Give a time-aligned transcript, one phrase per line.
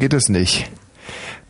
[0.00, 0.68] geht es nicht.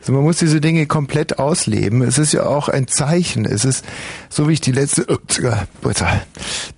[0.01, 2.01] Also man muss diese Dinge komplett ausleben.
[2.03, 3.45] Es ist ja auch ein Zeichen.
[3.45, 3.85] Es ist,
[4.31, 5.07] so wie ich die letzte,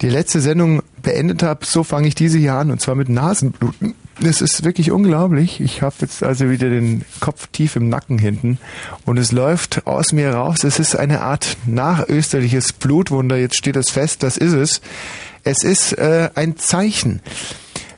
[0.01, 3.95] die letzte Sendung beendet habe, so fange ich diese hier an und zwar mit Nasenbluten.
[4.21, 5.61] Es ist wirklich unglaublich.
[5.61, 8.59] Ich habe jetzt also wieder den Kopf tief im Nacken hinten
[9.07, 10.65] und es läuft aus mir raus.
[10.65, 13.37] Es ist eine Art nachösterliches Blutwunder.
[13.37, 14.81] Jetzt steht es fest, das ist es.
[15.45, 17.21] Es ist äh, ein Zeichen.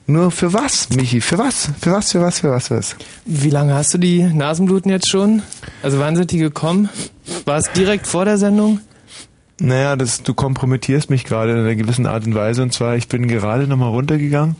[0.07, 1.21] Nur für was, Michi?
[1.21, 1.71] Für was?
[1.80, 2.96] Für was, für was, für was, für was?
[3.25, 5.43] Wie lange hast du die Nasenbluten jetzt schon?
[5.82, 6.90] Also wann sind die gekommen?
[7.46, 8.81] War es direkt vor der Sendung?
[9.61, 12.62] Naja, das, du kompromittierst mich gerade in einer gewissen Art und Weise.
[12.62, 14.57] Und zwar, ich bin gerade nochmal runtergegangen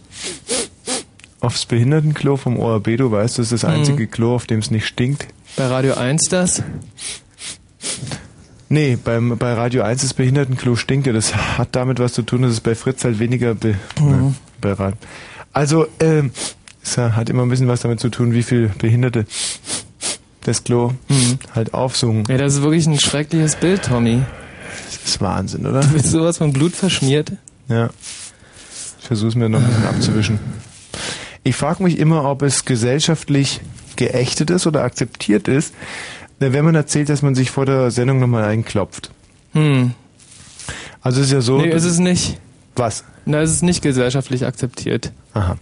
[1.41, 2.97] aufs Behindertenklo vom ORB.
[2.97, 3.79] Du weißt, das ist das mhm.
[3.79, 4.11] einzige mhm.
[4.11, 5.27] Klo, auf dem es nicht stinkt.
[5.57, 6.63] Bei Radio 1 das?
[8.71, 11.13] Nee, beim, bei Radio 1 das Behindertenklo stinkt ja.
[11.13, 14.11] Das hat damit was zu tun, dass es bei Fritz halt weniger be, mhm.
[14.11, 14.97] ne, bei Radio.
[15.55, 16.33] Also, ähm,
[16.83, 19.25] es hat immer ein bisschen was damit zu tun, wie viel Behinderte
[20.43, 21.39] das Klo mhm.
[21.55, 22.25] halt aufsuchen.
[22.29, 24.23] Ja, das ist wirklich ein schreckliches Bild, Tommy.
[24.85, 25.81] Das ist Wahnsinn, oder?
[25.81, 27.33] Du bist sowas von Blut verschmiert.
[27.69, 27.89] Ja.
[29.01, 30.39] Ich versuche mir noch ein bisschen abzuwischen.
[31.45, 33.61] Ich frage mich immer, ob es gesellschaftlich
[33.97, 35.75] geächtet ist oder akzeptiert ist,
[36.39, 39.11] wenn man erzählt, dass man sich vor der Sendung nochmal einklopft.
[39.53, 39.93] Hm.
[41.01, 41.59] Also es ist ja so.
[41.59, 42.39] Nee, ist es nicht.
[42.77, 43.05] Was?
[43.25, 45.13] Na, es ist nicht gesellschaftlich akzeptiert.
[45.33, 45.57] Aha.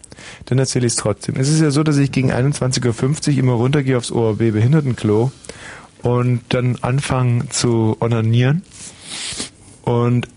[0.47, 1.37] Dann erzähle ich es trotzdem.
[1.37, 5.31] Es ist ja so, dass ich gegen 21.50 Uhr immer runtergehe aufs ORB Behindertenklo
[6.03, 8.63] und dann anfange zu onanieren.
[9.83, 10.29] Und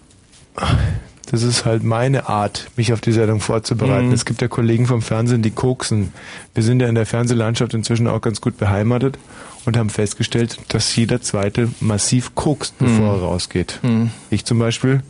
[1.31, 4.07] das ist halt meine Art, mich auf die Sendung vorzubereiten.
[4.07, 4.13] Mhm.
[4.13, 6.13] Es gibt ja Kollegen vom Fernsehen, die koksen.
[6.53, 9.17] Wir sind ja in der Fernsehlandschaft inzwischen auch ganz gut beheimatet
[9.65, 13.21] und haben festgestellt, dass jeder Zweite massiv kokst, bevor mhm.
[13.21, 13.79] er rausgeht.
[13.81, 14.11] Mhm.
[14.29, 15.01] Ich zum Beispiel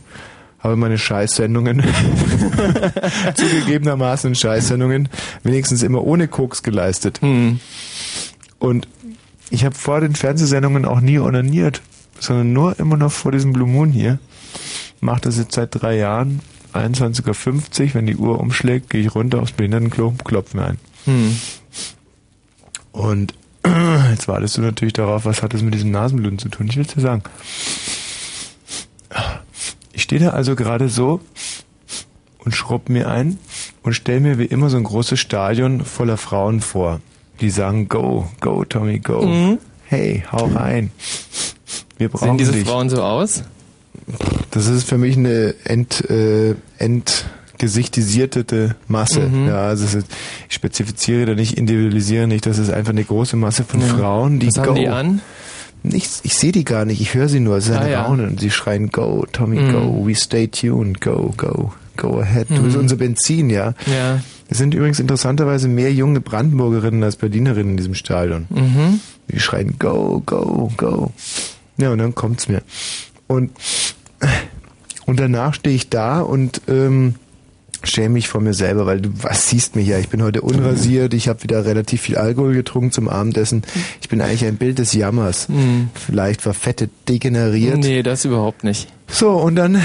[0.66, 1.82] habe meine Scheißsendungen,
[3.34, 5.08] zugegebenermaßen Scheißsendungen,
[5.42, 7.22] wenigstens immer ohne Koks geleistet.
[7.22, 7.60] Mhm.
[8.58, 8.88] Und
[9.50, 11.82] ich habe vor den Fernsehsendungen auch nie onaniert,
[12.18, 14.18] sondern nur immer noch vor diesem Blue Moon hier.
[15.00, 16.40] Mache das jetzt seit drei Jahren.
[16.72, 17.26] 21.50
[17.88, 20.78] Uhr, wenn die Uhr umschlägt, gehe ich runter aufs Behindertenklo, klopfe mir ein.
[21.06, 21.36] Mhm.
[22.92, 23.34] Und
[24.10, 26.66] jetzt wartest du natürlich darauf, was hat das mit diesem Nasenbluten zu tun?
[26.68, 27.22] Ich will dir sagen.
[30.06, 31.18] Ich stehe da also gerade so
[32.38, 33.40] und schrubb mir ein
[33.82, 37.00] und stell mir wie immer so ein großes Stadion voller Frauen vor,
[37.40, 39.22] die sagen, go, go, Tommy, go.
[39.22, 39.58] Mhm.
[39.86, 40.92] Hey, hau rein.
[41.98, 42.68] Wir brauchen Sehen diese dich.
[42.68, 43.42] Frauen so aus?
[44.52, 49.22] Das ist für mich eine ent, äh, entgesichtisierte Masse.
[49.22, 49.48] Mhm.
[49.48, 50.06] Ja, also ist,
[50.48, 52.46] ich spezifiziere da nicht, individualisiere nicht.
[52.46, 53.88] Das ist einfach eine große Masse von ja.
[53.88, 54.66] Frauen, die Was go.
[54.66, 55.20] Haben die an?
[55.86, 58.24] Nichts, ich sehe die gar nicht, ich höre sie nur, es ist eine ah, Raune
[58.24, 58.28] ja.
[58.28, 59.72] und sie schreien, go, Tommy, mm.
[59.72, 62.48] go, we stay tuned, go, go, go ahead.
[62.48, 62.82] Du bist mhm.
[62.82, 63.74] unser Benzin, ja.
[63.86, 64.20] Ja.
[64.48, 68.46] Es sind übrigens interessanterweise mehr junge Brandenburgerinnen als Berlinerinnen in diesem Stadion.
[68.50, 69.00] Mhm.
[69.28, 71.10] Die schreien, go, go, go.
[71.78, 72.62] Ja, und dann kommt's mir.
[73.26, 73.50] Und,
[75.06, 77.16] und danach stehe ich da und ähm,
[77.86, 79.98] schäme mich vor mir selber, weil du was siehst mich ja.
[79.98, 83.62] Ich bin heute unrasiert, ich habe wieder relativ viel Alkohol getrunken zum Abendessen.
[84.00, 85.48] Ich bin eigentlich ein Bild des Jammers.
[85.48, 85.90] Mhm.
[85.94, 87.78] Vielleicht verfettet, degeneriert.
[87.78, 88.88] Nee, das überhaupt nicht.
[89.08, 89.80] So, und dann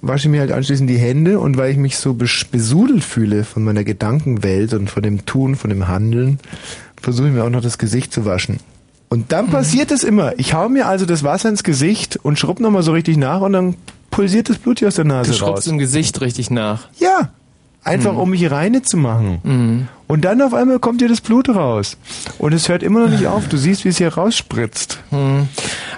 [0.00, 3.62] wasche ich mir halt anschließend die Hände und weil ich mich so besudelt fühle von
[3.62, 6.40] meiner Gedankenwelt und von dem Tun, von dem Handeln,
[7.00, 8.58] versuche ich mir auch noch das Gesicht zu waschen.
[9.08, 9.50] Und dann mhm.
[9.50, 10.38] passiert es immer.
[10.38, 13.52] Ich hau mir also das Wasser ins Gesicht und schrubb nochmal so richtig nach und
[13.52, 13.76] dann
[14.16, 15.66] pulsiert das Blut hier aus der Nase du raus.
[15.66, 16.88] Im Gesicht richtig nach.
[16.98, 17.32] Ja.
[17.84, 18.18] Einfach mhm.
[18.18, 19.40] um mich reine zu machen.
[19.44, 19.88] Mhm.
[20.06, 21.96] Und dann auf einmal kommt dir das Blut raus.
[22.38, 23.48] Und es hört immer noch nicht auf.
[23.48, 24.98] Du siehst, wie es hier rausspritzt.
[25.10, 25.48] Mhm.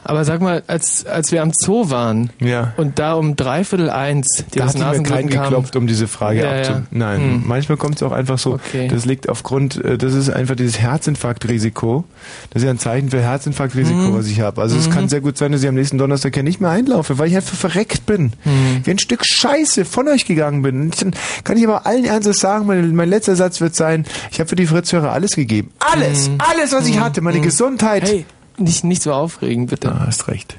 [0.04, 2.72] Aber sag mal, als, als wir am Zoo waren ja.
[2.78, 6.58] und da um dreiviertel eins die da hat mir keinen geklopft, um diese Frage ja,
[6.58, 6.72] abzu...
[6.72, 6.82] Ja.
[6.91, 7.42] Nein, hm.
[7.46, 8.54] manchmal kommt es auch einfach so.
[8.54, 8.88] Okay.
[8.88, 12.04] Das liegt aufgrund, äh, das ist einfach dieses Herzinfarktrisiko.
[12.50, 14.14] Das ist ja ein Zeichen für Herzinfarktrisiko, hm.
[14.14, 14.62] was ich habe.
[14.62, 14.80] Also mhm.
[14.80, 17.28] es kann sehr gut sein, dass ich am nächsten Donnerstag ja nicht mehr einlaufe, weil
[17.28, 18.32] ich einfach verreckt bin.
[18.44, 18.80] Mhm.
[18.84, 20.90] Wie ein Stück Scheiße von euch gegangen bin.
[20.98, 21.14] Dann
[21.44, 23.97] kann ich aber allen Ernstes sagen, mein, mein letzter Satz wird sein,
[24.31, 25.70] ich habe für die Fritzhörer alles gegeben.
[25.78, 26.28] Alles!
[26.28, 26.38] Mhm.
[26.38, 27.00] Alles, was ich mhm.
[27.00, 27.20] hatte.
[27.20, 27.43] Meine mhm.
[27.43, 28.08] Gesundheit.
[28.08, 28.25] Hey
[28.58, 29.90] nicht, nicht so aufregen, bitte.
[29.90, 30.56] Ah, hast recht.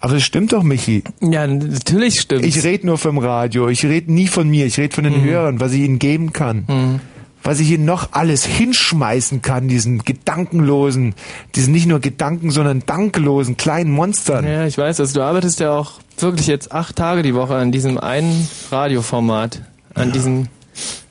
[0.00, 1.04] Aber das stimmt doch, Michi.
[1.20, 2.44] Ja, natürlich stimmt.
[2.44, 3.68] Ich rede nur vom Radio.
[3.68, 4.64] Ich rede nie von mir.
[4.66, 5.24] Ich rede von den mhm.
[5.24, 6.64] Hörern, was ich ihnen geben kann.
[6.66, 7.00] Mhm.
[7.42, 11.14] Was ich ihnen noch alles hinschmeißen kann, diesen gedankenlosen,
[11.54, 14.46] diesen nicht nur Gedanken, sondern dankenlosen kleinen Monstern.
[14.46, 15.00] Ja, ich weiß.
[15.00, 19.62] Also du arbeitest ja auch wirklich jetzt acht Tage die Woche an diesem einen Radioformat.
[19.94, 20.12] An ja.
[20.12, 20.48] diesem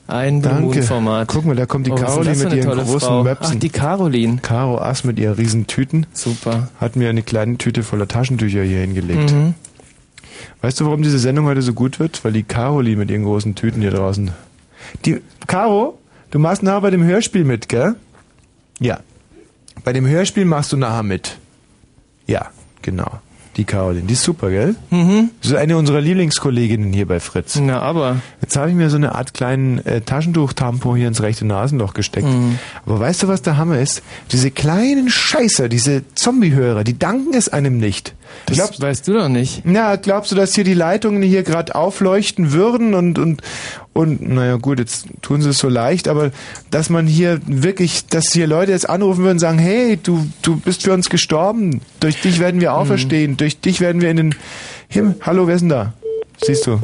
[0.10, 0.84] ein Danke.
[0.84, 1.28] Format.
[1.28, 3.24] Guck mal, da kommt die oh, Caroline mit ihren großen Frau.
[3.24, 3.56] Möpsen.
[3.56, 4.38] Ach, die Caroline.
[4.42, 6.06] Caro Ass mit ihren riesen Tüten.
[6.14, 6.70] Super.
[6.80, 9.32] Hat mir eine kleine Tüte voller Taschentücher hier hingelegt.
[9.32, 9.54] Mhm.
[10.62, 12.24] Weißt du, warum diese Sendung heute so gut wird?
[12.26, 14.32] Weil die Caroline mit ihren großen Tüten hier draußen.
[15.06, 16.00] Die Caro,
[16.32, 17.96] Du machst nachher bei dem Hörspiel mit, gell?
[18.80, 19.00] Ja.
[19.84, 21.38] Bei dem Hörspiel machst du nachher mit.
[22.28, 22.52] Ja,
[22.82, 23.20] genau.
[23.60, 24.76] Die Caroline, die ist super, gell?
[24.90, 25.32] Mhm.
[25.42, 27.60] Das ist eine unserer Lieblingskolleginnen hier bei Fritz.
[27.62, 28.22] Na, aber.
[28.42, 32.26] Jetzt habe ich mir so eine Art kleinen äh, Taschentuch-Tampo hier ins rechte Nasenloch gesteckt.
[32.26, 32.58] Mhm.
[32.86, 34.02] Aber weißt du, was der Hammer ist?
[34.32, 38.16] Diese kleinen Scheißer, diese Zombie-Hörer, die danken es einem nicht.
[38.46, 39.62] Das Glaubst, weißt du doch nicht.
[39.64, 43.42] na, glaubst du, dass hier die Leitungen hier gerade aufleuchten würden und, und,
[43.94, 46.32] und, naja gut, jetzt tun sie es so leicht, aber
[46.72, 50.58] dass man hier wirklich, dass hier Leute jetzt anrufen würden und sagen, hey, du, du
[50.58, 54.36] bist für uns gestorben, durch dich werden wir auferstehen, durch dich werden wir in den
[54.88, 55.16] Himmel.
[55.22, 55.94] Hallo, wer ist denn da?
[56.44, 56.80] Siehst du?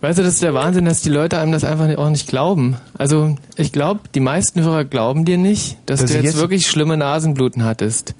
[0.00, 2.76] Weißt du, das ist der Wahnsinn, dass die Leute einem das einfach auch nicht glauben.
[2.96, 6.66] Also, ich glaube, die meisten Hörer glauben dir nicht, dass, Dass du jetzt, jetzt- wirklich
[6.68, 8.14] schlimme Nasenbluten hattest.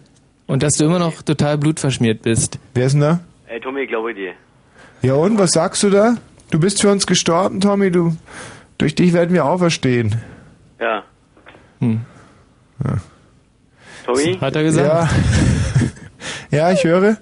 [0.47, 2.59] Und dass du immer noch total blutverschmiert bist.
[2.75, 3.21] Wer ist denn da?
[3.49, 4.33] Ey, Tommy, ich glaube dir.
[5.03, 6.17] Ja und, was sagst du da?
[6.51, 8.17] Du bist für uns gestorben, Tommy, du,
[8.79, 10.15] durch dich werden wir auferstehen.
[10.81, 11.03] Ja.
[11.81, 12.01] Hm.
[14.05, 15.11] Tommy, Hat er gesagt?
[16.51, 16.59] Ja.
[16.59, 17.17] ja, ich höre.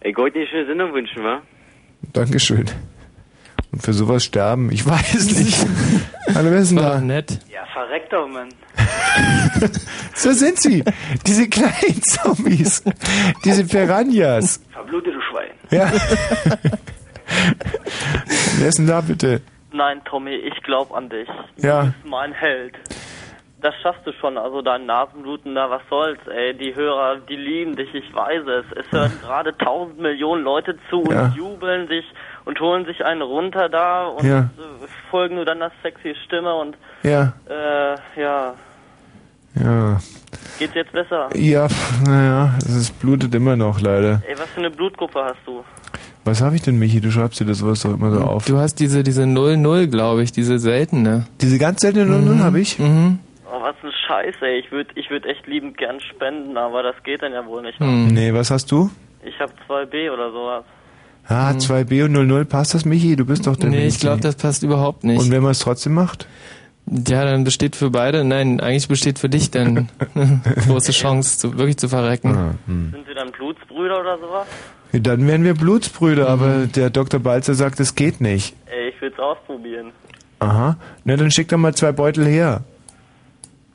[0.00, 1.40] ich wollte dir eine schöne Sendung wünschen, wa?
[2.12, 2.66] Dankeschön.
[3.80, 5.66] Für sowas sterben, ich weiß nicht.
[6.34, 7.00] Hallo, wer ist denn da?
[7.00, 7.38] nett.
[7.52, 8.48] Ja, verreck doch, Mann.
[10.14, 10.82] So sind sie.
[11.26, 12.82] Diese kleinen Zombies.
[13.44, 14.60] Diese Piranhas.
[14.72, 15.50] Verblute, du Schwein.
[15.70, 15.92] Ja.
[18.58, 19.42] wer ist denn da bitte?
[19.72, 21.28] Nein, Tommy, ich glaube an dich.
[21.58, 21.82] Ja.
[21.82, 22.74] Du bist mein Held.
[23.60, 26.54] Das schaffst du schon, also dein Nasenbluten, na was soll's, ey.
[26.56, 28.64] Die Hörer, die lieben dich, ich weiß es.
[28.84, 31.32] Es hören gerade tausend Millionen Leute zu und Ja.
[31.36, 32.04] jubeln dich
[32.46, 34.38] und holen sich einen runter da und Ja.
[34.40, 37.34] äh, folgen nur deiner sexy Stimme und Ja.
[37.48, 38.54] äh, ja,
[39.54, 39.98] Ja.
[40.58, 41.28] geht's jetzt besser?
[41.34, 41.66] Ja,
[42.06, 44.22] naja, es blutet immer noch leider.
[44.28, 45.64] Ey, was für eine Blutgruppe hast du?
[46.24, 47.00] Was habe ich denn, Michi?
[47.00, 48.44] Du schreibst dir das sowas doch immer so auf.
[48.46, 51.26] Du hast diese, diese 0-0, glaube ich, diese seltene.
[51.40, 52.78] Diese ganz seltene Null habe ich?
[52.80, 53.20] Mhm.
[53.48, 54.58] Oh, was ein Scheiß, ey.
[54.58, 57.78] Ich würde ich würd echt liebend gern spenden, aber das geht dann ja wohl nicht.
[57.78, 58.08] Hm.
[58.08, 58.90] Nee, was hast du?
[59.24, 60.64] Ich habe 2B oder sowas.
[61.28, 63.16] Ah, 2B und 00, passt das, Michi?
[63.16, 64.00] Du bist doch der Nee, ich Michi.
[64.00, 65.18] glaube, das passt überhaupt nicht.
[65.20, 66.26] Und wenn man es trotzdem macht?
[66.88, 69.88] Ja, dann besteht für beide, nein, eigentlich besteht für dich dann
[70.68, 72.30] große Chance, zu, wirklich zu verrecken.
[72.36, 72.92] Ah, hm.
[72.92, 74.46] Sind wir dann Blutsbrüder oder sowas?
[74.92, 77.18] Ja, Dann wären wir Blutsbrüder, aber der Dr.
[77.18, 78.54] Balzer sagt, es geht nicht.
[78.66, 79.90] Ey, ich will's ausprobieren.
[80.38, 80.76] Aha.
[81.04, 82.62] Na, dann schick doch mal zwei Beutel her.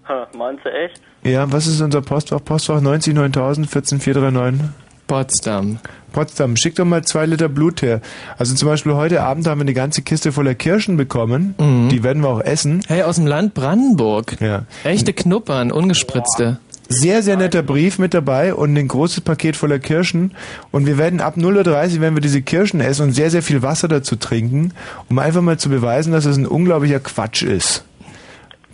[0.08, 1.02] Ha, meinst du echt?
[1.24, 2.44] Ja, was ist unser Postfach?
[2.44, 4.70] Postfach 90 9000 14439.
[5.12, 5.80] Potsdam.
[6.14, 8.00] Potsdam, schick doch mal zwei Liter Blut her.
[8.38, 11.54] Also zum Beispiel heute Abend haben wir eine ganze Kiste voller Kirschen bekommen.
[11.60, 11.90] Mhm.
[11.90, 12.82] Die werden wir auch essen.
[12.88, 14.38] Hey, aus dem Land Brandenburg.
[14.40, 14.64] Ja.
[14.86, 16.60] Echte Knuppern, ungespritzte.
[16.88, 20.32] Sehr, sehr netter Brief mit dabei und ein großes Paket voller Kirschen.
[20.72, 23.62] Und wir werden ab 0.30 Uhr werden wir diese Kirschen essen und sehr, sehr viel
[23.62, 24.74] Wasser dazu trinken,
[25.10, 27.84] um einfach mal zu beweisen, dass es ein unglaublicher Quatsch ist.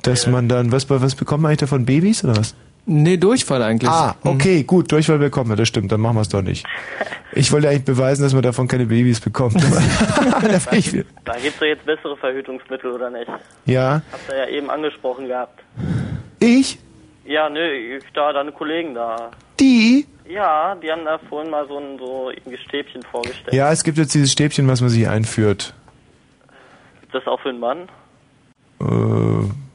[0.04, 1.86] Dass man dann, was, was bekommt man eigentlich davon?
[1.86, 2.54] Babys oder was?
[2.90, 3.90] Nee, Durchfall eigentlich.
[3.92, 6.66] Ah, okay, gut, Durchfall bekommen wir, das stimmt, dann machen wir es doch nicht.
[7.34, 9.56] Ich wollte eigentlich beweisen, dass man davon keine Babys bekommt.
[10.42, 13.28] Da ich wieder- Da gibt's ja jetzt bessere Verhütungsmittel, oder nicht?
[13.66, 15.60] ja, Habt ihr ja eben angesprochen gehabt.
[16.40, 16.80] ich?
[17.26, 17.60] Ja, nö,
[17.98, 19.32] ich- da, deine Kollegen da.
[19.60, 20.06] Die?
[20.30, 23.54] Ja, die haben da vorhin mal so ein so irgendwie Stäbchen vorgestellt.
[23.54, 25.74] Ja, es gibt jetzt dieses Stäbchen, was man sich einführt.
[27.04, 27.90] Ist das auch für einen Mann?
[28.80, 28.86] Äh,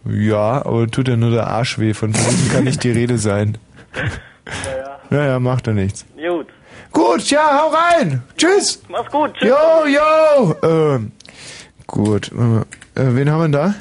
[0.04, 3.56] ja, aber tut ja nur der Arsch weh, von Verhüten kann nicht die Rede sein.
[3.94, 4.98] Naja.
[5.10, 6.05] Naja, macht ja nichts.
[6.17, 6.48] Gut.
[6.93, 8.22] Gut, ja, hau rein!
[8.36, 8.82] Tschüss!
[8.88, 9.48] Mach's gut, tschüss.
[9.48, 10.55] Jo, jo!
[10.62, 11.12] Ähm,
[11.86, 13.74] gut, äh, wen haben wir denn da?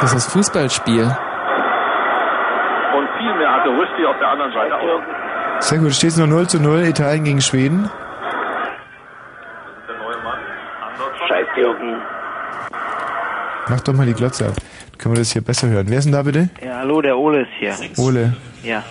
[0.00, 1.04] Das ist das Fußballspiel.
[1.04, 5.00] Und viel mehr hatte Rüsti auf der anderen Seite auch.
[5.60, 7.88] Sehr gut, es steht noch 0 zu 0, Italien gegen Schweden.
[11.32, 11.96] Scheißjürgen.
[13.68, 14.54] Mach doch mal die Glotze ab.
[14.90, 15.86] Dann können wir das hier besser hören.
[15.88, 16.50] Wer ist denn da bitte?
[16.62, 17.74] Ja, hallo, der Ole ist hier.
[17.96, 18.36] Ole.
[18.62, 18.84] Ja,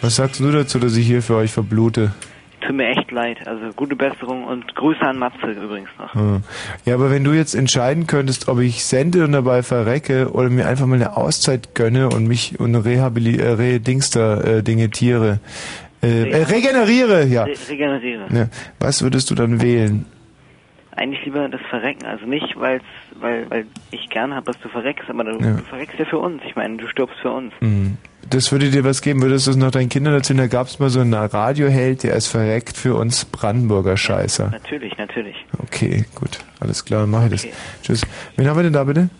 [0.00, 2.12] Was sagst du dazu, dass ich hier für euch verblute?
[2.60, 3.46] tut mir echt leid.
[3.46, 6.12] Also gute Besserung und Grüße an Matze übrigens noch.
[6.14, 6.42] Hm.
[6.84, 10.66] Ja, aber wenn du jetzt entscheiden könntest, ob ich sende und dabei verrecke oder mir
[10.66, 15.38] einfach mal eine Auszeit gönne und mich und rehabilit äh, re Dingster äh, Dinge Tiere
[16.02, 17.44] äh, äh, regeneriere, ja.
[17.44, 18.26] Re regeneriere.
[18.32, 18.48] ja.
[18.80, 20.04] Was würdest du dann wählen?
[20.96, 22.04] Eigentlich lieber das Verrecken.
[22.06, 22.82] Also nicht, weil's,
[23.20, 25.52] weil, weil ich gerne habe, dass du verreckst, aber du, Ja.
[25.52, 26.42] du verreckst ja für uns.
[26.46, 27.52] Ich meine, du stirbst für uns.
[27.60, 27.98] Hm.
[28.28, 30.38] Das würde dir was geben, würdest du es noch deinen Kindern erzählen?
[30.38, 34.48] Da gab es mal so einen Radioheld, der ist verreckt für uns Brandenburger Scheißer.
[34.50, 35.36] Natürlich, natürlich.
[35.62, 37.44] Okay, gut, alles klar, mache ich das.
[37.44, 37.52] Okay.
[37.82, 38.02] Tschüss.
[38.36, 39.10] Wen haben wir denn da bitte?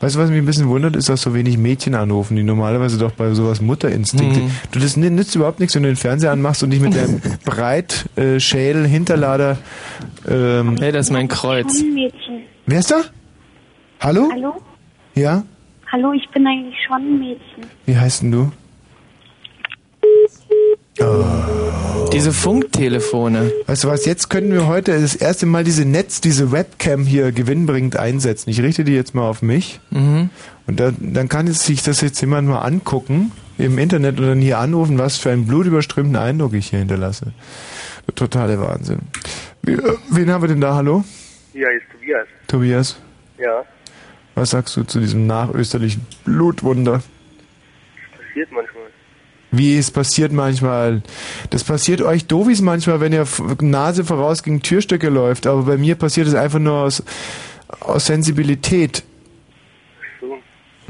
[0.00, 2.98] Weißt du, was mich ein bisschen wundert, ist, dass so wenig Mädchen anrufen, die normalerweise
[2.98, 4.40] doch bei sowas Mutterinstinkte.
[4.40, 4.50] Mhm.
[4.70, 8.86] Du, das nützt überhaupt nichts, wenn du den Fernseher anmachst und dich mit deinem Breitschädel,
[8.86, 9.58] Hinterlader,
[10.28, 11.82] ähm, Hey, das ist mein Kreuz.
[11.82, 12.42] Mädchen.
[12.66, 13.02] Wer ist da?
[14.00, 14.28] Hallo?
[14.32, 14.54] Hallo?
[15.14, 15.44] Ja?
[15.90, 17.70] Hallo, ich bin eigentlich schon ein Mädchen.
[17.86, 18.52] Wie heißt denn du?
[22.12, 23.52] Diese Funktelefone.
[23.66, 27.32] Weißt du was, jetzt könnten wir heute das erste Mal diese Netz, diese Webcam hier
[27.32, 28.48] gewinnbringend einsetzen.
[28.50, 29.80] Ich richte die jetzt mal auf mich.
[29.90, 30.30] Mhm.
[30.66, 34.40] Und dann, dann kann es sich das jetzt jemand mal angucken im Internet und dann
[34.40, 37.32] hier anrufen, was für einen blutüberströmten Eindruck ich hier hinterlasse.
[38.06, 39.00] Der totale Wahnsinn.
[39.66, 39.76] Äh,
[40.10, 40.74] wen haben wir denn da?
[40.76, 41.04] Hallo?
[41.52, 42.26] Ja, ist Tobias.
[42.46, 42.96] Tobias,
[43.38, 43.64] Ja,
[44.34, 47.02] was sagst du zu diesem nachösterlichen Blutwunder?
[48.28, 48.85] passiert manchmal.
[49.56, 51.02] Wie es passiert manchmal.
[51.50, 53.26] Das passiert euch Dovis manchmal, wenn ihr
[53.60, 55.46] Nase voraus gegen Türstücke läuft.
[55.46, 57.02] Aber bei mir passiert es einfach nur aus,
[57.80, 59.04] aus Sensibilität.
[60.20, 60.38] So.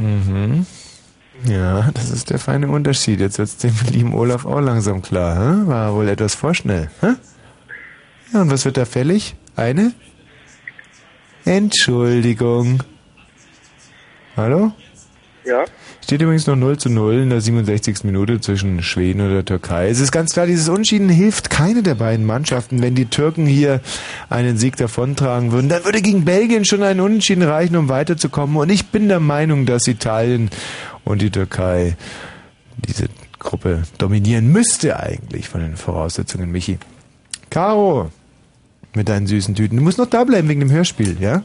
[0.02, 0.66] Mhm.
[1.44, 3.20] Ja, das ist der feine Unterschied.
[3.20, 5.36] Jetzt wird's dem lieben Olaf auch langsam klar.
[5.36, 5.68] Hä?
[5.68, 6.90] War wohl etwas vorschnell.
[7.00, 7.14] Hä?
[8.32, 9.36] Ja, und was wird da fällig?
[9.54, 9.92] Eine?
[11.44, 12.82] Entschuldigung.
[14.36, 14.72] Hallo?
[15.44, 15.64] Ja?
[16.06, 18.04] Steht übrigens noch 0 zu 0 in der 67.
[18.04, 19.88] Minute zwischen Schweden und der Türkei.
[19.88, 22.80] Es ist ganz klar, dieses Unschieden hilft keine der beiden Mannschaften.
[22.80, 23.80] Wenn die Türken hier
[24.30, 28.54] einen Sieg davontragen würden, dann würde gegen Belgien schon ein Unentschieden reichen, um weiterzukommen.
[28.56, 30.50] Und ich bin der Meinung, dass Italien
[31.02, 31.96] und die Türkei
[32.86, 33.08] diese
[33.40, 36.78] Gruppe dominieren müsste eigentlich von den Voraussetzungen, Michi.
[37.50, 38.12] Caro,
[38.94, 39.76] mit deinen süßen Tüten.
[39.76, 41.42] Du musst noch da bleiben wegen dem Hörspiel, ja?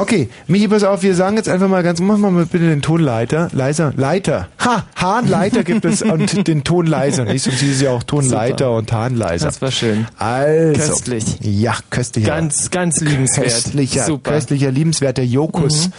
[0.00, 3.00] Okay, Michi, pass auf, wir sagen jetzt einfach mal ganz, mach mal bitte den Ton
[3.00, 4.48] leiter, leiser, Leiter.
[4.64, 7.42] Ha, Hahnleiter gibt es und den Ton leiser, nicht?
[7.42, 8.76] Sonst hieß es ja auch Tonleiter Super.
[8.76, 9.46] und Hahnleiser.
[9.46, 10.06] Das war schön.
[10.16, 10.80] Also.
[10.80, 11.24] Köstlich.
[11.40, 12.28] Ja, köstlicher.
[12.28, 13.46] Ganz, ganz liebenswert.
[13.46, 14.32] Köstlicher, Super.
[14.32, 15.90] köstlicher, liebenswerter Jokus.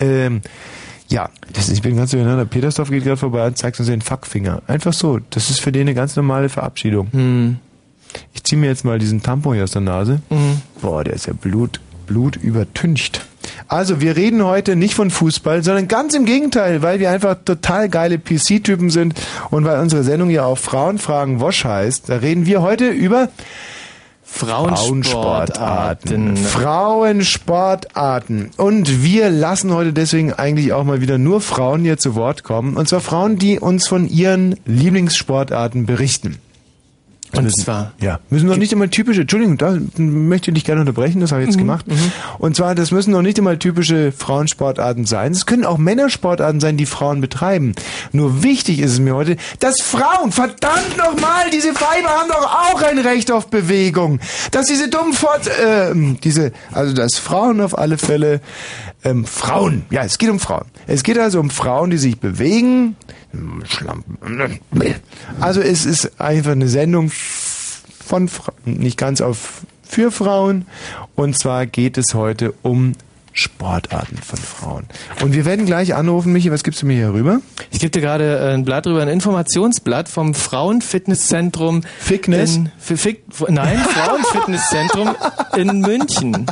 [0.00, 0.42] Ähm,
[1.08, 2.44] ja, das ich bin ganz durcheinander.
[2.46, 4.62] Petersdorf geht gerade vorbei und zeigt uns den Fuckfinger.
[4.66, 5.20] Einfach so.
[5.30, 7.08] Das ist für den eine ganz normale Verabschiedung.
[7.12, 7.56] Hm.
[8.32, 10.20] Ich ziehe mir jetzt mal diesen Tampon hier aus der Nase.
[10.30, 10.62] Mhm.
[10.80, 13.26] Boah, der ist ja Blut, Blut übertüncht.
[13.68, 17.88] Also, wir reden heute nicht von Fußball, sondern ganz im Gegenteil, weil wir einfach total
[17.88, 19.14] geile PC-Typen sind
[19.50, 23.28] und weil unsere Sendung ja auch Frauenfragen Wosch heißt, da reden wir heute über
[24.26, 26.36] Frauensportarten.
[26.36, 28.50] Frauensportarten.
[28.56, 32.76] Und wir lassen heute deswegen eigentlich auch mal wieder nur Frauen hier zu Wort kommen.
[32.76, 36.36] Und zwar Frauen, die uns von ihren Lieblingssportarten berichten.
[37.34, 37.92] Und Das- zwar.
[38.00, 41.42] Ja, müssen noch nicht immer typische, Entschuldigung, da möchte ich dich gerne unterbrechen, das habe
[41.42, 41.84] ich jetzt gemacht.
[42.38, 45.32] Und zwar, das müssen noch nicht immer typische Frauensportarten sein.
[45.32, 47.74] Es können auch Männersportarten sein, die Frauen betreiben.
[48.12, 52.82] Nur wichtig ist es mir heute, dass Frauen, verdammt nochmal, diese Weiber haben doch auch
[52.82, 54.20] ein Recht auf Bewegung.
[54.52, 58.40] Dass diese dummen Fort, ähm, diese, also dass Frauen auf alle Fälle,
[59.04, 60.64] ähm, Frauen, ja, es geht um Frauen.
[60.86, 62.96] Es geht also um Frauen, die sich bewegen,
[63.68, 64.18] Schlampen.
[65.40, 68.30] Also es ist einfach eine Sendung von
[68.64, 70.66] nicht ganz auf für Frauen
[71.14, 72.92] und zwar geht es heute um
[73.32, 74.84] Sportarten von Frauen.
[75.22, 77.40] Und wir werden gleich anrufen, Michi, was gibst du mir hier rüber?
[77.70, 81.82] Ich gebe dir gerade äh, ein Blatt drüber, ein Informationsblatt vom Frauenfitnesszentrum.
[81.98, 82.56] Fitness?
[82.56, 85.10] In, Fick- nein, Frauenfitnesszentrum
[85.56, 86.46] in München.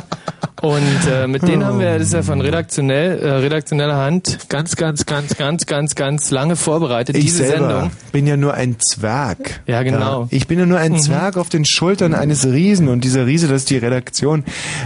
[0.61, 0.81] Und
[1.11, 5.05] äh, mit denen haben wir, das ist ja von redaktionell, äh, redaktioneller Hand, ganz, ganz,
[5.05, 7.91] ganz, ganz, ganz, ganz lange vorbereitet, Ich diese selber Sendung.
[8.13, 9.61] bin ja nur ein Zwerg.
[9.67, 10.21] Ja, genau.
[10.23, 10.99] Ja, ich bin ja nur ein Mhm.
[10.99, 14.45] Zwerg auf den Schultern eines Riesen und dieser Riese, das ist die Redaktion.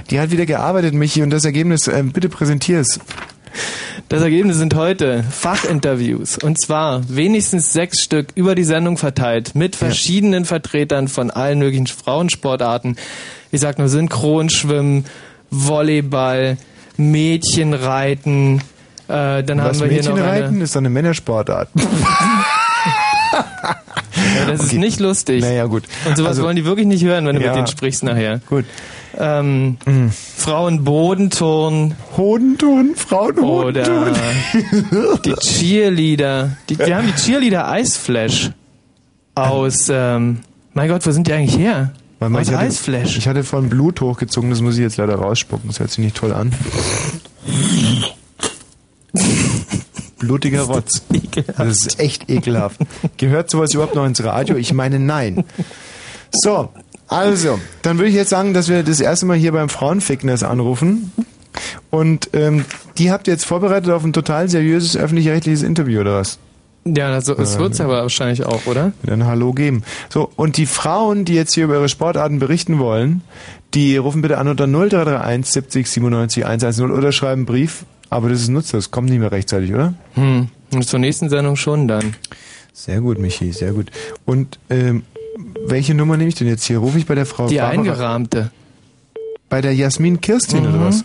[0.10, 3.00] Die hat wieder gearbeitet, Michi, und das Ergebnis, äh, bitte präsentier's.
[4.10, 6.38] Das Ergebnis sind heute Fachinterviews.
[6.40, 11.88] Und zwar wenigstens sechs Stück über die Sendung verteilt mit verschiedenen Vertretern von allen möglichen
[11.88, 12.96] Frauensportarten.
[13.52, 15.06] Ich sag nur Synchronschwimmen,
[15.52, 16.58] Volleyball,
[16.98, 18.62] Mädchenreiten.
[19.08, 20.64] Äh, dann Was haben wir hier noch Mädchenreiten eine.
[20.64, 21.70] ist eine Männersportart.
[24.38, 24.78] Ja, das ist Okay.
[24.80, 25.42] nicht lustig.
[25.42, 25.84] Naja, gut.
[26.06, 27.48] Und sowas Also- wollen die wirklich nicht hören, wenn du Ja.
[27.48, 28.42] mit denen sprichst nachher.
[28.50, 28.66] Gut.
[29.18, 29.78] Ähm,
[30.38, 31.96] Frauenbodenturnen.
[32.16, 34.14] Hodenturnen, Frauenhodenturnen.
[34.92, 36.52] Oder die Cheerleader.
[36.70, 38.52] Die, wir haben die Cheerleader Eisflash
[39.36, 40.40] aus, ähm,
[40.74, 41.92] mein Gott, wo sind die eigentlich her?
[42.20, 43.18] Warte mal, aus ich hatte, Eisflash.
[43.18, 45.70] Ich hatte von Blut hochgezogen, das muss ich jetzt leider rausspucken.
[45.70, 46.54] Das hört sich nicht toll an.
[50.20, 51.02] Blutiger Rotz.
[51.58, 52.82] Das ist echt ekelhaft.
[53.18, 54.58] Gehört sowas überhaupt noch ins Radio?
[54.58, 55.46] Ich meine, nein.
[56.32, 56.70] So,
[57.08, 61.12] also, dann würde ich jetzt sagen, dass wir das erste Mal hier beim Frauenfitness anrufen.
[61.90, 62.66] Und ähm,
[62.98, 66.38] die habt ihr jetzt vorbereitet auf ein total seriöses öffentlich-rechtliches Interview, oder was?
[66.96, 68.92] Ja, das, das Äh, wird's aber wahrscheinlich auch, oder?
[69.08, 69.84] Ein Hallo geben.
[70.10, 73.22] So, und die Frauen, die jetzt hier über ihre Sportarten berichten wollen,
[73.74, 77.86] die rufen bitte an unter 0331 70 97 110 oder schreiben einen Brief.
[78.10, 79.94] Aber das ist nutzlos, kommt nicht mehr rechtzeitig, oder?
[80.16, 80.48] Hm.
[80.74, 82.16] Und zur nächsten Sendung schon dann.
[82.74, 83.92] Sehr gut, Michi, sehr gut.
[84.26, 85.04] Und ähm,
[85.68, 86.80] welche Nummer nehme ich denn jetzt hier?
[86.80, 88.52] Rufe ich bei der Frau Die Barbara- eingerahmte.
[89.50, 90.86] Bei der Jasmin Kirstin oder Mhm.
[90.86, 91.04] was?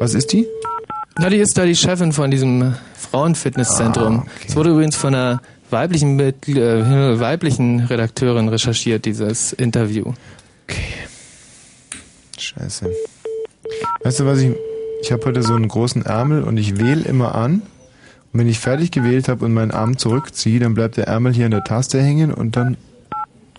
[0.00, 0.46] Was ist die?
[1.20, 4.20] Na, die ist da die Chefin von diesem Frauenfitnesszentrum.
[4.20, 4.46] Ah, okay.
[4.48, 10.12] Es wurde übrigens von einer weiblichen, Mit- äh, weiblichen Redakteurin recherchiert, dieses Interview.
[12.38, 12.90] Scheiße.
[14.04, 14.52] Weißt du was, ich,
[15.02, 17.62] ich habe heute so einen großen Ärmel und ich wähle immer an.
[18.32, 21.46] Und wenn ich fertig gewählt habe und meinen Arm zurückziehe, dann bleibt der Ärmel hier
[21.46, 22.76] an der Taste hängen und dann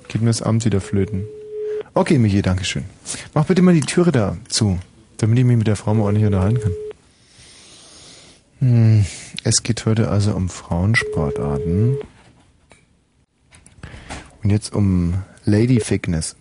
[0.08, 1.25] geht mir das Amt wieder flöten.
[1.94, 2.86] Okay, Michi, Dankeschön.
[3.34, 4.80] Mach bitte mal die Türe da zu,
[5.18, 6.72] damit ich mich mit der Frau mal ordentlich unterhalten kann.
[8.60, 9.06] Hm,
[9.44, 11.98] es geht heute also um Frauensportarten.
[14.44, 16.36] Und jetzt um Lady Fitness.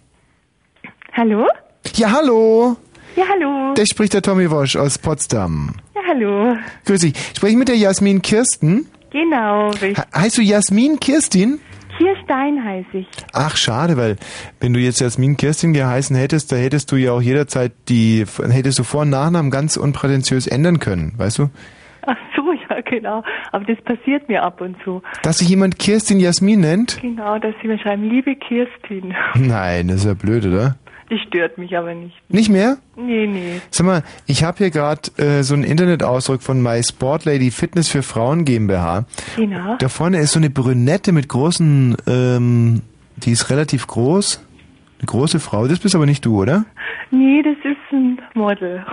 [1.13, 1.47] Hallo?
[1.95, 2.77] Ja, hallo!
[3.17, 3.75] Ja, hallo.
[3.75, 5.75] Da spricht der Tommy Wosch aus Potsdam.
[5.95, 6.57] Ja, hallo.
[6.85, 7.15] Grüß dich.
[7.37, 8.87] Spreche ich mit der Jasmin Kirsten?
[9.11, 9.97] Genau, richtig.
[9.99, 11.59] He- Heißt du Jasmin Kirstin?
[11.97, 13.09] Kirstein heiße ich.
[13.33, 14.17] Ach, schade, weil
[14.61, 18.79] wenn du jetzt Jasmin Kirstin geheißen hättest, da hättest du ja auch jederzeit die, hättest
[18.79, 21.51] du Vor- und Nachnamen ganz unprätentiös ändern können, weißt du?
[22.79, 23.23] Ja, genau.
[23.53, 25.03] Aber das passiert mir ab und zu.
[25.23, 27.01] Dass sich jemand Kirstin Jasmin nennt?
[27.01, 29.15] Genau, dass sie mir schreiben, liebe Kirstin.
[29.35, 30.77] Nein, das ist ja blöd, oder?
[31.11, 32.15] Die stört mich aber nicht.
[32.29, 32.77] Nicht mehr?
[32.95, 33.63] Nee, nee.
[33.71, 37.89] Sag mal, ich habe hier gerade äh, so einen Internetausdruck von My Sport Lady Fitness
[37.89, 39.07] für Frauen GmbH.
[39.37, 39.77] Genau.
[39.79, 42.83] Da vorne ist so eine Brünette mit großen, ähm,
[43.17, 44.45] die ist relativ groß.
[44.99, 45.67] Eine große Frau.
[45.69, 46.65] Das bist aber nicht du, oder?
[47.11, 48.85] Nee, das ist ein Model.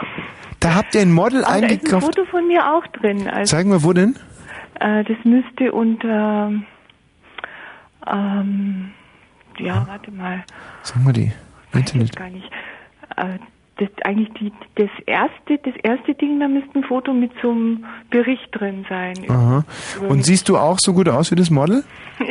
[0.60, 2.06] Da habt ihr ein Model Aber da ist ein eingekauft.
[2.06, 3.28] Foto von mir auch drin.
[3.28, 4.16] Also, Zeig mal, wo denn?
[4.80, 6.52] äh, das müsste unter...
[8.08, 8.92] Ähm,
[9.58, 10.44] ja, warte mal.
[10.84, 11.32] Sag mal die.
[11.72, 12.16] Weiß ich Internet.
[12.16, 12.52] gar nicht.
[13.18, 13.40] Äh,
[13.78, 17.86] das eigentlich die, das erste, das erste Ding, da müsste ein Foto mit so einem
[18.10, 19.16] Bericht drin sein.
[19.28, 19.66] Aha.
[20.08, 21.84] Und siehst du auch so gut aus wie das Model?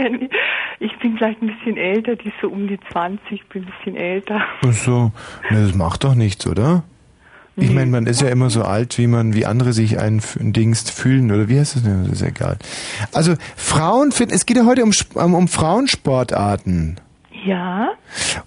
[0.80, 3.96] Ich bin vielleicht ein bisschen älter, die ist so um die 20, bin ein bisschen
[3.96, 4.42] älter.
[4.60, 5.12] Ach so.
[5.48, 6.82] Na, das macht doch nichts, oder?
[7.56, 10.90] Ich meine, man ist ja immer so alt, wie man, wie andere sich ein Dings
[10.90, 12.04] fühlen, oder wie heißt das denn?
[12.04, 12.58] Das ist egal.
[13.12, 14.92] Also, Frauenfit, es geht ja heute um,
[15.34, 16.96] um Frauensportarten.
[17.44, 17.90] Ja,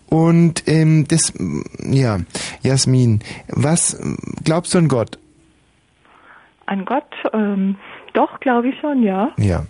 [0.09, 1.33] Und ähm, das,
[1.89, 2.19] ja,
[2.61, 3.99] Jasmin, was
[4.43, 5.19] glaubst du an Gott?
[6.67, 7.77] an Gott, ähm,
[8.13, 9.31] doch, glaube ich schon, ja.
[9.37, 9.65] Ja.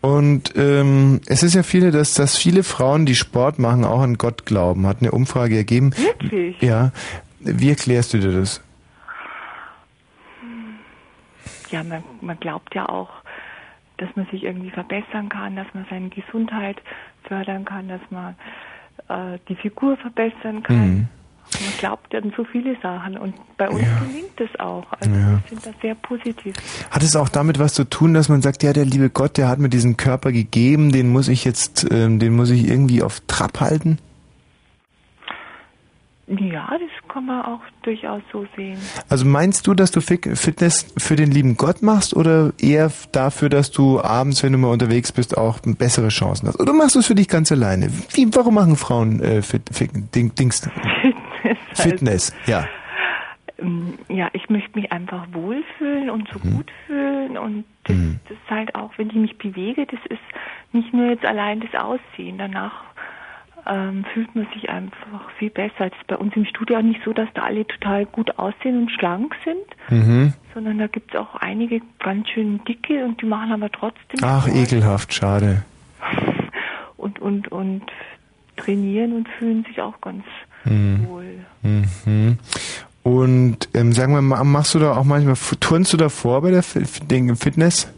[0.00, 4.18] Und ähm, es ist ja viele, dass, dass viele Frauen, die Sport machen, auch an
[4.18, 4.86] Gott glauben.
[4.86, 5.92] Hat eine Umfrage ergeben.
[5.96, 6.60] Wirklich?
[6.60, 6.90] Ja.
[7.38, 8.60] Wie erklärst du dir das?
[11.70, 13.10] Ja, man, man glaubt ja auch,
[13.98, 16.80] dass man sich irgendwie verbessern kann, dass man seine Gesundheit
[17.24, 18.34] fördern kann, dass man
[19.08, 20.88] äh, die Figur verbessern kann.
[20.90, 21.08] Mhm.
[21.60, 24.86] Man glaubt an so viele Sachen und bei uns gelingt es auch.
[25.00, 25.32] Also Ja.
[25.32, 26.54] wir sind da sehr positiv.
[26.90, 29.48] Hat es auch damit was zu tun, dass man sagt, ja, der liebe Gott, der
[29.48, 33.20] hat mir diesen Körper gegeben, den muss ich jetzt, ähm, den muss ich irgendwie auf
[33.26, 33.98] Trab halten?
[36.38, 38.78] Ja, das kann man auch durchaus so sehen.
[39.10, 43.48] Also meinst du, dass du Fi- Fitness für den lieben Gott machst oder eher dafür,
[43.50, 46.58] dass du abends, wenn du mal unterwegs bist, auch bessere Chancen hast?
[46.58, 47.90] Oder machst du es für dich ganz alleine?
[48.14, 50.68] Wie, warum machen Frauen äh, Fit, Fit, Ding, Dings,
[51.74, 52.32] Fitness?
[52.46, 52.66] Ja.
[53.58, 57.96] Ähm, Ja, ich möchte mich einfach wohlfühlen und so gut fühlen und das,
[58.28, 60.20] das ist halt auch, wenn ich mich bewege, das ist
[60.72, 62.38] nicht nur jetzt allein das Aussehen.
[62.38, 62.72] Danach
[63.66, 65.86] ähm, fühlt man sich einfach viel besser.
[65.86, 68.78] Es ist bei uns im Studio auch nicht so, dass da alle total gut aussehen
[68.82, 70.32] und schlank sind, Mhm.
[70.54, 74.46] sondern da gibt es auch einige ganz schön dicke und die machen aber trotzdem Ach,
[74.46, 75.64] Sport ekelhaft, schade.
[76.96, 77.82] und und und
[78.56, 80.24] trainieren und fühlen sich auch ganz
[80.64, 81.06] Mhm.
[81.08, 81.38] wohl.
[81.62, 82.38] Mhm.
[83.02, 86.52] Und ähm, sagen wir mal, machst du da auch manchmal, turnst du da vor bei
[86.52, 87.92] der Fitness?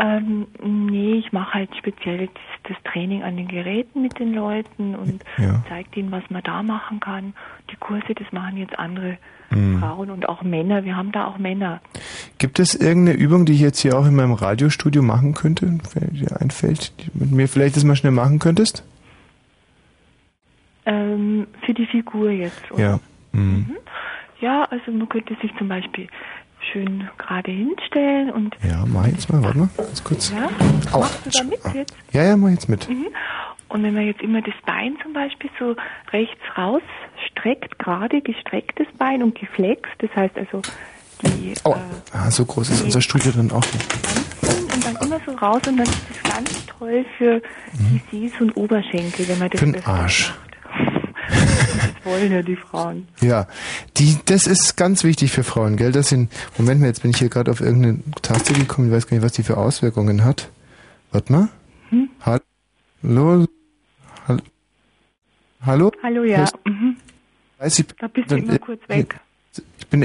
[0.00, 2.28] Ähm, nee, ich mache halt speziell das,
[2.68, 5.64] das Training an den Geräten mit den Leuten und Ja.
[5.68, 7.34] zeige denen, was man da machen kann.
[7.70, 9.18] Die Kurse, das machen jetzt andere
[9.50, 9.78] Mhm.
[9.80, 10.84] Frauen und auch Männer.
[10.84, 11.80] Wir haben da auch Männer.
[12.36, 16.08] Gibt es irgendeine Übung, die ich jetzt hier auch in meinem Radiostudio machen könnte, wer
[16.10, 18.84] dir einfällt, die mit mir vielleicht das mal schnell machen könntest?
[20.86, 22.70] Ähm, für die Figur jetzt.
[22.72, 22.82] oder?
[22.82, 23.00] Ja.
[23.32, 23.76] Mhm.
[24.40, 26.06] Ja, also man könnte sich zum Beispiel
[26.72, 30.30] schön gerade hinstellen und Ja, mach jetzt mal, warte mal, ganz kurz.
[30.32, 30.48] ja,
[30.92, 31.00] Au.
[31.00, 31.94] machst du da mit jetzt?
[32.12, 32.88] Ja, ja, mach jetzt mit.
[32.88, 33.06] Mhm.
[33.68, 35.76] Und wenn man jetzt immer das Bein zum Beispiel so
[36.12, 36.80] rechts raus
[37.30, 40.62] streckt, gerade gestrecktes Bein und geflext, das heißt also
[41.22, 41.76] die Oh, äh,
[42.16, 44.74] ah, so groß ist unser Studio dann auch nicht.
[44.74, 48.56] und dann immer so raus und dann ist das ganz toll für die Sehs- und
[48.56, 49.66] Oberschenkel, wenn man das Mhm.
[49.74, 50.28] Für den Arsch.
[50.30, 50.47] macht.
[51.28, 53.08] Das wollen ja die Frauen.
[53.20, 53.46] Ja,
[53.96, 55.92] die, das ist ganz wichtig für Frauen, gell?
[55.92, 59.06] Das sind, Moment mal, jetzt bin ich hier gerade auf irgendeine Taste gekommen, ich weiß
[59.06, 60.48] gar nicht, was die für Auswirkungen hat.
[61.12, 61.48] Warte mal.
[61.90, 62.08] Hm?
[62.20, 63.46] Hallo?
[64.26, 64.40] Hallo?
[65.64, 65.92] Hallo?
[66.02, 66.44] Hallo, ja.
[66.64, 66.96] Mhm.
[67.58, 69.18] Weiß ich, Da bist du dann- immer kurz weg.
[69.78, 70.02] Ich bin,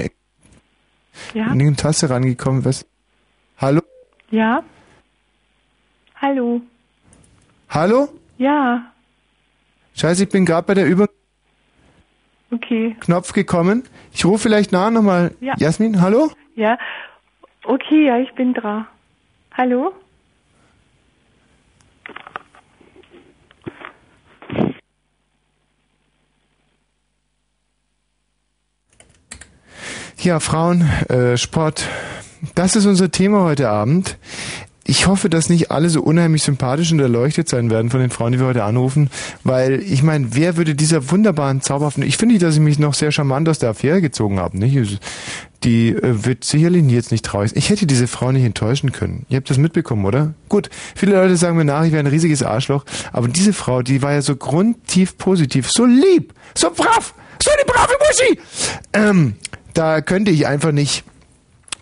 [1.33, 1.45] Ja?
[1.47, 2.65] An die Taste rangekommen.
[2.65, 2.85] Was?
[3.57, 3.81] Hallo?
[4.31, 4.63] Ja?
[6.15, 6.61] Hallo?
[7.69, 8.09] Hallo?
[8.37, 8.92] Ja,
[9.95, 11.07] Scheiße, ich bin gerade bei der Übung
[12.51, 12.95] okay.
[12.99, 13.83] Knopf gekommen.
[14.11, 15.35] Ich rufe vielleicht nach nochmal.
[15.39, 15.53] Ja.
[15.57, 16.31] Jasmin, hallo?
[16.55, 16.77] Ja,
[17.63, 18.87] okay, ja, ich bin dran.
[19.55, 19.93] Hallo?
[30.17, 31.87] Ja, Frauen, äh, Sport.
[32.55, 34.17] Das ist unser Thema heute Abend.
[34.85, 38.33] Ich hoffe, dass nicht alle so unheimlich sympathisch und erleuchtet sein werden von den Frauen,
[38.33, 39.09] die wir heute anrufen,
[39.43, 43.11] weil ich meine, wer würde dieser wunderbaren, zauberhaften, ich finde, dass ich mich noch sehr
[43.11, 44.99] charmant aus der Affäre gezogen habe, nicht?
[45.63, 47.59] Die äh, wird sicherlich jetzt nicht traurig sein.
[47.59, 49.25] Ich hätte diese Frau nicht enttäuschen können.
[49.29, 50.33] Ihr habt das mitbekommen, oder?
[50.49, 54.01] Gut, viele Leute sagen mir nach, ich wäre ein riesiges Arschloch, aber diese Frau, die
[54.01, 58.39] war ja so grundtief positiv, so lieb, so brav, so eine brave Muschi.
[58.91, 59.35] Ähm,
[59.73, 61.05] da könnte ich einfach nicht,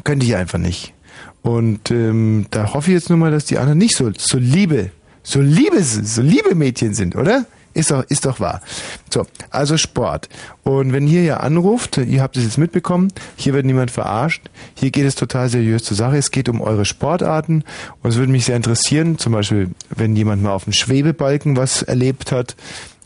[0.04, 0.94] könnte ich einfach nicht.
[1.41, 4.91] Und ähm, da hoffe ich jetzt nur mal, dass die anderen nicht so, so liebe,
[5.23, 7.45] so liebe, so liebe Mädchen sind, oder?
[7.73, 8.62] Ist doch, ist doch wahr.
[9.10, 10.27] So, also Sport.
[10.63, 14.49] Und wenn ihr ja anruft, ihr habt es jetzt mitbekommen, hier wird niemand verarscht.
[14.75, 16.17] Hier geht es total seriös zur Sache.
[16.17, 17.63] Es geht um eure Sportarten.
[18.04, 21.82] Und es würde mich sehr interessieren, zum Beispiel, wenn jemand mal auf dem Schwebebalken was
[21.82, 22.58] erlebt hat,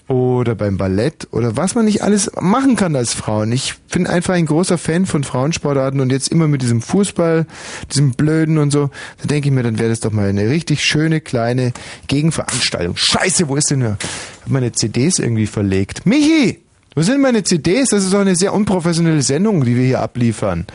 [0.07, 3.51] oder beim Ballett oder was man nicht alles machen kann als Frauen.
[3.51, 7.47] Ich bin einfach ein großer Fan von Frauensportarten und jetzt immer mit diesem Fußball,
[7.91, 8.89] diesem Blöden und so,
[9.21, 11.73] da denke ich mir, dann wäre das doch mal eine richtig schöne kleine
[12.07, 12.95] Gegenveranstaltung.
[12.97, 13.97] Scheiße, wo ist denn nur?
[14.43, 16.05] Hab meine CDs irgendwie verlegt.
[16.05, 16.61] Michi!
[16.97, 17.89] Wo sind meine CDs?
[17.89, 20.65] Das ist doch eine sehr unprofessionelle Sendung, die wir hier abliefern.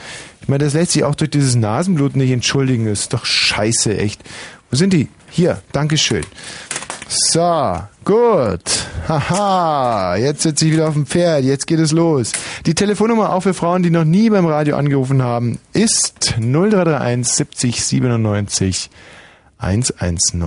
[0.43, 2.85] Ich meine, das lässt sich auch durch dieses Nasenblut nicht entschuldigen.
[2.85, 4.23] Das ist doch scheiße, echt.
[4.71, 5.09] Wo sind die?
[5.31, 6.25] Hier, Dankeschön.
[7.09, 8.87] So, gut.
[9.09, 11.45] Haha, jetzt sitze ich wieder auf dem Pferd.
[11.45, 12.33] Jetzt geht es los.
[12.67, 17.85] Die Telefonnummer auch für Frauen, die noch nie beim Radio angerufen haben, ist 0331 70
[17.85, 18.91] 97
[19.59, 20.41] 110.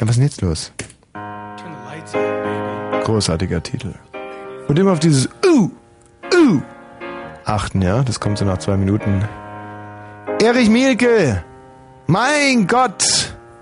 [0.00, 0.72] Ja, was ist denn jetzt los?
[3.04, 3.94] Großartiger Titel.
[4.68, 5.70] Und immer auf dieses Uh,
[6.32, 6.62] Uh
[7.44, 8.02] achten, ja?
[8.02, 9.24] Das kommt so nach zwei Minuten.
[10.42, 11.42] Erich Mielke!
[12.06, 13.17] Mein Gott!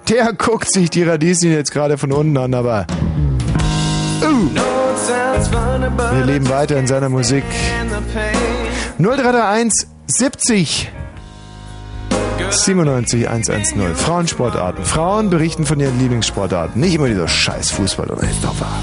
[0.08, 2.86] Der guckt sich die Radieschen jetzt gerade von unten an, aber.
[4.22, 4.50] Uh.
[6.14, 7.44] Wir leben weiter in seiner Musik.
[8.98, 10.90] 0331 70
[12.50, 13.94] 97 110.
[13.94, 14.84] Frauensportarten.
[14.84, 16.80] Frauen berichten von ihren Lieblingssportarten.
[16.80, 18.80] Nicht immer dieser scheiß Fußball, oder ist doch wahr.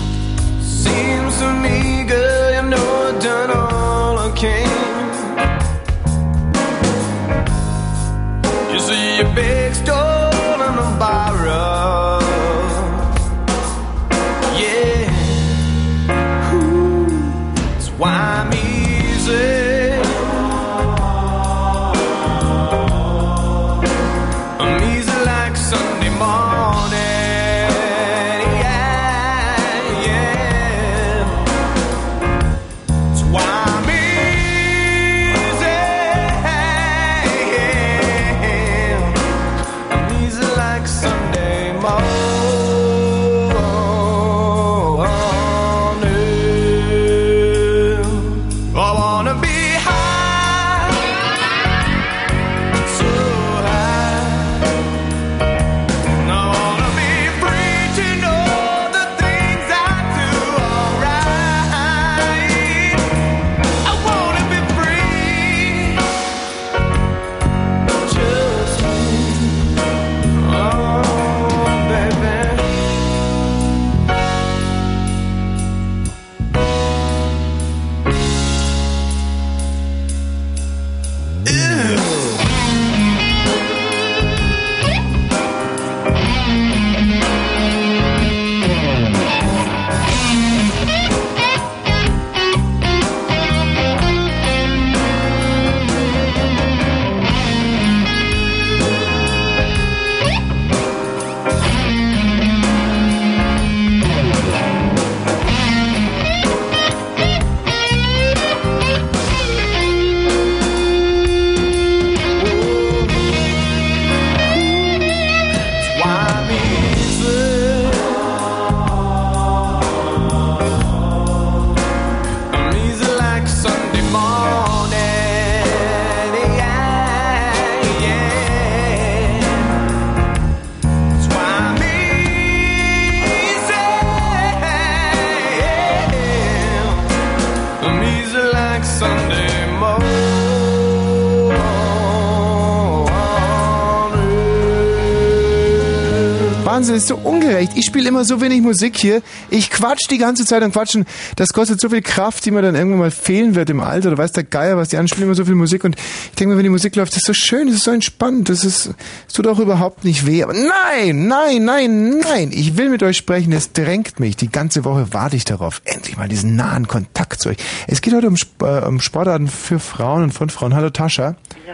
[146.94, 147.72] Wahnsinn, ist so ungerecht.
[147.76, 149.22] Ich spiele immer so wenig Musik hier.
[149.50, 151.06] Ich quatsch die ganze Zeit und quatschen.
[151.36, 154.12] Das kostet so viel Kraft, die mir dann irgendwann mal fehlen wird im Alter.
[154.12, 155.84] Da weiß der Geier, was die anspielen, immer so viel Musik.
[155.84, 157.92] Und ich denke mir, wenn die Musik läuft, das ist so schön, das ist so
[157.92, 158.50] entspannt.
[158.50, 158.92] Das ist,
[159.28, 160.44] es tut auch überhaupt nicht weh.
[160.44, 162.52] Aber nein, nein, nein, nein.
[162.54, 163.52] Ich will mit euch sprechen.
[163.54, 164.36] Es drängt mich.
[164.36, 165.82] Die ganze Woche warte ich darauf.
[165.86, 167.58] Endlich mal diesen nahen Kontakt zu euch.
[167.88, 170.76] Es geht heute um, äh, um Sportarten für Frauen und von Frauen.
[170.76, 171.36] Hallo Tascha.
[171.68, 171.74] Ja.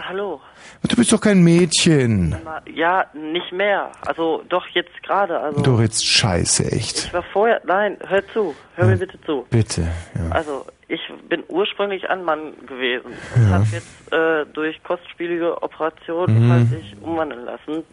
[0.88, 2.34] Du bist doch kein Mädchen.
[2.74, 3.92] Ja, nicht mehr.
[4.06, 5.38] Also doch jetzt gerade.
[5.38, 7.04] Also Du redst scheiße, echt.
[7.06, 7.60] ich war vorher.
[7.66, 8.54] Nein, hör zu.
[8.76, 9.46] Hör mir bitte zu.
[9.50, 9.82] Bitte.
[10.14, 10.30] Ja.
[10.34, 13.48] Also ich bin ursprünglich ein Mann gewesen und Ja.
[13.50, 16.50] habe jetzt äh, durch kostspielige Operationen Mhm.
[16.52, 17.84] halt sich umwandeln lassen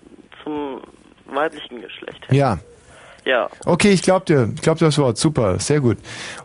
[0.44, 0.82] zum
[1.26, 2.26] weiblichen Geschlecht.
[2.32, 2.58] ja.
[3.26, 4.50] Ja, Okay, ich glaub dir.
[4.56, 5.18] Ich glaub dir das Wort.
[5.18, 5.98] Super, sehr gut.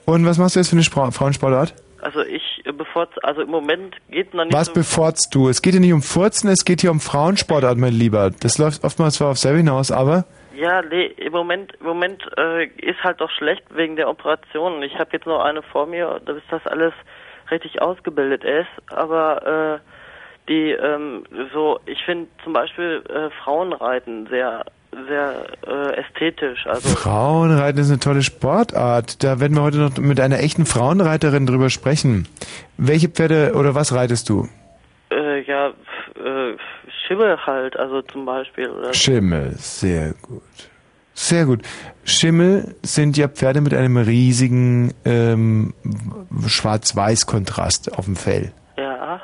[0.05, 1.73] Und was machst du jetzt für eine Spra Frauensportart?
[2.01, 2.43] also ich
[2.83, 5.49] äh, bevor also im Moment geht noch nicht Was so bevorzust du?
[5.49, 8.31] Es geht hier nicht um Furzen, es geht hier um Frauensportart, mein Lieber.
[8.31, 12.67] Das läuft oftmals zwar auf selber hinaus, aber Ja, nee, im Moment, im Moment äh,
[12.67, 14.83] ist halt doch schlecht wegen der Operation.
[14.83, 16.93] Ich habe jetzt noch eine vor mir, bis das alles
[17.51, 18.93] richtig ausgebildet ist.
[18.93, 19.89] Aber äh,
[20.49, 24.65] die, ähm, so, ich finde zum Beispiel äh, Frauenreiten sehr,
[25.09, 26.67] sehr äh, ästhetisch.
[26.67, 29.23] Also Frauenreiten ist eine tolle Sportart.
[29.25, 32.29] Da werden wir heute noch mit einer echten Frauenreiterin drüber sprechen.
[32.77, 34.49] Welche Pferde oder was reitest du?
[35.13, 36.57] äh, ja, äh,
[37.07, 38.69] Schimmel halt, also zum Beispiel.
[38.69, 40.43] Oder Schimmel, sehr gut.
[41.15, 41.61] Sehr gut.
[42.05, 45.75] Schimmel sind ja Pferde mit einem riesigen ähm,
[46.47, 48.53] Schwarz-Weiß-Kontrast auf dem Fell.
[48.79, 49.21] Ja.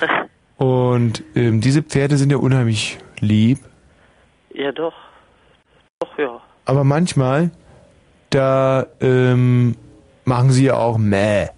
[0.56, 3.58] Und ähm, diese Pferde sind ja unheimlich lieb.
[4.52, 4.94] ja, doch.
[6.18, 6.40] Ja.
[6.64, 7.50] Aber manchmal,
[8.30, 9.76] da ähm,
[10.24, 11.48] machen sie ja auch Mäh.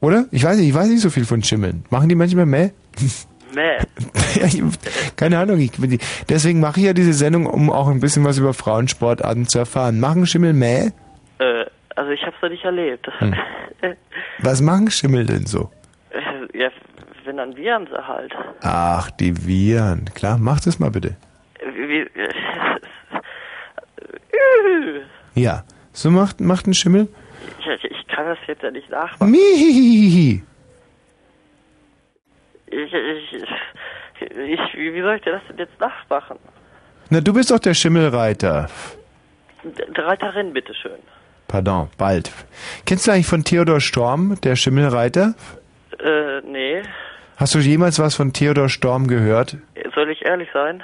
[0.00, 0.26] Oder?
[0.30, 1.84] Ich weiß nicht, ich weiß nicht so viel von Schimmeln.
[1.90, 2.70] Machen die manchmal Mäh?
[3.54, 3.78] Mäh.
[5.16, 5.58] Keine Ahnung.
[5.58, 5.72] Ich,
[6.28, 9.98] deswegen mache ich ja diese Sendung, um auch ein bisschen was über Frauensportarten zu erfahren.
[9.98, 10.90] Machen Schimmel Mäh?
[11.38, 13.08] Äh, also ich hab's noch nicht erlebt.
[13.18, 13.34] Hm.
[14.40, 15.70] Was machen Schimmel denn so?
[16.10, 16.68] Äh, ja,
[17.24, 18.32] wenn dann Viren sie halt.
[18.60, 20.04] Ach, die Viren.
[20.14, 21.16] Klar, mach das mal bitte.
[25.34, 25.64] Ja.
[25.92, 27.08] So macht, macht ein Schimmel?
[27.58, 29.30] ich, ich kann das jetzt ja nicht nachmachen.
[29.30, 30.42] Mihihihi.
[32.68, 33.42] Ich, ich,
[34.20, 36.38] ich, wie soll ich dir das denn jetzt nachmachen?
[37.10, 38.68] Na, du bist doch der Schimmelreiter.
[39.62, 40.98] D- Reiterin, bitteschön.
[41.48, 42.32] Pardon, bald.
[42.84, 45.34] Kennst du eigentlich von Theodor Storm, der Schimmelreiter?
[46.02, 46.82] Äh, nee.
[47.36, 49.56] Hast du jemals was von Theodor Storm gehört?
[49.94, 50.82] Soll ich ehrlich sein?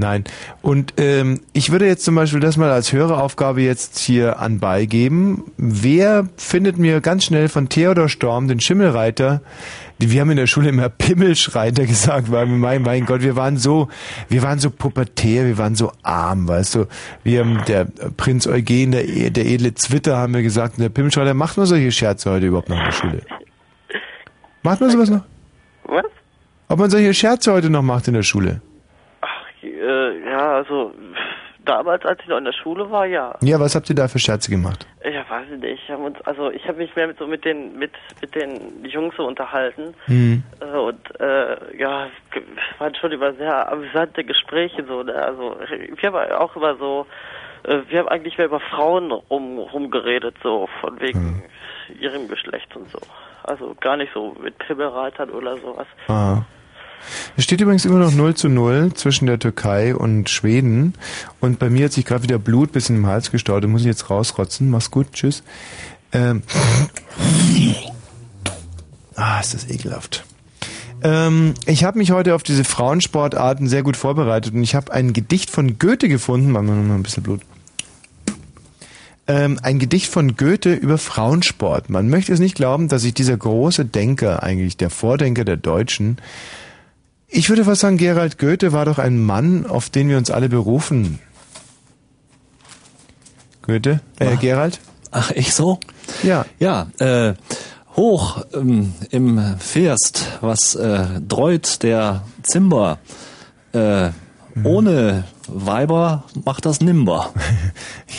[0.00, 0.24] Nein.
[0.62, 5.44] Und ähm, ich würde jetzt zum Beispiel das mal als Höreraufgabe jetzt hier anbei geben.
[5.58, 9.42] Wer findet mir ganz schnell von Theodor Storm, den Schimmelreiter,
[10.00, 13.36] die, wir haben in der Schule immer Pimmelschreiter gesagt, weil wir meinen, mein Gott, wir
[13.36, 13.88] waren so,
[14.30, 16.86] wir waren so pubertär, wir waren so arm, weißt du.
[17.22, 17.84] Wir haben der
[18.16, 21.92] Prinz Eugen, der, der edle Zwitter, haben wir gesagt, und der Pimmelschreiter, macht man solche
[21.92, 23.20] Scherze heute überhaupt noch in der Schule?
[24.62, 25.24] Macht man sowas noch?
[25.84, 26.06] Was?
[26.68, 28.62] Ob man solche Scherze heute noch macht in der Schule?
[29.62, 30.92] Äh, ja, also
[31.64, 33.36] damals, als ich noch in der Schule war, ja.
[33.42, 34.86] Ja, was habt ihr da für Scherze gemacht?
[35.04, 35.88] Ja, weiß ich nicht.
[35.88, 39.14] Haben uns, also ich habe mich mehr mit so mit den mit mit den Jungs
[39.16, 40.42] so unterhalten Hm.
[40.60, 45.02] äh, und äh, ja, es waren schon immer sehr amüsante Gespräche so.
[45.02, 45.14] Ne?
[45.14, 45.56] Also
[45.94, 47.06] wir haben auch immer so,
[47.64, 51.42] äh, wir haben eigentlich mehr über Frauen rum rumgeredet so von wegen
[52.00, 52.98] ihrem Geschlecht und so.
[53.42, 55.86] Also gar nicht so mit Pimmelreitern oder sowas.
[56.08, 56.42] Ah.
[57.36, 60.94] Es steht übrigens immer noch 0 zu 0 zwischen der Türkei und Schweden.
[61.40, 63.64] Und bei mir hat sich gerade wieder Blut bis in den Hals gestaut.
[63.64, 64.70] Da muss ich jetzt rausrotzen.
[64.70, 65.12] Mach's gut.
[65.12, 65.42] Tschüss.
[66.12, 66.42] Ähm.
[69.14, 70.24] Ah, ist das ekelhaft.
[71.02, 75.12] Ähm, ich habe mich heute auf diese Frauensportarten sehr gut vorbereitet und ich habe ein
[75.12, 76.50] Gedicht von Goethe gefunden.
[76.50, 77.40] Machen wir noch mal ein bisschen Blut.
[79.26, 81.88] Ähm, ein Gedicht von Goethe über Frauensport.
[81.88, 86.18] Man möchte es nicht glauben, dass sich dieser große Denker, eigentlich der Vordenker der Deutschen,
[87.30, 90.48] ich würde fast sagen, Gerald Goethe war doch ein Mann, auf den wir uns alle
[90.48, 91.18] berufen.
[93.62, 94.00] Goethe?
[94.18, 94.80] Äh, Gerald?
[95.10, 95.78] Ach, ich so?
[96.22, 96.44] Ja.
[96.58, 97.34] Ja, äh,
[97.96, 102.98] hoch ähm, im First, was äh, dreut der Zimber.
[103.72, 104.10] Äh,
[104.64, 107.32] ohne Weiber macht das nimmer.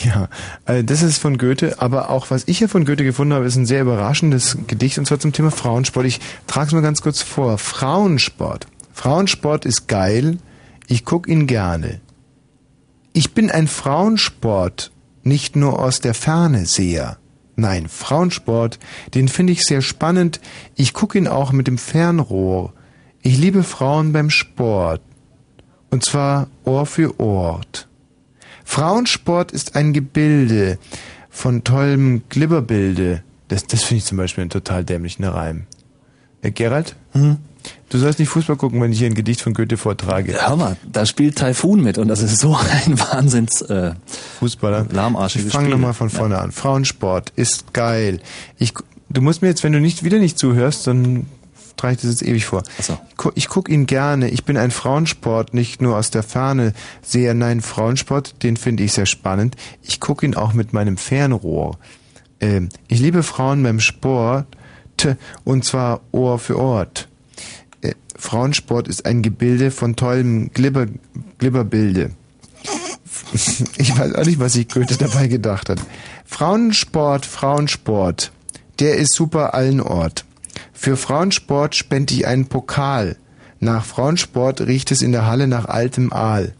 [0.04, 0.28] Ja,
[0.64, 3.54] äh, das ist von Goethe, aber auch was ich hier von Goethe gefunden habe, ist
[3.54, 6.06] ein sehr überraschendes Gedicht und zwar zum Thema Frauensport.
[6.06, 7.56] Ich trage es mal ganz kurz vor.
[7.58, 8.66] Frauensport.
[9.02, 10.38] Frauensport ist geil,
[10.86, 12.00] ich guck ihn gerne.
[13.12, 14.92] Ich bin ein Frauensport,
[15.24, 17.18] nicht nur aus der Ferne Seher.
[17.56, 18.78] Nein, Frauensport,
[19.12, 20.40] den finde ich sehr spannend.
[20.76, 22.74] Ich guck ihn auch mit dem Fernrohr.
[23.22, 25.00] Ich liebe Frauen beim Sport.
[25.90, 27.88] Und zwar Ohr für Ort.
[28.64, 30.78] Frauensport ist ein Gebilde
[31.28, 33.24] von tollem Glibberbilde.
[33.48, 35.66] Das, das finde ich zum Beispiel einen total dämlichen Reim.
[36.40, 36.94] Äh, Gerald?
[37.14, 37.38] Hm?
[37.92, 40.32] Du sollst nicht Fußball gucken, wenn ich hier ein Gedicht von Goethe vortrage.
[40.40, 43.92] Hör mal, da spielt Taifun mit und das ist so ein Wahnsinns äh,
[44.38, 44.86] Fußballer.
[44.90, 46.52] lahmarschiges Ich fange nochmal von vorne an.
[46.52, 48.20] Frauensport ist geil.
[48.56, 48.72] Ich,
[49.10, 51.26] du musst mir jetzt, wenn du nicht wieder nicht zuhörst, dann
[51.76, 52.62] trage ich das jetzt ewig vor.
[52.78, 52.98] Ach so.
[53.10, 54.28] Ich gu- Ich gucke ihn gerne.
[54.30, 57.34] Ich bin ein Frauensport, nicht nur aus der Ferne sehe.
[57.34, 59.56] Nein, Frauensport, den finde ich sehr spannend.
[59.82, 61.76] Ich gucke ihn auch mit meinem Fernrohr.
[62.40, 64.46] Ähm, ich liebe Frauen beim Sport
[65.44, 67.08] und zwar Ohr für Ort.
[68.22, 70.86] Frauensport ist ein Gebilde von tollem Glibber,
[71.38, 72.12] Glibberbilde.
[73.78, 75.80] Ich weiß auch nicht, was sich Goethe dabei gedacht hat.
[76.24, 78.30] Frauensport, Frauensport,
[78.78, 80.24] der ist super allen Ort.
[80.72, 83.16] Für Frauensport spende ich einen Pokal.
[83.58, 86.54] Nach Frauensport riecht es in der Halle nach altem Aal.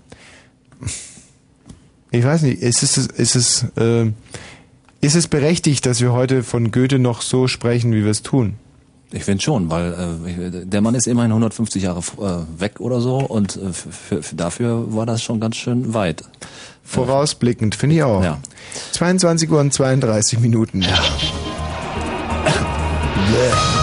[2.10, 4.10] Ich weiß nicht, ist es, ist es, äh,
[5.00, 8.56] ist es berechtigt, dass wir heute von Goethe noch so sprechen, wie wir es tun?
[9.12, 13.18] Ich finde schon, weil äh, der Mann ist immerhin 150 Jahre äh, weg oder so
[13.18, 16.22] und äh, für, für, dafür war das schon ganz schön weit.
[16.84, 18.22] Vorausblickend, finde ich auch.
[18.22, 18.38] Ja.
[18.92, 20.82] 22 Uhr und 32 Minuten.
[23.22, 23.81] Kurzinfo.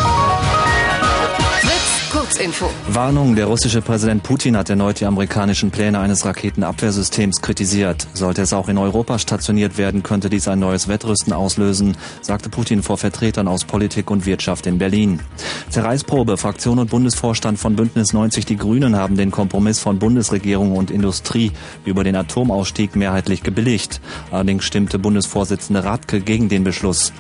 [2.88, 8.08] Warnung, der russische Präsident Putin hat erneut die amerikanischen Pläne eines Raketenabwehrsystems kritisiert.
[8.14, 12.84] Sollte es auch in Europa stationiert werden, könnte dies ein neues Wettrüsten auslösen, sagte Putin
[12.84, 15.22] vor Vertretern aus Politik und Wirtschaft in Berlin.
[15.70, 20.92] Zerreißprobe, Fraktion und Bundesvorstand von Bündnis 90 Die Grünen haben den Kompromiss von Bundesregierung und
[20.92, 21.52] Industrie
[21.86, 24.02] über den Atomausstieg mehrheitlich gebilligt.
[24.32, 27.14] Allerdings stimmte Bundesvorsitzende Radke gegen den Beschluss.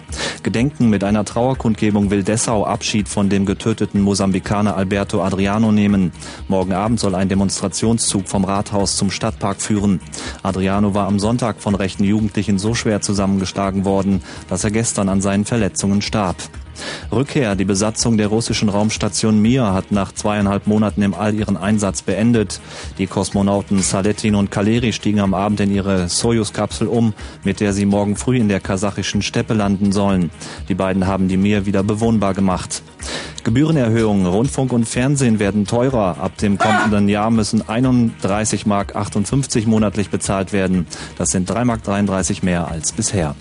[0.43, 6.11] Gedenken mit einer Trauerkundgebung will Dessau Abschied von dem getöteten Mosambikaner Alberto Adriano nehmen.
[6.47, 10.01] Morgen Abend soll ein Demonstrationszug vom Rathaus zum Stadtpark führen.
[10.41, 15.21] Adriano war am Sonntag von rechten Jugendlichen so schwer zusammengeschlagen worden, dass er gestern an
[15.21, 16.37] seinen Verletzungen starb.
[17.11, 17.55] Rückkehr.
[17.55, 22.59] Die Besatzung der russischen Raumstation Mir hat nach zweieinhalb Monaten im All ihren Einsatz beendet.
[22.97, 27.13] Die Kosmonauten Saletin und Kaleri stiegen am Abend in ihre Soyuz-Kapsel um,
[27.43, 30.31] mit der sie morgen früh in der kasachischen Steppe landen sollen.
[30.67, 32.81] Die beiden haben die Mir wieder bewohnbar gemacht.
[33.43, 36.17] Gebührenerhöhungen, Rundfunk und Fernsehen werden teurer.
[36.19, 40.85] Ab dem kommenden Jahr müssen 31 Mark 58 monatlich bezahlt werden.
[41.17, 43.35] Das sind 3 Mark 33 mehr als bisher.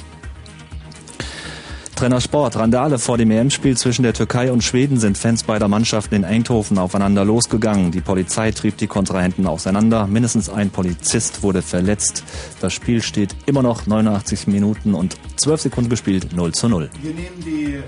[1.99, 2.55] Trainer Sport.
[2.55, 6.79] Randale vor dem EM-Spiel zwischen der Türkei und Schweden sind Fans beider Mannschaften in Eindhoven
[6.79, 7.91] aufeinander losgegangen.
[7.91, 10.07] Die Polizei trieb die Kontrahenten auseinander.
[10.07, 12.23] Mindestens ein Polizist wurde verletzt.
[12.61, 16.89] Das Spiel steht immer noch 89 Minuten und 12 Sekunden gespielt, 0 zu 0.
[17.03, 17.83] Wir nehmen die, äh,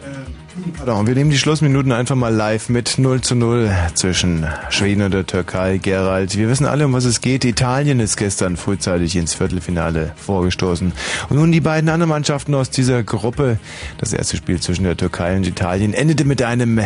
[0.77, 5.13] pardon, wir nehmen die Schlussminuten einfach mal live mit 0 zu 0 zwischen Schweden und
[5.13, 5.79] der Türkei.
[5.79, 7.45] Gerald, wir wissen alle, um was es geht.
[7.45, 10.93] Italien ist gestern frühzeitig ins Viertelfinale vorgestoßen.
[11.29, 13.59] Und nun die beiden anderen Mannschaften aus dieser Gruppe.
[13.99, 16.81] Das erste Spiel zwischen der Türkei und Italien endete mit einem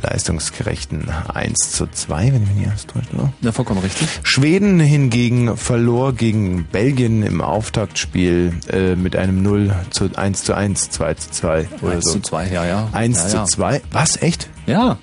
[0.00, 3.08] leistungsgerechten 1 zu 2, wenn ich mich nicht alles täusche.
[3.14, 3.32] oder?
[3.40, 4.08] Ja, vollkommen richtig.
[4.22, 10.90] Schweden hingegen verlor gegen Belgien im Auftaktspiel äh, mit einem 0 zu 1 zu 1,
[10.90, 12.12] 2 zu 2 oder 1 so.
[12.12, 12.88] zu 2, ja, ja.
[13.14, 13.44] 1 ja, zu ja.
[13.44, 13.82] 2.
[13.92, 14.48] Was, echt?
[14.66, 14.98] Ja.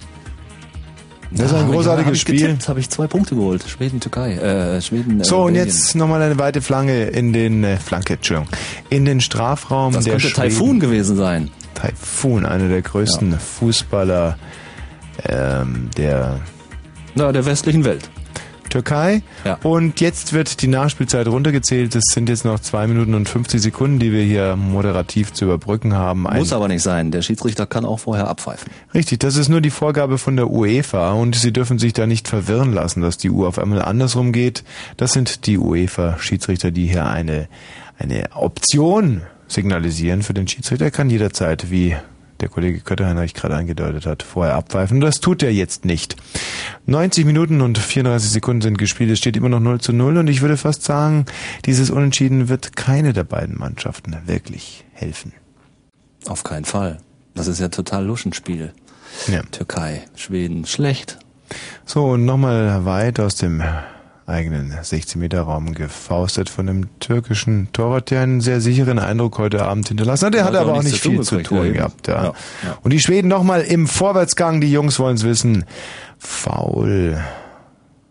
[1.29, 2.39] Das ist ein Ja, großartiges Spiel.
[2.39, 3.65] Getippt, habe ich zwei Punkte geholt.
[3.67, 5.19] Schweden, Türkei, äh, Schweden.
[5.19, 5.65] Äh, So, und Belgien.
[5.67, 8.49] jetzt nochmal eine weite Flanke in den, äh, Flanke, Entschuldigung,
[8.89, 10.41] in den Strafraum Das der könnte Schweden.
[10.41, 11.51] Taifun gewesen sein.
[11.73, 13.37] Taifun, einer der größten Ja.
[13.39, 14.37] Fußballer
[15.27, 16.39] ähm, der
[17.15, 18.09] Na, der westlichen Welt.
[18.69, 19.21] Türkei.
[19.45, 19.57] Ja.
[19.63, 21.95] Und jetzt wird die Nachspielzeit runtergezählt.
[21.95, 25.93] Das sind jetzt noch zwei Minuten und 50 Sekunden, die wir hier moderativ zu überbrücken
[25.93, 26.27] haben.
[26.27, 27.11] Ein Muss aber nicht sein.
[27.11, 28.71] Der Schiedsrichter kann auch vorher abpfeifen.
[28.93, 32.27] Richtig, das ist nur die Vorgabe von der UEFA und Sie dürfen sich da nicht
[32.27, 34.63] verwirren lassen, dass die Uhr auf einmal andersrum geht.
[34.97, 37.47] Das sind die UEFA-Schiedsrichter, die hier eine,
[37.97, 40.85] eine Option signalisieren für den Schiedsrichter.
[40.85, 41.95] Er kann jederzeit, wie
[42.41, 44.99] der Kollege Kötterheinrich gerade angedeutet hat, vorher abpfeifen.
[44.99, 46.15] Das tut er jetzt nicht.
[46.85, 49.11] 90 Minuten und 34 Sekunden sind gespielt.
[49.11, 51.25] Es steht immer noch 0 zu 0 und ich würde fast sagen,
[51.65, 55.33] dieses Unentschieden wird keine der beiden Mannschaften wirklich helfen.
[56.27, 56.97] Auf keinen Fall.
[57.35, 58.73] Das ist ja total Luschenspiel.
[59.27, 59.41] Ja.
[59.43, 61.19] Türkei, Schweden, schlecht.
[61.85, 63.63] So, und nochmal weit aus dem
[64.27, 70.25] eigenen 16-Meter-Raum gefaustet von dem türkischen Torwart, der einen sehr sicheren Eindruck heute Abend hinterlassen
[70.27, 70.33] hat.
[70.33, 72.07] Der Hat hat aber auch nicht viel zu tun gehabt.
[72.07, 72.15] Ja.
[72.15, 72.77] Ja, ja.
[72.83, 75.63] Und die Schweden nochmal im Vorwärtsgang, die Jungs wollen es wissen.
[76.19, 77.17] Faul.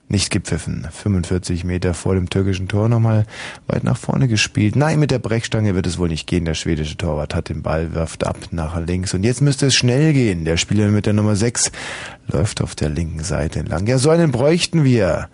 [0.09, 0.87] Nicht gepfiffen.
[0.91, 3.27] 45 Meter vor dem türkischen Tor nochmal
[3.67, 4.77] weit nach vorne gespielt.
[4.77, 6.45] Nein, mit der Brechstange wird es wohl nicht gehen.
[6.45, 9.12] Der schwedische Torwart hat den Ball, wirft ab nach links.
[9.14, 10.45] Und jetzt müsste es schnell gehen.
[10.45, 11.73] Der Spieler mit der Nummer 6
[12.29, 13.87] läuft auf der linken Seite entlang.
[13.87, 15.29] Ja, so einen bräuchten wir.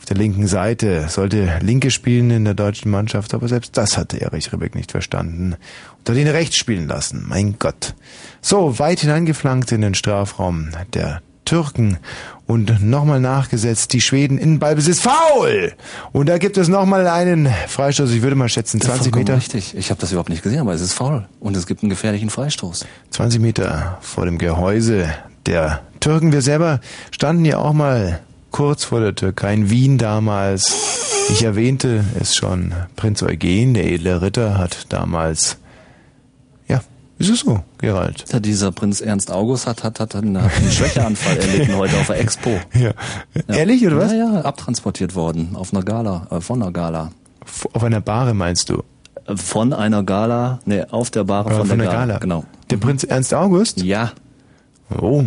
[0.00, 4.18] Auf der linken Seite, sollte Linke spielen in der deutschen Mannschaft, aber selbst das hatte
[4.18, 5.56] Erich Ribbeck nicht verstanden.
[5.98, 7.94] Und hat ihn rechts spielen lassen, mein Gott.
[8.40, 11.98] So, weit hineingeflankt in den Strafraum der Türken
[12.46, 15.74] und nochmal nachgesetzt, die Schweden in Ballbesitz, faul!
[16.12, 19.36] Und da gibt es nochmal einen Freistoß, ich würde mal schätzen, 20 Vollkommen Meter.
[19.36, 19.76] Richtig.
[19.76, 21.28] Ich habe das überhaupt nicht gesehen, aber es ist faul.
[21.40, 22.86] Und es gibt einen gefährlichen Freistoß.
[23.10, 25.12] 20 Meter vor dem Gehäuse
[25.44, 26.32] der Türken.
[26.32, 26.80] Wir selber
[27.10, 28.20] standen ja auch mal
[28.50, 30.74] kurz vor der Türkei in Wien damals.
[31.30, 32.72] Ich erwähnte es schon.
[32.96, 35.58] Prinz Eugen, der edle Ritter, hat damals,
[36.66, 36.80] ja,
[37.18, 38.24] ist es so, Gerald.
[38.32, 42.06] Ja, dieser Prinz Ernst August hat, hat, hat, einen, hat einen Schwächeanfall erlitten heute auf
[42.08, 42.50] der Expo.
[42.74, 42.92] Ja.
[43.48, 44.12] Ehrlich, oder was?
[44.12, 47.12] Ja, ja, abtransportiert worden auf einer Gala, äh, von einer Gala.
[47.72, 48.82] Auf einer Bahre meinst du?
[49.26, 52.06] Äh, Von einer Gala, nee, auf der Bahre Oder von, von der der Gala.
[52.06, 52.18] Gala.
[52.18, 52.44] Genau.
[52.70, 53.82] Der Prinz Ernst August?
[53.82, 54.12] Ja.
[55.00, 55.24] Oh.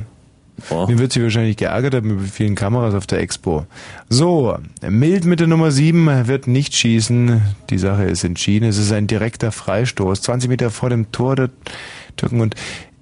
[0.69, 0.85] Oh.
[0.87, 3.65] Mir wird sie wahrscheinlich geärgert haben mit vielen Kameras auf der Expo.
[4.09, 7.41] So, Mild mit der Nummer 7 wird nicht schießen.
[7.69, 8.69] Die Sache ist entschieden.
[8.69, 10.21] Es ist ein direkter Freistoß.
[10.21, 11.49] 20 Meter vor dem Tor der
[12.15, 12.41] Türken.
[12.41, 12.55] Und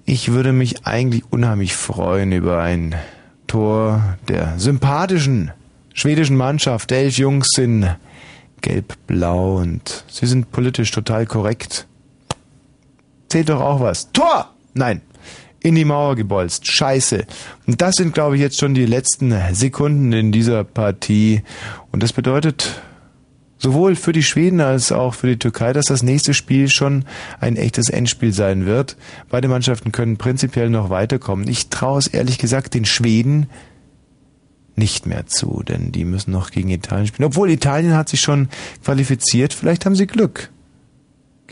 [0.04, 2.94] ich würde mich eigentlich unheimlich freuen über ein
[3.46, 5.52] Tor der sympathischen
[5.94, 6.90] schwedischen Mannschaft.
[6.90, 7.96] Elf Jungs sind
[8.60, 11.86] gelb-blau und sie sind politisch total korrekt.
[13.28, 14.10] Zählt doch auch was.
[14.12, 14.50] Tor!
[14.74, 15.02] Nein.
[15.62, 16.66] In die Mauer gebolzt.
[16.66, 17.24] Scheiße.
[17.66, 21.42] Und das sind, glaube ich, jetzt schon die letzten Sekunden in dieser Partie.
[21.92, 22.82] Und das bedeutet
[23.58, 27.04] sowohl für die Schweden als auch für die Türkei, dass das nächste Spiel schon
[27.40, 28.96] ein echtes Endspiel sein wird.
[29.30, 31.46] Beide Mannschaften können prinzipiell noch weiterkommen.
[31.46, 33.48] Ich traue es ehrlich gesagt den Schweden
[34.74, 37.26] nicht mehr zu, denn die müssen noch gegen Italien spielen.
[37.26, 38.48] Obwohl Italien hat sich schon
[38.84, 39.52] qualifiziert.
[39.52, 40.50] Vielleicht haben sie Glück.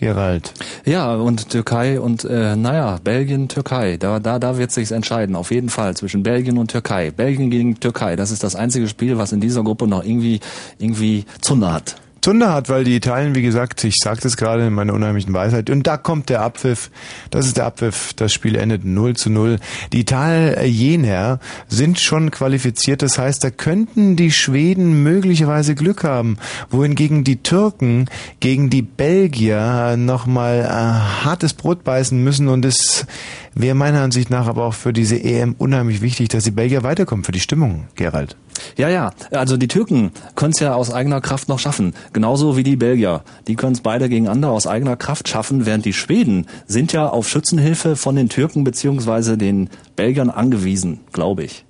[0.00, 0.54] Gerald.
[0.86, 5.50] Ja, und Türkei und äh, naja, Belgien, Türkei, da da da wird sich's entscheiden, auf
[5.50, 7.10] jeden Fall zwischen Belgien und Türkei.
[7.10, 10.40] Belgien gegen Türkei, das ist das einzige Spiel, was in dieser Gruppe noch irgendwie
[10.78, 11.96] irgendwie Zunde hat.
[12.20, 15.70] Zunder hat, weil die Italien, wie gesagt, ich sagte es gerade in meiner unheimlichen Weisheit,
[15.70, 16.90] und da kommt der Abpfiff,
[17.30, 19.58] das ist der Abpfiff, das Spiel endet 0 zu 0.
[19.92, 26.36] Die Italiener sind schon qualifiziert, das heißt, da könnten die Schweden möglicherweise Glück haben,
[26.70, 28.06] wohingegen die Türken
[28.40, 33.06] gegen die Belgier nochmal äh, hartes Brot beißen müssen und es
[33.54, 37.24] wäre meiner Ansicht nach aber auch für diese EM unheimlich wichtig, dass die Belgier weiterkommen
[37.24, 38.36] für die Stimmung, Gerald.
[38.76, 42.62] Ja, ja, also die Türken können es ja aus eigener Kraft noch schaffen, genauso wie
[42.62, 43.22] die Belgier.
[43.46, 47.28] Die können es beide gegeneinander aus eigener Kraft schaffen, während die Schweden sind ja auf
[47.28, 51.64] Schützenhilfe von den Türken beziehungsweise den Belgiern angewiesen, glaube ich.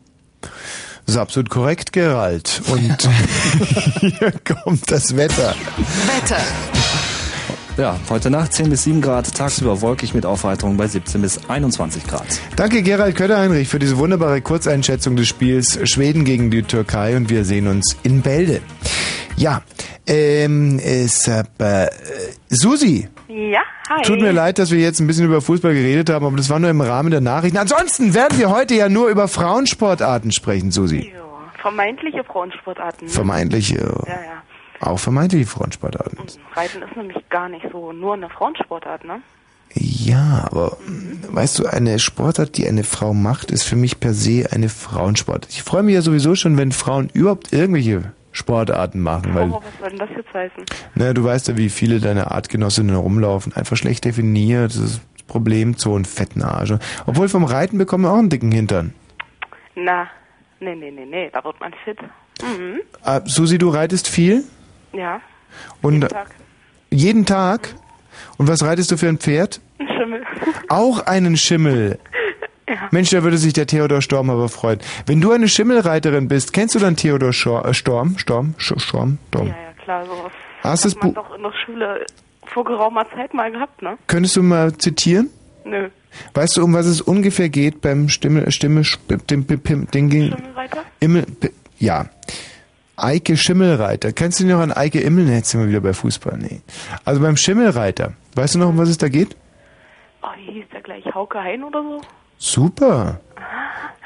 [1.07, 2.63] Das ist absolut korrekt, Gerald.
[2.71, 3.09] Und
[4.01, 5.55] hier kommt das Wetter.
[6.07, 6.41] Wetter.
[7.81, 12.07] Ja, heute Nacht 10 bis 7 Grad, tagsüber wolkig mit Aufheiterung bei 17 bis 21
[12.07, 12.27] Grad.
[12.55, 17.47] Danke, Gerald Kötter-Heinrich, für diese wunderbare Kurzeinschätzung des Spiels Schweden gegen die Türkei und wir
[17.47, 18.61] sehen uns in Bälde.
[19.37, 19.63] Ja,
[20.07, 21.87] ähm, es, äh,
[22.51, 24.03] Susi, Ja, hi.
[24.03, 26.59] tut mir leid, dass wir jetzt ein bisschen über Fußball geredet haben, aber das war
[26.59, 27.57] nur im Rahmen der Nachrichten.
[27.57, 31.13] Ansonsten werden wir heute ja nur über Frauensportarten sprechen, Susi.
[31.15, 31.21] Ja,
[31.63, 33.07] vermeintliche Frauensportarten.
[33.07, 33.11] ne?
[33.13, 34.43] Vermeintliche, Ja, ja.
[34.81, 36.19] Auch vermeintliche Frauensportarten.
[36.55, 39.21] Reiten ist nämlich gar nicht so nur eine Frauensportart, ne?
[39.75, 40.79] Ja, aber
[41.31, 45.49] weißt du, eine Sportart, die eine Frau macht, ist für mich per se eine Frauensportart.
[45.51, 49.79] Ich freue mich ja sowieso schon, wenn Frauen überhaupt irgendwelche Sportarten machen, weil, oh, was
[49.81, 50.65] soll denn das jetzt heißen?
[50.95, 55.23] na, du weißt ja, wie viele deiner Artgenossinnen rumlaufen, einfach schlecht definiert, das ist das
[55.25, 56.73] Problem, fetten Arsch.
[57.07, 58.95] Obwohl vom Reiten bekommen wir auch einen dicken Hintern.
[59.77, 60.09] Na,
[60.61, 61.99] nee, nee, nee, nee, da wird man fit.
[62.43, 62.81] Mhm.
[63.05, 64.45] Äh, Susi, du reitest viel?
[64.93, 65.21] Ja,
[65.83, 66.31] Und jeden Tag.
[66.91, 67.75] jeden Tag?
[68.39, 69.61] Und was reitest du für ein Pferd?
[69.79, 70.23] Ein Schimmel.
[70.69, 71.99] Auch einen Schimmel.
[72.69, 72.77] Ja.
[72.93, 74.79] Mensch, da würde sich der Theodor Storm aber freuen.
[75.07, 78.17] Wenn du eine Schimmelreiterin bist, kennst du dann Theodor Schor äh, Storm?
[78.19, 78.55] Storm?
[78.59, 79.19] Sch Storm?
[79.29, 79.49] Storm.
[79.49, 80.33] Ja, ja, klar, sowas
[80.63, 82.07] Hast hat man doch in der Schule
[82.47, 83.97] vor geraumer Zeit mal gehabt, ne?
[84.07, 85.31] Könntest du mal zitieren?
[85.65, 85.89] Nö.
[86.35, 90.11] Weißt du, um was es ungefähr geht beim Stimme, Stimme, Sp- dem, dem, dem, dem,
[90.11, 90.83] dem Schimmelreiter?
[91.01, 92.07] Immel, P- ja.
[93.03, 94.13] Eike Schimmelreiter.
[94.13, 95.25] Kennst du dich noch an Eike Immel?
[95.25, 96.39] Nee, Jetzt sind wir wieder bei Fußball.
[96.39, 96.61] Nee.
[97.05, 98.13] Also beim Schimmelreiter.
[98.35, 99.37] Weißt du noch, um was es da geht?
[100.23, 101.05] Oh, wie hieß der gleich?
[101.15, 102.01] Hauke Hein oder so?
[102.39, 103.21] Super.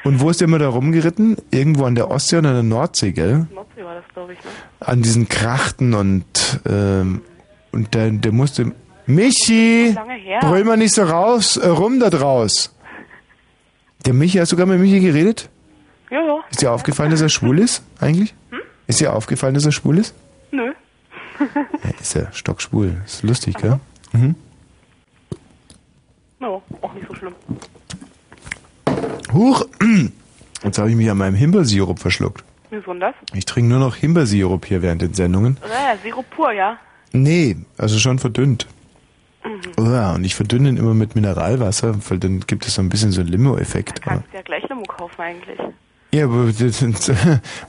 [0.03, 1.37] Und wo ist der immer da rumgeritten?
[1.51, 3.47] Irgendwo an der Ostsee und an der Nordsee, gell?
[3.53, 4.51] Nordsee war das, glaube ich, ne?
[4.79, 7.21] An diesen Krachten und, ähm,
[7.71, 8.71] und der, der musste,
[9.07, 9.95] Michi!
[10.41, 12.75] Brüll mal nicht so raus, äh, rum da draus.
[14.05, 15.49] Der Michi, hast du sogar mit Michi geredet?
[16.11, 16.39] Ja, ja.
[16.51, 18.35] Ist dir aufgefallen, dass er schwul ist, eigentlich?
[18.87, 20.13] Ist dir aufgefallen, dass er schwul ist?
[20.51, 20.73] Nö.
[21.39, 22.95] Ja, ist ja stockschwul.
[23.05, 23.79] Ist lustig, gell?
[24.13, 24.35] Mhm.
[26.39, 27.33] No, auch nicht so schlimm.
[29.33, 29.65] Huch!
[30.63, 32.43] Jetzt habe ich mich an meinem Himbeersirup verschluckt.
[32.69, 33.15] Wieso denn das?
[33.33, 35.57] Ich trinke nur noch Himbeersirup hier während den Sendungen.
[35.69, 36.77] Ja, Sirup pur, ja.
[37.11, 38.67] Nee, also schon verdünnt.
[39.43, 39.85] Mhm.
[39.85, 43.11] Ja, und ich verdünne ihn immer mit Mineralwasser, weil dann gibt es so ein bisschen
[43.11, 44.01] so einen Limo-Effekt.
[44.01, 45.59] Kannst ja gleich Limo kaufen eigentlich.
[46.15, 47.11] Ja, aber das-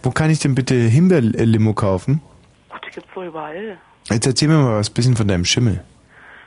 [0.03, 2.21] wo kann ich denn bitte Himbeerlimo kaufen?
[2.69, 3.79] Gut, die gibt's so überall.
[4.11, 5.83] Jetzt erzähl mir mal was bisschen von deinem Schimmel.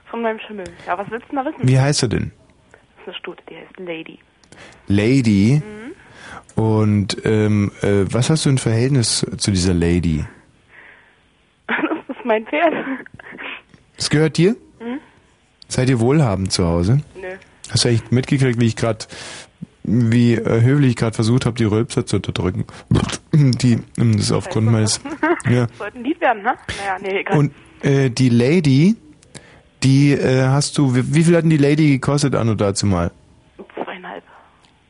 [0.10, 0.64] Von meinem Schimmel.
[0.88, 1.68] Ja, was willst du denn da wissen?
[1.68, 2.32] Wie heißt er denn?
[2.72, 4.20] Das ist eine Stute, die heißt Lady.
[4.88, 5.62] Lady.
[6.56, 6.62] Mhm.
[6.64, 10.24] Und ähm, äh, was hast du ein Verhältnis zu dieser Lady?
[11.68, 12.74] Das ist mein Pferd.
[13.98, 14.56] Es gehört dir?
[14.80, 15.00] Hm?
[15.68, 17.02] Seid ihr wohlhabend zu Hause?
[17.16, 17.28] Nö.
[17.70, 19.06] Hast du eigentlich mitgekriegt, wie ich gerade,
[20.12, 22.66] wie äh, höflich ich gerade versucht habe, die Rülpser zu unterdrücken?
[23.34, 25.00] Die, ähm, das ist aufgrund meines,
[25.50, 25.68] ja.
[25.78, 26.54] Sollte ein Lied werden, ne?
[26.80, 27.38] Naja, nee, egal.
[27.38, 28.96] Und äh, die Lady,
[29.84, 33.12] die äh, hast du, wie, wie viel hat denn die Lady gekostet, Anno dazu mal?
[33.84, 34.24] Zweieinhalb.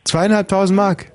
[0.05, 1.11] Zweieinhalbtausend Mark.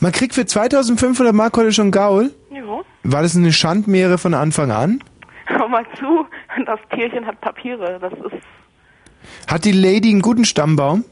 [0.00, 2.30] Man kriegt für 2500 Mark heute schon Gaul?
[2.50, 2.84] Jo.
[3.02, 5.02] War das eine Schandmeere von Anfang an?
[5.46, 6.26] Hör mal zu,
[6.66, 7.98] das Tierchen hat Papiere.
[8.00, 8.42] Das ist,
[9.50, 11.04] Hat die Lady einen guten Stammbaum?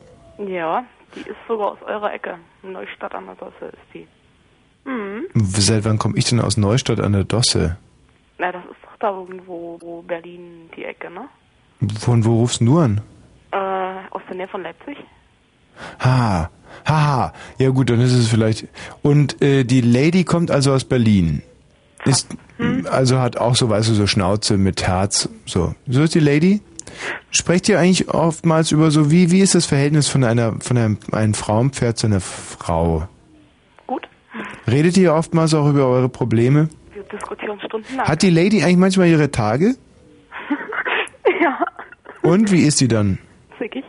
[0.48, 0.84] ja,
[1.14, 2.38] die ist sogar aus eurer Ecke.
[2.62, 4.06] Neustadt an der Dosse ist die.
[4.84, 5.26] Mhm.
[5.34, 7.76] Seit wann komme ich denn aus Neustadt an der Dosse?
[8.38, 11.28] Na, das ist doch da irgendwo, wo Berlin die Ecke, ne?
[12.00, 13.00] Von wo rufst du an?
[13.52, 14.96] Äh, aus der Nähe von Leipzig.
[16.00, 16.50] Ha,
[16.86, 17.32] haha.
[17.58, 18.68] Ja gut, dann ist es vielleicht.
[19.02, 21.42] Und äh, die Lady kommt also aus Berlin.
[22.04, 22.36] Ist,
[22.90, 25.28] also hat auch so, weißt du, so Schnauze mit Herz.
[25.46, 25.74] So.
[25.86, 26.60] So ist die Lady?
[27.30, 30.98] Sprecht ihr eigentlich oftmals über so, wie, wie ist das Verhältnis von einer, von einem,
[31.12, 33.08] einem Frauenpferd zu einer Frau?
[33.86, 34.08] Gut.
[34.70, 36.68] Redet ihr oftmals auch über eure Probleme?
[36.94, 38.06] Wir diskutieren stundenlang.
[38.06, 39.74] Hat die Lady eigentlich manchmal ihre Tage?
[41.42, 41.58] ja,
[42.22, 43.18] Und wie ist die dann?
[43.58, 43.84] zickig.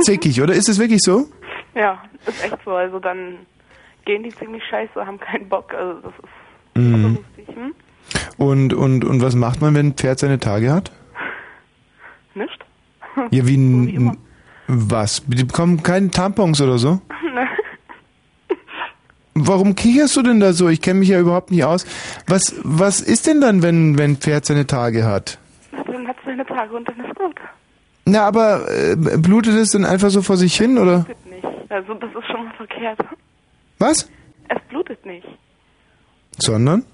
[0.00, 1.26] Zickig, oder ist es wirklich so?
[1.74, 2.72] Ja, ist echt so.
[2.72, 3.36] Also dann
[4.04, 5.72] gehen die ziemlich scheiße, haben keinen Bock.
[5.74, 6.24] Also das ist
[6.76, 7.18] Mhm.
[7.36, 7.74] lustig, hm?
[8.36, 10.90] Und, und, und was macht man, wenn ein Pferd seine Tage hat?
[12.34, 12.64] Nicht?
[13.30, 14.18] Ja, wie ein.
[14.66, 15.22] Was?
[15.26, 17.00] Die bekommen keine Tampons oder so?
[17.34, 17.48] Ne?
[19.36, 20.68] Warum kicherst du denn da so?
[20.68, 21.84] Ich kenne mich ja überhaupt nicht aus.
[22.28, 25.38] Was, was ist denn dann, wenn, wenn ein Pferd seine Tage hat?
[25.72, 27.34] Dann hat seine Tage und dann ist gut.
[28.04, 31.00] Na, aber äh, blutet es dann einfach so vor sich hin, oder?
[31.00, 31.70] Blutet nicht.
[31.72, 33.00] Also das ist schon mal verkehrt.
[33.80, 34.08] Was?
[34.48, 35.26] Es blutet nicht.
[36.38, 36.84] Sondern?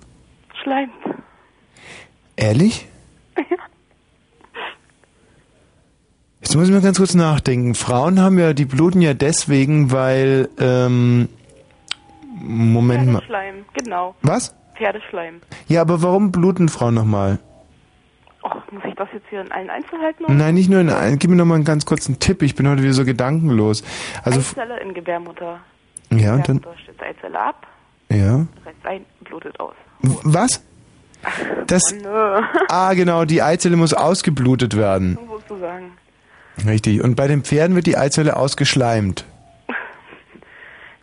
[0.62, 0.92] Schleimt.
[2.36, 2.88] Ehrlich?
[6.40, 7.74] Jetzt muss ich mal ganz kurz nachdenken.
[7.74, 11.28] Frauen haben ja, die bluten ja deswegen, weil, ähm,
[12.40, 13.20] Moment mal.
[13.20, 14.14] Pferdeschleim, genau.
[14.22, 14.54] Was?
[14.76, 15.42] Pferdeschleim.
[15.68, 17.38] Ja, aber warum bluten Frauen nochmal?
[18.42, 20.32] Och, muss ich das jetzt hier in allen Einzelheiten oder?
[20.32, 22.40] Nein, nicht nur in ein, gib mir nochmal einen ganz kurzen Tipp.
[22.42, 23.84] Ich bin heute wieder so gedankenlos.
[24.24, 25.60] Also, Eizelle in Gebärmutter.
[26.10, 27.66] ja, und dann, stößt Eizelle ab,
[28.08, 28.46] ja.
[28.64, 29.74] reißt ein, blutet aus.
[30.00, 30.64] Was?
[31.66, 32.40] Das, Nö.
[32.70, 35.18] ah, genau, die Eizelle muss ausgeblutet werden.
[35.28, 35.92] Sozusagen.
[36.66, 37.02] Richtig.
[37.02, 39.24] Und bei den Pferden wird die Eizelle ausgeschleimt.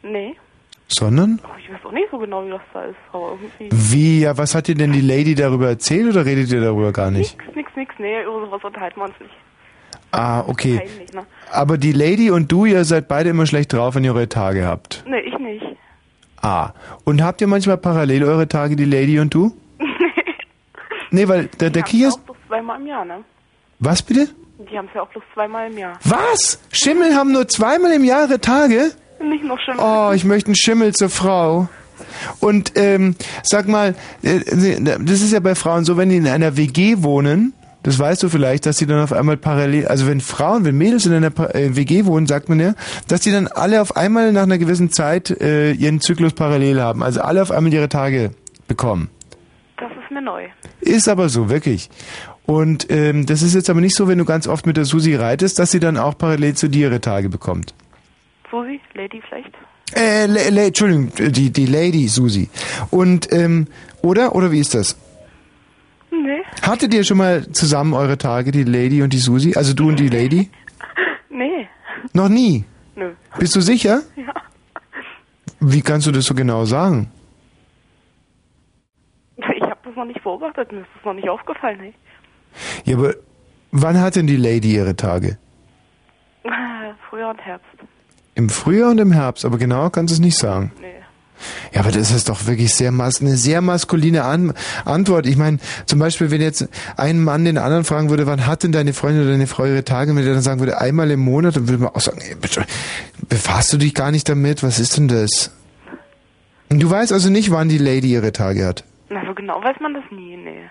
[0.03, 0.35] Nee.
[0.87, 1.41] Sondern?
[1.43, 3.69] Oh, ich weiß auch nicht so genau, wie das da ist, aber irgendwie.
[3.71, 7.11] Wie, ja, was hat dir denn die Lady darüber erzählt oder redet ihr darüber gar
[7.11, 7.37] nicht?
[7.37, 9.33] Nix, nix, nix, nee, über sowas unterhalten wir uns nicht.
[10.11, 10.77] Ah, okay.
[10.77, 11.25] Peinlich, ne?
[11.51, 14.65] Aber die Lady und du, ihr seid beide immer schlecht drauf, wenn ihr eure Tage
[14.65, 15.03] habt.
[15.07, 15.65] Nee, ich nicht.
[16.41, 16.71] Ah.
[17.03, 19.53] Und habt ihr manchmal parallel eure Tage, die Lady und du?
[21.09, 23.23] Nee, weil der, der ja auch bloß zweimal im Jahr, ne?
[23.79, 24.27] Was bitte?
[24.69, 25.99] Die haben es ja auch bloß zweimal im Jahr.
[26.03, 26.59] Was?
[26.71, 28.91] Schimmel haben nur zweimal im Jahr ihre Tage?
[29.21, 30.09] Nicht noch schlimmer.
[30.09, 31.67] Oh, ich möchte einen Schimmel zur Frau.
[32.39, 34.39] Und ähm, sag mal, äh,
[34.81, 37.53] das ist ja bei Frauen so, wenn die in einer WG wohnen,
[37.83, 41.05] das weißt du vielleicht, dass die dann auf einmal parallel, also wenn Frauen, wenn Mädels
[41.05, 42.73] in einer äh, WG wohnen, sagt man ja,
[43.07, 47.01] dass die dann alle auf einmal nach einer gewissen Zeit äh, ihren Zyklus parallel haben,
[47.01, 48.31] also alle auf einmal ihre Tage
[48.67, 49.09] bekommen.
[49.77, 50.47] Das ist mir neu.
[50.81, 51.89] Ist aber so, wirklich.
[52.47, 55.13] Und ähm, das ist jetzt aber nicht so, wenn du ganz oft mit der Susi
[55.15, 57.75] reitest, dass sie dann auch parallel zu dir ihre Tage bekommt.
[58.49, 59.53] Susi, Lady vielleicht?
[59.93, 62.49] Äh, La La Entschuldigung, die, die Lady Susi.
[62.89, 63.67] Und, ähm,
[64.01, 64.33] oder?
[64.33, 64.97] Oder wie ist das?
[66.09, 66.41] Nee.
[66.61, 69.53] Hattet ihr schon mal zusammen eure Tage, die Lady und die Susi?
[69.55, 70.49] Also du und die Lady?
[71.29, 71.67] Nee.
[72.13, 72.63] Noch nie?
[72.95, 73.11] Nö.
[73.37, 74.01] Bist du sicher?
[74.15, 74.33] Ja.
[75.59, 77.11] Wie kannst du das so genau sagen?
[79.35, 81.93] Ich habe das noch nicht beobachtet, mir ist das noch nicht aufgefallen, hey.
[82.85, 83.15] Ja, aber
[83.71, 85.37] wann hat denn die Lady ihre Tage?
[87.09, 87.67] Frühjahr und Herbst.
[88.35, 90.71] Im Frühjahr und im Herbst, aber genauer kannst du es nicht sagen.
[90.81, 90.87] Nee.
[91.73, 94.53] Ja, aber das ist doch wirklich sehr mas eine sehr maskuline An
[94.85, 95.25] Antwort.
[95.25, 98.71] Ich meine, zum Beispiel, wenn jetzt ein Mann den anderen fragen würde, wann hat denn
[98.71, 101.55] deine Freundin oder deine Frau ihre Tage, wenn der dann sagen würde, einmal im Monat,
[101.55, 102.65] dann würde man auch sagen, ey, bitte,
[103.29, 104.63] befasst du dich gar nicht damit?
[104.63, 105.51] Was ist denn das?
[106.69, 108.83] Du weißt also nicht, wann die Lady ihre Tage hat.
[109.09, 110.69] Na, so genau weiß man das nie, nee.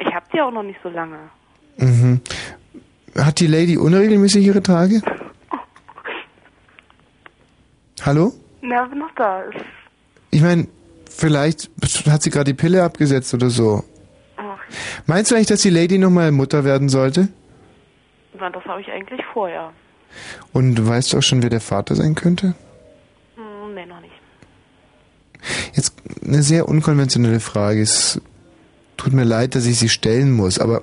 [0.00, 1.18] Ich hab die auch noch nicht so lange.
[1.78, 2.20] Mhm.
[3.16, 5.02] Hat die Lady unregelmäßig ihre Tage?
[8.02, 8.32] Hallo?
[8.62, 9.42] Na, bin noch da.
[9.42, 9.64] Ist,
[10.30, 10.68] Ich meine,
[11.10, 11.70] vielleicht
[12.08, 13.82] hat sie gerade die Pille abgesetzt oder so.
[14.36, 14.58] ach,
[15.06, 17.28] Meinst du eigentlich, dass die Lady nochmal Mutter werden sollte?
[18.38, 19.72] na, das habe ich eigentlich vor, ja.
[20.52, 22.54] Und du weißt auch schon, wer der Vater sein könnte?
[23.34, 24.12] Hm, nee, noch nicht.
[25.74, 25.94] Jetzt
[26.24, 27.82] eine sehr unkonventionelle Frage.
[27.82, 28.20] Es
[28.98, 30.82] tut mir leid, dass ich sie stellen muss, aber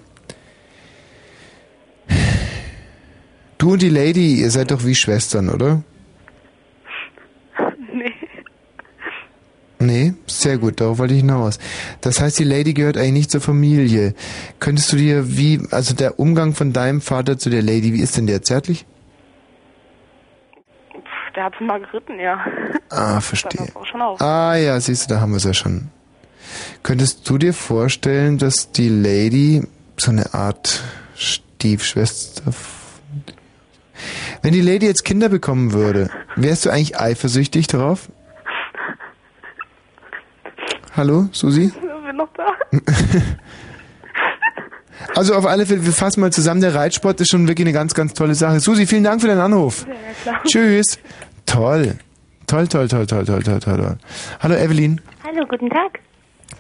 [3.60, 5.84] du und die Lady, ihr seid doch wie Schwestern, oder?
[7.94, 8.14] Nee.
[9.78, 11.60] Nee, sehr gut, darauf wollte ich hinaus.
[12.02, 14.16] Das heißt, die Lady gehört eigentlich nicht zur Familie.
[14.60, 18.18] Könntest du dir wie, also der Umgang von deinem Vater zu der Lady, wie ist
[18.18, 18.86] denn der zärtlich?
[21.36, 22.40] Der hat sie mal geritten, ja.
[22.90, 23.68] Ah, verstehe.
[24.20, 25.90] Ah ja, siehst du, da haben wir es ja schon.
[26.84, 29.64] Könntest du dir vorstellen, dass die Lady
[29.98, 30.84] so eine Art
[31.16, 32.44] Stiefschwester...
[34.42, 38.10] Wenn die Lady jetzt Kinder bekommen würde, wärst du eigentlich eifersüchtig darauf?
[40.96, 41.66] Hallo, Susi?
[41.66, 42.46] Ich bin noch da.
[45.16, 47.94] Also auf alle Fälle, wir fassen mal zusammen, der Reitsport ist schon wirklich eine ganz,
[47.94, 48.60] ganz tolle Sache.
[48.60, 49.86] Susi, vielen Dank für deinen Anruf.
[49.88, 49.94] Ja,
[50.24, 50.42] klar.
[50.46, 51.00] Tschüss.
[51.46, 51.96] Toll.
[52.48, 53.78] Toll, toll, toll, toll, toll, toll, toll.
[53.78, 53.98] toll.
[54.42, 55.02] Hallo Evelyn.
[55.24, 56.00] Hallo, guten Tag.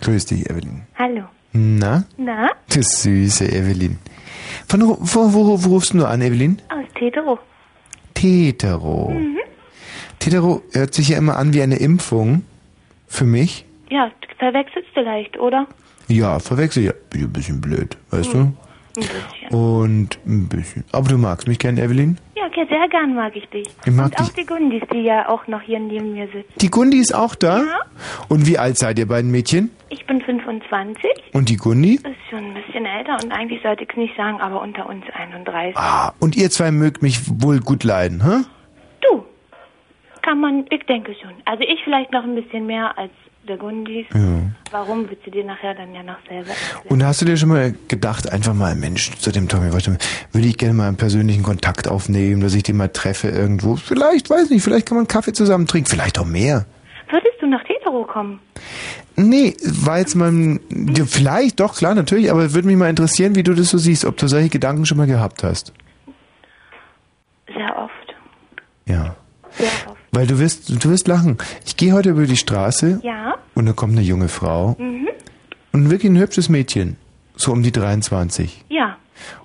[0.01, 0.83] Grüß dich, Evelyn.
[0.97, 1.23] Hallo.
[1.53, 2.03] Na?
[2.17, 3.97] Na, Das süße Evelyn.
[4.67, 6.61] Von wo, wo, wo, rufst du an, Evelyn?
[6.69, 7.39] aus Tetero.
[8.13, 9.09] Tetero.
[9.11, 9.37] Mhm.
[10.19, 12.43] Tetero hört sich ja immer an wie eine Impfung.
[13.07, 13.65] Für mich.
[13.89, 15.67] Ja, verwechselst du leicht, oder?
[16.07, 16.91] Ja, verwechsel ja.
[17.09, 18.33] Bin ein bisschen blöd, weißt
[18.97, 19.49] Ein bisschen.
[19.59, 20.83] Und ein bisschen.
[20.91, 22.17] Aber du magst mich gern, Evelyn?
[22.35, 23.67] Ja, okay, sehr gern mag ich dich.
[23.85, 26.53] Ich mag Und auch die Gundis, die ja auch noch hier neben mir sitzen.
[26.61, 27.63] Die Gundi ist auch da?
[28.29, 29.71] Und wie alt seid ihr beiden Mädchen?
[29.89, 31.95] Ich bin 25, Und die Gundi?
[31.95, 35.05] ist schon ein bisschen älter und eigentlich sollte ich es nicht sagen, aber unter uns
[35.13, 35.77] 31.
[35.77, 38.43] Ah, und ihr zwei mögt mich wohl gut leiden, hä?
[39.01, 39.23] Du,
[40.21, 41.31] kann man, ich denke schon.
[41.45, 43.11] Also ich vielleicht noch ein bisschen mehr als
[43.47, 44.05] der Gundis.
[44.13, 44.41] Ja.
[44.71, 46.87] Warum, willst du dir nachher dann ja noch selber erzählen.
[46.89, 50.57] Und hast du dir schon mal gedacht, einfach mal, Mensch, zu dem Tommy, würde ich
[50.57, 53.75] gerne mal einen persönlichen Kontakt aufnehmen, dass ich den mal treffe irgendwo?
[53.75, 56.65] Vielleicht, weiß nicht, vielleicht kann man Kaffee zusammen trinken, vielleicht auch mehr.
[57.09, 58.39] Würdest du nach Tetero kommen?
[59.15, 60.59] Nee, war jetzt mal,
[61.05, 64.17] vielleicht, doch, klar, natürlich, aber würde mich mal interessieren, wie du das so siehst, ob
[64.17, 65.71] du solche Gedanken schon mal gehabt hast.
[67.47, 68.15] Sehr oft.
[68.87, 69.15] Ja.
[69.51, 69.94] Sehr oft.
[70.15, 71.37] Weil du wirst, du wirst lachen.
[71.65, 73.35] Ich gehe heute über die Straße Ja?
[73.53, 75.09] und da kommt eine junge Frau Mhm.
[75.73, 76.95] und wirklich ein hübsches Mädchen,
[77.35, 78.63] so um die 23.
[78.69, 78.95] Ja.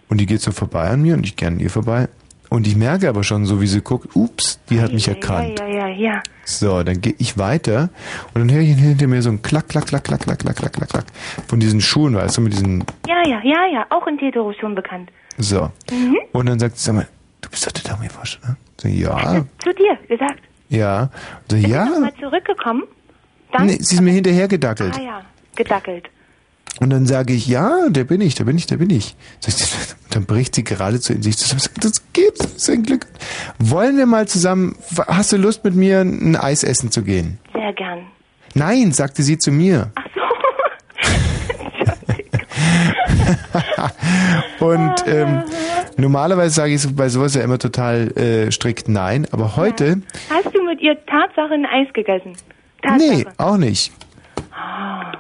[0.08, 2.08] Und die geht so vorbei an mir und ich gehe an ihr vorbei.
[2.50, 5.58] Und ich merke aber schon, so wie sie guckt, ups, die hat mich erkannt.
[5.58, 6.22] Ja, ja, ja, ja.
[6.44, 7.90] So, dann gehe ich weiter
[8.34, 10.72] und dann höre ich hinter mir so ein Klack, Klack, Klack, Klack, Klack, Klack, Klack,
[10.72, 11.04] Klack, Klack
[11.48, 13.86] von diesen Schuhen, weißt du, mit diesen, Ja, ja, ja, ja.
[13.90, 15.10] Auch in Tetero schon bekannt.
[15.36, 15.70] so.
[15.90, 16.16] Mhm.
[16.32, 17.08] Und dann sagt sie, sag mal,
[17.40, 18.56] du bist doch der Tommy Wosch, ne?
[18.90, 20.40] Ja, Zu dir gesagt.
[20.70, 21.10] Ja.
[21.48, 21.84] So, Bist du ja.
[21.84, 22.84] noch mal zurückgekommen?
[23.52, 23.66] Dann?
[23.66, 24.94] Nee, sie ist mir hinterher gedackelt.
[24.96, 25.22] Ah ja,
[25.56, 26.08] gedackelt.
[26.80, 29.16] Und dann sage ich, ja, der bin ich, der bin ich, der bin ich.
[29.46, 29.54] Ich,
[30.10, 31.62] Dann bricht sie geradezu in sich zusammen.
[31.80, 33.06] Das gibt's, das ist ein Glück.
[33.58, 37.38] Wollen wir mal zusammen, hast du Lust mit mir ein Eis essen zu gehen?
[37.52, 38.06] Sehr gern.
[38.54, 39.92] Nein, sagte sie zu mir.
[39.94, 40.19] Ach so.
[44.60, 45.42] Und ähm,
[45.96, 50.62] normalerweise sage ich bei sowas ja immer total äh, strikt nein, aber heute, Hast du
[50.62, 52.32] mit ihr Tatsache ein Eis gegessen?
[52.82, 53.10] Tatsache.
[53.10, 53.92] nee, auch nicht.
[54.52, 55.12] Ah.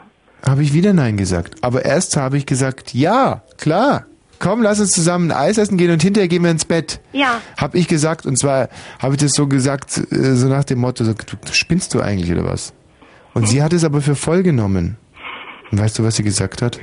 [0.46, 1.56] Habe ich wieder nein gesagt.
[1.62, 4.06] Aber erst habe ich gesagt, ja, klar.
[4.38, 7.00] Komm, lass uns zusammen ein Eis essen gehen und hinterher gehen wir ins Bett.
[7.12, 7.42] Ja.
[7.58, 11.04] Hab ich gesagt, und zwar habe ich das so gesagt, äh, so nach dem Motto,
[11.04, 12.72] so, du spinnst du eigentlich oder was?
[13.34, 14.96] Und sie hat es aber für voll genommen.
[15.70, 16.80] Und weißt du, was sie gesagt hat?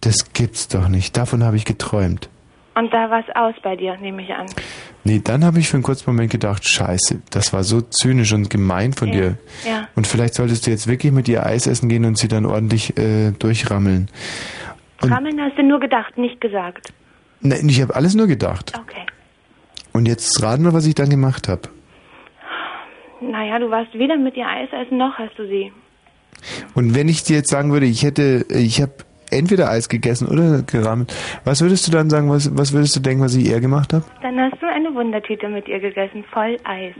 [0.00, 1.16] Das gibt's doch nicht.
[1.16, 2.28] Davon habe ich geträumt.
[2.74, 4.46] Und da war's aus bei dir, nehme ich an.
[5.04, 8.48] Nee, dann habe ich für einen kurzen Moment gedacht, scheiße, das war so zynisch und
[8.48, 9.38] gemein von Ja, dir.
[9.66, 9.88] ja.
[9.96, 12.96] Und vielleicht solltest du jetzt wirklich mit ihr Eis essen gehen und sie dann ordentlich
[12.96, 14.08] äh, durchrammeln.
[15.02, 16.92] Und- Rammeln hast du nur gedacht, nicht gesagt.
[17.40, 18.72] Nein, ich habe alles nur gedacht.
[18.78, 19.04] Okay.
[19.92, 21.62] Und jetzt raten wir, was ich dann gemacht habe.
[23.20, 25.72] Naja, du warst weder mit ihr Eis essen, noch hast du sie.
[26.74, 28.92] Und wenn ich dir jetzt sagen würde, ich hätte, ich habe
[29.30, 31.14] entweder Eis gegessen oder gerammelt,
[31.44, 34.04] was würdest du dann sagen, was, was würdest du denken, was ich eher gemacht habe?
[34.22, 36.94] Dann hast du eine Wundertüte mit ihr gegessen, voll Eis.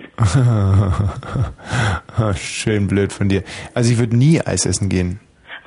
[2.40, 3.42] Schön blöd von dir.
[3.74, 5.20] Also ich würde nie Eis essen gehen.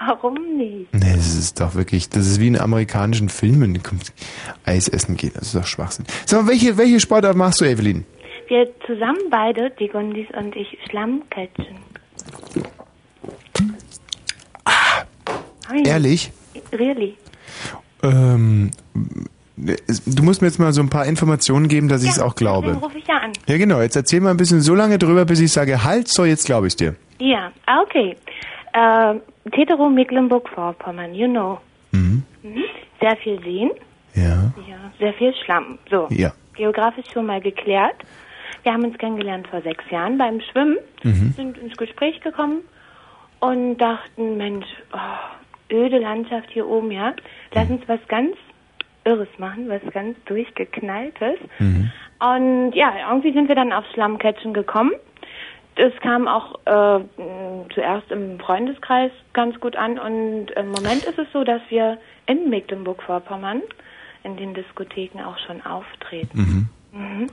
[0.05, 0.93] Warum nicht?
[0.93, 3.79] Nee, das ist doch wirklich, das ist wie in amerikanischen Filmen.
[4.65, 6.05] Eis essen gehen, das ist doch Schwachsinn.
[6.25, 8.05] Sag mal, welche, welche Sportart machst du, Evelyn?
[8.53, 11.77] wir zusammen beide, die Gundis und ich, Schlammcatchen.
[15.69, 15.85] Hm.
[15.85, 16.31] Ehrlich?
[16.71, 17.15] Really?
[18.03, 18.71] Ähm,
[19.57, 22.73] du musst mir jetzt mal so ein paar Informationen geben, dass ich es auch glaube.
[22.73, 23.31] Rufe ich ja an.
[23.47, 23.81] Ja, genau.
[23.81, 26.67] Jetzt erzähl mal ein bisschen so lange drüber, bis ich sage, halt, so, jetzt glaube
[26.67, 26.95] ich dir.
[27.19, 28.15] Ja, ah, okay.
[28.73, 29.15] Äh,
[29.51, 31.59] Tetero Mecklenburg-Vorpommern, you know.
[31.91, 32.23] Mhm.
[32.41, 32.63] Mhm.
[32.99, 33.69] Sehr viel Seen.
[34.15, 34.51] Ja.
[34.67, 35.77] Ja, sehr viel Schlamm.
[35.89, 36.07] So.
[36.09, 36.33] Ja.
[36.55, 37.95] Geografisch schon mal geklärt.
[38.63, 41.33] Wir haben uns kennengelernt vor sechs Jahren beim Schwimmen, Mhm.
[41.35, 42.61] sind ins Gespräch gekommen
[43.39, 44.97] und dachten, Mensch, oh,
[45.73, 47.13] öde Landschaft hier oben, ja.
[47.53, 48.35] Lass uns was ganz
[49.05, 51.37] Irres machen, was ganz durchgeknalltes.
[52.19, 54.93] Und ja, irgendwie sind wir dann auf Schlammcatchen gekommen.
[55.75, 57.03] Das kam auch äh,
[57.73, 61.97] zuerst im Freundeskreis ganz gut an und im Moment ist es so, dass wir
[62.27, 63.63] in Mecklenburg-Vorpommern
[64.23, 66.69] in den Diskotheken auch schon auftreten.
[66.91, 66.99] Mhm.
[66.99, 67.29] Mhm.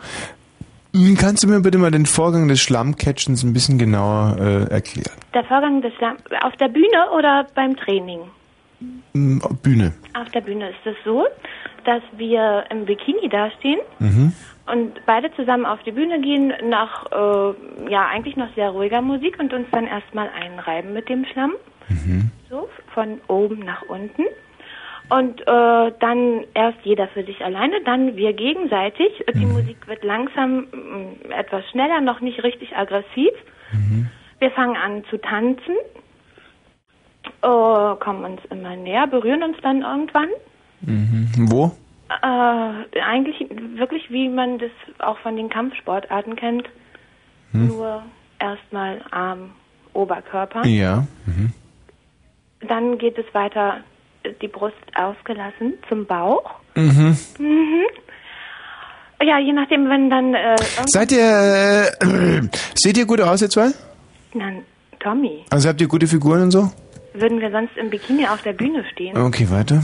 [0.93, 5.17] Hm, Kannst du mir bitte mal den Vorgang des Schlammcatchens ein bisschen genauer äh, erklären?
[5.35, 8.21] Der Vorgang des Schlamm auf der Bühne oder beim Training?
[9.15, 9.93] Hm, Bühne.
[10.21, 11.27] Auf der Bühne ist es so,
[11.85, 14.33] dass wir im Bikini dastehen Mhm.
[14.73, 19.39] und beide zusammen auf die Bühne gehen nach äh, ja eigentlich noch sehr ruhiger Musik
[19.39, 21.53] und uns dann erstmal einreiben mit dem Schlamm,
[21.89, 22.31] Mhm.
[22.49, 24.23] so von oben nach unten.
[25.11, 29.25] Und äh, dann erst jeder für sich alleine, dann wir gegenseitig.
[29.35, 33.33] Die Musik wird langsam mm, etwas schneller, noch nicht richtig aggressiv.
[34.41, 35.77] Wir fangen an zu tanzen,
[37.43, 40.29] äh, kommen uns immer näher, berühren uns dann irgendwann.
[40.81, 41.29] Mhm.
[41.51, 41.73] Wo?
[42.09, 43.47] Äh, eigentlich
[43.77, 46.69] wirklich, wie man das auch von den Kampfsportarten kennt.
[47.53, 47.69] Hm.
[47.69, 48.03] Nur
[48.39, 49.51] erstmal Arm,
[49.93, 50.67] Oberkörper.
[50.67, 51.07] Ja.
[51.27, 51.53] Mhm.
[52.67, 53.79] Dann geht es weiter,
[54.43, 56.51] die Brust ausgelassen zum Bauch.
[56.75, 57.17] Mhm.
[57.39, 57.85] Mhm.
[59.23, 60.35] Ja, je nachdem, wenn dann.
[60.35, 60.57] Äh,
[60.87, 62.41] Seid ihr, äh,
[62.75, 63.71] seht ihr gut aus, ihr zwei?
[64.33, 64.65] Nein,
[65.01, 66.71] Tommy, Also habt ihr gute Figuren und so?
[67.13, 69.19] würden wir sonst im Bikini auf der Bühne stehen?
[69.19, 69.83] Okay, weiter.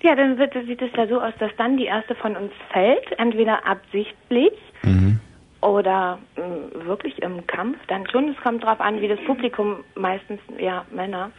[0.00, 3.18] Ja, dann wird, sieht es ja so aus, dass dann die erste von uns fällt,
[3.18, 4.52] entweder absichtlich
[4.82, 5.18] Mhm.
[5.60, 7.78] oder mh, wirklich im Kampf.
[7.88, 11.30] Dann schon, es kommt drauf an, wie das Publikum, meistens ja Männer,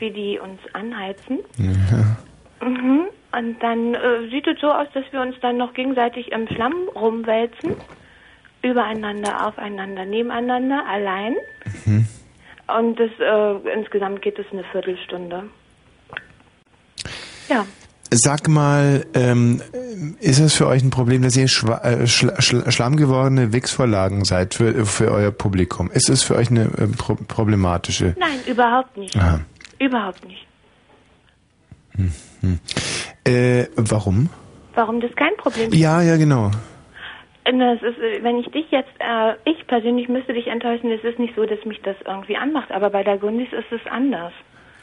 [0.00, 1.38] wie die uns anheizen.
[1.58, 2.66] Ja.
[2.66, 3.06] Mhm.
[3.30, 6.74] Und dann äh, sieht es so aus, dass wir uns dann noch gegenseitig im Schlamm
[6.94, 7.76] rumwälzen,
[8.62, 11.34] übereinander, aufeinander, nebeneinander, allein.
[11.84, 12.06] Mhm.
[12.78, 15.44] Und das, äh, insgesamt geht es eine Viertelstunde.
[17.48, 17.66] Ja.
[18.10, 19.60] Sag mal, ähm,
[20.20, 24.54] ist es für euch ein Problem, dass ihr schwa äh, schla schla schlammgewordene Wichsvorlagen seid
[24.54, 25.90] für, für euer Publikum?
[25.90, 28.14] Ist es für euch eine äh, pro problematische?
[28.18, 29.14] Nein, überhaupt nicht.
[29.16, 29.40] Aha.
[29.78, 30.46] Überhaupt nicht.
[31.96, 32.58] Hm.
[33.24, 34.28] Äh, warum?
[34.74, 35.74] Warum das kein Problem ist?
[35.76, 36.50] Ja, ja, genau.
[37.44, 40.90] Äh, na, Es ist, äh, wenn ich dich jetzt, äh, ich persönlich müsste dich enttäuschen,
[40.90, 43.80] es ist nicht so, dass mich das irgendwie anmacht, aber bei der Gundis ist es
[43.90, 44.32] anders.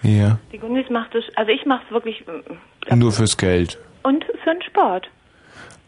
[0.04, 0.38] Ja.
[0.52, 3.80] Die Gundis macht es, also ich mache es wirklich mm, Nur fürs Geld.
[4.04, 5.10] und für den Sport.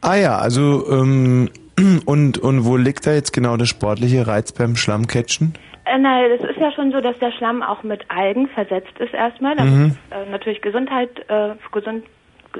[0.01, 1.49] Ah ja, also ähm,
[2.05, 5.53] und und wo liegt da jetzt genau der sportliche Reiz beim Schlammcatchen?
[5.93, 9.13] Äh, nein, es ist ja schon so, dass der Schlamm auch mit Algen versetzt ist
[9.13, 9.97] erstmal, damit Mhm.
[10.11, 12.03] es äh, natürlich Gesundheit, äh, gesund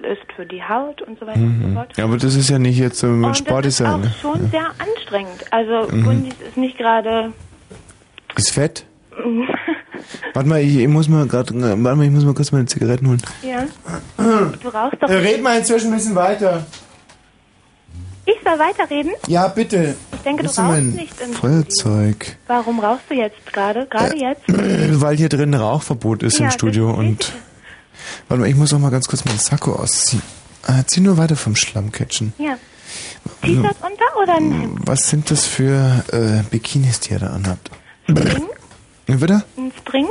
[0.03, 1.73] ist für die Haut und so weiter und so Mhm.
[1.73, 1.97] fort.
[1.97, 3.99] Ja, aber das ist ja nicht jetzt so ein Sport das ist ist ja auch
[3.99, 4.13] ne?
[4.21, 5.45] schon sehr anstrengend.
[5.51, 6.03] Also Mhm.
[6.03, 7.33] Gundis ist nicht gerade
[8.35, 8.85] Ist fett.
[10.33, 13.07] Warte mal, ich, ich muss mal gerade, warte mal, ich muss mal kurz meine Zigaretten
[13.07, 13.21] holen.
[13.41, 13.63] ja.
[14.61, 15.09] Du rauchst doch.
[15.09, 16.65] Äh, red mal inzwischen ein bisschen weiter.
[18.29, 19.13] Ich soll weiterreden?
[19.27, 19.95] Ja, bitte.
[20.13, 22.35] Ich denke, du rauchst nicht im Feuerzeug.
[22.47, 23.85] Warum rauchst du jetzt gerade?
[23.85, 24.41] Gerade Äh, jetzt?
[25.01, 27.31] Weil hier drin Rauchverbot ist Ja, im Studio das und.
[28.27, 30.21] Warte mal, ich muss auch mal ganz kurz meinen Sakko ausziehen.
[30.67, 32.33] Äh, zieh nur weiter vom Schlammcatchen.
[32.37, 32.57] Ja.
[33.43, 34.79] T-Shirt unter oder ein Hemd?
[34.85, 37.71] Was sind das für äh, Bikinis, die ihr da anhabt?
[38.07, 38.13] Ja,
[39.15, 39.43] Bitte?
[39.57, 40.07] Ein String?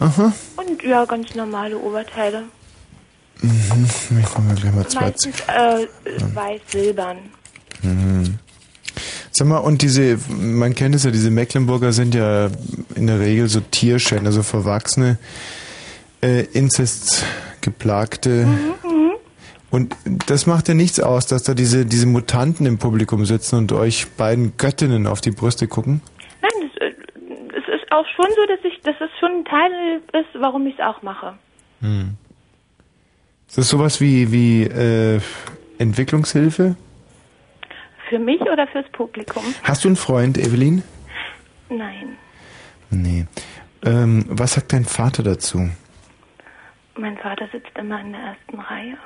[0.00, 0.32] Aha.
[0.56, 2.42] Und ja, ganz normale Oberteile.
[3.42, 3.86] Mhm.
[4.20, 5.00] Ich mir gleich mal zwei.
[5.02, 5.86] Meistens äh,
[6.34, 7.18] weiß-silbern.
[7.82, 8.38] Mhm.
[9.30, 12.48] Sag mal, und diese, man kennt es ja, diese Mecklenburger sind ja
[12.94, 15.18] in der Regel so Tierschänder, so verwachsene,
[16.22, 18.46] äh, Inzestgeplagte.
[18.46, 18.74] Mhm.
[19.70, 19.94] Und
[20.26, 24.06] das macht ja nichts aus, dass da diese, diese Mutanten im Publikum sitzen und euch
[24.16, 26.00] beiden Göttinnen auf die Brüste gucken.
[26.40, 26.94] Nein, äh,
[27.50, 30.74] es ist auch schon so, dass ich, dass es schon ein Teil ist, warum ich
[30.78, 31.34] es auch mache.
[31.82, 32.16] Hm.
[33.48, 35.20] Ist das sowas wie, wie äh,
[35.78, 36.76] Entwicklungshilfe?
[38.08, 39.42] Für mich oder fürs Publikum?
[39.62, 40.82] Hast du einen Freund, Evelyn?
[41.68, 42.16] Nein.
[42.90, 43.26] Nee.
[43.84, 45.68] Ähm, was sagt dein Vater dazu?
[46.96, 48.96] Mein Vater sitzt immer in der ersten Reihe.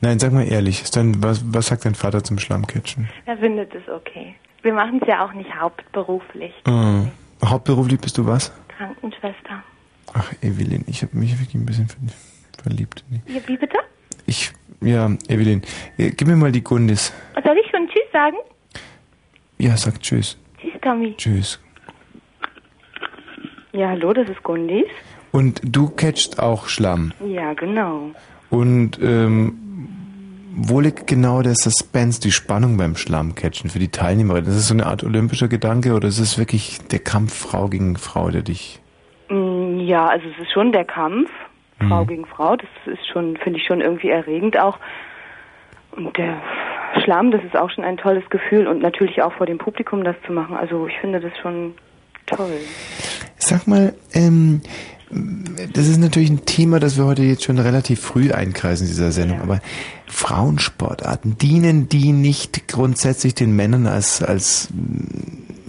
[0.00, 3.08] Nein, sag mal ehrlich, ist dein, was, was sagt dein Vater zum Schlammcatchen?
[3.26, 4.34] Er findet es okay.
[4.62, 6.52] Wir machen es ja auch nicht hauptberuflich.
[6.66, 7.02] Äh,
[7.44, 8.52] hauptberuflich bist du was?
[8.76, 9.62] Krankenschwester.
[10.14, 11.98] Ach, Evelyn, ich habe mich wirklich ein bisschen ver-
[12.66, 13.04] verliebt.
[13.10, 13.22] in.
[13.34, 13.78] Ja, wie bitte?
[14.26, 15.62] Ich, ja, Evelyn,
[15.98, 17.12] äh, gib mir mal die Gundis.
[17.44, 18.36] Soll ich schon Tschüss sagen?
[19.58, 20.36] Ja, sag Tschüss.
[20.60, 21.14] Tschüss, Tommy.
[21.16, 21.60] Tschüss.
[23.72, 24.86] Ja, hallo, das ist Gundis.
[25.32, 27.12] Und du catchst auch Schlamm.
[27.26, 28.10] Ja, genau.
[28.50, 29.58] Und ähm,
[30.56, 34.44] wo liegt genau der Suspense, die Spannung beim Schlammcatchen für die Teilnehmerin?
[34.46, 37.96] Ist es so eine Art olympischer Gedanke oder ist es wirklich der Kampf Frau gegen
[37.96, 38.80] Frau, der dich...
[39.28, 41.28] Mm, Ja, also es ist schon der Kampf,
[41.78, 42.06] Frau Mhm.
[42.08, 42.56] gegen Frau.
[42.56, 44.78] Das ist schon, finde ich schon irgendwie erregend auch.
[45.92, 46.40] Und der
[47.02, 50.16] Schlamm, das ist auch schon ein tolles Gefühl und natürlich auch vor dem Publikum das
[50.26, 50.56] zu machen.
[50.56, 51.74] Also ich finde das schon
[52.26, 52.58] toll.
[53.38, 54.62] Sag mal, ähm,
[55.72, 59.12] das ist natürlich ein Thema, das wir heute jetzt schon relativ früh einkreisen in dieser
[59.12, 59.60] Sendung, aber
[60.06, 64.68] Frauensportarten, dienen die nicht grundsätzlich den Männern als, als,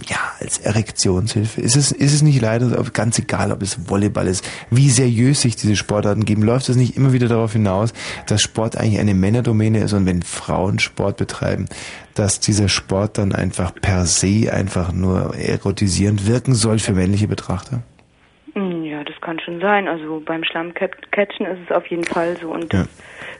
[0.06, 1.60] ja, als Erektionshilfe?
[1.60, 5.56] Ist es, ist es nicht leider ganz egal, ob es Volleyball ist, wie seriös sich
[5.56, 7.92] diese Sportarten geben, läuft es nicht immer wieder darauf hinaus,
[8.26, 11.66] dass Sport eigentlich eine Männerdomäne ist und wenn Frauen Sport betreiben,
[12.14, 17.82] dass dieser Sport dann einfach per se einfach nur erotisierend wirken soll für männliche Betrachter?
[18.54, 19.86] Ja, das kann schon sein.
[19.86, 22.86] Also beim Schlammcatchen ist es auf jeden Fall so und Ja.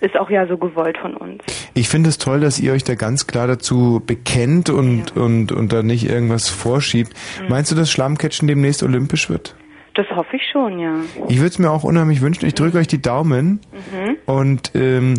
[0.00, 1.42] Ist auch ja so gewollt von uns.
[1.74, 5.72] Ich finde es toll, dass ihr euch da ganz klar dazu bekennt und, und, und
[5.72, 7.12] da nicht irgendwas vorschiebt.
[7.42, 7.48] Mhm.
[7.48, 9.54] Meinst du, dass Schlammcatchen demnächst olympisch wird?
[9.94, 10.94] Das hoffe ich schon, ja.
[11.26, 12.46] Ich würde es mir auch unheimlich wünschen.
[12.46, 13.60] Ich drücke euch die Daumen.
[13.72, 14.16] Mhm.
[14.26, 15.14] Und ähm,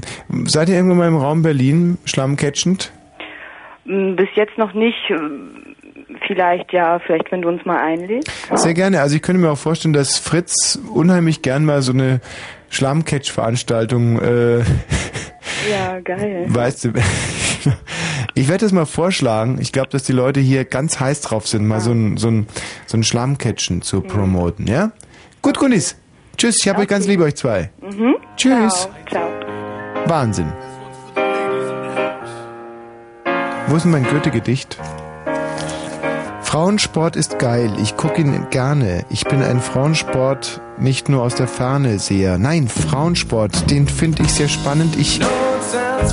[0.46, 2.94] seid ihr irgendwann mal im Raum Berlin schlammcatchend?
[3.84, 5.14] Mm, Bis jetzt noch nicht.
[6.28, 8.32] Vielleicht ja, vielleicht wenn du uns mal einlädst.
[8.54, 9.02] Sehr gerne.
[9.02, 12.22] Also ich könnte mir auch vorstellen, dass Fritz unheimlich gern mal so eine
[12.70, 14.60] Schlammcatch-Veranstaltung, äh,
[15.70, 16.46] Ja, geil.
[16.48, 16.94] weißt du,
[18.36, 19.58] ich werde das mal vorschlagen.
[19.62, 22.48] Ich glaube, dass die Leute hier ganz heiß drauf sind, mal so ein, so ein,
[22.86, 24.92] so ein Schlammcatchen zu promoten, ja?
[25.42, 25.96] Gut, Gundis.
[26.38, 27.70] Tschüss, ich habe euch ganz lieb, euch zwei.
[27.82, 28.16] Mhm.
[28.38, 28.88] Tschüss.
[29.10, 29.30] Ciao.
[30.06, 30.52] Wahnsinn.
[33.68, 34.78] Wo ist denn mein Goethe-Gedicht?
[36.50, 39.06] Frauensport ist geil, ich gucke ihn gerne.
[39.12, 42.40] Ich bin ein Frauensport nicht nur aus der Ferne seher.
[42.40, 44.96] Nein, Frauensport, den finde ich sehr spannend.
[44.98, 45.22] Ich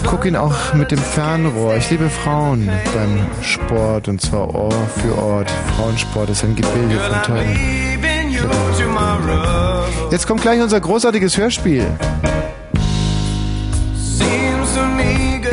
[0.07, 1.77] gucke ihn auch mit dem Fernrohr.
[1.77, 5.51] Ich liebe Frauen beim Sport und zwar Ohr für Ort.
[5.75, 7.59] Frauensport ist ein Gebilde von tollen.
[10.11, 11.87] Jetzt kommt gleich unser großartiges Hörspiel.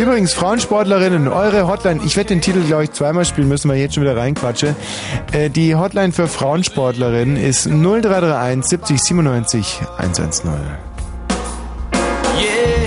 [0.04, 3.84] Übrigens, Frauensportlerinnen, eure Hotline, ich werde den Titel, glaube ich, zweimal spielen müssen, weil ich
[3.84, 4.76] jetzt schon wieder reinquatsche.
[5.32, 10.52] Äh, die Hotline für Frauensportlerinnen ist 0331 70 97 110.
[12.36, 12.84] Yeah.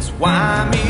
[0.00, 0.81] That's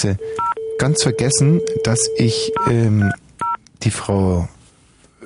[0.00, 0.16] Scheiße.
[0.78, 3.12] Ganz vergessen, dass ich ähm,
[3.82, 4.48] die Frau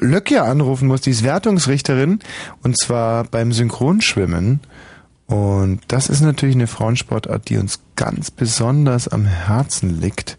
[0.01, 1.03] Löcke anrufen muss.
[1.03, 2.19] Die ist Wertungsrichterin
[2.63, 4.61] und zwar beim Synchronschwimmen.
[5.27, 10.37] Und das ist natürlich eine Frauensportart, die uns ganz besonders am Herzen liegt.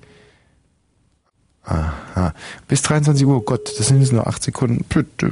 [1.63, 2.33] Aha.
[2.67, 3.43] Bis 23 Uhr.
[3.43, 4.85] Gott, das sind jetzt nur 8 Sekunden.
[4.87, 5.31] Bitte.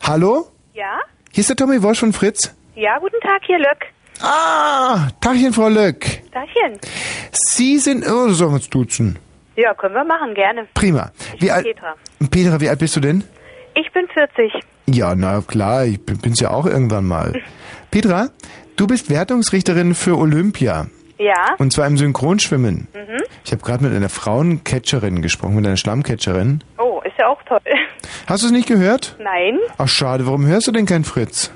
[0.00, 0.48] Hallo?
[0.74, 0.98] Ja?
[1.30, 2.52] Hier ist der Tommy Wosch von Fritz.
[2.74, 3.92] Ja, guten Tag, hier Lück.
[4.22, 6.04] Ah, Tagchen, Frau Löck.
[6.32, 6.78] Tagchen.
[7.32, 9.18] Sie sind, oh, sollen wir uns duzen?
[9.56, 10.66] Ja, können wir machen, gerne.
[10.74, 11.10] Prima.
[11.34, 11.94] Ich Wie bin alt, Petra.
[12.30, 13.24] Petra, wie alt bist du denn?
[13.74, 14.52] Ich bin 40.
[14.86, 17.32] Ja, na klar, ich bin- bin's ja auch irgendwann mal.
[17.90, 18.28] Petra,
[18.76, 20.86] du bist Wertungsrichterin für Olympia.
[21.18, 21.54] Ja?
[21.58, 22.88] Und zwar im Synchronschwimmen.
[22.94, 23.22] Mhm.
[23.44, 26.62] Ich habe gerade mit einer Frauencatcherin gesprochen, mit einer Schlammcatcherin.
[26.78, 27.60] Oh, ist ja auch toll.
[28.26, 29.16] Hast du es nicht gehört?
[29.18, 31.50] Nein, Ach schade, warum hörst du denn kein Fritz?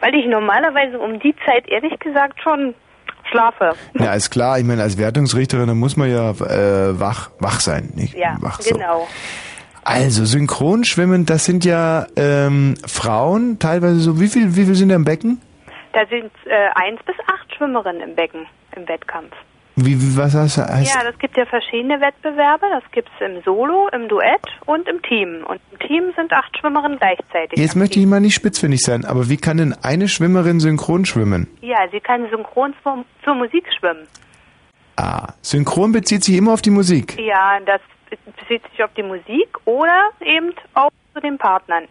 [0.00, 2.74] Weil ich normalerweise um die Zeit ehrlich gesagt schon
[3.30, 3.72] schlafe.
[3.94, 7.92] Na, ist klar, ich meine, als Wertungsrichterin, da muss man ja äh, wach, wach sein,
[7.94, 8.14] nicht?
[8.14, 8.74] Ja, wach, so.
[8.74, 9.06] genau.
[9.84, 14.96] Also Synchronschwimmen, das sind ja ähm, Frauen, teilweise so, wie viel, wie viel sind da
[14.96, 15.40] im Becken?
[15.92, 18.46] Da sind äh, eins bis acht Schwimmerinnen im Becken
[18.76, 19.32] im Wettkampf.
[19.80, 22.66] Wie, wie was heißt, heißt Ja, das gibt ja verschiedene Wettbewerbe.
[22.72, 25.44] Das gibt's im Solo, im Duett und im Team.
[25.46, 27.58] Und im Team sind acht Schwimmerinnen gleichzeitig.
[27.58, 31.46] Jetzt möchte ich mal nicht spitzfindig sein, aber wie kann denn eine Schwimmerin synchron schwimmen?
[31.60, 34.08] Ja, sie kann synchron zur, zur Musik schwimmen.
[34.96, 37.16] Ah, synchron bezieht sich immer auf die Musik.
[37.20, 41.84] Ja, das bezieht sich auf die Musik oder eben auch zu den Partnern.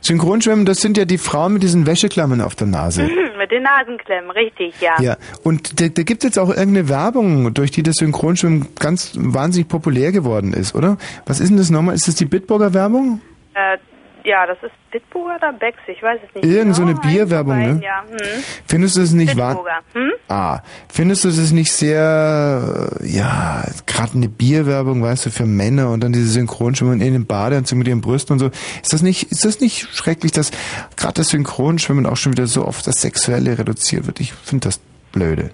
[0.00, 3.04] Synchronschwimmen, das sind ja die Frauen mit diesen Wäscheklammern auf der Nase.
[3.04, 5.00] Mhm, Mit den Nasenklemmen, richtig, ja.
[5.00, 9.12] Ja, und da, da gibt es jetzt auch irgendeine Werbung, durch die das Synchronschwimmen ganz
[9.14, 10.96] wahnsinnig populär geworden ist, oder?
[11.26, 11.94] Was ist denn das nochmal?
[11.94, 13.20] Ist das die Bitburger Werbung?
[13.54, 13.78] Äh,
[14.26, 16.44] ja, das ist Bitburger oder Becks, ich weiß es nicht.
[16.44, 16.98] Irgend so genau.
[16.98, 17.80] eine Bierwerbung, ne?
[17.82, 18.02] Ja.
[18.02, 18.42] Hm.
[18.66, 19.64] Findest du es nicht wahr?
[19.92, 20.12] Hm?
[20.28, 25.90] Ah, findest du es nicht sehr, äh, ja, gerade eine Bierwerbung, weißt du, für Männer
[25.90, 28.50] und dann diese Synchronschwimmen in den Badeanzug mit ihren Brüsten und so.
[28.82, 30.50] Ist das nicht, ist das nicht schrecklich, dass
[30.96, 34.18] gerade das Synchronschwimmen auch schon wieder so auf das Sexuelle reduziert wird?
[34.18, 34.80] Ich finde das
[35.12, 35.52] blöde.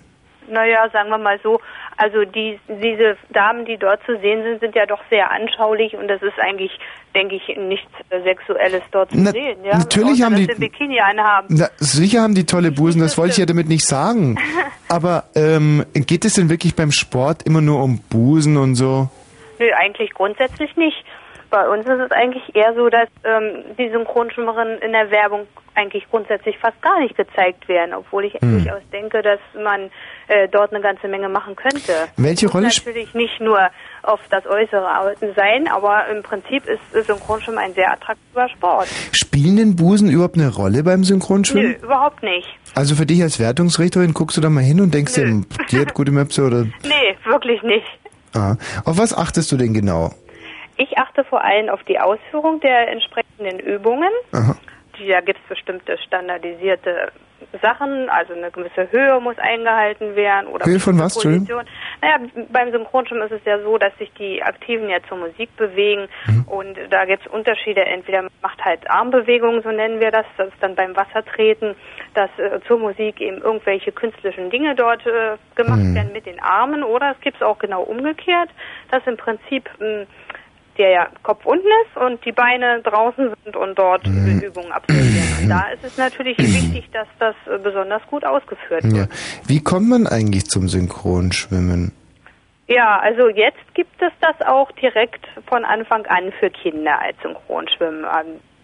[0.53, 1.61] Naja, sagen wir mal so,
[1.97, 6.09] also die, diese Damen, die dort zu sehen sind, sind ja doch sehr anschaulich und
[6.09, 6.71] das ist eigentlich,
[7.15, 9.65] denke ich, nichts Sexuelles dort zu Na- sehen.
[9.65, 9.79] Ja?
[9.79, 11.49] natürlich Außer, haben die- Bikini anhaben.
[11.51, 14.37] Na, sicher haben die tolle Busen, das wollte ich ja damit nicht sagen.
[14.89, 19.09] Aber ähm, geht es denn wirklich beim Sport immer nur um Busen und so?
[19.59, 21.03] Nö, eigentlich grundsätzlich nicht.
[21.53, 26.05] Bei uns ist es eigentlich eher so, dass ähm, die Synchronschwimmerinnen in der Werbung eigentlich
[26.11, 28.65] grundsätzlich fast gar nicht gezeigt werden, obwohl ich Hm.
[28.65, 29.91] durchaus denke, dass man
[30.29, 31.93] äh, dort eine ganze Menge machen könnte.
[32.17, 33.59] Welche Rolle sp- natürlich nicht nur
[34.03, 38.89] auf das Äußere Arbeiten sein, aber im Prinzip ist Synchronschwimmen ein sehr attraktiver Sport.
[39.13, 41.77] Spielen denn Busen überhaupt eine Rolle beim Synchronschwimmen?
[41.81, 42.49] Nö, überhaupt nicht.
[42.75, 45.79] Also für dich als Wertungsrichterin guckst du da mal hin und denkst dir, hm, die
[45.81, 46.63] hat gute Möpse oder...
[46.83, 47.87] Nee, wirklich nicht.
[48.35, 48.57] Ah.
[48.87, 50.11] Auf was achtest du denn genau?
[50.77, 54.11] Ich achte vor allem auf die Ausführung der entsprechenden Übungen.
[54.33, 54.57] Aha.
[55.09, 57.11] Da gibt es bestimmte standardisierte
[57.61, 61.15] Sachen, also eine gewisse Höhe muss eingehalten werden oder Höhe von was?
[61.15, 61.65] Position.
[62.01, 62.17] Naja,
[62.51, 66.45] beim Synchronschwimmen ist es ja so, dass sich die Aktiven ja zur Musik bewegen Mhm.
[66.47, 67.85] und da gibt es Unterschiede.
[67.85, 71.75] Entweder man macht halt Armbewegungen, so nennen wir das, das ist dann beim Wassertreten,
[72.15, 75.95] dass äh, zur Musik eben irgendwelche künstlichen Dinge dort äh, gemacht Mhm.
[75.97, 78.51] werden mit den Armen oder es gibt es auch genau umgekehrt,
[78.93, 80.07] dass im Prinzip mh,
[80.79, 84.41] der ja Kopf unten ist und die Beine draußen sind und dort Mhm.
[84.41, 85.29] Übungen absolvieren.
[85.43, 88.97] Und da ist es natürlich wichtig, dass das äh, besonders gut ausgeführt wird.
[88.97, 89.07] Ja.
[89.47, 91.93] Wie kommt man eigentlich zum Synchronschwimmen?
[92.69, 98.05] Ja, also jetzt gibt es das auch direkt von Anfang an für Kinder als Synchronschwimmen.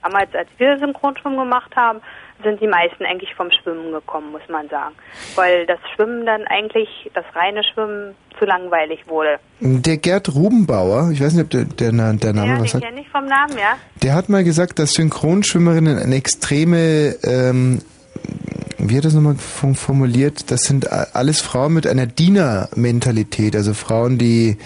[0.02, 2.00] Damals, als wir Synchronschwimmen gemacht haben,
[2.44, 4.94] sind die meisten eigentlich vom Schwimmen gekommen, muss man sagen.
[5.34, 9.40] Weil das Schwimmen dann eigentlich, das reine Schwimmen, zu langweilig wurde.
[9.58, 13.00] Der Gerd Rubenbauer, ich weiß nicht, ob der, der, der Name ja, was hat, kenne
[13.00, 13.76] ich vom Namen, ja.
[14.04, 17.80] der hat mal gesagt, dass Synchronschwimmerinnen eine extreme, ähm,
[18.78, 23.74] wie hat er das nochmal formuliert, das sind a- alles Frauen mit einer Dienermentalität, also
[23.74, 24.56] Frauen, die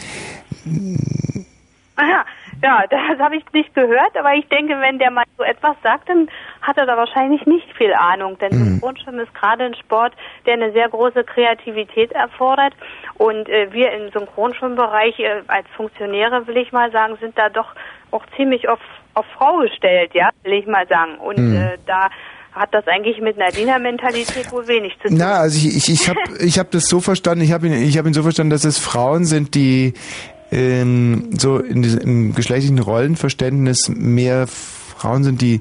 [1.97, 2.24] Aha,
[2.62, 6.08] ja, das habe ich nicht gehört, aber ich denke, wenn der mal so etwas sagt,
[6.08, 6.28] dann
[6.60, 8.74] hat er da wahrscheinlich nicht viel Ahnung, denn Mhm.
[8.74, 10.14] Synchronschwimmen ist gerade ein Sport,
[10.46, 12.74] der eine sehr große Kreativität erfordert
[13.14, 17.74] und äh, wir im Synchronschwimmbereich äh, als Funktionäre, will ich mal sagen, sind da doch
[18.10, 18.80] auch ziemlich auf,
[19.14, 21.56] auf Frau gestellt, ja, will ich mal sagen und Mhm.
[21.56, 22.08] äh, da
[22.52, 25.16] hat das eigentlich mit einer Dienermentalität wohl wenig zu tun.
[25.18, 27.96] Na, also ich, ich, ich habe ich hab das so verstanden, ich habe ihn, ich
[27.96, 29.94] hab ihn so verstanden, dass es Frauen sind, die
[30.53, 35.59] ähm, so in diesem, im geschlechtlichen Rollenverständnis mehr Frauen sind, die,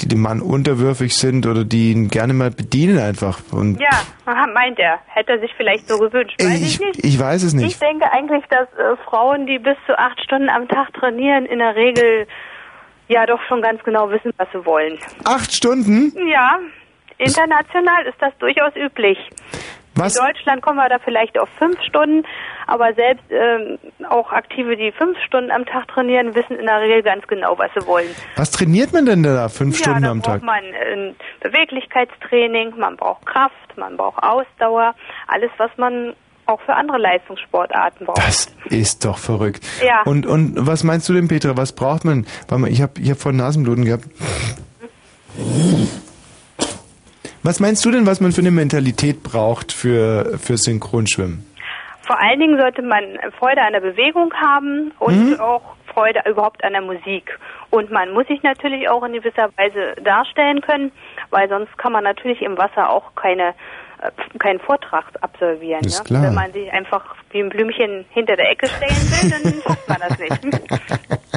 [0.00, 3.38] die dem Mann unterwürfig sind oder die ihn gerne mal bedienen einfach.
[3.52, 3.90] Und Ja,
[4.54, 4.98] meint er.
[5.06, 6.34] Hätte er sich vielleicht so gewünscht.
[6.42, 7.04] Weiß ich, nicht.
[7.04, 7.80] ich weiß es Ich nicht.
[7.80, 11.76] denke eigentlich, dass äh, Frauen, die bis zu acht Stunden am Tag trainieren, in der
[11.76, 12.26] Regel
[13.08, 14.98] ja doch schon ganz genau wissen, was sie wollen.
[15.24, 16.12] Acht Stunden?
[16.28, 16.58] Ja,
[17.18, 19.18] international ist das durchaus üblich.
[20.00, 20.16] Was?
[20.16, 22.24] In Deutschland kommen wir da vielleicht auf fünf Stunden,
[22.66, 23.78] aber selbst ähm,
[24.08, 27.70] auch Aktive, die fünf Stunden am Tag trainieren, wissen in der Regel ganz genau, was
[27.78, 28.08] sie wollen.
[28.36, 30.42] Was trainiert man denn da fünf ja, Stunden am Tag?
[30.42, 34.94] man äh, Beweglichkeitstraining, man braucht Kraft, man braucht Ausdauer,
[35.26, 36.14] alles, was man
[36.46, 38.18] auch für andere Leistungssportarten braucht.
[38.18, 39.64] Das ist doch verrückt.
[39.84, 40.02] Ja.
[40.02, 41.56] Und, und was meinst du denn, Petra?
[41.56, 42.26] Was braucht man?
[42.48, 44.04] Warte mal, ich habe ich hab vorhin Nasenbluten gehabt.
[47.42, 51.44] Was meinst du denn, was man für eine Mentalität braucht für, für Synchronschwimmen?
[52.06, 53.02] Vor allen Dingen sollte man
[53.38, 55.40] Freude an der Bewegung haben und Mhm.
[55.40, 55.62] auch
[55.94, 57.38] Freude überhaupt an der Musik.
[57.70, 60.92] Und man muss sich natürlich auch in gewisser Weise darstellen können,
[61.30, 63.54] weil sonst kann man natürlich im Wasser auch keine
[64.38, 65.84] keinen Vortrag absolvieren.
[65.84, 66.04] Ist ne?
[66.04, 66.22] klar.
[66.22, 69.98] Wenn man sich einfach wie ein Blümchen hinter der Ecke stellen will, dann schafft man
[70.08, 70.80] das nicht.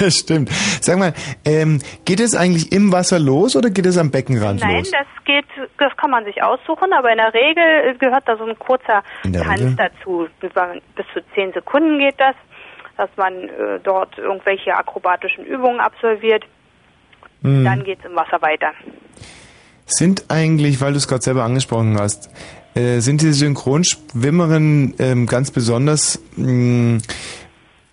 [0.00, 0.50] Das stimmt.
[0.80, 1.12] Sag mal,
[1.44, 4.90] ähm, geht es eigentlich im Wasser los oder geht es am Beckenrand Nein, los?
[4.90, 5.44] das geht,
[5.78, 9.60] das kann man sich aussuchen, aber in der Regel gehört da so ein kurzer Tanz
[9.60, 9.76] Regel?
[9.76, 10.28] dazu.
[10.40, 10.50] Bis
[11.12, 12.34] zu zehn Sekunden geht das,
[12.96, 16.44] dass man äh, dort irgendwelche akrobatischen Übungen absolviert.
[17.42, 17.64] Hm.
[17.64, 18.72] Dann geht's im Wasser weiter.
[19.86, 22.30] Sind eigentlich, weil du es gerade selber angesprochen hast,
[22.74, 27.00] äh, sind diese Synchronschwimmerinnen ähm, ganz besonders mh,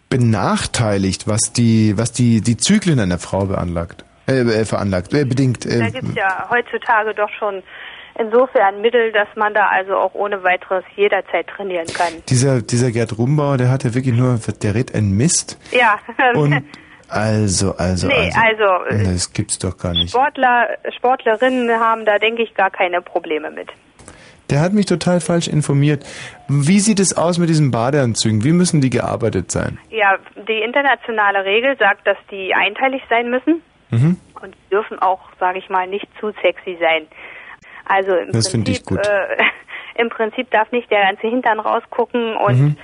[0.09, 5.65] benachteiligt, was die, was die, die Zyklen einer Frau beanlagt, äh, äh, veranlagt, äh, bedingt.
[5.65, 7.63] Da Äh, gibt's ja heutzutage doch schon
[8.19, 12.13] insofern Mittel, dass man da also auch ohne weiteres jederzeit trainieren kann.
[12.29, 15.57] dieser, dieser Gerd Rumbauer, der hat ja wirklich nur, der redet ein Mist.
[15.71, 15.97] Ja,
[16.33, 16.63] Und
[17.11, 18.65] also, also, nee, also.
[18.65, 20.09] also äh, Das gibt's doch gar nicht.
[20.09, 23.69] Sportler, Sportlerinnen haben da, denke ich, gar keine Probleme mit.
[24.49, 26.05] Der hat mich total falsch informiert.
[26.49, 28.43] Wie sieht es aus mit diesen Badeanzügen?
[28.43, 29.77] Wie müssen die gearbeitet sein?
[29.89, 34.17] Ja, die internationale Regel sagt, dass die einteilig sein müssen Mhm.
[34.41, 37.07] und die dürfen auch, sage ich mal, nicht zu sexy sein.
[37.85, 39.07] Also im Das finde ich Prinzip, gut.
[39.07, 39.43] Äh,
[40.01, 42.77] im Prinzip darf nicht der ganze Hintern rausgucken und Mhm.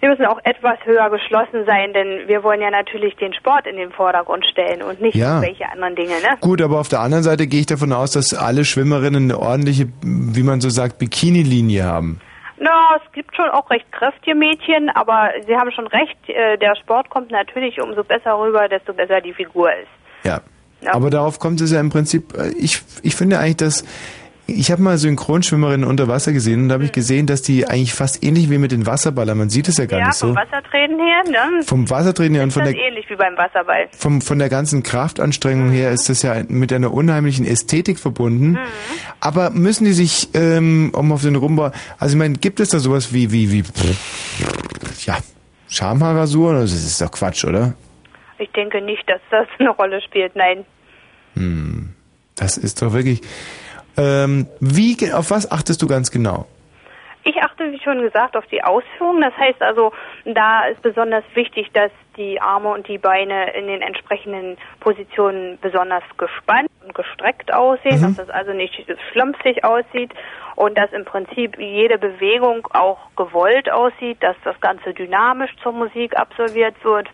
[0.00, 3.76] Wir müssen auch etwas höher geschlossen sein, denn wir wollen ja natürlich den Sport in
[3.76, 5.36] den Vordergrund stellen und nicht Ja.
[5.40, 6.36] irgendwelche anderen Dinge, ne?
[6.40, 9.88] Gut, aber auf der anderen Seite gehe ich davon aus, dass alle Schwimmerinnen eine ordentliche,
[10.02, 12.20] wie man so sagt, Bikini-Linie haben.
[12.58, 12.70] Na,
[13.04, 17.10] es gibt schon auch recht kräftige Mädchen, aber Sie haben schon recht, äh, der Sport
[17.10, 19.88] kommt natürlich umso besser rüber, desto besser die Figur ist.
[20.24, 20.40] Ja.
[20.82, 20.94] Ja.
[20.94, 23.84] Aber darauf kommt es ja im Prinzip, äh, ich, ich finde eigentlich, dass,
[24.46, 27.94] ich habe mal Synchronschwimmerinnen unter Wasser gesehen und da habe ich gesehen, dass die eigentlich
[27.94, 30.28] fast ähnlich wie mit den Wasserballern, man sieht es ja gar ja, nicht so.
[30.28, 31.62] vom Wassertreten her, ne?
[31.64, 33.88] Vom Wassertreten her und von der, ähnlich wie beim Wasserball.
[33.90, 38.52] vom, von der ganzen Kraftanstrengung her ist das ja mit einer unheimlichen Ästhetik verbunden.
[38.52, 38.58] Mhm.
[39.20, 42.78] Aber müssen die sich, ähm, um auf den Rumbau, also ich meine, gibt es da
[42.78, 43.64] sowas wie, wie, wie,
[45.04, 45.18] ja,
[45.68, 46.54] Schamhaarrasur?
[46.54, 47.74] Das ist doch Quatsch, oder?
[48.38, 50.64] Ich denke nicht, dass das eine Rolle spielt, nein.
[51.34, 51.94] Hm,
[52.36, 53.22] das ist doch wirklich,
[53.96, 56.46] ähm, wie, auf was achtest du ganz genau?
[57.24, 59.20] Ich achte, wie schon gesagt, auf die Ausführung.
[59.20, 59.92] Das heißt also,
[60.24, 66.04] da ist besonders wichtig, dass die Arme und die Beine in den entsprechenden Positionen besonders
[66.18, 68.02] gespannt und gestreckt aussehen, Mhm.
[68.02, 68.74] dass das also nicht
[69.10, 70.12] schlampfig aussieht
[70.54, 76.16] und dass im Prinzip jede Bewegung auch gewollt aussieht, dass das Ganze dynamisch zur Musik
[76.16, 77.08] absolviert wird.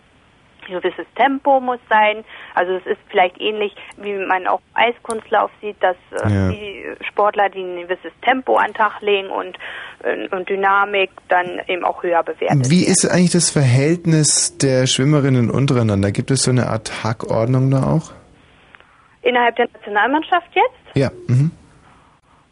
[0.72, 2.24] Ein gewisses Tempo muss sein.
[2.54, 6.48] Also es ist vielleicht ähnlich, wie man auch Eiskunstlauf sieht, dass äh, Ja.
[6.50, 9.56] die Sportler, die ein gewisses Tempo an den Tag legen und,
[10.02, 12.70] äh, und Dynamik dann eben auch höher bewertet.
[12.70, 16.10] Wie ist eigentlich das Verhältnis der Schwimmerinnen untereinander?
[16.12, 18.12] Gibt es so eine Art Hackordnung da auch?
[19.22, 20.96] Innerhalb der Nationalmannschaft jetzt?
[20.96, 21.10] Ja.
[21.28, 21.50] Mhm.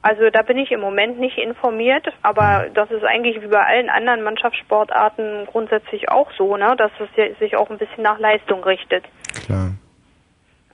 [0.02, 3.90] Also da bin ich im Moment nicht informiert, aber das ist eigentlich wie bei allen
[3.90, 9.04] anderen Mannschaftssportarten grundsätzlich auch so, ne, dass es sich auch ein bisschen nach Leistung richtet.
[9.44, 9.72] Klar.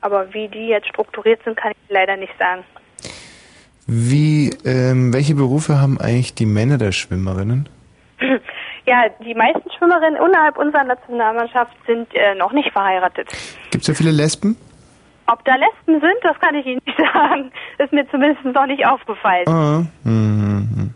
[0.01, 2.63] Aber wie die jetzt strukturiert sind, kann ich leider nicht sagen.
[3.89, 7.69] Wie, ähm, welche Berufe haben eigentlich die Männer der Schwimmerinnen?
[8.89, 13.27] Ja, die meisten Schwimmerinnen innerhalb unserer Nationalmannschaft sind äh, noch nicht verheiratet.
[13.73, 14.57] Gibt es da viele Lesben?
[15.29, 17.51] Ob da Lesben sind, das kann ich Ihnen nicht sagen.
[17.79, 19.49] Ist mir zumindest noch nicht aufgefallen.
[19.49, 20.93] Ah, mhm.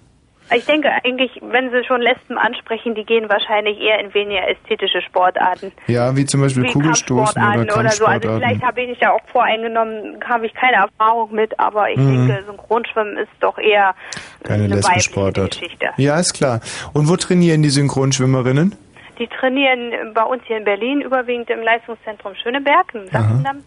[0.53, 5.01] Ich denke eigentlich, wenn Sie schon Lesben ansprechen, die gehen wahrscheinlich eher in weniger ästhetische
[5.01, 5.71] Sportarten.
[5.87, 8.05] Ja, wie zum Beispiel wie Kugelstoßen oder oder so.
[8.05, 12.27] Also vielleicht habe ich ja auch voreingenommen, habe ich keine Erfahrung mit, aber ich Mhm.
[12.27, 13.95] denke, Synchronschwimmen ist doch eher
[14.43, 15.51] Keine eine weibliche Lesbensportart.
[15.53, 15.87] Geschichte.
[15.99, 16.61] Ja, ist klar.
[16.95, 18.75] Und wo trainieren die Synchronschwimmerinnen?
[19.21, 23.59] Die trainieren bei uns hier in Berlin überwiegend im Leistungszentrum Schöneberg, im Sachsendamm.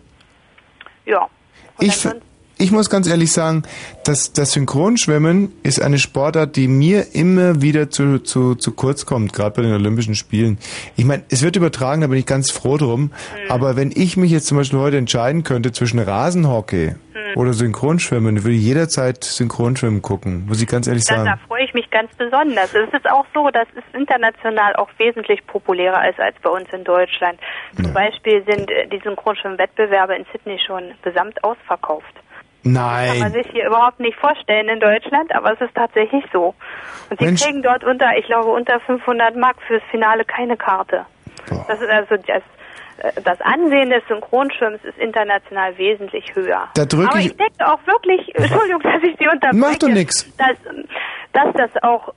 [1.05, 1.29] Ja.
[1.79, 2.15] Ich, f-
[2.63, 3.63] ich muss ganz ehrlich sagen,
[4.05, 9.33] dass das Synchronschwimmen ist eine Sportart, die mir immer wieder zu, zu, zu kurz kommt,
[9.33, 10.57] gerade bei den Olympischen Spielen.
[10.95, 13.01] Ich meine, es wird übertragen, da bin ich ganz froh drum.
[13.01, 13.11] Mhm.
[13.51, 17.37] Aber wenn ich mich jetzt zum Beispiel heute entscheiden könnte zwischen Rasenhockey Mhm.
[17.39, 21.39] oder Synchronschwimmen, würde ich jederzeit Synchronschwimmen gucken, muss ich ganz ehrlich Da, da sagen.
[21.47, 22.73] freue ich mich ganz besonders.
[22.73, 26.83] Es ist auch so, dass es international auch wesentlich populärer ist als bei uns in
[26.83, 27.39] Deutschland.
[27.75, 32.13] Zum Beispiel sind äh, die Synchronschwimm-Wettbewerbe in Sydney schon gesamt ausverkauft.
[32.63, 33.31] Kann man Nein.
[33.33, 36.53] sich hier überhaupt nicht vorstellen in Deutschland, aber es ist tatsächlich so.
[37.09, 37.43] Und sie Mensch.
[37.43, 41.05] kriegen dort unter, ich glaube, unter 500 Mark fürs Finale keine Karte.
[41.67, 42.41] Das ist also das,
[42.99, 46.69] äh, das Ansehen des Synchronschwimmens ist international wesentlich höher.
[46.75, 49.89] Da drück aber ich- ich denke auch wirklich, Entschuldigung, dass ich Sie unterbreche, Macht doch
[49.89, 50.33] nix.
[50.37, 50.55] Dass,
[51.33, 52.13] dass das auch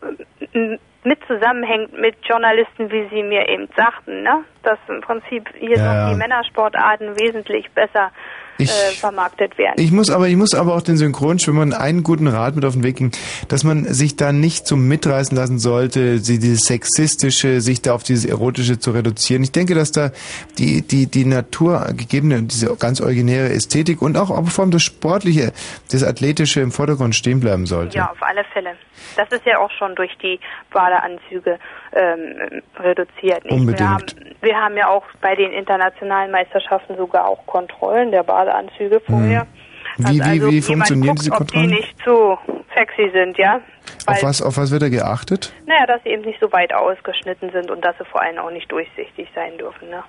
[0.54, 4.44] ähm, mit zusammenhängt mit Journalisten, wie Sie mir eben sagten, ne?
[4.66, 8.10] Dass im Prinzip hier Ja, die Männersportarten wesentlich besser
[8.58, 9.74] Ich- äh, vermarktet werden.
[9.76, 12.82] Ich muss aber, ich muss aber auch den Synchronschwimmern einen guten Rat mit auf den
[12.82, 13.10] Weg geben,
[13.48, 18.02] dass man sich da nicht zum mitreißen lassen sollte, sie dieses sexistische, sich da auf
[18.02, 19.42] dieses erotische zu reduzieren.
[19.42, 20.10] Ich denke, dass da
[20.58, 25.52] die die die naturgegebene, diese ganz originäre Ästhetik und auch, auch vor allem das sportliche,
[25.92, 27.96] das athletische im Vordergrund stehen bleiben sollte.
[27.98, 28.70] Ja, auf alle Fälle.
[29.16, 30.40] Das ist ja auch schon durch die
[30.72, 31.58] Badeanzüge
[31.96, 33.44] ähm, reduziert.
[33.44, 33.52] Nicht?
[33.52, 33.80] Unbedingt.
[33.80, 34.06] Wir, haben,
[34.42, 39.46] wir haben ja auch bei den internationalen Meisterschaften sogar auch Kontrollen der Badeanzüge vorher.
[39.96, 41.70] Wie, Dass wie, also wie funktionieren guckt, diese ob die Kontrollen?
[41.70, 42.38] nicht zu
[42.74, 43.60] sexy sind, ja?
[44.06, 45.54] Auf was, auf was wird da geachtet?
[45.66, 48.50] Naja, dass sie eben nicht so weit ausgeschnitten sind und dass sie vor allem auch
[48.50, 50.02] nicht durchsichtig sein dürfen, ne?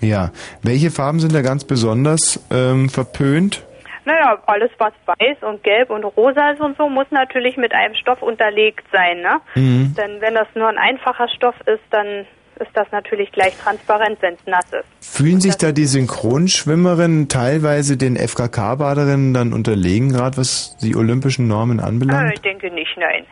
[0.00, 0.30] Ja.
[0.62, 3.66] Welche Farben sind da ganz besonders ähm, verpönt?
[4.08, 7.94] Naja, alles was weiß und gelb und rosa ist und so, muss natürlich mit einem
[7.94, 9.40] Stoff unterlegt sein, ne?
[9.54, 9.94] Mhm.
[9.98, 12.26] Denn wenn das nur ein einfacher Stoff ist, dann
[12.58, 14.86] ist das natürlich gleich transparent, wenn es nass ist.
[15.16, 21.78] Fühlen sich da die Synchronschwimmerinnen teilweise den FKK-Baderinnen dann unterlegen, gerade was die olympischen Normen
[21.78, 22.32] Äh, anbelangt?
[22.34, 23.24] ich denke nicht, nein.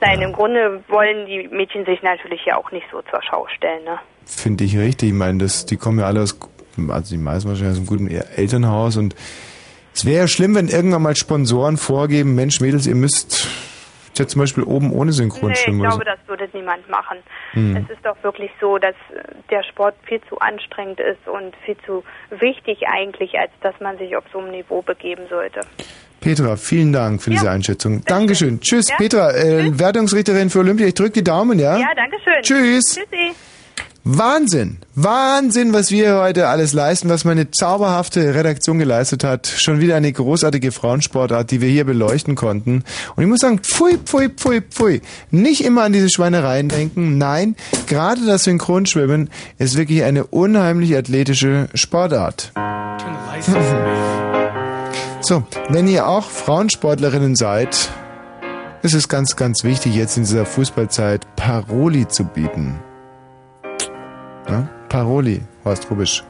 [0.00, 3.84] Nein, im Grunde wollen die Mädchen sich natürlich ja auch nicht so zur Schau stellen,
[3.84, 3.98] ne?
[4.26, 5.10] Finde ich richtig.
[5.10, 6.38] Ich meine, das, die kommen ja alle aus,
[6.88, 9.14] also die meisten wahrscheinlich aus einem guten Elternhaus und
[9.94, 13.48] es wäre ja schlimm, wenn irgendwann mal Sponsoren vorgeben, Mensch, Mädels, ihr müsst
[14.18, 17.18] ja zum Beispiel oben ohne Synchron Nee, ich glaube, das würde niemand machen.
[17.52, 17.76] Hm.
[17.76, 18.94] Es ist doch wirklich so, dass
[19.50, 24.16] der Sport viel zu anstrengend ist und viel zu wichtig eigentlich, als dass man sich
[24.16, 25.60] auf so einem Niveau begeben sollte.
[26.20, 28.02] Petra, vielen Dank für diese Einschätzung.
[28.04, 28.60] Dankeschön.
[28.60, 28.96] Tschüss, Ja.
[28.96, 30.86] Petra, äh, Wertungsrichterin für Olympia.
[30.86, 31.76] Ich drücke die Daumen, ja?
[31.76, 32.42] Ja, danke schön.
[32.42, 32.84] Tschüss.
[32.94, 33.34] Tschüssi.
[34.06, 39.46] Wahnsinn, Wahnsinn, was wir heute alles leisten, was meine zauberhafte Redaktion geleistet hat.
[39.46, 42.84] Schon wieder eine großartige Frauensportart, die wir hier beleuchten konnten.
[43.16, 45.00] Und ich muss sagen, pfui, pfui, pfui, pfui.
[45.30, 47.16] Nicht immer an diese Schweinereien denken.
[47.16, 47.56] Nein,
[47.86, 52.52] gerade das Synchronschwimmen ist wirklich eine unheimlich athletische Sportart.
[55.26, 57.88] So, wenn ihr auch Frauensportlerinnen seid,
[58.82, 62.78] ist es ganz, ganz wichtig, jetzt in dieser Fußballzeit Paroli zu bieten.
[64.48, 64.68] Ja?
[64.88, 66.24] Paroli, Horst Rubisch.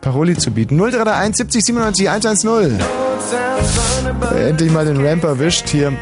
[0.00, 0.76] Paroli zu bieten.
[0.76, 2.80] 0331 70 97 110.
[4.34, 5.92] Äh, Endlich mal den Ramp erwischt hier.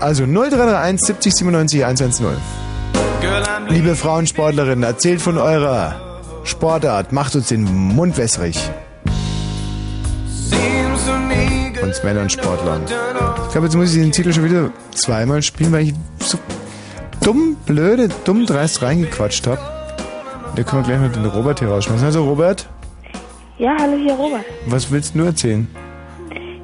[0.00, 2.26] Also 0331 70 97 110.
[3.68, 7.12] Liebe Frauensportlerinnen, erzählt von eurer Sportart.
[7.12, 8.58] Macht uns den Mund wässrig.
[11.82, 12.82] Uns Männern Sportlern.
[12.86, 16.38] Ich glaube, jetzt muss ich den Titel schon wieder zweimal spielen, weil ich so
[17.22, 19.60] dumm, blöde, dumm dreist reingequatscht habe.
[20.56, 22.06] Da können wir gleich mal den Robert hier rausschmeißen.
[22.06, 22.68] Also Robert,
[23.58, 24.44] Ja, hallo hier Robert.
[24.66, 25.66] was willst du erzählen?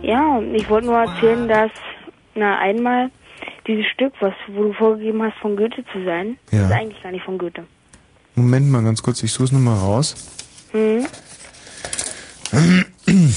[0.02, 1.70] Ja, ich wollte nur erzählen, dass
[2.34, 3.10] na einmal
[3.66, 6.66] dieses Stück, was wo du vorgegeben hast, von Goethe zu sein, Ja.
[6.66, 7.64] ist eigentlich gar nicht von Goethe.
[8.34, 10.14] Moment mal ganz kurz, ich suche es nochmal raus.
[10.72, 11.06] Hm?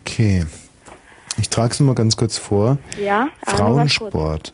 [0.00, 0.44] Okay.
[1.40, 2.78] Ich trage es mal ganz kurz vor.
[3.00, 4.12] Ja, aber nur ganz kurz.
[4.12, 4.52] Frauensport.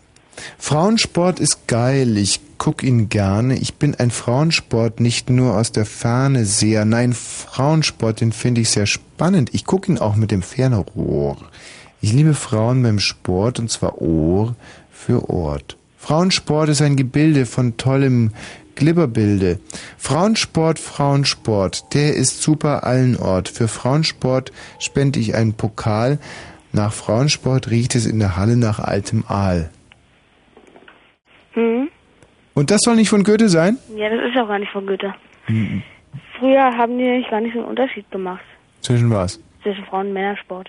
[0.59, 2.19] Frauensport ist geil.
[2.19, 3.59] Ich guck ihn gerne.
[3.59, 6.87] Ich bin ein Frauensport nicht nur aus der Ferne sehr.
[6.87, 9.51] Nein, Frauensport, den finde ich sehr spannend.
[9.53, 11.37] Ich gucke ihn auch mit dem Fernrohr.
[12.01, 14.57] Ich liebe Frauen beim Sport und zwar Ohr
[14.91, 15.77] für Ort.
[15.99, 18.33] Frauensport ist ein Gebilde von tollem
[18.77, 19.61] Glibberbilde.
[19.99, 23.51] Frauensport, Frauensport, der ist super allen Ort.
[23.51, 26.19] Für Frauensport spende ich einen Pokal.
[26.73, 29.69] Nach Frauensport riecht es in der Halle nach altem Aal.
[31.53, 31.91] Hm?
[32.55, 33.79] Und das soll nicht von Goethe sein?
[33.97, 35.13] Ja, das ist auch gar nicht von Goethe.
[35.47, 35.83] Hm,
[36.39, 38.43] Früher haben die nämlich gar nicht so einen Unterschied gemacht
[38.81, 39.41] Zwischen was?
[39.63, 40.69] zwischen Frauen und Männersport.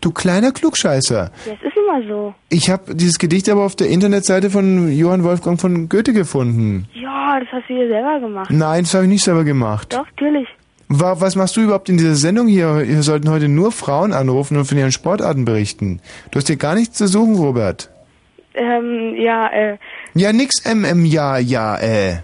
[0.00, 1.30] Du kleiner Klugscheißer.
[1.46, 2.34] Ja, es ist immer so.
[2.48, 6.86] Ich habe dieses Gedicht aber auf der Internetseite von Johann Wolfgang von Goethe gefunden.
[6.94, 8.50] Ja, das hast du dir selber gemacht.
[8.50, 9.92] Nein, das habe ich nicht selber gemacht.
[9.92, 10.48] Doch, natürlich.
[10.88, 12.86] Wa- Was machst du überhaupt in dieser Sendung hier?
[12.88, 16.00] Wir sollten heute nur Frauen anrufen und von ihren Sportarten berichten.
[16.30, 17.90] Du hast hier gar nichts zu suchen, Robert.
[18.54, 19.76] Ähm, ja, äh,
[20.14, 22.16] Ja, nix MM, ja, ja, äh.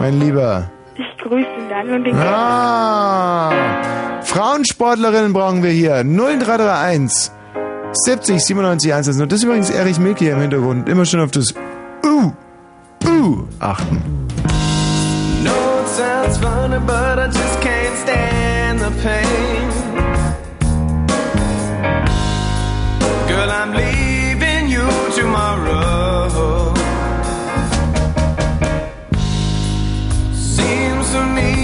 [0.00, 0.70] Mein Lieber.
[0.96, 3.50] ich grüße ihn dann und den Ah!
[4.22, 6.04] Frauensportlerinnen brauchen wir hier.
[6.04, 7.30] 0331
[7.92, 9.28] 70 97 110.
[9.28, 10.88] Das ist übrigens Erich Milke hier im Hintergrund.
[10.88, 11.54] Immer schon auf das
[12.04, 12.30] Uh,
[13.04, 14.02] Uh achten.
[15.42, 19.68] No, it sounds funny, but I just can't stand the pain.
[23.28, 23.97] Girl, I'm leaving
[31.08, 31.57] Seems to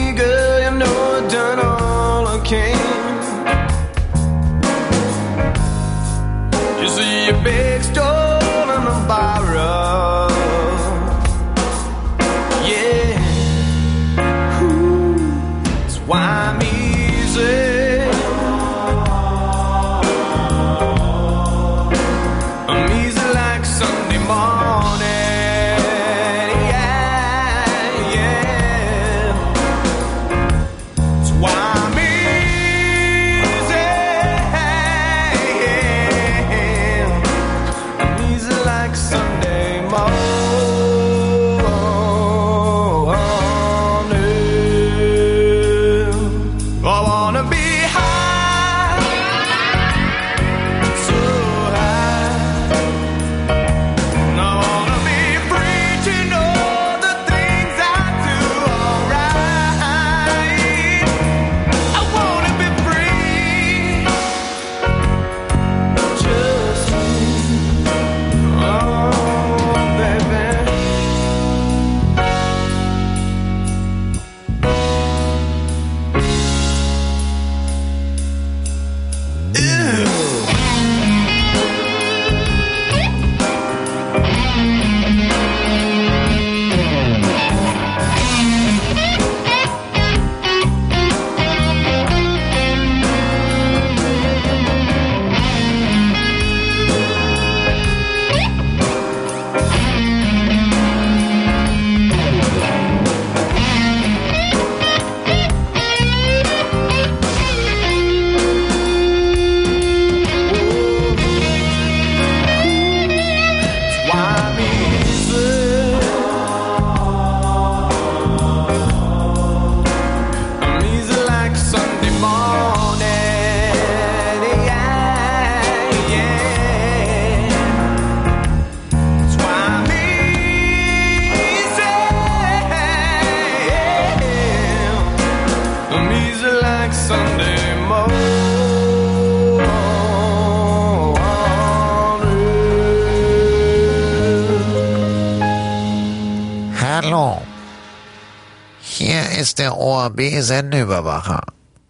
[149.54, 151.42] ist der ORB-Sendeüberwacher.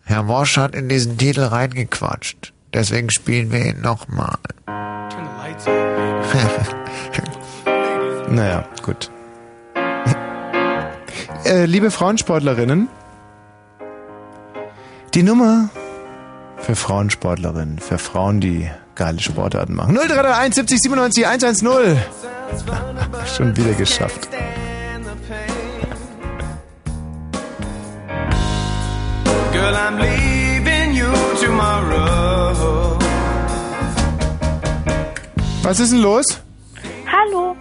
[0.04, 2.52] Herr Wosch hat in diesen Titel reingequatscht.
[2.74, 4.36] Deswegen spielen wir ihn nochmal.
[8.26, 9.10] Naja, gut.
[11.44, 12.88] äh, liebe Frauensportlerinnen,
[15.12, 15.68] die Nummer
[16.56, 19.94] für Frauensportlerinnen, für Frauen, die geile Sportarten machen.
[19.94, 21.98] 0331 70 97 110.
[23.36, 24.28] Schon wieder geschafft.
[35.74, 36.24] Was ist denn los?
[37.04, 37.56] Hallo.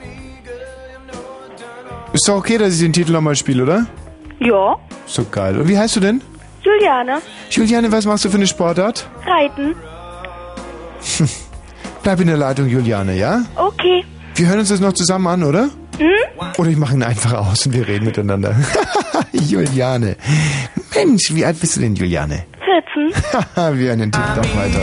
[2.14, 3.88] Ist doch okay, dass ich den Titel nochmal spiele, oder?
[4.40, 4.76] Ja.
[5.16, 5.60] Doch geil.
[5.60, 6.22] Und wie heißt du denn?
[6.62, 7.24] Juliane.
[7.50, 9.10] Juliane, was machst du für eine Sportart?
[9.26, 9.74] Reiten.
[12.04, 13.46] Bleib in der Leitung, Juliane, ja?
[13.56, 14.06] Okay.
[14.36, 15.70] Wir hören uns das noch zusammen an, oder?
[15.98, 16.52] Hm?
[16.60, 18.56] Oder ich mache ihn einfach aus und wir reden miteinander.
[19.32, 20.18] Juliane.
[20.94, 22.46] Mensch, wie alt bist du denn, Juliane?
[23.56, 23.80] 14.
[23.80, 24.82] wir hören den Titel doch weiter.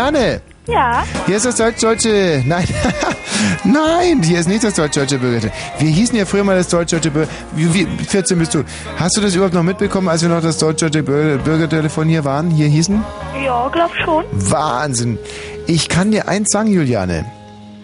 [0.00, 0.40] Juliane!
[0.68, 1.04] Ja.
[1.26, 2.42] Hier ist das deutsch-deutsche.
[2.44, 2.66] Nein,
[3.64, 5.48] nein, hier ist nicht das deutsch-deutsche Bürger.
[5.78, 7.28] Wir hießen ja früher mal das deutsch-deutsche Bürger.
[7.54, 8.62] Wie, wie 14 bist du.
[8.98, 12.50] Hast du das überhaupt noch mitbekommen, als wir noch das deutsch-deutsche Bürger- Bürgertelefon hier waren,
[12.50, 13.02] hier hießen?
[13.42, 14.24] Ja, glaub schon.
[14.32, 15.18] Wahnsinn.
[15.66, 17.24] Ich kann dir eins sagen, Juliane.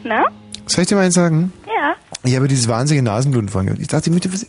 [0.05, 0.25] Na?
[0.67, 1.51] Soll ich dir mal eins sagen?
[1.67, 1.95] Ja.
[2.25, 3.81] Ich habe dieses wahnsinnige Nasenbluten gehabt.
[3.81, 4.45] Ich dachte, ich möchte was.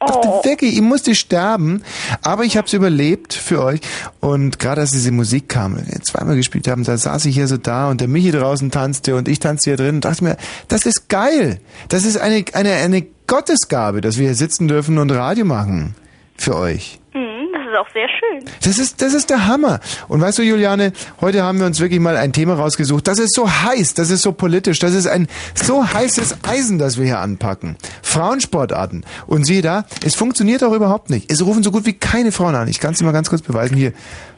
[0.00, 0.44] Oh.
[0.44, 1.82] Wirklich, ich musste sterben,
[2.22, 3.80] aber ich habe es überlebt für euch.
[4.20, 7.56] Und gerade als diese Musik kam, wir zweimal gespielt haben, da saß ich hier so
[7.56, 10.36] da und der Michi draußen tanzte und ich tanzte hier drin und dachte mir,
[10.68, 11.60] das ist geil.
[11.88, 15.94] Das ist eine, eine, eine Gottesgabe, dass wir hier sitzen dürfen und Radio machen.
[16.36, 17.00] Für euch.
[17.14, 17.37] Mhm,
[17.68, 18.44] ist auch sehr schön.
[18.62, 19.80] Das ist, das ist der Hammer.
[20.08, 23.06] Und weißt du, Juliane, heute haben wir uns wirklich mal ein Thema rausgesucht.
[23.06, 26.98] Das ist so heiß, das ist so politisch, das ist ein so heißes Eisen, das
[26.98, 27.76] wir hier anpacken.
[28.02, 29.04] Frauensportarten.
[29.26, 31.30] Und siehe da, es funktioniert auch überhaupt nicht.
[31.30, 32.68] Es rufen so gut wie keine Frauen an.
[32.68, 33.76] Ich kann es dir mal ganz kurz beweisen.
[33.76, 33.92] Hier,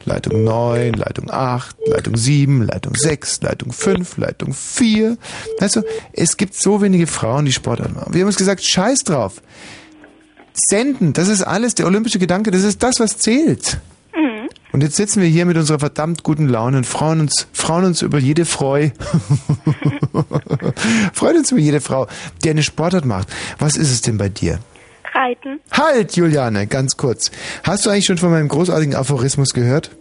[0.05, 5.17] Leitung 9, Leitung 8, Leitung 7, Leitung 6, Leitung 5, Leitung 4.
[5.59, 5.81] Weißt du,
[6.13, 8.13] es gibt so wenige Frauen, die Sportarten machen.
[8.13, 9.41] Wir haben uns gesagt, scheiß drauf.
[10.53, 13.79] Senden, das ist alles, der olympische Gedanke, das ist das, was zählt.
[14.15, 14.49] Mhm.
[14.71, 18.01] Und jetzt sitzen wir hier mit unserer verdammt guten Laune und freuen uns, freuen uns
[18.01, 18.89] über jede Freu.
[21.13, 22.07] freuen uns über jede Frau,
[22.43, 23.29] die eine Sportart macht.
[23.59, 24.59] Was ist es denn bei dir?
[25.13, 25.59] Reiten?
[25.71, 27.31] Halt, Juliane, ganz kurz.
[27.63, 29.91] Hast du eigentlich schon von meinem großartigen Aphorismus gehört?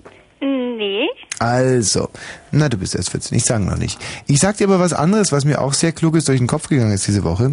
[0.40, 1.09] Nee.
[1.39, 2.09] Also,
[2.52, 3.98] na, du bist erst 14, ich sage noch nicht.
[4.27, 6.68] Ich sag dir aber was anderes, was mir auch sehr klug ist durch den Kopf
[6.68, 7.51] gegangen ist diese Woche.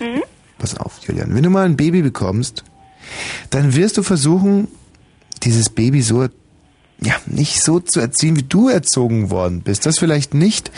[0.00, 0.22] Mhm.
[0.58, 1.34] Pass auf, Julian.
[1.34, 2.64] Wenn du mal ein Baby bekommst,
[3.50, 4.68] dann wirst du versuchen,
[5.42, 6.22] dieses Baby so,
[7.00, 9.86] ja, nicht so zu erziehen, wie du erzogen worden bist.
[9.86, 10.70] Das vielleicht nicht,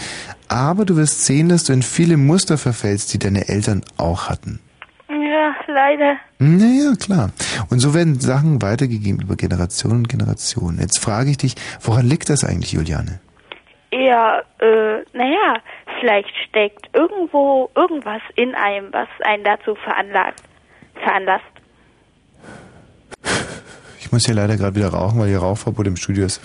[0.48, 4.60] aber du wirst sehen, dass du in viele Muster verfällst, die deine Eltern auch hatten.
[5.08, 6.16] Ja, leider.
[6.38, 7.30] Naja, klar.
[7.70, 10.80] Und so werden Sachen weitergegeben über Generationen und Generationen.
[10.80, 13.20] Jetzt frage ich dich, woran liegt das eigentlich, Juliane?
[13.92, 15.60] Ja, äh, naja,
[16.00, 20.42] vielleicht steckt irgendwo irgendwas in einem, was einen dazu veranlagt,
[20.94, 21.44] veranlasst.
[24.06, 26.40] Ich muss hier leider gerade wieder rauchen, weil hier Rauchverbot im Studio ist.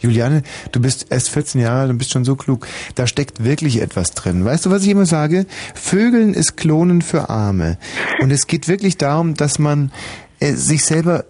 [0.00, 0.42] Juliane,
[0.72, 2.66] du bist erst 14 Jahre alt und bist schon so klug.
[2.94, 4.46] Da steckt wirklich etwas drin.
[4.46, 5.44] Weißt du, was ich immer sage?
[5.74, 7.76] Vögeln ist Klonen für Arme.
[8.22, 9.92] Und es geht wirklich darum, dass man
[10.40, 11.26] äh, sich selber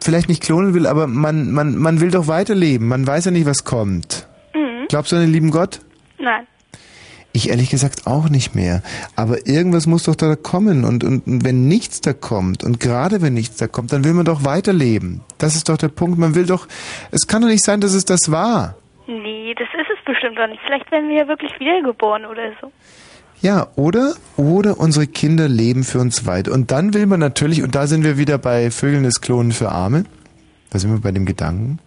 [0.00, 2.86] vielleicht nicht klonen will, aber man, man, man will doch weiterleben.
[2.86, 4.28] Man weiß ja nicht, was kommt.
[4.54, 4.86] Mhm.
[4.88, 5.80] Glaubst du an den lieben Gott?
[6.18, 6.46] Nein.
[7.32, 8.82] Ich ehrlich gesagt auch nicht mehr.
[9.16, 10.84] Aber irgendwas muss doch da kommen.
[10.84, 14.12] Und, und, und wenn nichts da kommt, und gerade wenn nichts da kommt, dann will
[14.12, 15.22] man doch weiterleben.
[15.38, 16.18] Das ist doch der Punkt.
[16.18, 16.68] Man will doch,
[17.10, 18.76] es kann doch nicht sein, dass es das war.
[19.06, 20.60] Nee, das ist es bestimmt doch nicht.
[20.64, 22.70] Vielleicht werden wir ja wirklich wiedergeboren oder so.
[23.40, 24.14] Ja, oder?
[24.36, 26.52] Oder unsere Kinder leben für uns weiter.
[26.52, 29.70] Und dann will man natürlich, und da sind wir wieder bei Vögeln des Klonen für
[29.70, 30.04] Arme,
[30.70, 31.80] da sind wir bei dem Gedanken,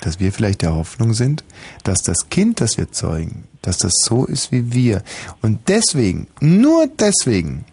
[0.00, 1.44] dass wir vielleicht der Hoffnung sind,
[1.84, 5.02] dass das Kind, das wir zeugen, dass das so ist wie wir.
[5.42, 7.64] Und deswegen, nur deswegen,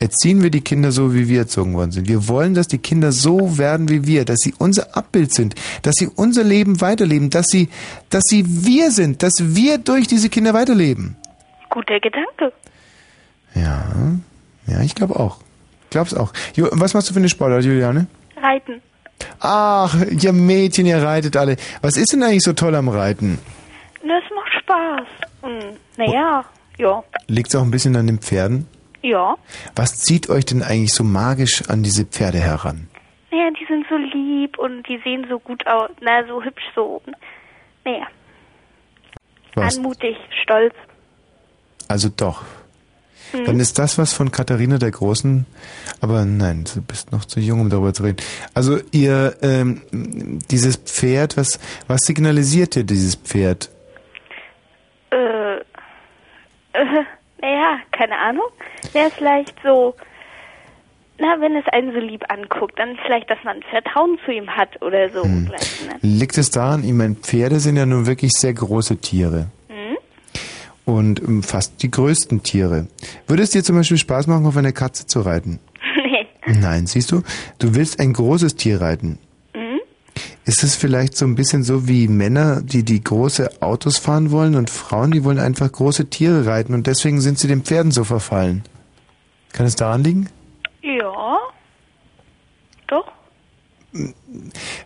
[0.00, 2.08] erziehen wir die Kinder so, wie wir erzogen worden sind.
[2.08, 5.94] Wir wollen, dass die Kinder so werden wie wir, dass sie unser Abbild sind, dass
[5.96, 7.68] sie unser Leben weiterleben, dass sie,
[8.10, 11.16] dass sie wir sind, dass wir durch diese Kinder weiterleben.
[11.70, 12.52] Guter Gedanke.
[13.54, 13.84] Ja,
[14.66, 15.38] ja, ich glaube auch.
[15.90, 16.32] Glaub's auch.
[16.56, 18.06] Was machst du für eine Sportart, Juliane?
[18.36, 18.82] Reiten.
[19.40, 21.56] Ach, ihr Mädchen, ihr reitet alle.
[21.82, 23.38] Was ist denn eigentlich so toll am Reiten?
[24.00, 25.06] Das macht Spaß.
[25.42, 26.44] Hm, naja,
[26.78, 27.02] ja.
[27.26, 28.66] Liegt's auch ein bisschen an den Pferden?
[29.02, 29.36] Ja.
[29.76, 32.88] Was zieht euch denn eigentlich so magisch an diese Pferde heran?
[33.30, 35.90] Naja, die sind so lieb und die sehen so gut aus.
[36.00, 37.02] Na, so hübsch so.
[37.84, 38.06] Naja,
[39.54, 39.76] Was?
[39.76, 40.74] anmutig, stolz.
[41.88, 42.42] Also doch.
[43.34, 43.44] Hm.
[43.46, 45.44] Dann ist das was von Katharina der Großen,
[46.00, 48.18] aber nein, du bist noch zu jung, um darüber zu reden.
[48.54, 49.82] Also ihr, ähm,
[50.50, 51.58] dieses Pferd, was,
[51.88, 53.70] was signalisiert dir dieses Pferd?
[55.10, 57.04] Äh, äh,
[57.40, 58.46] naja, keine Ahnung.
[58.92, 59.96] Wäre vielleicht so,
[61.18, 64.80] na, wenn es einen so lieb anguckt, dann vielleicht, dass man Vertrauen zu ihm hat
[64.80, 65.24] oder so.
[65.24, 65.44] Hm.
[65.46, 65.56] Ne?
[66.02, 69.48] Liegt es daran, ich meine, Pferde sind ja nun wirklich sehr große Tiere.
[70.84, 72.88] Und ähm, fast die größten Tiere.
[73.26, 75.58] Würde es dir zum Beispiel Spaß machen, auf einer Katze zu reiten?
[76.04, 76.26] nee.
[76.46, 77.22] Nein, siehst du,
[77.58, 79.18] du willst ein großes Tier reiten.
[79.54, 79.80] Hm?
[80.44, 84.54] Ist es vielleicht so ein bisschen so wie Männer, die die große Autos fahren wollen
[84.54, 88.04] und Frauen, die wollen einfach große Tiere reiten und deswegen sind sie den Pferden so
[88.04, 88.62] verfallen?
[89.52, 90.28] Kann es daran liegen?
[90.82, 91.38] Ja.
[92.88, 93.10] Doch.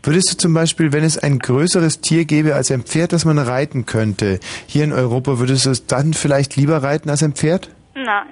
[0.03, 3.39] Würdest du zum Beispiel, wenn es ein größeres Tier gäbe als ein Pferd, das man
[3.39, 7.71] reiten könnte, hier in Europa, würdest du es dann vielleicht lieber reiten als ein Pferd?
[7.95, 8.27] Nein.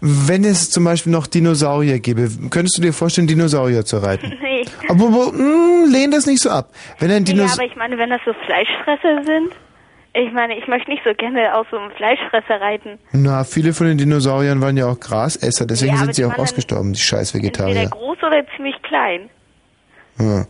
[0.00, 4.32] Wenn es zum Beispiel noch Dinosaurier gäbe, könntest du dir vorstellen, Dinosaurier zu reiten?
[4.42, 4.64] Nee.
[4.88, 6.70] Aber mh, lehn das nicht so ab.
[6.98, 7.62] Wenn ein Ja, Dinosaurier...
[7.62, 9.52] aber ich meine, wenn das so Fleischfresser sind,
[10.14, 12.98] ich meine, ich möchte nicht so gerne auf so einem Fleischfresser reiten.
[13.12, 16.92] Na, viele von den Dinosauriern waren ja auch Grasesser, deswegen Ja, sind sie auch ausgestorben,
[16.92, 17.88] die scheiß Entweder Vegetarier.
[17.88, 19.30] groß oder ziemlich klein.
[20.22, 20.46] Ja.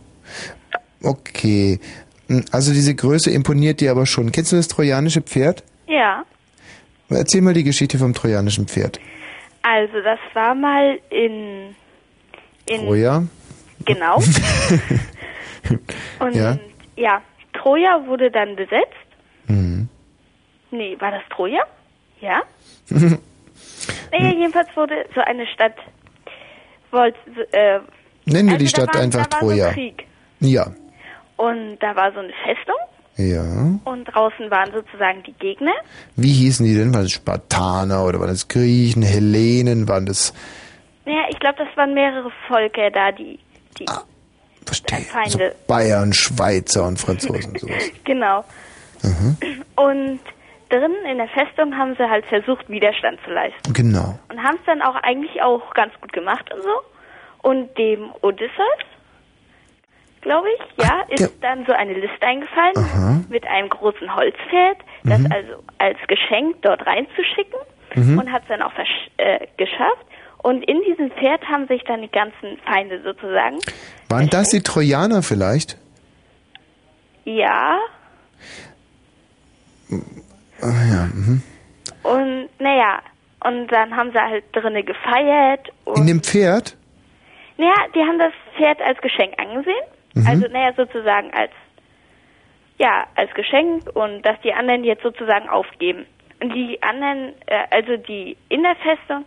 [1.01, 1.79] Okay.
[2.51, 4.31] Also diese Größe imponiert dir aber schon.
[4.31, 5.63] Kennst du das trojanische Pferd?
[5.87, 6.23] Ja.
[7.09, 8.99] Erzähl mal die Geschichte vom trojanischen Pferd.
[9.61, 11.75] Also, das war mal in.
[12.65, 13.23] in Troja?
[13.85, 14.17] Genau.
[16.19, 16.57] Und Ja.
[16.95, 17.21] ja.
[17.53, 18.93] Troja wurde dann besetzt.
[19.47, 19.87] Mhm.
[20.71, 21.61] Nee, war das Troja?
[22.21, 22.41] Ja.
[24.11, 25.73] Naja, jedenfalls wurde so eine Stadt.
[26.91, 27.15] Wollt,
[27.51, 27.79] äh,
[28.25, 29.67] Nennen wir also die Stadt war, einfach da war Troja.
[29.69, 30.05] So Krieg.
[30.39, 30.67] Ja.
[31.37, 32.75] Und da war so eine Festung
[33.17, 33.43] Ja.
[33.85, 35.73] und draußen waren sozusagen die Gegner.
[36.15, 36.93] Wie hießen die denn?
[36.93, 39.87] Waren das Spartaner oder waren das Griechen, Hellenen?
[39.87, 40.33] Waren das
[41.05, 43.39] Naja, ich glaube, das waren mehrere Völker da, die,
[43.79, 44.03] die Ah,
[44.91, 45.55] äh, Feinde.
[45.67, 47.83] Bayern, Schweizer und Franzosen und sowas?
[48.05, 48.43] Genau.
[49.01, 49.37] Mhm.
[49.75, 50.19] Und
[50.69, 53.73] drinnen in der Festung haben sie halt versucht, Widerstand zu leisten.
[53.73, 54.17] Genau.
[54.29, 56.69] Und haben es dann auch eigentlich auch ganz gut gemacht und so.
[57.43, 58.79] Und dem Odysseus,
[60.21, 63.21] glaube ich, ja, ist dann so eine Liste eingefallen Aha.
[63.29, 65.31] mit einem großen Holzpferd, das Mhm.
[65.31, 67.59] also als Geschenk dort reinzuschicken
[67.95, 68.17] Mhm.
[68.17, 68.71] und hat es dann auch
[69.17, 70.05] äh, geschafft.
[70.41, 73.59] Und in diesem Pferd haben sich dann die ganzen Feinde sozusagen,
[74.09, 75.77] Waren das die Trojaner vielleicht?
[77.25, 77.77] ja,
[80.61, 81.05] Ah, ja.
[81.13, 81.41] Mhm.
[82.03, 82.99] und naja,
[83.43, 86.75] und dann haben sie halt drinnen gefeiert und In dem Pferd?
[87.57, 89.75] Naja, die haben das Pferd als Geschenk angesehen.
[90.15, 90.27] Mhm.
[90.27, 91.51] Also, naja, sozusagen als,
[92.77, 96.05] ja, als Geschenk und dass die anderen jetzt sozusagen aufgeben.
[96.41, 99.25] Und die anderen, äh, also die in der Festung,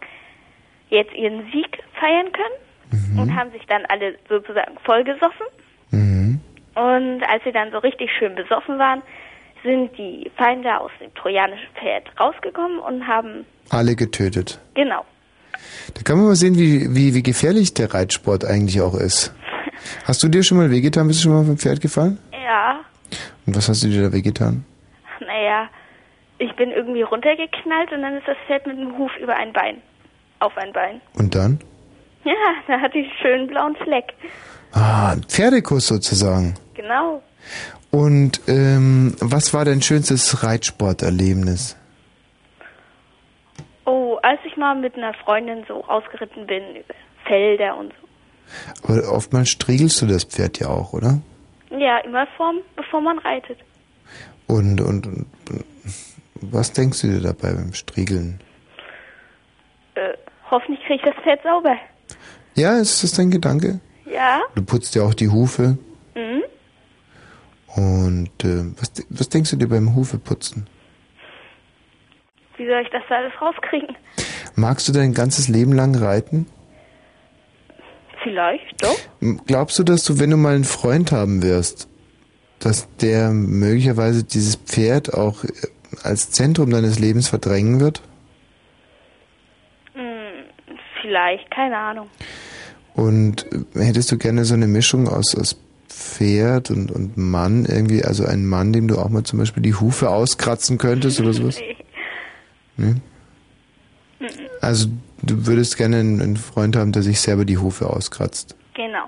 [0.91, 2.55] jetzt ihren Sieg feiern können
[2.93, 3.19] Mhm.
[3.19, 5.47] und haben sich dann alle sozusagen vollgesoffen.
[5.91, 6.41] Mhm.
[6.77, 9.03] Und als sie dann so richtig schön besoffen waren,
[9.65, 14.61] sind die Feinde aus dem trojanischen Pferd rausgekommen und haben, Alle getötet.
[14.75, 15.05] genau,
[15.95, 19.33] Da kann man mal sehen, wie, wie, wie gefährlich der Reitsport eigentlich auch ist.
[20.05, 21.07] Hast du dir schon mal wehgetan?
[21.09, 22.19] Bist du schon mal vom Pferd gefallen?
[22.33, 22.81] ja,
[23.47, 24.65] Und was hast du dir da wehgetan?
[25.21, 25.69] Naja,
[26.39, 29.77] ich bin irgendwie runtergeknallt und dann ist das Pferd mit dem Huf über ein Bein.
[30.41, 31.01] Auf ein Bein.
[31.15, 31.61] Und dann?
[32.25, 32.33] Ja,
[32.67, 34.13] da hatte ich einen schönen blauen Fleck.
[34.73, 36.55] Ah, ein Pferdekuss sozusagen.
[36.75, 37.23] Genau.
[37.91, 41.77] Und ähm, was war dein schönstes Reitsporterlebnis?
[43.87, 46.95] Oh, als ich mal mit einer Freundin so ausgeritten bin über
[47.25, 47.93] Felder und
[48.83, 51.21] Aber oftmals striegelst du das Pferd ja auch, oder?
[51.71, 51.77] so.
[51.77, 53.59] Ja, immer vorm, bevor man reitet.
[54.47, 55.27] Und, und, und
[56.41, 58.41] was denkst du dir dabei beim Striegeln?
[59.95, 60.13] Äh,
[60.51, 61.77] hoffentlich kriege ich das Pferd sauber.
[62.55, 63.81] Ja, ist das dein Gedanke?
[64.11, 64.41] Ja?
[64.55, 65.79] Du putzt ja auch die Hufe.
[66.15, 66.43] Mhm.
[67.75, 70.67] Und äh, was, was denkst du dir beim Hufeputzen?
[72.57, 73.97] Wie soll ich das da alles rauskriegen?
[74.55, 76.47] Magst du dein ganzes Leben lang reiten?
[78.23, 78.99] Vielleicht, doch.
[79.47, 81.89] Glaubst du, dass du, wenn du mal einen Freund haben wirst,
[82.59, 85.51] dass der möglicherweise dieses Pferd auch äh,
[86.03, 88.03] als Zentrum deines Lebens verdrängen wird?
[89.93, 90.45] Hm,
[91.03, 92.09] vielleicht, keine Ahnung.
[92.95, 98.05] Und äh, hättest du gerne so eine Mischung aus, aus Pferd und, und Mann irgendwie,
[98.05, 101.61] also einen Mann, dem du auch mal zum Beispiel die Hufe auskratzen könntest oder sowas?
[102.77, 103.01] Ne?
[104.61, 104.89] Also
[105.23, 108.57] du würdest gerne einen, einen Freund haben, der sich selber die Hufe auskratzt.
[108.75, 109.05] Genau.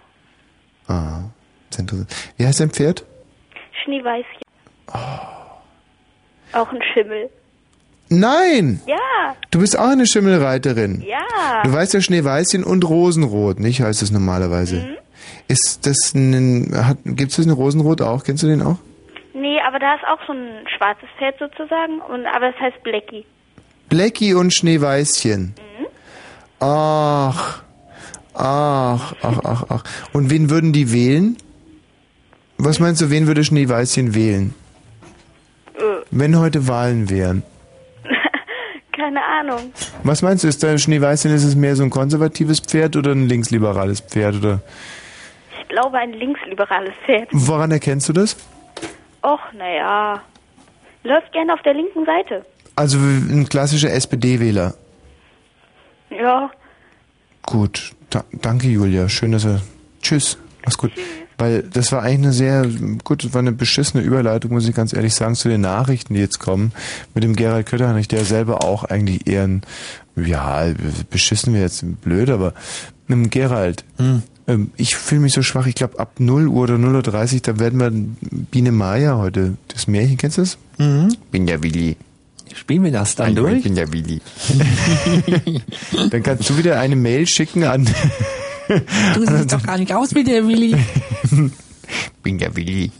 [0.86, 1.24] Ah,
[1.70, 2.10] ist interessant.
[2.36, 3.04] Wie heißt dein Pferd?
[3.84, 4.42] Schneeweißchen.
[4.92, 6.56] Oh.
[6.58, 7.30] Auch ein Schimmel.
[8.10, 8.80] Nein!
[8.86, 8.96] Ja,
[9.50, 11.02] Du bist auch eine Schimmelreiterin.
[11.06, 11.62] ja.
[11.62, 13.82] Du weißt ja Schneeweißchen und Rosenrot, nicht?
[13.82, 14.76] Heißt es normalerweise.
[14.80, 14.96] Mhm.
[15.48, 18.24] Ist das ein, hat, gibt's das in Rosenrot auch?
[18.24, 18.76] Kennst du den auch?
[19.34, 23.26] Nee, aber da ist auch so ein schwarzes Pferd sozusagen, und, aber es heißt Blackie.
[23.88, 25.54] Blackie und Schneeweißchen.
[25.56, 25.86] Mhm.
[26.60, 27.62] Ach,
[28.34, 29.84] ach, ach, ach, ach.
[30.12, 31.36] Und wen würden die wählen?
[32.58, 34.54] Was meinst du, wen würde Schneeweißchen wählen?
[35.76, 37.42] Äh, Wenn heute Wahlen wären.
[38.92, 39.72] keine Ahnung.
[40.02, 43.28] Was meinst du, ist dein Schneeweißchen, ist es mehr so ein konservatives Pferd oder ein
[43.28, 44.34] linksliberales Pferd?
[44.36, 44.60] Oder
[45.62, 47.28] Ich glaube ein linksliberales Pferd.
[47.30, 48.36] woran erkennst du das?
[49.22, 50.20] Och, naja.
[51.04, 52.44] Läuft gerne auf der linken Seite.
[52.78, 54.74] Also ein klassischer SPD-Wähler.
[56.10, 56.50] Ja,
[57.48, 59.08] Gut, da, danke Julia.
[59.08, 59.62] Schön, dass er.
[60.02, 60.36] Tschüss.
[60.66, 60.92] Mach's gut.
[61.38, 62.66] Weil das war eigentlich eine sehr,
[63.04, 66.20] gut, das war eine beschissene Überleitung, muss ich ganz ehrlich sagen, zu den Nachrichten, die
[66.20, 66.72] jetzt kommen.
[67.14, 69.62] Mit dem Gerald Kötternich, der selber auch eigentlich eher ein
[70.14, 70.66] Ja,
[71.08, 72.52] beschissen wir jetzt blöd, aber
[73.08, 73.86] ähm, Gerald,
[74.46, 75.66] ähm, ich fühle mich so schwach.
[75.66, 77.90] Ich glaube, ab 0 Uhr oder 0.30 Uhr, da werden wir
[78.50, 80.58] Biene Maya heute, das Märchen, kennst du das?
[80.76, 81.16] Mhm.
[81.30, 81.96] Bin der Willi.
[82.54, 83.56] Spielen wir das dann Nein, durch?
[83.58, 84.20] Ich bin der Willi.
[86.10, 87.88] dann kannst du wieder eine Mail schicken an...
[89.14, 90.76] Du siehst doch gar nicht aus wie der Willi.
[92.22, 92.92] bin der Willi.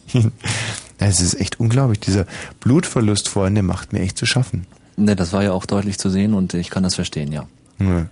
[0.99, 2.01] Es ist echt unglaublich.
[2.01, 2.25] Dieser
[2.61, 4.67] Blutverlust vorhin, der macht mir echt zu schaffen.
[4.97, 7.47] Ne, das war ja auch deutlich zu sehen und ich kann das verstehen, ja.
[7.79, 8.07] Ja.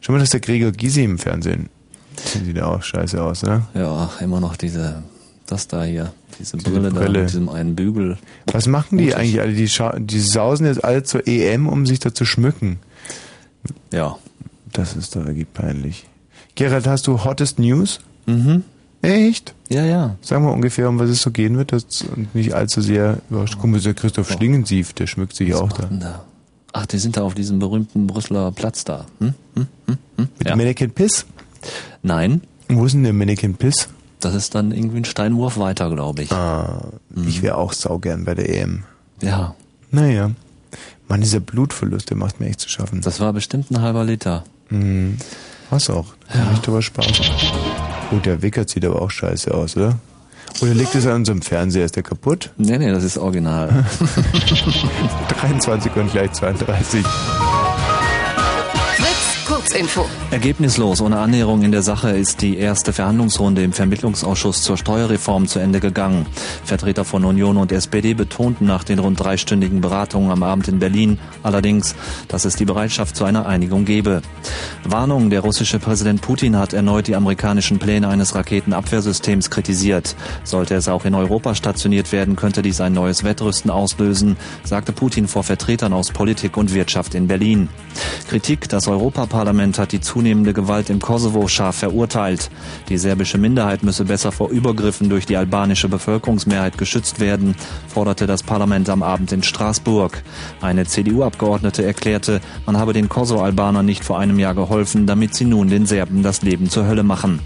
[0.00, 1.68] Schau mal, das ist der Gregor Gysi im Fernsehen.
[2.16, 3.68] Sieht ja auch scheiße aus, oder?
[3.74, 5.02] Ja, immer noch diese,
[5.46, 7.20] das da hier, diese Brille, da Brille.
[7.20, 8.18] mit diesem einen Bügel.
[8.52, 9.52] Was machen die eigentlich alle?
[9.52, 9.70] Die,
[10.06, 12.78] die sausen jetzt alle zur EM, um sich da zu schmücken.
[13.92, 14.16] Ja.
[14.72, 16.06] Das ist doch wirklich peinlich.
[16.54, 18.00] Gerald, hast du Hottest News?
[18.26, 18.62] Mhm.
[19.02, 19.54] Echt?
[19.68, 20.16] Ja, ja.
[20.20, 22.04] Sag mal ungefähr, um was es so gehen wird, dass
[22.34, 23.56] nicht allzu sehr überrascht.
[23.60, 25.86] Guck mal, der Christoph Schlingensief, der schmückt sich auch da.
[25.90, 26.24] da?
[26.72, 29.06] Ach, die sind da auf diesem berühmten Brüsseler Platz da.
[29.20, 29.34] Hm?
[29.54, 29.66] Hm?
[29.86, 29.98] Hm?
[30.16, 30.28] Hm?
[30.38, 31.24] Mit dem Mannequin Piss?
[32.02, 32.42] Nein.
[32.68, 33.88] Wo ist denn der Mannequin Piss?
[34.20, 36.32] Das ist dann irgendwie ein Steinwurf weiter, glaube ich.
[36.32, 36.82] Ah,
[37.26, 38.84] ich wäre auch saugern bei der EM.
[39.20, 39.54] Ja.
[39.90, 40.30] Naja.
[41.08, 43.00] Mann, dieser Blutverlust, der macht mir echt zu schaffen.
[43.00, 44.44] Das war bestimmt ein halber Liter.
[44.70, 45.18] Mhm.
[45.70, 46.06] Was auch.
[46.32, 46.44] Da ja.
[46.46, 47.06] macht aber Spaß.
[48.12, 49.98] Oh, der Wickert sieht aber auch scheiße aus, oder?
[50.62, 51.84] Oder liegt es an unserem Fernseher?
[51.84, 52.50] Ist der kaputt?
[52.56, 53.84] Nee, nee, das ist original.
[55.40, 57.04] 23 und gleich 32.
[59.76, 60.06] Kurzinfo.
[60.30, 65.58] Ergebnislos ohne Annäherung in der Sache ist die erste Verhandlungsrunde im Vermittlungsausschuss zur Steuerreform zu
[65.58, 66.26] Ende gegangen.
[66.64, 71.18] Vertreter von Union und SPD betonten nach den rund dreistündigen Beratungen am Abend in Berlin
[71.42, 71.94] allerdings,
[72.28, 74.22] dass es die Bereitschaft zu einer Einigung gebe.
[74.84, 80.16] Warnung, der russische Präsident Putin hat erneut die amerikanischen Pläne eines Raketenabwehrsystems kritisiert.
[80.42, 85.28] Sollte es auch in Europa stationiert werden, könnte dies ein neues Wettrüsten auslösen, sagte Putin
[85.28, 87.68] vor Vertretern aus Politik und Wirtschaft in Berlin.
[88.28, 92.50] Kritik, das Europaparlament hat die zunehmende Gewalt im Kosovo scharf verurteilt.
[92.88, 97.56] Die serbische Minderheit müsse besser vor Übergriffen durch die albanische Bevölkerungsmehrheit geschützt werden,
[97.88, 100.22] forderte das Parlament am Abend in Straßburg.
[100.60, 105.68] Eine CDU-Abgeordnete erklärte, man habe den Kosovo-Albanern nicht vor einem Jahr geholfen, damit sie nun
[105.68, 107.40] den Serben das Leben zur Hölle machen.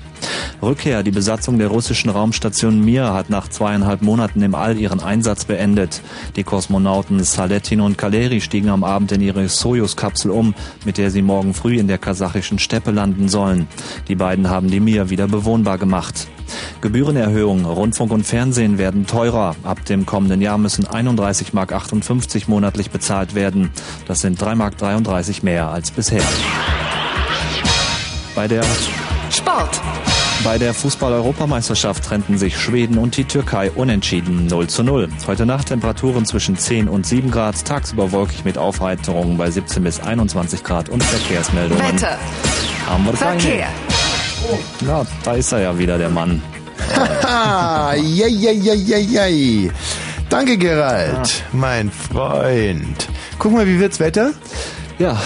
[0.62, 1.02] Rückkehr.
[1.02, 6.02] Die Besatzung der russischen Raumstation Mir hat nach zweieinhalb Monaten im All ihren Einsatz beendet.
[6.36, 11.22] Die Kosmonauten Saletin und Kaleri stiegen am Abend in ihre Sojus-Kapsel um, mit der sie
[11.22, 13.68] morgen früh in der kasachischen Steppe landen sollen.
[14.08, 16.28] Die beiden haben die Mir wieder bewohnbar gemacht.
[16.80, 17.64] Gebührenerhöhung.
[17.64, 19.56] Rundfunk und Fernsehen werden teurer.
[19.62, 23.70] Ab dem kommenden Jahr müssen 31,58 Mark monatlich bezahlt werden.
[24.06, 26.22] Das sind 3,33 Mark mehr als bisher.
[28.34, 28.64] Bei der
[29.30, 29.80] Sport.
[30.44, 35.08] bei der Fußball-Europameisterschaft trennten sich Schweden und die Türkei unentschieden 0 zu 0.
[35.26, 40.00] Heute Nacht Temperaturen zwischen 10 und 7 Grad, tagsüber wolkig mit Aufheiterungen bei 17 bis
[40.00, 41.84] 21 Grad und Verkehrsmeldungen.
[41.92, 42.18] Wetter.
[42.88, 43.12] Haben wir.
[43.14, 43.68] Verkehr.
[44.80, 46.42] Na, da ist er ja wieder, der Mann.
[46.94, 49.70] Haha, jei, jei, jei, jei, jei.
[50.28, 53.08] Danke, Gerald, mein Freund.
[53.38, 54.32] Guck mal, wie wird's Wetter?
[54.98, 55.20] Ja,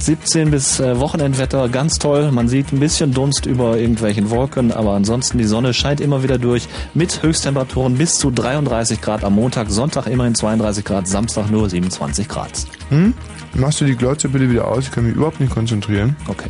[0.00, 2.32] 17 bis äh, Wochenendwetter, ganz toll.
[2.32, 6.38] Man sieht ein bisschen Dunst über irgendwelchen Wolken, aber ansonsten die Sonne scheint immer wieder
[6.38, 11.68] durch mit Höchsttemperaturen bis zu 33 Grad am Montag, Sonntag immerhin 32 Grad, Samstag nur
[11.68, 12.50] 27 Grad.
[12.88, 13.12] Hm?
[13.54, 14.84] Machst du die Glotze bitte wieder aus?
[14.84, 16.16] Ich kann mich überhaupt nicht konzentrieren.
[16.28, 16.48] Okay.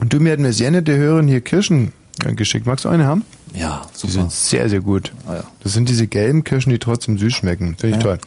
[0.00, 1.92] Und du, mir hat eine sehr nette Hörerin hier Kirschen
[2.24, 2.66] äh, geschickt.
[2.66, 3.24] Magst du eine haben?
[3.54, 5.12] Ja, Die sind sehr, sehr gut.
[5.26, 5.44] Ah, ja.
[5.62, 7.76] Das sind diese gelben Kirschen, die trotzdem süß schmecken.
[7.78, 8.16] Finde ich Ja.
[8.16, 8.18] toll.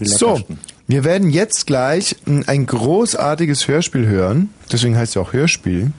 [0.00, 0.40] So.
[0.92, 4.50] Wir werden jetzt gleich mh, ein großartiges Hörspiel hören.
[4.70, 5.90] Deswegen heißt es ja auch Hörspiel.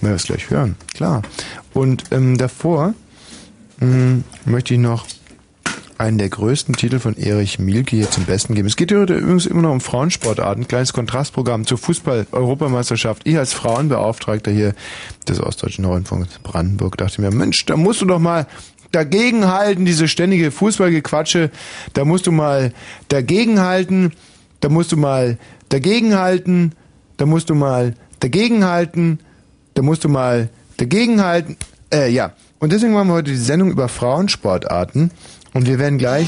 [0.00, 1.22] Wenn wir es gleich hören, klar.
[1.74, 2.94] Und ähm, davor
[3.80, 5.04] mh, möchte ich noch
[5.98, 8.68] einen der größten Titel von Erich Mielke hier zum Besten geben.
[8.68, 13.22] Es geht heute übrigens immer noch um Frauensportarten, kleines Kontrastprogramm zur Fußball-Europameisterschaft.
[13.24, 14.74] Ich als Frauenbeauftragter hier
[15.26, 18.46] des Ostdeutschen Rundfunks Brandenburg dachte mir, Mensch, da musst du doch mal
[18.92, 21.50] dagegenhalten, diese ständige Fußballgequatsche,
[21.94, 22.72] da musst du mal
[23.08, 24.12] dagegenhalten,
[24.60, 25.38] da musst du mal
[25.68, 26.72] dagegenhalten,
[27.16, 29.20] da musst du mal dagegenhalten,
[29.74, 31.56] da musst du mal dagegenhalten.
[31.92, 32.32] Äh, ja.
[32.58, 35.10] Und deswegen machen wir heute die Sendung über Frauensportarten.
[35.52, 36.26] Und wir werden gleich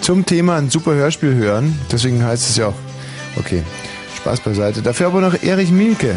[0.00, 1.78] zum Thema ein super Hörspiel hören.
[1.90, 2.74] Deswegen heißt es ja auch,
[3.36, 3.62] okay,
[4.16, 4.82] Spaß beiseite.
[4.82, 6.16] Dafür aber noch Erich Mielke.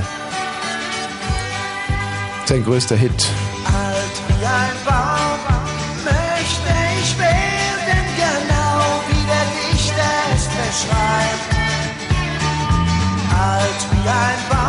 [2.46, 3.12] Sein größter Hit.
[3.66, 5.23] Alt wie ein Baum
[14.06, 14.63] Alt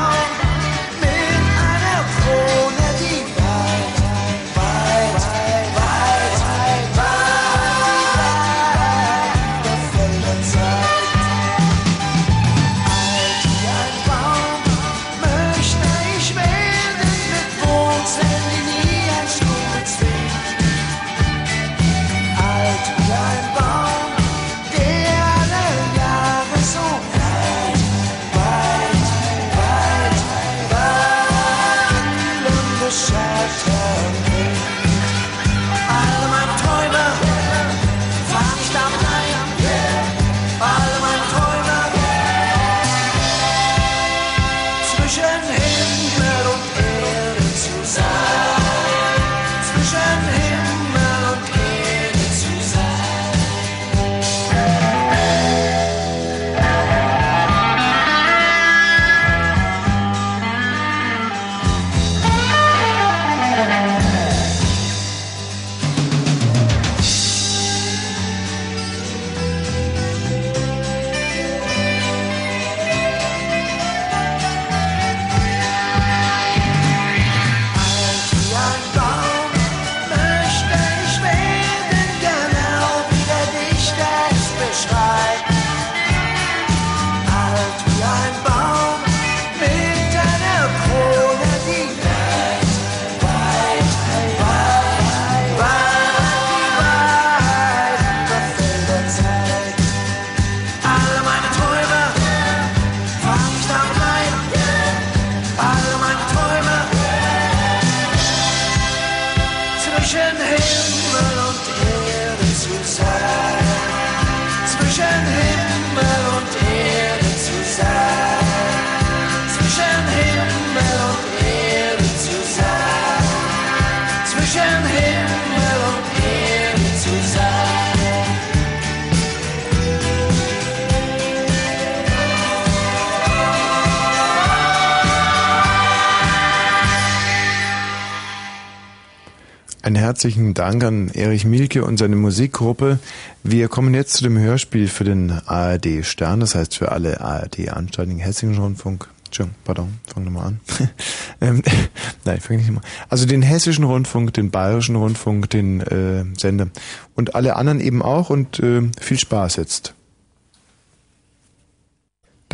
[140.05, 142.99] herzlichen Dank an Erich Mielke und seine Musikgruppe.
[143.43, 148.19] Wir kommen jetzt zu dem Hörspiel für den ARD Stern, das heißt für alle ARD-Anstalten,
[148.19, 149.09] Hessischen Rundfunk.
[149.25, 150.61] Entschuldigung, pardon, fang nochmal an.
[151.41, 151.63] ähm,
[152.27, 152.83] nein, fang nicht mal.
[153.09, 156.69] Also den Hessischen Rundfunk, den Bayerischen Rundfunk, den äh, Sender
[157.15, 159.95] und alle anderen eben auch und äh, viel Spaß jetzt.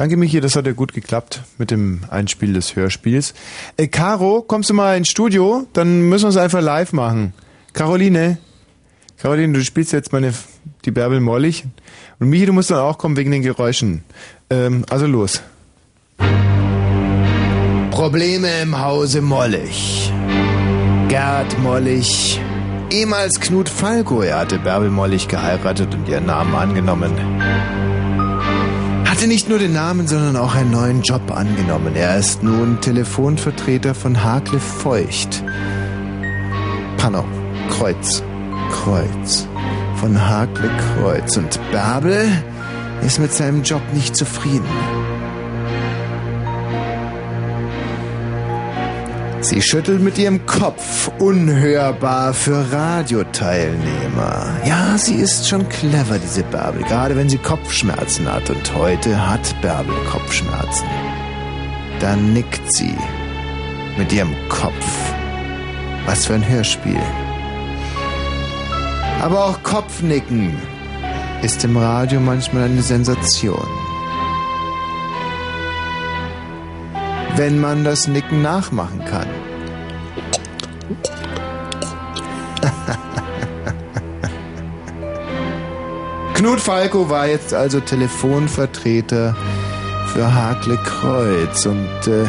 [0.00, 3.34] Danke, Michi, das hat ja gut geklappt mit dem Einspiel des Hörspiels.
[3.76, 5.66] Äh, Caro, kommst du mal ins Studio?
[5.74, 7.34] Dann müssen wir es einfach live machen.
[7.74, 8.38] Caroline,
[9.18, 10.32] Caroline, du spielst jetzt meine,
[10.86, 11.66] die Bärbel Mollig.
[12.18, 14.02] Und Michi, du musst dann auch kommen wegen den Geräuschen.
[14.48, 15.42] Ähm, also los.
[17.90, 20.10] Probleme im Hause Mollig.
[21.08, 22.40] Gerd Mollig,
[22.90, 27.89] ehemals Knut Falco, er hatte Bärbel Mollig geheiratet und ihren Namen angenommen.
[29.20, 31.94] Hatte nicht nur den Namen, sondern auch einen neuen Job angenommen.
[31.94, 35.44] Er ist nun Telefonvertreter von Hakle Feucht.
[36.96, 37.26] Pardon,
[37.68, 38.22] Kreuz,
[38.70, 39.46] Kreuz.
[39.96, 41.36] Von Hakle Kreuz.
[41.36, 42.28] Und Bärbel
[43.02, 44.64] ist mit seinem Job nicht zufrieden.
[49.42, 54.60] Sie schüttelt mit ihrem Kopf, unhörbar für Radioteilnehmer.
[54.66, 58.50] Ja, sie ist schon clever, diese Bärbel, gerade wenn sie Kopfschmerzen hat.
[58.50, 60.86] Und heute hat Bärbel Kopfschmerzen.
[62.00, 62.94] Dann nickt sie
[63.96, 65.14] mit ihrem Kopf.
[66.04, 67.00] Was für ein Hörspiel.
[69.22, 70.52] Aber auch Kopfnicken
[71.42, 73.89] ist im Radio manchmal eine Sensation.
[77.40, 79.26] Wenn man das Nicken nachmachen kann.
[86.34, 89.34] Knut Falco war jetzt also Telefonvertreter
[90.12, 92.26] für Hakle Kreuz und äh,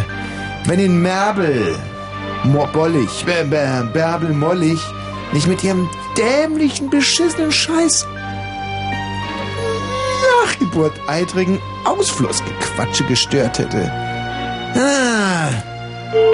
[0.63, 1.75] wenn ihn Merbel
[2.45, 4.79] Mo Bärbel Mollig
[5.33, 8.07] nicht mit ihrem dämlichen, beschissenen Scheiß
[10.45, 14.10] Nachgeburt eitrigen Ausflussgequatsche gestört hätte.
[14.75, 15.49] Ah,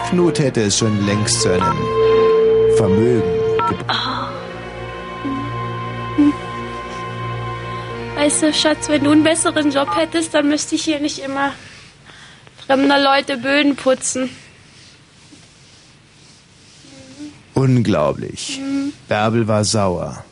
[0.09, 1.77] Knut hätte es schon längst zu einem
[2.77, 4.33] Vermögen gebracht.
[8.15, 11.53] Weißt du, Schatz, wenn du einen besseren Job hättest, dann müsste ich hier nicht immer
[12.65, 14.29] fremder Leute Böden putzen.
[17.53, 18.59] Unglaublich.
[19.07, 20.23] Bärbel war sauer.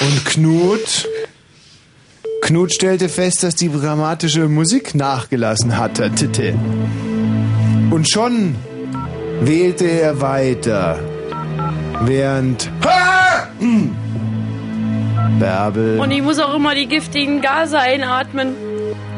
[0.00, 1.07] Und Knut?
[2.48, 6.10] Knut stellte fest, dass die dramatische Musik nachgelassen hatte.
[7.90, 8.54] Und schon
[9.42, 10.98] wählte er weiter.
[12.06, 12.70] Während.
[15.38, 18.54] Bärbel Und ich muss auch immer die giftigen Gase einatmen.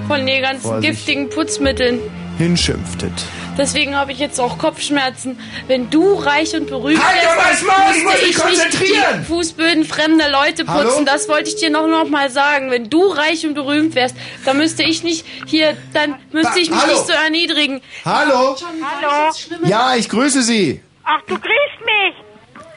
[0.09, 0.93] Von den ganzen Vorsicht.
[0.93, 2.01] giftigen Putzmitteln.
[2.37, 3.13] hinschimpftet.
[3.59, 5.39] Deswegen habe ich jetzt auch Kopfschmerzen.
[5.67, 9.21] Wenn du reich und berühmt Halt mal Maul, ich muss müsste mich ich nicht konzentrieren!
[9.21, 10.69] die Fußböden fremder Leute putzen.
[10.75, 11.03] Hallo?
[11.05, 12.71] Das wollte ich dir noch, noch mal sagen.
[12.71, 16.81] Wenn du reich und berühmt wärst, dann müsste ich nicht hier, dann müsste ich mich
[16.81, 16.93] Hallo?
[16.93, 17.83] nicht so erniedrigen.
[18.05, 18.57] Hallo?
[18.57, 19.35] Hallo?
[19.65, 20.83] Ja, ich grüße Sie.
[21.05, 22.15] Ach, du grüßt mich.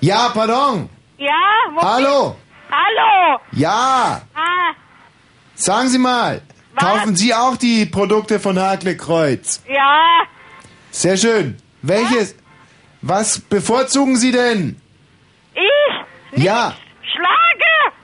[0.02, 0.90] Ja, pardon.
[1.18, 1.30] Ja?
[1.74, 2.30] Wo Hallo.
[2.32, 2.40] bist-
[2.72, 3.40] Hallo.
[3.52, 4.22] Ja.
[4.36, 4.74] Ah,
[5.56, 6.42] Sagen Sie mal,
[6.76, 9.62] kaufen Sie auch die Produkte von Hakle Kreuz?
[9.70, 10.24] ja.
[10.94, 11.58] Sehr schön.
[11.82, 12.36] Welches?
[13.02, 14.80] Was bevorzugen Sie denn?
[15.56, 16.44] Ich?
[16.44, 16.76] Ja.
[17.02, 17.96] Schlager.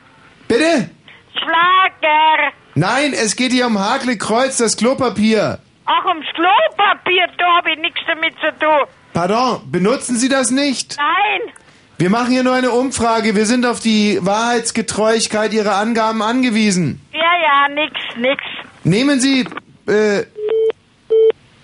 [0.48, 0.90] Bitte?
[1.34, 2.52] Schlager.
[2.74, 5.60] Nein, es geht hier um Hakle Kreuz, das Klopapier.
[5.86, 8.88] Ach, ums Klopapier, da habe ich nichts damit zu tun.
[9.14, 10.98] Pardon, benutzen Sie das nicht?
[10.98, 11.54] Nein.
[12.00, 13.36] Wir machen hier nur eine Umfrage.
[13.36, 17.02] Wir sind auf die Wahrheitsgetreuigkeit Ihrer Angaben angewiesen.
[17.14, 18.44] Ja, ja, nix, nix.
[18.84, 19.46] Nehmen Sie,
[19.88, 20.24] äh,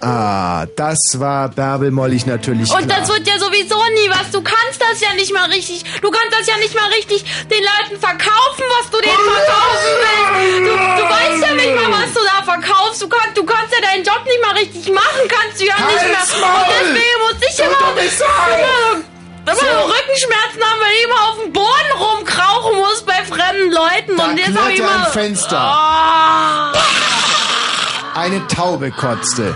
[0.06, 2.99] ah, das war Bärbel Mollig natürlich Und klar.
[2.99, 4.32] das wird ja sowieso nie was.
[4.32, 5.84] Du kannst das ja nicht mal richtig.
[6.02, 10.57] Du kannst das ja nicht mal richtig den Leuten verkaufen, was du denen verkaufen willst.
[10.60, 13.02] Du, du weißt ja nicht mal, was du da verkaufst.
[13.02, 15.22] Du, kannst, du kannst ja deinen Job nicht mal richtig machen.
[15.27, 16.18] Kannst du ja nicht mehr.
[16.19, 16.65] Halt's Und Maul!
[16.69, 17.80] deswegen muss ich Du immer,
[18.11, 18.26] Sau!
[18.56, 19.02] immer,
[19.45, 19.65] immer So.
[19.65, 24.18] Rückenschmerzen haben, weil ich immer auf dem Boden rumkrauchen muss bei fremden Leuten.
[24.18, 25.06] Da Und jetzt hab ich immer.
[25.06, 25.57] ein Fenster.
[25.60, 26.73] Ah.
[28.15, 29.53] Eine Taube kotzte.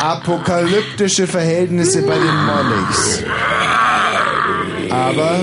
[0.00, 3.22] Apokalyptische Verhältnisse bei den Molligs.
[4.90, 5.40] Aber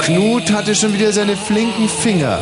[0.00, 2.38] Knut hatte schon wieder seine flinken Finger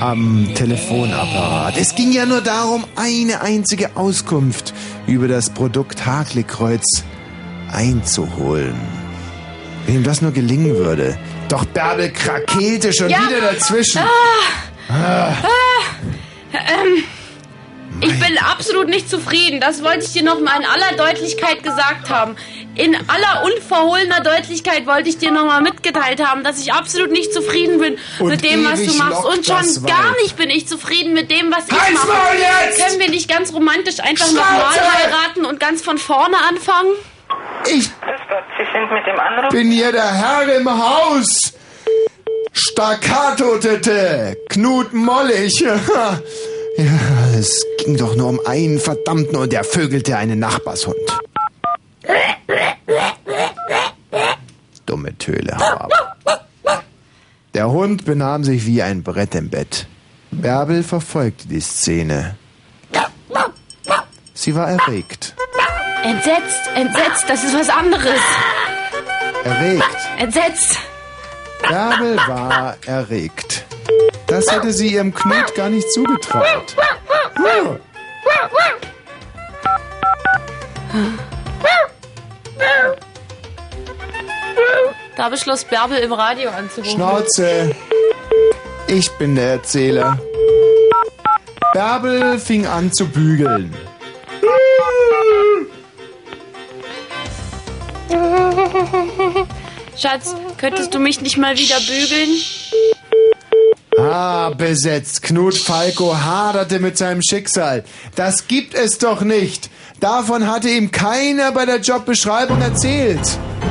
[0.00, 1.76] am Telefonapparat.
[1.76, 4.74] Es ging ja nur darum, eine einzige Auskunft
[5.06, 7.04] über das Produkt Haklikreuz
[7.70, 8.74] einzuholen.
[9.86, 11.16] Wenn ihm das nur gelingen würde.
[11.48, 13.18] Doch Bärbel krakeelte schon Ja.
[13.28, 14.00] wieder dazwischen.
[14.00, 15.34] Ah, Ah.
[15.42, 15.48] ah,
[16.52, 17.04] ähm,
[18.00, 19.60] ich bin absolut nicht zufrieden.
[19.60, 22.36] Das wollte ich dir noch mal in aller Deutlichkeit gesagt haben.
[22.76, 27.32] In aller unverhohlener Deutlichkeit wollte ich dir noch mal mitgeteilt haben, dass ich absolut nicht
[27.32, 29.24] zufrieden bin Und mit dem, was du machst.
[29.24, 32.36] Und schon gar nicht bin ich zufrieden mit dem, was ich Halt's mache.
[32.38, 32.86] Jetzt!
[32.86, 36.92] Können wir nicht ganz romantisch einfach nochmal heiraten und ganz von vorne anfangen?
[37.66, 37.90] Ich
[39.50, 41.52] bin hier der Herr im Haus.
[42.52, 45.64] Staccato-Tete, Knut Mollig.
[46.80, 50.96] Ja, es ging doch nur um einen verdammten und der vögelte einen Nachbarshund.
[54.86, 55.58] Dumme Töle.
[57.52, 59.86] Der Hund benahm sich wie ein Brett im Bett.
[60.30, 62.36] Bärbel verfolgte die Szene.
[64.32, 65.34] Sie war erregt.
[66.02, 68.20] Entsetzt, entsetzt, das ist was anderes.
[69.44, 69.98] Erregt.
[70.18, 70.78] Entsetzt.
[71.60, 73.66] Bärbel war erregt.
[74.26, 76.76] Das hätte sie ihrem Knut gar nicht zugetraut.
[76.76, 77.76] Ja.
[85.16, 86.92] Da beschloss Bärbel im Radio anzurufen.
[86.92, 87.74] Schnauze.
[88.86, 90.18] Ich bin der Erzähler.
[91.72, 93.74] Bärbel fing an zu bügeln.
[99.96, 102.30] Schatz, könntest du mich nicht mal wieder bügeln?
[104.10, 105.22] Ah, besetzt.
[105.22, 107.84] Knut Falco haderte mit seinem Schicksal.
[108.16, 109.70] Das gibt es doch nicht.
[110.00, 113.20] Davon hatte ihm keiner bei der Jobbeschreibung erzählt.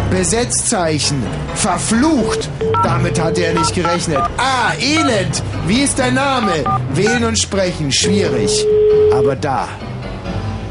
[0.10, 1.22] Besetzzeichen.
[1.56, 2.50] Verflucht.
[2.84, 4.20] Damit hatte er nicht gerechnet.
[4.38, 5.42] Ah, Elend.
[5.68, 6.64] Wie ist dein Name?
[6.94, 7.92] Wählen und sprechen.
[7.92, 8.66] Schwierig.
[9.12, 9.68] Aber da.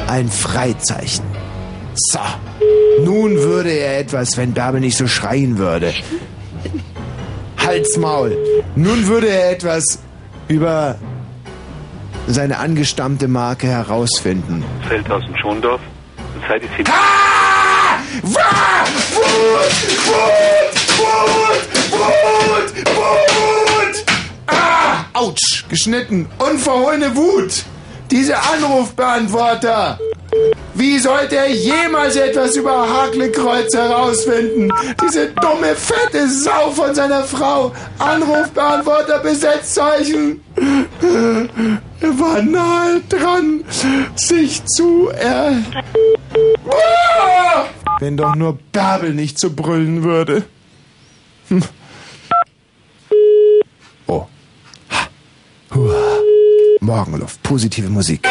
[0.07, 1.25] Ein Freizeichen.
[1.95, 2.21] So.
[3.05, 5.93] Nun würde er etwas, wenn Bärbel nicht so schreien würde.
[7.69, 8.35] Halsmaul.
[8.77, 9.99] Nun würde er etwas
[10.49, 10.97] über
[12.27, 14.65] seine angestammte Marke herausfinden.
[14.89, 15.81] Feldhausen Schondorf.
[16.33, 16.85] Zurzeit ist sie.
[16.87, 16.91] Wah!
[18.23, 18.37] Wut!
[20.07, 20.77] Wut!
[20.99, 21.63] Wut!
[21.93, 22.87] Wut!
[22.97, 24.05] Wut!
[24.47, 25.05] Ah!
[25.13, 25.67] Autsch!
[25.69, 26.27] Geschnitten.
[26.39, 27.65] Unverhohlene Wut!
[28.11, 29.99] Diese Anrufbeantworter!
[30.75, 34.71] Wie sollte er jemals etwas über Haklekreuz herausfinden?
[35.03, 37.73] Diese dumme, fette Sau von seiner Frau!
[37.99, 40.41] Anrufbeantworter, Besetzzeichen!
[42.01, 43.65] Er war nahe dran,
[44.15, 45.57] sich zu er...
[47.99, 50.45] Wenn doch nur Bärbel nicht so brüllen würde.
[54.07, 54.27] Oh.
[54.91, 55.09] Ha.
[56.81, 58.29] Morgenluft, positive Musik.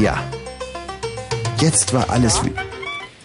[0.00, 0.22] Ja.
[1.58, 2.52] Jetzt war alles wie.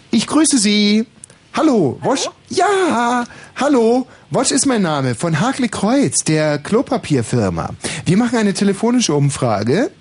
[0.09, 1.05] Ich grüße Sie.
[1.53, 2.29] Hallo, Wosch.
[2.49, 3.25] Ja,
[3.57, 4.07] hallo.
[4.29, 7.71] Wosch ist mein Name von Hakle Kreuz, der Klopapierfirma.
[8.05, 9.91] Wir machen eine telefonische Umfrage.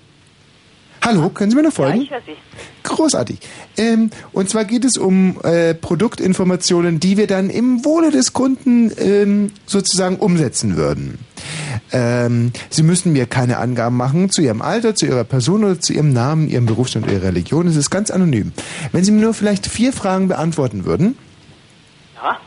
[1.03, 2.07] Hallo, können Sie mir noch folgen?
[2.09, 2.35] höre Sie.
[2.83, 3.39] Großartig.
[3.75, 8.91] Ähm, und zwar geht es um äh, Produktinformationen, die wir dann im Wohle des Kunden
[8.97, 11.19] ähm, sozusagen umsetzen würden.
[11.93, 15.93] Ähm, Sie müssen mir keine Angaben machen zu Ihrem Alter, zu Ihrer Person oder zu
[15.93, 17.67] Ihrem Namen, Ihrem Berufsstand oder Ihrer Religion.
[17.67, 18.53] Es ist ganz anonym.
[18.91, 21.17] Wenn Sie mir nur vielleicht vier Fragen beantworten würden.
[22.15, 22.37] Ja?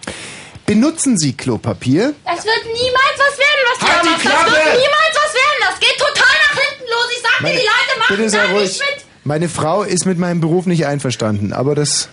[0.66, 2.14] Benutzen Sie Klopapier?
[2.24, 4.24] Das wird niemals was werden, was du Halt machst.
[4.24, 4.50] Das Klappe!
[4.50, 5.60] wird niemals was werden.
[5.68, 7.08] Das geht total nach hinten los.
[7.14, 8.68] Ich sag dir, die Leute machen bitte ruhig.
[8.70, 9.04] nicht mit.
[9.24, 12.08] Meine Frau ist mit meinem Beruf nicht einverstanden, aber das.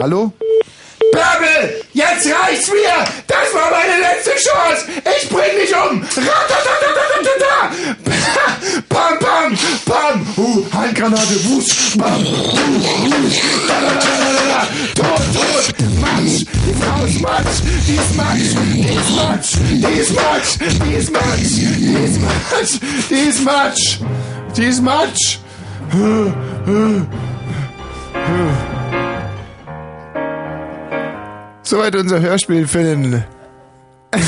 [0.00, 0.32] Hallo?
[1.12, 1.84] Bärbel!
[1.92, 3.04] Jetzt reicht's mir!
[3.26, 4.86] Das war meine letzte Chance!
[5.16, 6.02] Ich bring dich um!
[8.88, 10.26] Pam, pam, pam!
[10.36, 11.96] Uh, Handgranate, Wusch!
[11.96, 12.24] Bam!
[14.94, 15.82] Tot, tot!
[16.00, 16.46] Matsch!
[16.66, 17.60] Die Frau ist Matsch!
[17.86, 18.54] Die ist Matsch!
[18.72, 19.50] Die ist Matsch!
[19.70, 20.58] Die ist Matsch!
[20.60, 21.48] Die ist Matsch!
[21.50, 22.78] Die ist Matsch!
[23.10, 23.98] Die ist Matsch!
[24.56, 25.38] Die ist Matsch!
[31.62, 33.24] Soweit unser Hörspiel für den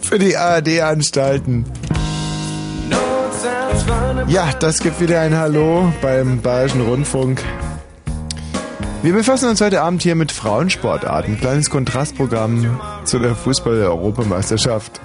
[0.00, 1.64] für die ARD-Anstalten.
[4.28, 7.42] Ja, das gibt wieder ein Hallo beim Bayerischen Rundfunk.
[9.02, 11.38] Wir befassen uns heute Abend hier mit Frauensportarten.
[11.38, 15.00] Kleines Kontrastprogramm zu der Fußball-Europameisterschaft.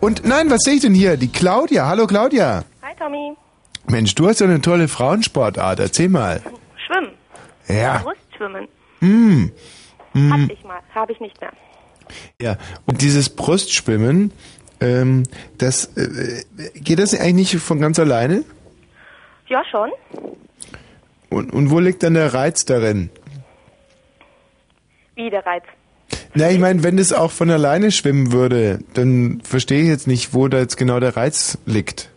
[0.00, 1.16] Und nein, was sehe ich denn hier?
[1.16, 1.86] Die Claudia.
[1.86, 2.64] Hallo Claudia.
[2.82, 3.34] Hi Tommy.
[3.86, 5.78] Mensch, du hast ja eine tolle Frauensportart.
[5.78, 6.40] Erzähl mal.
[6.86, 7.12] Schwimmen.
[7.68, 7.98] Ja.
[7.98, 8.68] Brustschwimmen.
[9.04, 9.52] Hm.
[10.12, 10.32] Hm.
[10.32, 11.52] Hab ich mal, habe ich nicht mehr.
[12.40, 12.56] Ja.
[12.86, 14.32] Und dieses Brustschwimmen,
[14.80, 15.24] ähm,
[15.58, 16.44] das äh,
[16.74, 18.44] geht das eigentlich nicht von ganz alleine?
[19.46, 19.90] Ja, schon.
[21.28, 23.10] Und, und wo liegt dann der Reiz darin?
[25.16, 25.64] Wie der Reiz.
[26.34, 30.32] Na, ich meine, wenn das auch von alleine schwimmen würde, dann verstehe ich jetzt nicht,
[30.32, 32.10] wo da jetzt genau der Reiz liegt.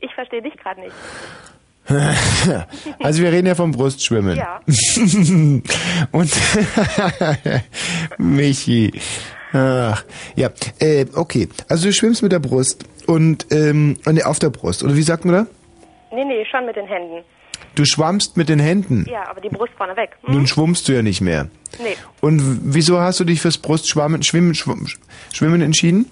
[0.00, 0.94] Ich verstehe dich gerade nicht.
[3.02, 4.36] Also wir reden ja vom Brustschwimmen.
[4.36, 4.60] Ja.
[6.12, 6.32] Und
[8.18, 8.92] Michi.
[9.52, 10.04] Ach,
[10.34, 10.50] ja,
[10.80, 11.48] äh, okay.
[11.68, 14.82] Also du schwimmst mit der Brust und ähm, nee, auf der Brust.
[14.82, 15.46] Oder wie sagt man da?
[16.12, 17.22] Nee, nee, schon mit den Händen.
[17.76, 19.06] Du schwammst mit den Händen.
[19.08, 20.16] Ja, aber die Brust vorne weg.
[20.22, 20.34] Hm?
[20.34, 21.48] Nun schwimmst du ja nicht mehr.
[21.78, 24.88] Nee, Und wieso hast du dich fürs Brustschwimmen Schwimmen, Schwimmen,
[25.32, 26.06] Schwimmen entschieden?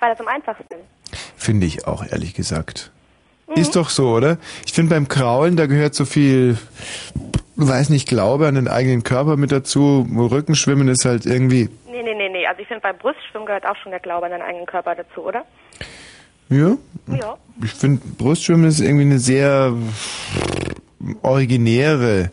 [0.00, 1.18] weil das am einfachsten ist.
[1.36, 2.92] Finde ich auch, ehrlich gesagt.
[3.48, 3.60] Mhm.
[3.60, 4.38] Ist doch so, oder?
[4.66, 6.58] Ich finde beim Kraulen, da gehört so viel,
[7.56, 10.06] weiß nicht, Glaube an den eigenen Körper mit dazu.
[10.14, 12.46] Rückenschwimmen ist halt irgendwie, Nee, nee, nee, nee.
[12.46, 15.22] Also ich finde, beim Brustschwimmen gehört auch schon der Glaube an deinen eigenen Körper dazu,
[15.22, 15.44] oder?
[16.50, 16.76] ja.
[17.08, 17.36] Ja.
[17.62, 19.74] Ich finde, Brustschwimmen ist irgendwie eine sehr
[21.22, 22.30] originäre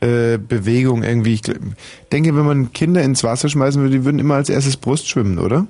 [0.00, 1.34] äh, Bewegung irgendwie.
[1.34, 1.42] Ich
[2.10, 5.38] denke, wenn man Kinder ins Wasser schmeißen würde, die würden immer als erstes Brust schwimmen,
[5.38, 5.66] oder?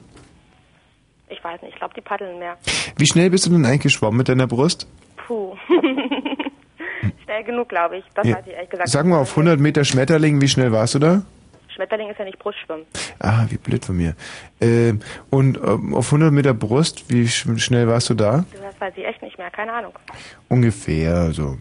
[1.29, 1.72] Ich weiß nicht,
[2.13, 2.57] paddeln mehr.
[2.99, 4.87] Wie schnell bist du denn eigentlich geschwommen mit deiner Brust?
[5.27, 5.57] Puh.
[7.25, 8.05] Schnell genug, glaube ich.
[8.15, 8.37] Das Ja.
[8.37, 8.89] weiß ich ehrlich gesagt.
[8.91, 11.23] Sag mal, auf 100 Meter Schmetterling, wie schnell warst du da?
[11.75, 12.85] Schmetterling ist ja nicht Brustschwimmen.
[13.19, 14.15] Ah, wie blöd von mir.
[14.61, 18.45] Ähm, und ähm, auf 100 Meter Brust, wie sch schnell warst du da?
[18.63, 19.93] Das weiß ich echt nicht mehr, keine Ahnung.
[20.49, 21.57] Ungefähr, so.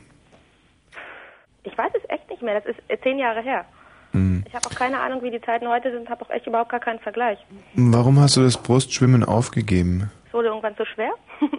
[1.63, 3.63] Ich weiß es echt nicht mehr, das ist äh, zehn Jahre her.
[4.11, 4.43] Hm.
[4.45, 6.81] Ich habe auch keine Ahnung, wie die Zeiten heute sind, habe auch echt überhaupt gar
[6.81, 7.37] keinen Vergleich.
[7.75, 10.11] Warum hast du das Brustschwimmen aufgegeben?
[10.31, 11.11] Es wurde irgendwann zu schwer.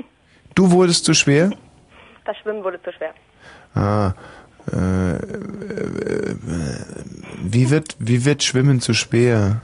[0.55, 1.51] Du wurdest zu schwer?
[2.25, 3.15] Das Schwimmen wurde zu schwer.
[3.75, 4.13] Ah,
[4.71, 6.37] äh, äh, äh,
[7.43, 9.61] wie wird, wie wird Schwimmen zu schwer?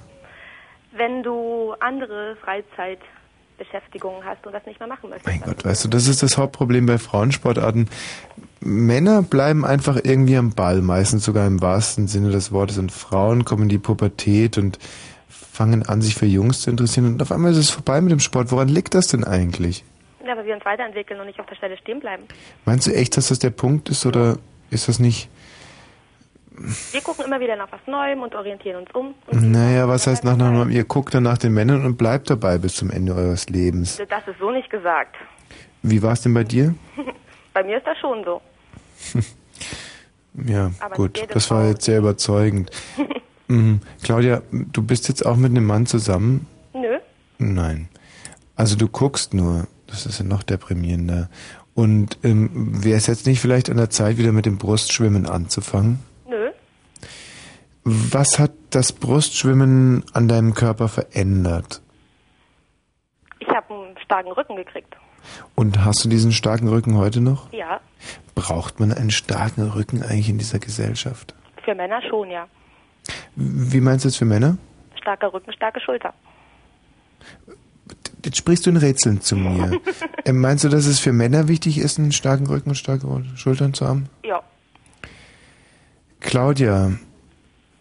[0.93, 5.27] Wenn du andere Freizeitbeschäftigungen hast und das nicht mehr machen möchtest.
[5.27, 7.89] Mein Gott, weißt du, das ist das Hauptproblem bei Frauensportarten.
[8.61, 12.79] Männer bleiben einfach irgendwie am Ball, meistens sogar im wahrsten Sinne des Wortes.
[12.79, 14.79] Und Frauen kommen in die Pubertät und
[15.59, 17.07] fangen an, sich für Jungs zu interessieren.
[17.07, 18.53] Und auf einmal ist es vorbei mit dem Sport.
[18.53, 19.85] Woran liegt das denn eigentlich?
[20.25, 22.23] Ja, aber wir uns weiterentwickeln und nicht auf der Stelle stehen bleiben.
[22.65, 24.39] Meinst du echt, dass das der Punkt ist oder
[24.71, 25.29] ist das nicht?
[26.93, 29.15] Wir gucken immer wieder nach was Neuem und orientieren uns um.
[29.33, 32.77] Naja, was heißt nach nach Ihr guckt dann nach den Männern und bleibt dabei bis
[32.77, 33.97] zum Ende eures Lebens.
[34.09, 35.17] das ist so nicht gesagt.
[35.83, 36.75] Wie war es denn bei dir?
[37.53, 38.41] Bei mir ist das schon so.
[40.47, 42.71] Ja, Aber gut, das war jetzt sehr überzeugend.
[43.49, 43.81] mhm.
[44.03, 46.47] Claudia, du bist jetzt auch mit einem Mann zusammen?
[46.75, 46.99] Nö.
[47.39, 47.89] Nein.
[48.57, 51.29] Also du guckst nur, das ist ja noch deprimierender.
[51.75, 56.01] Und ähm, wäre es jetzt nicht vielleicht an der Zeit, wieder mit dem Brustschwimmen anzufangen?
[56.29, 56.51] Nö.
[57.85, 61.81] Was hat das Brustschwimmen an deinem Körper verändert?
[63.39, 64.97] Ich habe einen starken Rücken gekriegt.
[65.55, 67.53] Und hast du diesen starken Rücken heute noch?
[67.53, 67.81] Ja,
[68.35, 71.35] Braucht man einen starken Rücken eigentlich in dieser Gesellschaft?
[71.69, 72.47] für Männer schon, ja.
[73.37, 74.59] Wie meinst du das für Männer?
[75.01, 76.13] Starker Rücken, starke Schulter.
[78.25, 79.81] Jetzt sprichst du in Rätseln zu mir.
[80.25, 83.07] ähm, meinst du, dass es für Männer wichtig ist, einen starken Rücken und starke
[83.37, 84.09] Schultern zu haben?
[84.25, 84.43] Ja.
[86.21, 86.93] Claudia,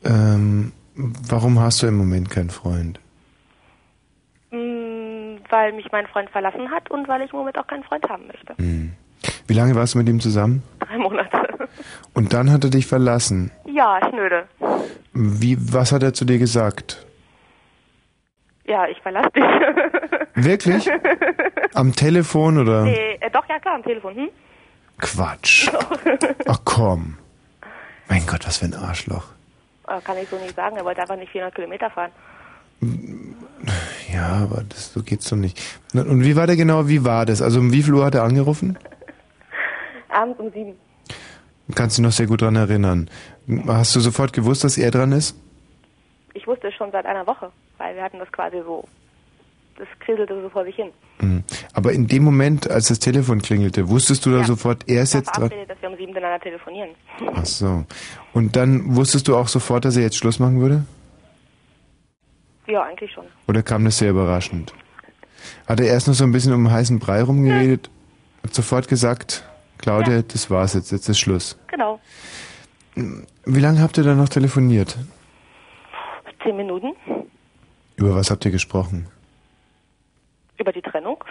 [0.04, 3.00] ähm, warum hast du im Moment keinen Freund?
[4.52, 8.08] Mm, weil mich mein Freund verlassen hat und weil ich im Moment auch keinen Freund
[8.08, 8.56] haben möchte.
[8.58, 8.94] Hm.
[9.48, 10.64] Wie lange warst du mit ihm zusammen?
[10.80, 11.68] Drei Monate.
[12.14, 13.52] Und dann hat er dich verlassen.
[13.66, 14.46] ja, schnöde.
[15.14, 17.06] Wie, was hat er zu dir gesagt?
[18.66, 19.44] Ja, ich verlasse dich.
[20.36, 20.90] Wirklich?
[21.74, 22.84] Am Telefon oder?
[22.84, 24.16] nee, äh, doch, ja klar, am Telefon.
[24.16, 24.30] Hm?
[25.00, 25.70] Quatsch.
[26.48, 27.18] Ach komm.
[28.10, 29.24] Mein Gott, was für ein Arschloch.
[29.88, 32.12] Äh, Kann ich so nicht sagen, er wollte einfach nicht 400 Kilometer fahren.
[34.14, 35.60] Ja, aber das, so geht's doch nicht.
[35.94, 37.42] Und wie war der genau, wie war das?
[37.42, 38.78] Also um wie viel Uhr hat er angerufen?
[40.18, 40.74] Abends um sieben.
[41.76, 43.10] Kannst du dich noch sehr gut dran erinnern.
[43.68, 45.36] Hast du sofort gewusst, dass er dran ist?
[46.34, 48.84] Ich wusste es schon seit einer Woche, weil wir hatten das quasi so,
[49.78, 50.90] das kriselte so vor sich hin.
[51.20, 51.44] Mhm.
[51.74, 55.28] Aber in dem Moment, als das Telefon klingelte, wusstest du da sofort, er ist jetzt
[55.28, 55.50] dran?
[55.50, 56.90] verabredet, dass wir um sieben miteinander telefonieren.
[57.36, 57.86] Ach so.
[58.34, 60.84] Und dann wusstest du auch sofort, dass er jetzt Schluss machen würde?
[62.68, 63.26] Ja, eigentlich schon.
[63.48, 64.74] Oder kam das sehr überraschend?
[65.68, 67.90] Hat er erst noch so ein bisschen um den heißen Brei rumgeredet?
[68.44, 69.47] Hat sofort gesagt,
[69.78, 71.58] Claudia, das war's jetzt, jetzt ist Schluss.
[71.68, 72.00] Genau.
[72.96, 74.98] Wie lange habt ihr dann noch telefoniert?
[76.44, 76.94] Zehn Minuten
[77.96, 79.08] Über was habt ihr gesprochen?
[80.60, 81.24] über die Trennung.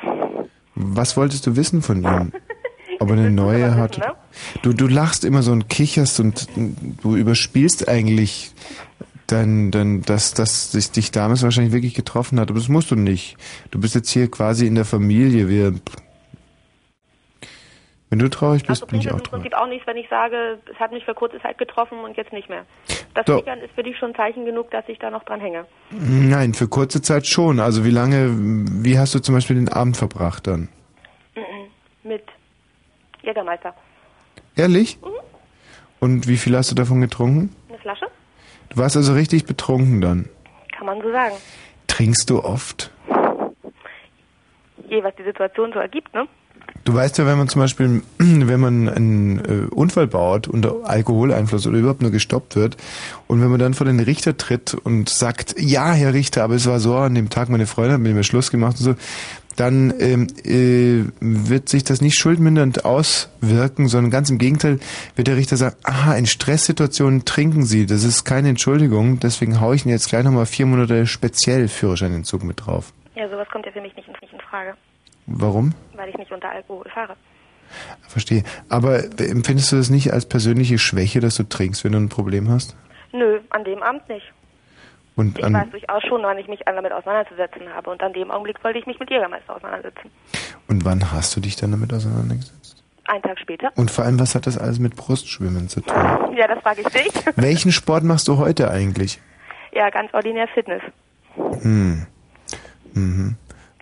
[0.77, 2.32] Was wolltest du wissen von ihm?
[3.01, 3.98] Aber eine neue hat.
[3.98, 4.14] ne?
[4.62, 6.48] Du, du lachst immer so und kicherst und
[7.02, 8.52] du überspielst eigentlich
[9.27, 12.51] dein, dein, dass, dass sich dich damals wahrscheinlich wirklich getroffen hat.
[12.51, 13.36] Aber das musst du nicht.
[13.73, 15.48] Du bist jetzt hier quasi in der Familie.
[15.48, 15.74] Wir,
[18.11, 19.43] wenn du traurig bist, Also bin ich auch im traurig.
[19.43, 22.33] Prinzip auch nichts, wenn ich sage, es hat mich für kurze Zeit getroffen und jetzt
[22.33, 22.65] nicht mehr.
[23.15, 23.24] Das.
[23.27, 25.65] Kickern ist für dich schon Zeichen genug, dass ich da noch dran hänge.
[25.91, 27.59] Nein, für kurze Zeit schon.
[27.61, 28.31] Also wie lange,
[28.85, 30.69] wie hast du zum Beispiel den Abend verbracht dann?
[31.35, 32.09] Mhm.
[32.09, 32.23] Mit
[33.23, 33.74] Jägermeister.
[34.55, 34.99] Ehrlich?
[35.99, 37.55] Und wie viel hast du davon getrunken?
[37.69, 38.07] Eine Flasche?
[38.69, 40.28] Du warst also richtig betrunken dann.
[40.77, 41.35] Kann man so sagen.
[41.87, 42.91] Trinkst du oft?
[44.89, 46.28] Je, was die Situation so ergibt, ne?
[46.87, 51.67] Du weißt ja, wenn man zum Beispiel, wenn man einen äh, Unfall baut unter Alkoholeinfluss
[51.67, 52.77] oder überhaupt nur gestoppt wird
[53.27, 56.69] und wenn man dann vor den Richter tritt und sagt, ja, Herr Richter, aber es
[56.69, 58.95] war so, an dem Tag meine Freundin hat mit mir Schluss gemacht und so,
[59.57, 64.79] dann ähm, äh, wird sich das nicht schuldmindernd auswirken, sondern ganz im Gegenteil
[65.17, 69.75] wird der Richter sagen, aha, in Stresssituationen trinken Sie, das ist keine Entschuldigung, deswegen haue
[69.75, 72.93] ich Ihnen jetzt gleich nochmal vier Monate speziell Führerscheinentzug mit drauf.
[73.17, 74.75] Ja, sowas kommt ja für mich nicht, nicht in Frage,
[75.27, 75.73] Warum?
[75.94, 77.16] weil ich nicht unter Alkohol fahre.
[78.07, 78.44] Verstehe.
[78.69, 82.48] Aber empfindest du das nicht als persönliche Schwäche, dass du trinkst, wenn du ein Problem
[82.48, 82.77] hast?
[83.12, 84.32] Nö, an dem Abend nicht.
[85.16, 87.90] Und Ich an, weiß durchaus schon, wann ich mich damit auseinanderzusetzen habe.
[87.90, 90.11] Und an dem Augenblick wollte ich mich mit Jägermeister auseinandersetzen.
[90.69, 92.85] und wann hast du dich dann damit auseinandergesetzt?
[93.07, 93.73] Einen Tag später.
[93.77, 95.97] Und vor allem, was hat das alles mit Brustschwimmen zu tun?
[96.36, 97.12] Ja, das frage ich dich.
[97.36, 99.20] Welchen Sport machst du heute eigentlich?
[99.73, 100.82] Ja, ganz ordinär Fitness.
[101.62, 102.07] Hm.
[102.94, 103.36] Mhm.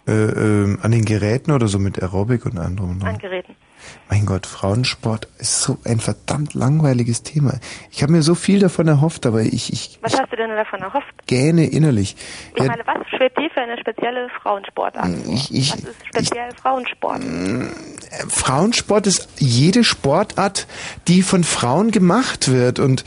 [0.06, 3.00] Äh, ähm, an den Geräten oder so mit Aerobic und anderem?
[3.02, 3.54] An Geräten.
[4.10, 7.54] Mein Gott, Frauensport ist so ein verdammt langweiliges Thema.
[7.90, 10.80] Ich habe mir so viel davon erhofft, aber ich, ich Was hast du denn davon
[10.80, 11.06] erhofft?
[11.26, 12.16] gähne innerlich.
[12.54, 15.08] Ich Ja, meine, was schwebt dir für eine spezielle Frauensportart?
[15.28, 17.22] ich, ich, was ist speziell Frauensport?
[18.28, 20.66] Frauensport ist jede Sportart,
[21.08, 23.04] die von Frauen gemacht wird und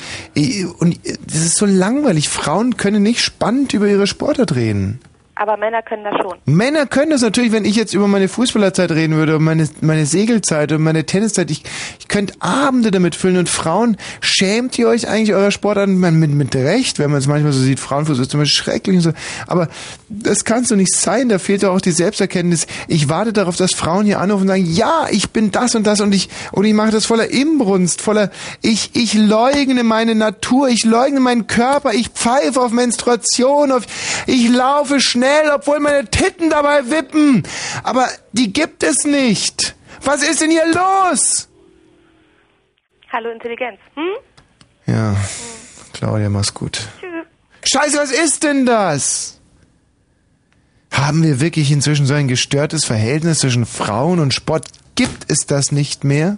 [0.80, 2.30] und das ist so langweilig.
[2.30, 5.00] Frauen können nicht spannend über ihre Sportart reden.
[5.40, 6.38] Aber Männer können das schon.
[6.46, 10.72] Männer können das natürlich, wenn ich jetzt über meine Fußballerzeit reden würde, meine, meine Segelzeit
[10.72, 11.64] und meine Tenniszeit, ich,
[12.00, 15.90] ich könnte Abende damit füllen und Frauen, schämt ihr euch eigentlich eurer Sportart?
[15.90, 18.96] Man, mit, mit Recht, wenn man es manchmal so sieht, Frauenfuß ist zum Beispiel schrecklich
[18.96, 19.12] und so,
[19.46, 19.68] aber
[20.10, 22.66] das kann so nicht sein, da fehlt ja auch die Selbsterkenntnis.
[22.88, 26.02] Ich warte darauf, dass Frauen hier anrufen und sagen, ja, ich bin das und das
[26.02, 28.32] und ich, und ich mache das voller Imbrunst, voller,
[28.62, 33.84] ich, ich leugne meine Natur, ich leugne meinen Körper, ich pfeife auf Menstruation, auf,
[34.26, 37.44] ich laufe schnell, obwohl meine Titten dabei wippen.
[37.84, 39.76] Aber die gibt es nicht.
[40.04, 41.48] Was ist denn hier los?
[43.12, 43.80] Hallo Intelligenz.
[43.96, 44.16] Hm?
[44.86, 45.16] Ja,
[45.94, 46.88] Claudia, mach's gut.
[47.64, 49.40] Scheiße, was ist denn das?
[50.92, 54.68] Haben wir wirklich inzwischen so ein gestörtes Verhältnis zwischen Frauen und Sport?
[54.96, 56.38] Gibt es das nicht mehr?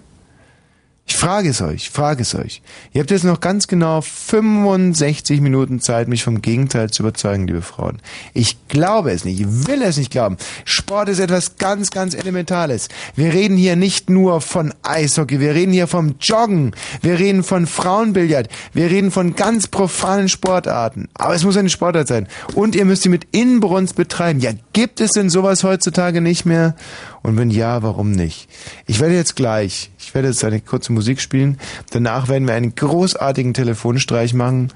[1.06, 2.62] Ich frage es euch, ich frage es euch.
[2.92, 7.62] Ihr habt jetzt noch ganz genau 65 Minuten Zeit, mich vom Gegenteil zu überzeugen, liebe
[7.62, 7.98] Frauen.
[8.32, 10.36] Ich glaube es nicht, ich will es nicht glauben.
[10.64, 12.88] Sport ist etwas ganz, ganz Elementales.
[13.16, 16.72] Wir reden hier nicht nur von Eishockey, wir reden hier vom Joggen,
[17.02, 21.08] wir reden von Frauenbillard, wir reden von ganz profanen Sportarten.
[21.14, 22.28] Aber es muss eine Sportart sein.
[22.54, 24.40] Und ihr müsst sie mit Inbrunst betreiben.
[24.40, 26.76] Ja, gibt es denn sowas heutzutage nicht mehr?
[27.22, 28.48] Und wenn ja, warum nicht?
[28.86, 31.56] Ich werde jetzt gleich, ich werde jetzt eine kurze Musik spielen.
[31.90, 34.72] Danach werden wir einen großartigen Telefonstreich machen.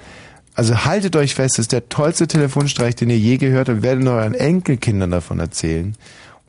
[0.55, 3.83] Also haltet euch fest, das ist der tollste Telefonstreich, den ihr je gehört habt.
[3.83, 5.97] Wir werden euren Enkelkindern davon erzählen.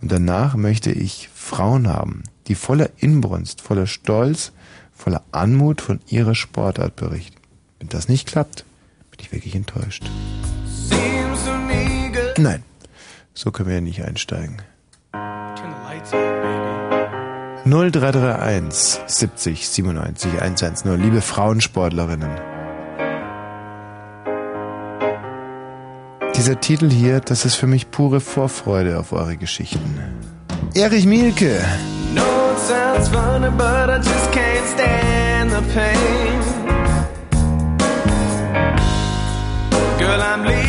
[0.04, 4.52] Und danach möchte ich Frauen haben, die voller Inbrunst, voller Stolz,
[4.96, 7.38] voller Anmut von ihrer Sportart berichten.
[7.80, 8.66] Wenn das nicht klappt,
[9.10, 10.04] bin ich wirklich enttäuscht.
[12.38, 12.62] Nein,
[13.34, 14.62] so können wir ja nicht einsteigen.
[17.66, 21.02] 0331 70 97 110.
[21.02, 22.30] Liebe Frauensportlerinnen.
[26.36, 30.00] Dieser Titel hier, das ist für mich pure Vorfreude auf eure Geschichten.
[30.76, 31.60] Erich Mielke.
[32.14, 35.96] No, it sounds funny, but I just can't stand the pain.
[39.98, 40.65] Girl, I'm leaving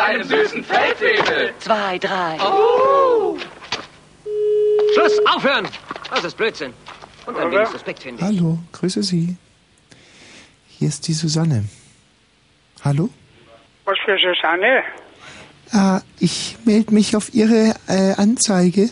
[0.00, 1.52] Seinem süßen Feldwebel.
[1.58, 2.38] Zwei, drei.
[2.42, 3.36] Oh.
[4.94, 5.68] Schluss, aufhören!
[6.10, 6.72] Das ist Blödsinn.
[7.26, 8.26] Und ein wenig Suspekt, finde ich.
[8.26, 9.36] Hallo, grüße Sie.
[10.68, 11.64] Hier ist die Susanne.
[12.82, 13.10] Hallo?
[13.84, 14.82] Was für Susanne?
[15.72, 18.88] Ah, ich melde mich auf Ihre äh, Anzeige.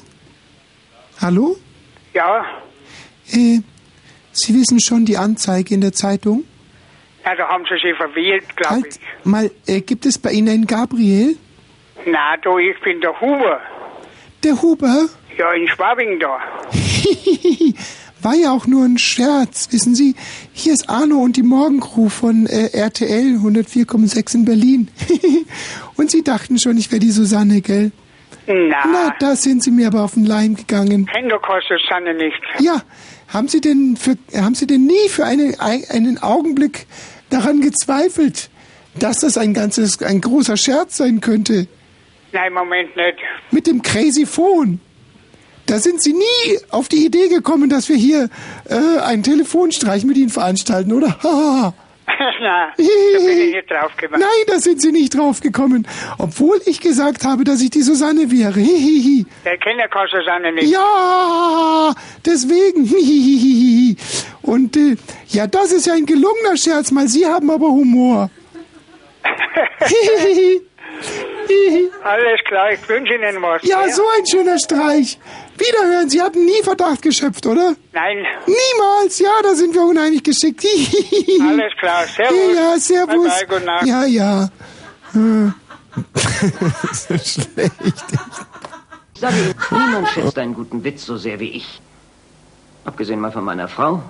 [1.22, 1.56] Hallo?
[2.12, 2.44] Ja,
[3.32, 3.60] Äh,
[4.32, 6.44] Sie wissen schon die Anzeige in der Zeitung?
[7.28, 8.98] Na, da haben sie sich verwählt, glaube ich.
[9.24, 11.36] Mal, äh, gibt es bei Ihnen einen Gabriel?
[12.06, 13.60] Na, du, ich bin der Huber.
[14.44, 15.08] Der Huber?
[15.36, 16.38] Ja, in Schwabing da.
[18.22, 20.16] War ja auch nur ein Scherz, wissen Sie?
[20.52, 24.88] Hier ist Arno und die Morgencrew von äh, RTL 104,6 in Berlin.
[25.96, 27.92] und Sie dachten schon, ich wäre die Susanne, gell?
[28.46, 31.08] Na, Na, da sind Sie mir aber auf den Leim gegangen.
[31.28, 32.40] doch keine Susanne nicht.
[32.58, 32.82] Ja,
[33.28, 36.86] haben Sie denn für, haben Sie denn nie für eine, einen Augenblick
[37.30, 38.50] daran gezweifelt,
[38.98, 41.66] dass das ein ganzes, ein großer Scherz sein könnte?
[42.32, 43.18] Nein, Moment nicht.
[43.50, 44.80] Mit dem Crazy Phone.
[45.66, 48.30] Da sind Sie nie auf die Idee gekommen, dass wir hier
[48.64, 51.18] äh, einen Telefonstreich mit Ihnen veranstalten, oder?
[51.22, 51.74] Haha.
[52.40, 54.20] na, da bin ich nicht drauf gekommen.
[54.20, 55.86] Nein, da sind Sie nicht drauf gekommen.
[56.18, 58.58] Obwohl ich gesagt habe, dass ich die Susanne wäre.
[58.58, 59.26] Hihihi.
[59.44, 60.70] Der kennt ja keine Susanne nicht.
[60.70, 61.94] Ja,
[62.24, 62.84] deswegen.
[62.84, 63.96] Hihihihi.
[64.42, 64.96] Und äh,
[65.28, 68.30] ja, das ist ja ein gelungener Scherz, mal Sie haben aber Humor.
[69.80, 70.67] Hihihi.
[72.02, 73.62] Alles klar, ich wünsche Ihnen was.
[73.62, 75.18] Ja, so ein schöner Streich.
[75.56, 77.74] Wiederhören, Sie hatten nie Verdacht geschöpft, oder?
[77.92, 78.24] Nein.
[78.46, 80.64] Niemals, ja, da sind wir unheimlich geschickt.
[80.64, 82.54] Alles klar, servus.
[82.54, 83.28] Ja, servus.
[83.28, 83.86] Bye, bye, gute Nacht.
[83.86, 84.48] Ja, ja.
[86.92, 87.74] So schlecht.
[89.18, 91.80] Sage Ihnen, niemand schätzt einen guten Witz so sehr wie ich.
[92.84, 94.02] Abgesehen mal von meiner Frau,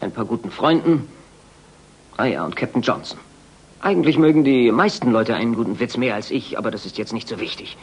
[0.00, 1.08] ein paar guten Freunden,
[2.16, 3.18] ah ja, und Captain Johnson.
[3.80, 7.12] Eigentlich mögen die meisten Leute einen guten Witz mehr als ich, aber das ist jetzt
[7.12, 7.76] nicht so wichtig.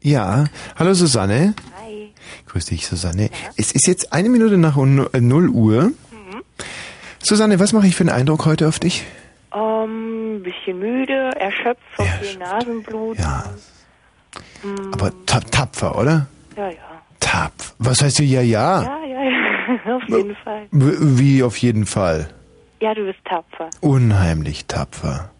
[0.00, 1.54] Ja, hallo Susanne.
[1.82, 2.12] Hi.
[2.46, 3.30] Grüß dich, Susanne.
[3.56, 5.92] Es ist jetzt eine Minute nach un- äh, 0 Uhr.
[7.22, 9.04] Susanne, was mache ich für einen Eindruck heute auf dich?
[9.54, 11.80] Ähm, bisschen müde, erschöpft
[12.20, 13.18] viel Nasenblut.
[13.18, 13.44] Ja.
[14.92, 16.26] Aber ta tapfer, oder?
[16.56, 16.76] Ja, ja.
[17.20, 17.74] Tapf.
[17.78, 18.82] Was heißt hier ja, ja?
[18.82, 19.30] Ja, ja, ja.
[19.96, 20.66] Auf jeden Fall.
[20.70, 22.28] Wie auf jeden Fall.
[22.84, 23.70] Ja, du bist tapfer.
[23.80, 25.30] Unheimlich tapfer.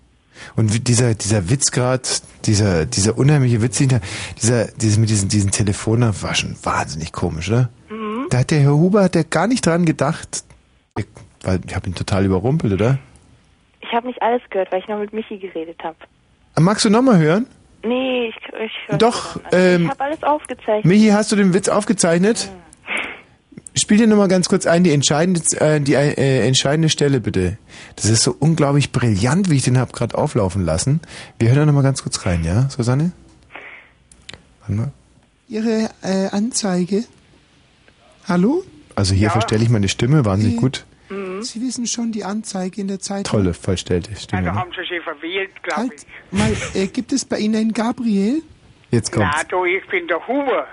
[0.56, 4.00] Und dieser, dieser Witz grad, dieser, dieser unheimliche Witz, hinter-
[4.40, 7.68] dieser, dieses mit diesen, diesen Telefonen war schon wahnsinnig komisch, oder?
[7.90, 8.28] Mhm.
[8.30, 10.42] Da hat der Herr Huber hat der gar nicht dran gedacht.
[10.96, 11.04] Ich,
[11.42, 12.98] weil ich habe ihn total überrumpelt, oder?
[13.82, 15.96] Ich habe nicht alles gehört, weil ich noch mit Michi geredet habe.
[16.58, 17.46] Magst du nochmal hören?
[17.82, 19.44] Nee, ich, ich hör Doch, nicht.
[19.52, 20.84] Also, ähm, Ich habe alles aufgezeichnet.
[20.86, 22.50] Michi, hast du den Witz aufgezeichnet?
[23.76, 27.59] Spiel dir nochmal ganz kurz ein, die entscheidende, äh, die äh, entscheidende Stelle bitte.
[27.96, 31.01] Das ist so unglaublich brillant, wie ich den hab gerade auflaufen lassen.
[31.40, 33.10] Wir hören da nochmal ganz kurz rein, ja, Susanne?
[34.60, 34.92] Warte mal.
[35.48, 37.05] Ihre äh, Anzeige.
[38.28, 38.62] Hallo?
[38.94, 39.30] Also hier Ja.
[39.30, 40.60] verstelle ich meine Stimme, wahnsinnig Mhm.
[40.60, 40.84] gut.
[41.42, 43.24] Sie wissen schon die Anzeige in der Zeitung.
[43.24, 44.42] Tolle, verstellte Stimme.
[44.44, 44.59] da Ne?
[44.59, 46.06] haben sie sich verwählt, glaube ich.
[46.30, 48.42] Mal, äh, gibt es bei Ihnen einen Gabriel?
[48.94, 49.48] Jetzt Na, kommt's.
[49.48, 50.66] du, ich bin der Huber.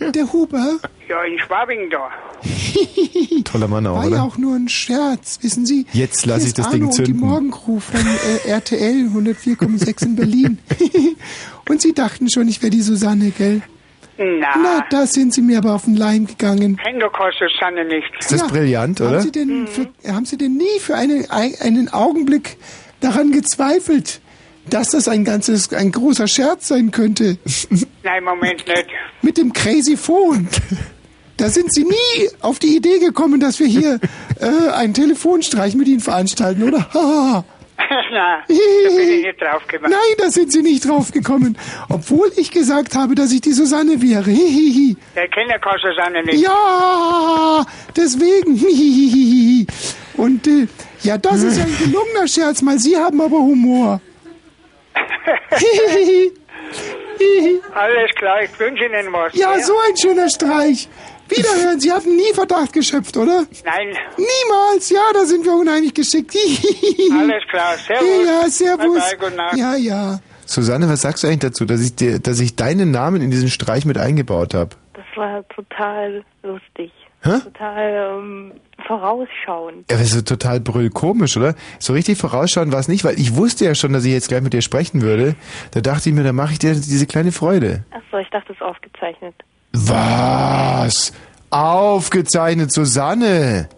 [0.14, 0.78] Der Huber?
[1.08, 2.10] Ja, in Schwabing da.
[3.44, 4.16] Toller Mann auch, War oder?
[4.16, 5.86] ja auch nur ein Scherz, wissen Sie?
[5.92, 7.14] Jetzt lass Hier ich das ist Ding Arno zünden.
[7.14, 10.58] Und die Morgencrew von äh, RTL 104,6 in Berlin.
[11.68, 13.62] und Sie dachten schon, ich wäre die Susanne, gell?
[14.18, 16.78] Na, Na, da sind Sie mir aber auf den Leim gegangen.
[16.98, 18.10] doch keine Susanne nicht.
[18.18, 19.10] Ist das brillant, oder?
[19.12, 22.56] Haben Sie denn, für, haben Sie denn nie für eine, ein- einen Augenblick
[23.00, 24.20] daran gezweifelt,
[24.70, 27.38] dass das ein ganzes, ein großer Scherz sein könnte?
[28.02, 28.86] Nein, Moment nicht.
[29.22, 30.48] Mit dem Crazy Phone.
[31.36, 34.00] Da sind Sie nie auf die Idee gekommen, dass wir hier
[34.40, 36.88] äh, einen Telefonstreich mit Ihnen veranstalten, oder?
[36.92, 37.44] Na,
[38.12, 39.92] da bin ich nicht drauf gekommen.
[39.92, 41.56] Nein, da sind Sie nicht drauf gekommen.
[41.88, 44.30] Obwohl ich gesagt habe, dass ich die Susanne wäre.
[44.30, 44.96] Hihihi.
[45.14, 46.42] Der kennt ja keine Susanne nicht.
[46.42, 47.64] Ja,
[47.96, 49.66] deswegen.
[50.16, 50.66] Und äh,
[51.02, 54.00] ja, das ist ja ein gelungener Scherz, mal Sie haben aber Humor.
[57.74, 59.34] Alles klar, ich wünsche Ihnen was.
[59.34, 60.88] Ja, so ein schöner Streich.
[61.28, 63.44] Wiederhören, Sie hatten nie Verdacht geschöpft, oder?
[63.64, 63.96] Nein.
[64.16, 66.34] Niemals, ja, da sind wir unheimlich geschickt.
[66.34, 68.26] Alles klar, servus.
[68.26, 68.98] Ja, servus.
[68.98, 69.56] Bye, bye, gute Nacht.
[69.56, 70.20] Ja, ja.
[70.46, 73.50] Susanne, was sagst du eigentlich dazu, dass ich dir, dass ich deinen Namen in diesen
[73.50, 74.70] Streich mit eingebaut habe?
[74.94, 76.90] Das war total lustig.
[77.22, 77.40] Hä?
[77.44, 78.52] Total, ähm,
[78.86, 79.90] vorausschauend.
[79.90, 81.54] Ja, das ist total brüllkomisch, oder?
[81.78, 84.42] So richtig vorausschauen war es nicht, weil ich wusste ja schon, dass ich jetzt gleich
[84.42, 85.34] mit dir sprechen würde.
[85.72, 87.84] Da dachte ich mir, da mache ich dir diese kleine Freude.
[87.90, 89.34] Achso, ich dachte, es ist aufgezeichnet.
[89.72, 91.12] Was?
[91.50, 93.68] Aufgezeichnet, Susanne.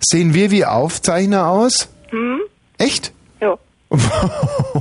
[0.00, 1.88] Sehen wir wie Aufzeichner aus?
[2.10, 2.40] Hm?
[2.78, 3.12] Echt?
[3.40, 3.56] Ja.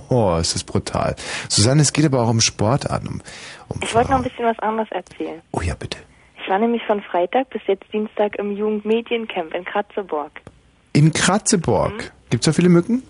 [0.09, 1.15] Oh, ist das brutal.
[1.47, 3.07] Susanne, es geht aber auch um Sportarten.
[3.07, 3.21] Um,
[3.69, 5.41] um Ich wollte noch ein bisschen was anderes erzählen.
[5.51, 5.97] Oh ja, bitte.
[6.43, 10.31] Ich war nämlich von Freitag bis jetzt Dienstag im Jugendmediencamp in Kratzeborg.
[10.93, 12.11] In Kratzeborg.
[12.29, 13.03] Gibt's da viele Mücken?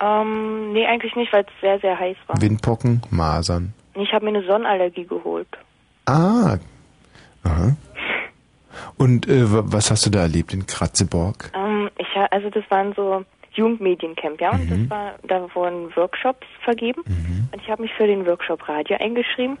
[0.00, 2.40] Ähm, nee, eigentlich nicht, weil es sehr, sehr heiß war.
[2.40, 3.72] Windpocken, Masern.
[3.94, 5.48] Ich habe mir eine Sonnenallergie geholt.
[6.06, 6.56] Ah.
[7.44, 7.76] Aha.
[8.96, 11.50] Und äh, wa- was hast du da erlebt in Kratzeborg?
[11.54, 14.88] Ähm, ich also das waren so Jugendmediencamp, ja, und Mhm.
[14.88, 17.02] das war, da wurden Workshops vergeben
[17.52, 19.58] und ich habe mich für den Workshop Radio eingeschrieben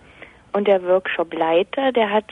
[0.54, 2.24] und der Workshopleiter, der hat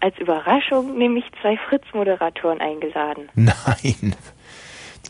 [0.00, 3.28] als Überraschung nämlich zwei Fritz-Moderatoren eingeladen.
[3.34, 4.14] Nein.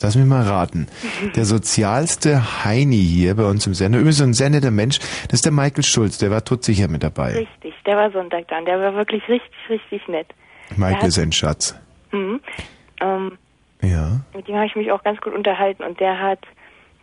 [0.03, 0.89] Lass mich mal raten.
[1.35, 5.35] Der sozialste Heini hier bei uns im Sender, übrigens so ein sehr netter Mensch, das
[5.35, 7.33] ist der Michael Schulz, der war todsicher mit dabei.
[7.33, 10.27] Richtig, der war Sonntag dann, der war wirklich richtig, richtig nett.
[10.77, 11.75] Michael Der ist ein Schatz.
[12.13, 12.41] Mhm.
[13.01, 13.39] Ähm,
[13.83, 14.21] Ja.
[14.35, 16.41] mit dem habe ich mich auch ganz gut unterhalten und der hat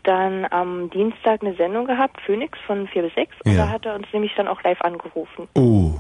[0.04, 3.66] dann am Dienstag eine Sendung gehabt, Phoenix von 4 bis 6 und Ja.
[3.66, 5.48] da hat er uns nämlich dann auch live angerufen.
[5.56, 5.94] Oh.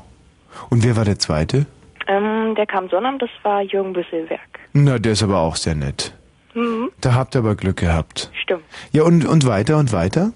[0.70, 1.66] Und wer war der zweite?
[2.08, 4.40] Ähm, der kam Sonnabend, das war Jürgen Büsselberg.
[4.74, 6.14] Na, der ist aber auch sehr nett.
[6.54, 6.92] Mhm.
[7.00, 8.32] Da habt ihr aber Glück gehabt.
[8.42, 8.64] Stimmt.
[8.92, 10.32] Ja, und, und weiter und weiter?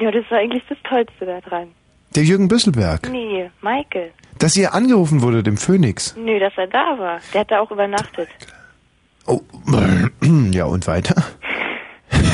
[0.00, 1.68] Ja, das war eigentlich das Tollste da dran.
[2.14, 3.08] Der Jürgen Büsselberg.
[3.10, 4.10] Nee, Michael.
[4.38, 6.14] Dass ihr angerufen wurde, dem Phoenix.
[6.16, 7.20] Nö, dass er da war.
[7.32, 8.28] Der hat da auch übernachtet.
[10.50, 11.14] ja, und weiter?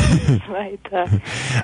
[0.49, 1.07] Weiter.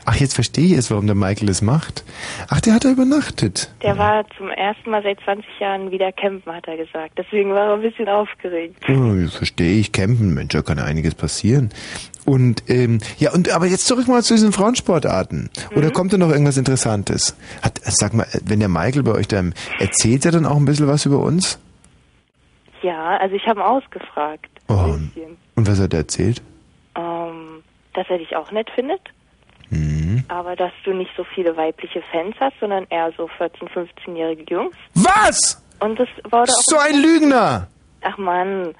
[0.04, 2.04] Ach, jetzt verstehe ich es, warum der Michael das macht.
[2.48, 3.72] Ach, der hat da übernachtet.
[3.82, 7.18] Der war zum ersten Mal seit 20 Jahren wieder campen, hat er gesagt.
[7.18, 8.82] Deswegen war er ein bisschen aufgeregt.
[8.88, 9.92] Oh, das verstehe ich.
[9.92, 11.70] Campen, Mensch, da kann ja einiges passieren.
[12.24, 15.50] Und ähm, ja, und aber jetzt zurück mal zu diesen Frauensportarten.
[15.76, 17.36] Oder kommt da noch irgendwas Interessantes?
[17.62, 19.42] Hat, sag mal, wenn der Michael bei euch da
[19.78, 21.58] erzählt er dann auch ein bisschen was über uns?
[22.82, 24.48] Ja, also ich habe ihn ausgefragt.
[24.68, 24.96] Oh,
[25.56, 26.42] und was hat er erzählt?
[26.96, 27.23] Ähm,
[27.94, 29.00] dass er dich auch nett findet,
[29.70, 30.24] Hm.
[30.28, 34.76] aber dass du nicht so viele weibliche Fans hast, sondern eher so 14-, 15-jährige Jungs.
[34.94, 35.62] Was?
[35.80, 36.62] Und das wurde auch...
[36.66, 37.68] So ein Lügner!
[38.02, 38.74] Ach Mann,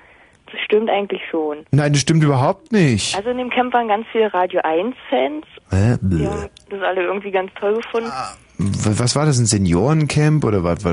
[0.52, 1.64] das stimmt eigentlich schon.
[1.70, 3.16] Nein, das stimmt überhaupt nicht.
[3.16, 5.46] Also in dem Camp waren ganz viele Radio 1-Fans.
[5.70, 8.12] Äh, Die haben das alle irgendwie ganz toll gefunden.
[8.58, 10.82] W- Was war das, ein Seniorencamp oder was?
[10.82, 10.92] Das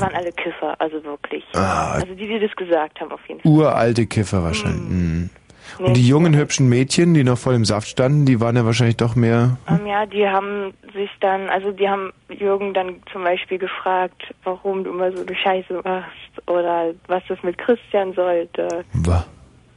[0.00, 1.42] waren alle Kiffer, also wirklich.
[1.54, 1.92] Ah.
[1.94, 3.50] Also die, die das gesagt haben, auf jeden Fall.
[3.50, 4.88] uralte Kiffer wahrscheinlich.
[4.90, 5.30] Mhm.
[5.78, 8.96] Und die jungen, hübschen Mädchen, die noch voll im Saft standen, die waren ja wahrscheinlich
[8.96, 9.56] doch mehr...
[9.68, 14.84] Ähm, ja, die haben sich dann, also die haben Jürgen dann zum Beispiel gefragt, warum
[14.84, 18.84] du immer so eine Scheiße machst oder was das mit Christian sollte.
[18.92, 19.26] Wa-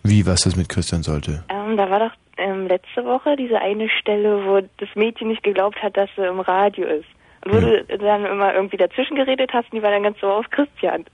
[0.04, 1.44] Wie, was das mit Christian sollte?
[1.50, 5.82] Ähm, da war doch ähm, letzte Woche diese eine Stelle, wo das Mädchen nicht geglaubt
[5.84, 7.06] hat, dass sie im Radio ist.
[7.46, 10.28] Und wo du dann immer irgendwie dazwischen geredet hast, und die war dann ganz so
[10.28, 11.06] auf Christian.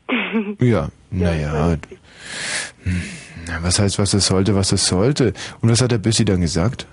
[0.60, 1.76] Ja, naja.
[3.62, 5.34] Was heißt, was das sollte, was das sollte?
[5.62, 6.88] Und was hat der Bissi dann gesagt?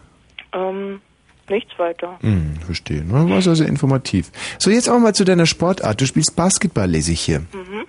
[0.54, 1.00] ähm,
[1.48, 2.18] nichts weiter.
[2.20, 3.04] Hm, verstehe.
[3.06, 4.30] Na, War also sehr informativ.
[4.58, 6.00] So, jetzt auch mal zu deiner Sportart.
[6.00, 7.40] Du spielst Basketball, lese ich hier.
[7.40, 7.86] Mhm.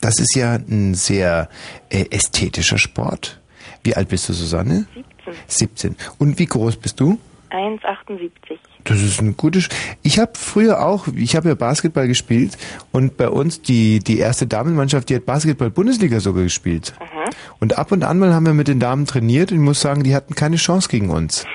[0.00, 1.48] Das ist ja ein sehr
[1.90, 3.40] äh, ästhetischer Sport.
[3.82, 4.86] Wie alt bist du, Susanne?
[4.94, 5.34] 17.
[5.46, 5.96] 17.
[6.18, 7.18] Und wie groß bist du?
[7.50, 8.58] 1,78.
[8.84, 9.68] Das ist ein gutes.
[10.02, 12.58] Ich habe früher auch, ich habe ja Basketball gespielt
[12.92, 16.94] und bei uns die die erste Damenmannschaft, die hat Basketball Bundesliga sogar gespielt.
[17.60, 20.02] Und ab und an mal haben wir mit den Damen trainiert und ich muss sagen,
[20.02, 21.46] die hatten keine Chance gegen uns.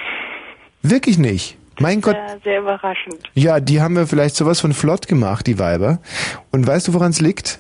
[0.82, 1.58] Wirklich nicht.
[1.80, 2.16] Mein Gott.
[2.16, 3.18] Sehr, sehr überraschend.
[3.36, 6.00] Ja, die haben wir vielleicht sowas von flott gemacht, die Weiber.
[6.52, 7.60] Und weißt du, woran es liegt?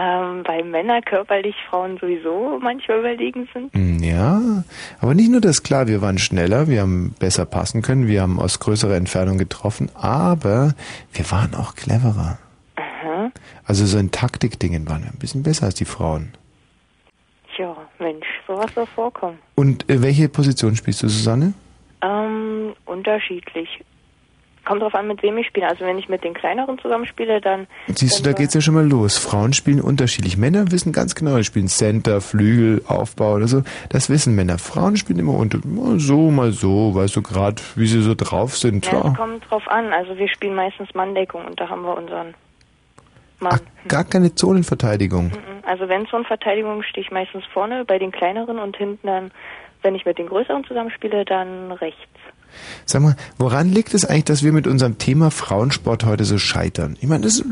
[0.00, 3.74] Ähm, weil Männer körperlich Frauen sowieso manchmal überlegen sind.
[3.74, 4.62] Hm, Ja,
[5.00, 8.38] aber nicht nur das, klar, wir waren schneller, wir haben besser passen können, wir haben
[8.38, 10.74] aus größerer Entfernung getroffen, aber
[11.12, 12.38] wir waren auch cleverer.
[12.76, 13.32] Aha.
[13.64, 16.32] Also so in Taktikdingen waren wir ein bisschen besser als die Frauen.
[17.56, 19.38] Tja, Mensch, sowas soll vorkommen.
[19.56, 21.54] Und äh, welche Position spielst du, Susanne?
[22.02, 23.82] Ähm, unterschiedlich.
[24.68, 25.66] Kommt drauf an, mit wem ich spiele.
[25.66, 27.66] Also wenn ich mit den kleineren zusammenspiele, dann.
[27.86, 29.16] Siehst du, da geht's ja schon mal los.
[29.16, 30.36] Frauen spielen unterschiedlich.
[30.36, 33.62] Männer wissen ganz genau, die spielen Center, Flügel, Aufbau oder so.
[33.88, 34.58] Das wissen Männer.
[34.58, 38.58] Frauen spielen immer unter, mal so, mal so, weißt du gerade, wie sie so drauf
[38.58, 38.84] sind.
[38.84, 39.14] Ja, es Ja.
[39.14, 39.90] kommt drauf an.
[39.94, 42.34] Also wir spielen meistens Manndeckung und da haben wir unseren
[43.40, 43.60] Mann.
[43.88, 45.28] Gar keine Zonenverteidigung.
[45.28, 45.64] Mhm.
[45.64, 49.06] Also wenn es so eine Verteidigung stehe ich meistens vorne bei den kleineren und hinten
[49.06, 49.30] dann
[49.82, 52.02] wenn ich mit den Größeren zusammenspiele, dann rechts.
[52.84, 56.96] Sag mal, woran liegt es eigentlich, dass wir mit unserem Thema Frauensport heute so scheitern?
[57.00, 57.42] Ich meine, das,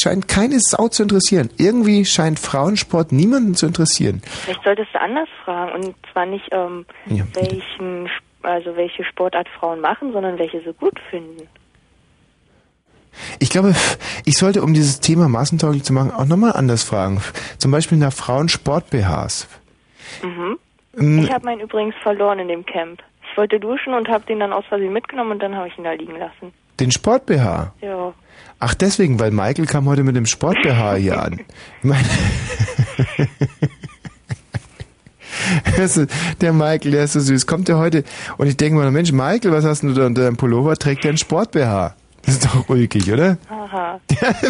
[0.00, 1.50] scheint keine Sau zu interessieren.
[1.56, 4.22] Irgendwie scheint Frauensport niemanden zu interessieren.
[4.24, 8.08] Vielleicht solltest du anders fragen und zwar nicht, ähm, Ja, welchen,
[8.42, 11.48] also welche Sportart Frauen machen, sondern welche sie gut finden.
[13.38, 13.74] Ich glaube,
[14.24, 17.20] ich sollte, um dieses Thema massentauglich zu machen, auch nochmal anders fragen.
[17.58, 19.48] Zum Beispiel nach Frauensport-BHs.
[20.22, 20.58] Mhm.
[20.98, 23.02] Ähm, Ich habe meinen übrigens verloren in dem Camp.
[23.30, 25.84] Ich wollte duschen und habe den dann aus Versehen mitgenommen und dann habe ich ihn
[25.84, 26.52] da liegen lassen.
[26.78, 27.72] Den Sport-BH.
[27.80, 28.12] Ja.
[28.58, 31.40] Ach, deswegen, weil Michael kam heute mit dem Sport-BH hier an.
[31.78, 32.04] Ich meine,
[36.40, 37.46] der Michael, der ist so süß.
[37.46, 38.04] Kommt der heute
[38.38, 40.76] und ich denke mal, Mensch, Michael, was hast du da unter deinem Pullover?
[40.76, 41.94] Trägt der einen Sport-BH?
[42.22, 43.38] Das ist doch ulkig, oder?
[43.48, 44.00] Aha.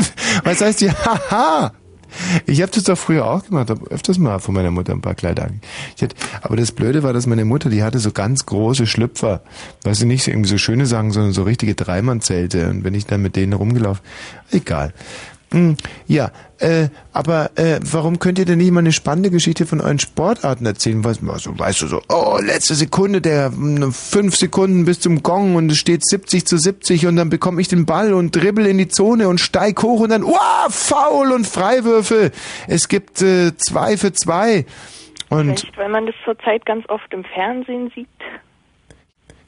[0.45, 1.73] Was heißt hier, haha?
[2.47, 5.15] Ich habe das doch früher auch gemacht, habe öfters mal von meiner Mutter ein paar
[5.15, 5.61] Kleider ange-
[5.97, 9.43] ich hatte, Aber das Blöde war, dass meine Mutter, die hatte so ganz große Schlüpfer.
[9.85, 12.69] Weißt du, nicht irgendwie so schöne Sachen, sondern so richtige Dreimannzelte.
[12.69, 14.03] Und wenn ich dann mit denen rumgelaufen,
[14.51, 14.93] egal.
[15.53, 19.81] Hm, Ja, äh, aber äh, warum könnt ihr denn nicht mal eine spannende Geschichte von
[19.81, 21.03] euren Sportarten erzählen?
[21.05, 25.57] Was, also, weißt du so, oh, letzte Sekunde, der mh, fünf Sekunden bis zum Gong
[25.57, 28.79] und es steht 70 zu 70 und dann bekomme ich den Ball und dribbel in
[28.79, 32.31] die Zone und steig hoch und dann, wow, Foul und Freiwürfe.
[32.69, 34.67] Es gibt äh, zwei für zwei.
[35.31, 38.09] Und Vielleicht, weil man das zurzeit ganz oft im Fernsehen sieht.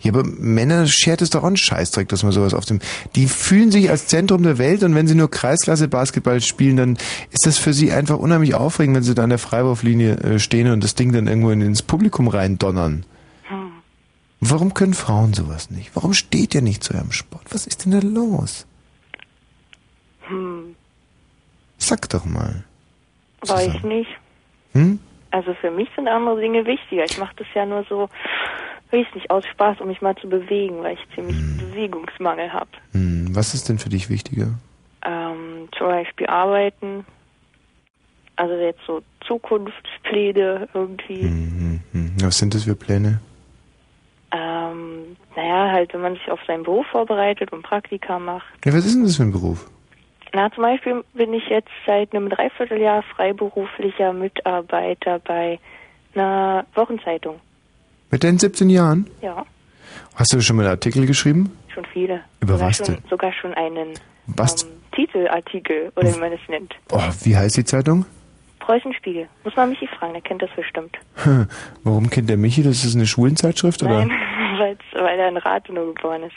[0.03, 2.81] Ja, aber Männer schert es doch auch einen Scheißdreck, dass man sowas auf dem...
[3.15, 6.93] Die fühlen sich als Zentrum der Welt und wenn sie nur Kreisklasse Basketball spielen, dann
[7.31, 10.71] ist das für sie einfach unheimlich aufregend, wenn sie da an der Freiwurflinie äh, stehen
[10.73, 13.05] und das Ding dann irgendwo in- ins Publikum reindonnern.
[14.45, 15.93] Warum können Frauen sowas nicht?
[15.95, 17.43] Warum steht ihr nicht zu eurem Sport?
[17.51, 18.67] Was ist denn da los?
[20.23, 20.75] Hm,
[21.79, 22.65] Sag doch mal.
[23.47, 24.11] weiß nicht.
[24.73, 24.99] Hm?
[25.31, 27.05] Also für mich sind andere Dinge wichtiger.
[27.05, 28.09] Ich mache das ja nur so,
[28.93, 32.71] weiß nicht, aus Spaß, um mich mal zu bewegen, weil ich ziemlich Bewegungsmangel habe.
[32.93, 34.49] Hm, was ist denn für dich wichtiger?
[35.05, 37.05] Ähm, zum Beispiel arbeiten,
[38.37, 41.23] also jetzt so Zukunftspläne irgendwie.
[41.23, 41.81] Hm,
[42.21, 43.21] was sind das für Pläne?
[44.33, 48.47] Ähm, naja, halt, wenn man sich auf seinen Beruf vorbereitet und Praktika macht.
[48.65, 49.71] Ja, was ist denn das für ein Beruf?
[50.33, 55.59] Na, zum Beispiel bin ich jetzt seit einem Dreivierteljahr freiberuflicher Mitarbeiter bei
[56.15, 57.41] einer Wochenzeitung.
[58.13, 59.09] Mit deinen 17 Jahren?
[59.23, 59.45] Ja,
[60.15, 61.51] Hast du schon mal einen Artikel geschrieben?
[61.73, 62.21] schon viele.
[62.41, 62.99] Über sogar was schon, denn?
[63.09, 63.95] Sogar schon einen
[64.27, 64.63] Was?
[64.65, 66.75] ähm, Titelartikel, oder wie man es nennt.
[66.93, 68.05] Oh, wie heißt die Zeitung?
[68.61, 69.27] Preußenspiegel.
[69.43, 70.97] Muss man Michi fragen, der kennt das bestimmt.
[71.25, 71.49] Hm,
[71.83, 72.63] Warum kennt der Michi?
[72.63, 74.05] Das ist eine Schwulenzeitschrift, oder?
[74.05, 74.11] Nein,
[74.93, 76.37] weil er in Rathenow geboren ist.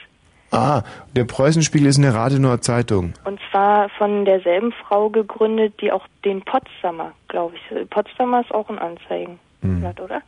[0.52, 0.84] Ah,
[1.16, 3.14] der Preußenspiegel ist eine Rathenower Zeitung.
[3.26, 7.90] Und zwar von derselben Frau gegründet, die auch den Potsdamer, glaube ich.
[7.90, 10.22] Potsdamer ist auch ein Anzeigenblatt, oder?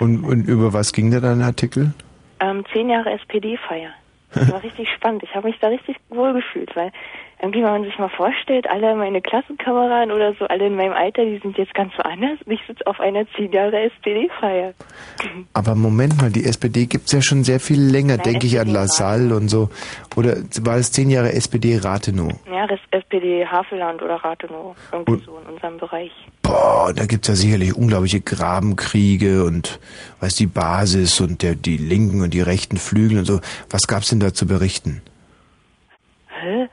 [0.00, 1.92] Und, und über was ging da dein Artikel?
[2.40, 3.90] Ähm, zehn Jahre SPD-Feier.
[4.34, 5.22] Das war richtig spannend.
[5.22, 6.92] Ich habe mich da richtig wohl gefühlt, weil
[7.40, 11.24] irgendwie, wenn man sich mal vorstellt, alle meine Klassenkameraden oder so, alle in meinem Alter,
[11.24, 12.38] die sind jetzt ganz woanders.
[12.44, 14.74] Und ich sitze auf einer zehn Jahre SPD-Feier.
[15.52, 18.66] Aber Moment mal, die SPD gibt's ja schon sehr viel länger, Nein, denke ich an
[18.68, 19.68] SPD Lassalle und so.
[20.16, 22.32] Oder war es zehn Jahre SPD Rathenow?
[22.50, 26.10] Ja, das SPD Havelland oder Rathenow, irgendwie Und- so in unserem Bereich.
[26.42, 29.78] Boah, da gibt's ja sicherlich unglaubliche Grabenkriege und
[30.20, 33.40] weiß die Basis und der, die linken und die rechten Flügel und so.
[33.70, 35.02] Was gab's denn da zu berichten?
[36.28, 36.68] Hä?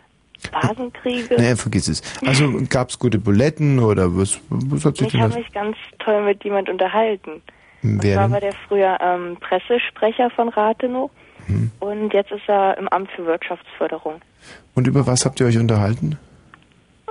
[0.51, 1.35] Basenkriege?
[1.37, 2.01] Naja, vergiss es.
[2.25, 6.23] Also gab's gute Buletten oder was, was hat sich Ich denn habe mich ganz toll
[6.25, 7.41] mit jemand unterhalten.
[7.83, 8.31] Und Wer zwar denn?
[8.33, 11.09] war der früher ähm, Pressesprecher von Rathenow
[11.47, 11.69] Hm.
[11.79, 14.15] und jetzt ist er im Amt für Wirtschaftsförderung.
[14.73, 16.17] Und über was habt ihr euch unterhalten?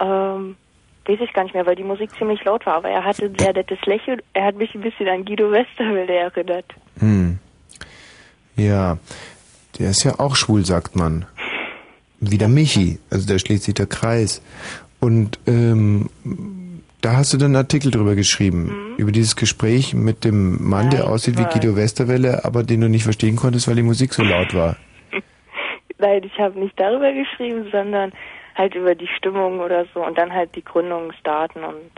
[0.01, 0.57] Ähm,
[1.07, 3.37] weiß ich gar nicht mehr, weil die Musik ziemlich laut war, aber er hatte ein
[3.39, 4.21] sehr nettes Lächeln.
[4.33, 6.65] Er hat mich ein bisschen an Guido Westerwelle erinnert.
[6.99, 7.39] Hm.
[8.57, 8.99] Ja,
[9.79, 11.27] der ist ja auch schwul, sagt man.
[12.31, 14.43] Wie der Michi, also da schließt sich der Kreis.
[15.01, 16.09] Und ähm,
[17.01, 21.01] da hast du dann einen Artikel drüber geschrieben, über dieses Gespräch mit dem Mann, der
[21.01, 21.45] Nein, aussieht wie.
[21.45, 24.77] Guido Westerwelle, aber den du nicht verstehen konntest, weil die Musik so laut war.
[25.99, 28.13] Nein, ich habe nicht darüber geschrieben, sondern
[28.55, 31.91] halt über die Stimmung oder so und dann halt die Gründungsdaten und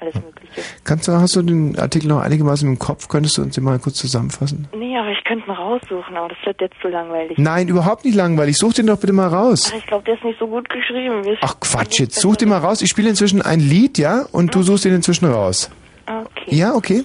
[0.00, 0.60] alles Mögliche.
[0.84, 3.08] Kannst du, hast du den Artikel noch einigermaßen im Kopf?
[3.08, 4.68] Könntest du uns den mal kurz zusammenfassen?
[4.76, 7.36] Nee, aber ich könnte mal raussuchen, aber das wird jetzt zu langweilig.
[7.38, 8.56] Nein, überhaupt nicht langweilig.
[8.56, 9.70] Such den doch bitte mal raus.
[9.72, 11.24] Ach, ich glaube, der ist nicht so gut geschrieben.
[11.24, 12.80] Wir- Ach Quatsch, jetzt such den mal raus.
[12.82, 14.24] Ich spiele inzwischen ein Lied, ja?
[14.32, 15.70] Und du suchst den inzwischen raus.
[16.06, 16.54] Okay.
[16.54, 17.04] Ja, okay.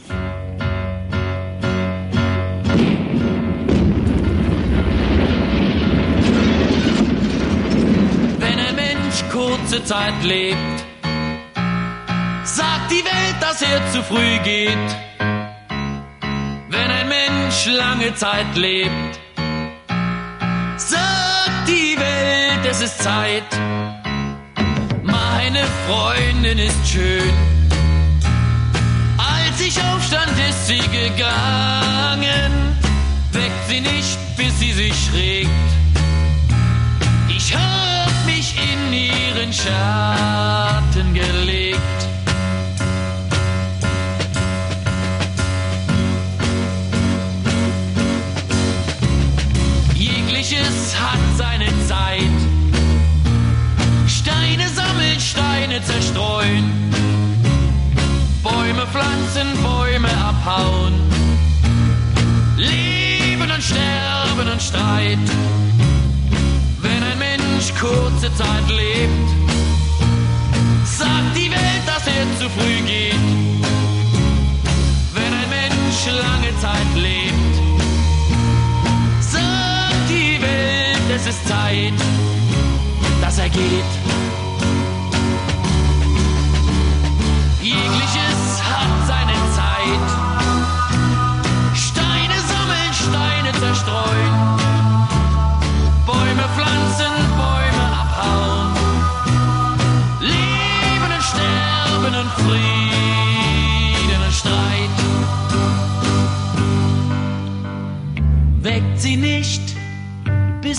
[8.40, 10.58] Wenn ein Mensch kurze Zeit lebt,
[12.44, 14.90] sagt die Welt, dass er zu früh geht.
[16.70, 19.20] Wenn ein Mensch lange Zeit lebt,
[20.78, 23.44] sagt die Welt, es ist Zeit.
[25.04, 27.34] Meine Freundin ist schön.
[29.18, 32.52] Als ich aufstand, ist sie gegangen.
[33.32, 35.50] Weckt sie nicht, bis sie sich regt.
[37.30, 40.13] Ich hab mich in ihren Schatten
[59.34, 60.94] Pflanzen, Bäume abhauen.
[62.58, 65.18] Leben und Sterben und Streit.
[66.82, 69.30] Wenn ein Mensch kurze Zeit lebt,
[70.86, 73.26] sagt die Welt, dass er zu früh geht.
[75.14, 77.56] Wenn ein Mensch lange Zeit lebt,
[79.20, 81.94] sagt die Welt, es ist Zeit,
[83.22, 84.33] dass er geht.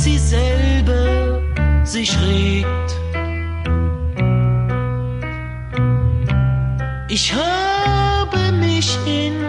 [0.04, 1.40] Sie selber
[1.82, 2.90] sich regt.
[7.08, 9.43] Ich habe mich in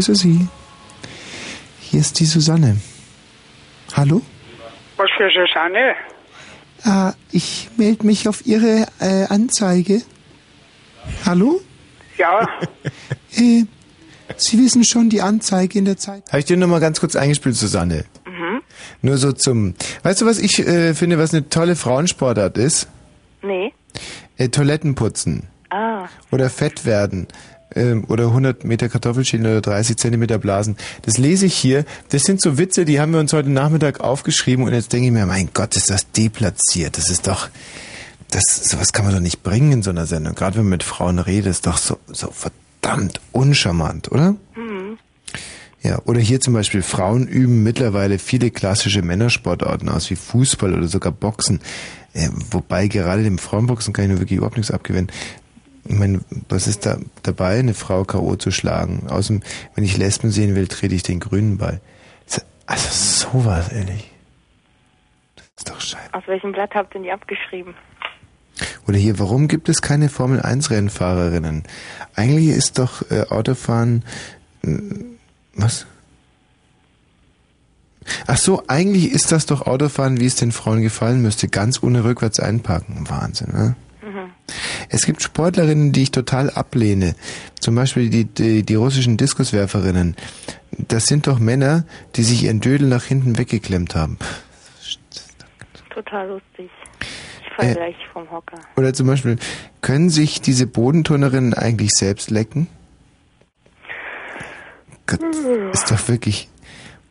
[0.00, 0.48] grüße Sie.
[1.82, 2.78] Hier ist die Susanne.
[3.94, 4.22] Hallo?
[4.96, 5.94] Was für Susanne?
[6.84, 10.00] Ah, ich melde mich auf Ihre äh, Anzeige.
[11.26, 11.60] Hallo?
[12.16, 12.48] Ja,
[13.36, 13.64] Äh,
[14.38, 16.22] Sie wissen schon die Anzeige in der Zeit.
[16.28, 18.06] Habe ich dir nur mal ganz kurz eingespielt, Susanne?
[18.24, 18.62] Mhm.
[19.02, 19.74] Nur so zum.
[20.02, 22.88] Weißt du, was ich äh, finde, was eine tolle Frauensportart ist?
[23.42, 23.74] Nee.
[24.38, 25.48] Äh, Toiletten putzen.
[25.68, 26.08] Ah.
[26.30, 27.26] Oder fett werden.
[27.74, 30.76] Ähm, oder 100 Meter Kartoffelschälen oder 30 Zentimeter Blasen.
[31.02, 31.84] Das lese ich hier.
[32.08, 35.12] Das sind so Witze, die haben wir uns heute Nachmittag aufgeschrieben und jetzt denke ich
[35.12, 36.98] mir, mein Gott, ist das deplatziert.
[36.98, 37.48] Das ist doch,
[38.30, 40.34] das, sowas kann man doch nicht bringen in so einer Sendung.
[40.34, 44.32] Gerade wenn man mit Frauen redet, ist doch so, so verdammt uncharmant, oder?
[44.56, 44.98] Mhm.
[45.82, 50.88] Ja, oder hier zum Beispiel, Frauen üben mittlerweile viele klassische Männersportarten aus, wie Fußball oder
[50.88, 51.60] sogar Boxen.
[52.12, 55.10] Äh, wobei gerade dem Frauenboxen kann ich nur wirklich überhaupt nichts abgewinnen.
[55.90, 58.36] Ich meine, was ist da dabei, eine Frau K.O.
[58.36, 59.08] zu schlagen?
[59.08, 59.42] Außerdem,
[59.74, 61.80] wenn ich Lesben sehen will, trete ich den Grünen bei.
[62.66, 62.88] Also
[63.32, 64.12] sowas, ehrlich.
[66.12, 67.74] Aus welchem Blatt habt ihr die abgeschrieben?
[68.86, 71.64] Oder hier, warum gibt es keine Formel 1 Rennfahrerinnen?
[72.14, 74.04] Eigentlich ist doch äh, Autofahren
[74.62, 74.78] äh,
[75.54, 75.86] was?
[78.28, 82.04] Ach so, eigentlich ist das doch Autofahren, wie es den Frauen gefallen müsste, ganz ohne
[82.04, 83.10] rückwärts einparken.
[83.10, 83.74] Wahnsinn, ne?
[84.88, 87.14] Es gibt Sportlerinnen, die ich total ablehne.
[87.60, 90.16] Zum Beispiel die, die, die russischen Diskuswerferinnen.
[90.72, 91.84] Das sind doch Männer,
[92.16, 94.18] die sich ihren Dödel nach hinten weggeklemmt haben.
[95.92, 96.70] Total lustig.
[97.00, 97.74] Ich fall Äh.
[97.74, 98.58] gleich vom Hocker.
[98.76, 99.36] Oder zum Beispiel,
[99.80, 102.68] können sich diese Bodenturnerinnen eigentlich selbst lecken?
[105.06, 105.20] Gott,
[105.72, 106.48] ist doch wirklich.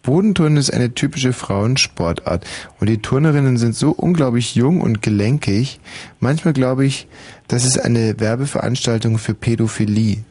[0.01, 2.45] Bodenturnen ist eine typische Frauensportart
[2.79, 5.79] und die Turnerinnen sind so unglaublich jung und gelenkig.
[6.19, 7.07] Manchmal glaube ich,
[7.47, 10.23] das ist eine Werbeveranstaltung für Pädophilie.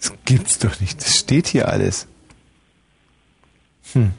[0.00, 1.00] Das gibt's doch nicht.
[1.00, 2.06] Das steht hier alles.
[3.92, 4.12] Hm.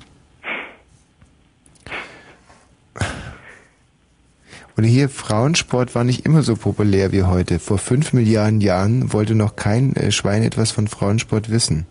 [4.77, 7.59] Und hier, Frauensport war nicht immer so populär wie heute.
[7.59, 11.85] Vor fünf Milliarden Jahren wollte noch kein äh, Schwein etwas von Frauensport wissen.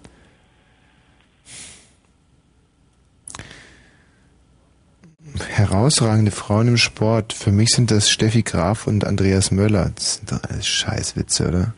[5.49, 7.33] Herausragende Frauen im Sport.
[7.33, 9.91] Für mich sind das Steffi Graf und Andreas Möller.
[9.95, 11.75] Das sind doch alles Scheißwitze, oder?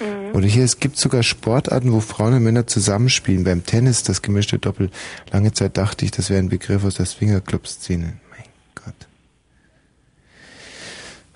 [0.00, 0.34] Mhm.
[0.34, 3.44] Oder hier, es gibt sogar Sportarten, wo Frauen und Männer zusammenspielen.
[3.44, 4.90] Beim Tennis, das gemischte Doppel.
[5.30, 8.14] Lange Zeit dachte ich, das wäre ein Begriff aus der Swingerclub-Szene.
[8.30, 8.44] Mein
[8.74, 8.94] Gott.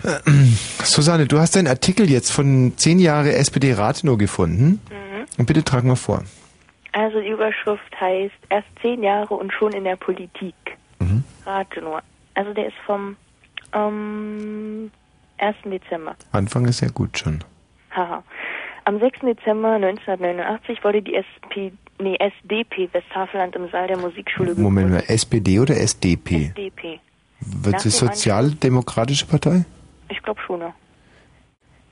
[0.03, 0.31] Äh,
[0.83, 4.81] Susanne, du hast deinen Artikel jetzt von 10 Jahre SPD Rathenow gefunden.
[4.89, 5.25] Mhm.
[5.37, 6.23] Und bitte trag mal vor.
[6.97, 10.55] Also die Überschrift heißt erst zehn Jahre und schon in der Politik.
[10.99, 11.23] Mhm.
[11.45, 12.01] Rate nur.
[12.33, 13.15] Also der ist vom
[13.73, 14.91] ähm,
[15.37, 15.55] 1.
[15.65, 16.15] Dezember.
[16.31, 17.43] Anfang ist ja gut schon.
[17.91, 18.23] Haha.
[18.85, 19.19] Am 6.
[19.19, 25.59] Dezember 1989 wurde die SP, nee, SDP Westhafeland im Saal der Musikschule Moment mal, SPD
[25.59, 26.51] oder SDP?
[26.55, 26.99] SDP.
[27.41, 29.65] Wird sie dem Sozialdemokratische Partei?
[30.09, 30.61] Ich glaube schon.
[30.61, 30.73] ja.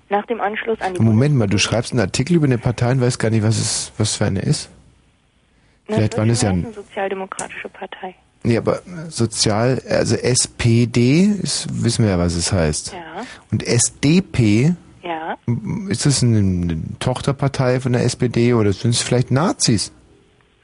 [0.10, 3.02] Nach dem Anschluss an die Moment mal, du schreibst einen Artikel über eine Partei und
[3.02, 4.70] weißt gar nicht, was es, was für eine ist?
[5.88, 8.16] Na, Vielleicht waren es ja, heißen, Sozialdemokratische Partei.
[8.46, 12.94] Nee, aber Sozial, also SPD, ist, wissen wir ja, was es heißt.
[12.94, 13.26] Ja.
[13.52, 15.38] Und SDP, Ja.
[15.90, 19.92] ist das eine, eine Tochterpartei von der SPD oder sind es vielleicht Nazis?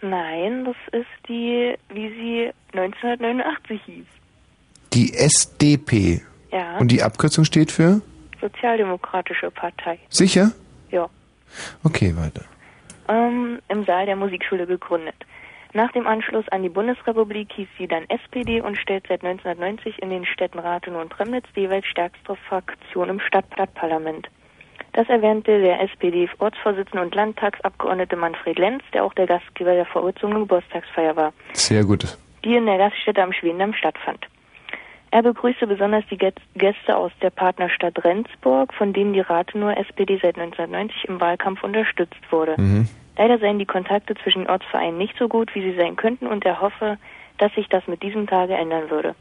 [0.01, 4.05] Nein, das ist die, wie sie 1989 hieß.
[4.93, 6.21] Die SDP.
[6.51, 6.77] Ja.
[6.79, 8.01] Und die Abkürzung steht für?
[8.41, 9.99] Sozialdemokratische Partei.
[10.09, 10.51] Sicher?
[10.91, 11.07] Ja.
[11.83, 12.43] Okay, weiter.
[13.07, 15.15] ähm, im Saal der Musikschule gegründet.
[15.73, 20.09] Nach dem Anschluss an die Bundesrepublik hieß sie dann SPD und stellt seit 1990 in
[20.09, 24.27] den Städten Rathenow und Premnitz die jeweils stärkste Fraktion im Stadtparlament.
[24.93, 31.15] Das erwähnte der SPD-Ortsvorsitzende und Landtagsabgeordnete Manfred Lenz, der auch der Gastgeber der vorgezogenen Geburtstagsfeier
[31.15, 32.17] war, Sehr gut.
[32.43, 34.27] die in der Gaststätte am Schwedendamm stattfand.
[35.11, 40.19] Er begrüßte besonders die Gäst- Gäste aus der Partnerstadt Rendsburg, von denen die Rathenower SPD
[40.21, 42.55] seit 1990 im Wahlkampf unterstützt wurde.
[42.57, 42.89] Mhm.
[43.17, 46.45] Leider seien die Kontakte zwischen den Ortsvereinen nicht so gut, wie sie sein könnten, und
[46.45, 46.97] er hoffe,
[47.37, 49.15] dass sich das mit diesem Tage ändern würde.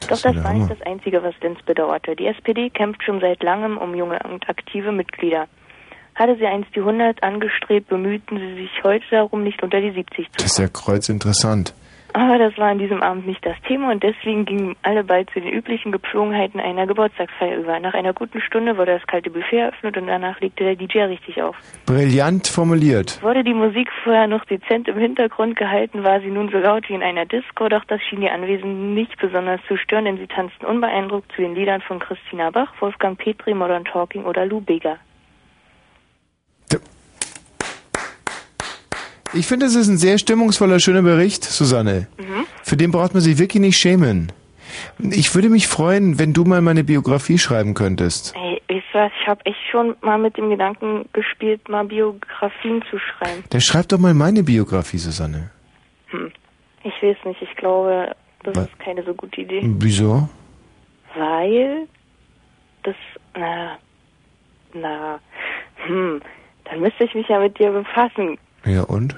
[0.00, 2.14] Doch ist das war nicht das Einzige, was Lenz bedauerte.
[2.14, 5.46] Die SPD kämpft schon seit langem um junge und aktive Mitglieder.
[6.14, 10.30] Hatte sie einst die 100 angestrebt, bemühten sie sich heute darum, nicht unter die 70
[10.30, 11.74] zu Das ist ja kreuzinteressant.
[12.14, 15.40] Aber das war an diesem Abend nicht das Thema und deswegen gingen alle bald zu
[15.40, 17.78] den üblichen Gepflogenheiten einer Geburtstagsfeier über.
[17.80, 21.42] Nach einer guten Stunde wurde das kalte Buffet eröffnet und danach legte der DJ richtig
[21.42, 21.56] auf.
[21.86, 23.20] Brillant formuliert.
[23.20, 26.94] Wurde die Musik vorher noch dezent im Hintergrund gehalten, war sie nun so laut wie
[26.94, 30.66] in einer Disco, doch das schien die Anwesenden nicht besonders zu stören, denn sie tanzten
[30.66, 34.98] unbeeindruckt zu den Liedern von Christina Bach, Wolfgang Petri, Modern Talking oder Lou Bega.
[39.34, 42.06] Ich finde, es ist ein sehr stimmungsvoller, schöner Bericht, Susanne.
[42.18, 42.46] Mhm.
[42.62, 44.30] Für den braucht man sich wirklich nicht schämen.
[44.98, 48.34] Ich würde mich freuen, wenn du mal meine Biografie schreiben könntest.
[48.36, 52.82] Ey, weißt du was, ich habe echt schon mal mit dem Gedanken gespielt, mal Biografien
[52.90, 53.44] zu schreiben.
[53.50, 55.50] Dann schreib doch mal meine Biografie, Susanne.
[56.08, 56.30] Hm.
[56.84, 58.14] Ich weiß nicht, ich glaube,
[58.44, 58.66] das Was?
[58.66, 59.62] ist keine so gute Idee.
[59.64, 60.28] Wieso?
[61.16, 61.88] Weil
[62.82, 62.96] das,
[63.36, 63.78] na,
[64.74, 65.18] na,
[65.86, 66.20] hm,
[66.64, 68.38] dann müsste ich mich ja mit dir befassen.
[68.64, 69.16] Ja, und?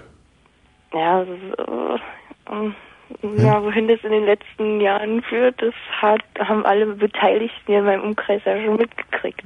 [0.93, 1.99] Ja, äh,
[2.51, 2.75] ähm,
[3.37, 8.03] ja, wohin das in den letzten Jahren führt, das hat, haben alle Beteiligten in meinem
[8.03, 9.43] Umkreis ja schon mitgekriegt.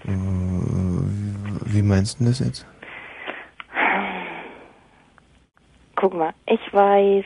[1.66, 2.66] Wie meinst du das jetzt?
[5.96, 7.24] Guck mal, ich weiß,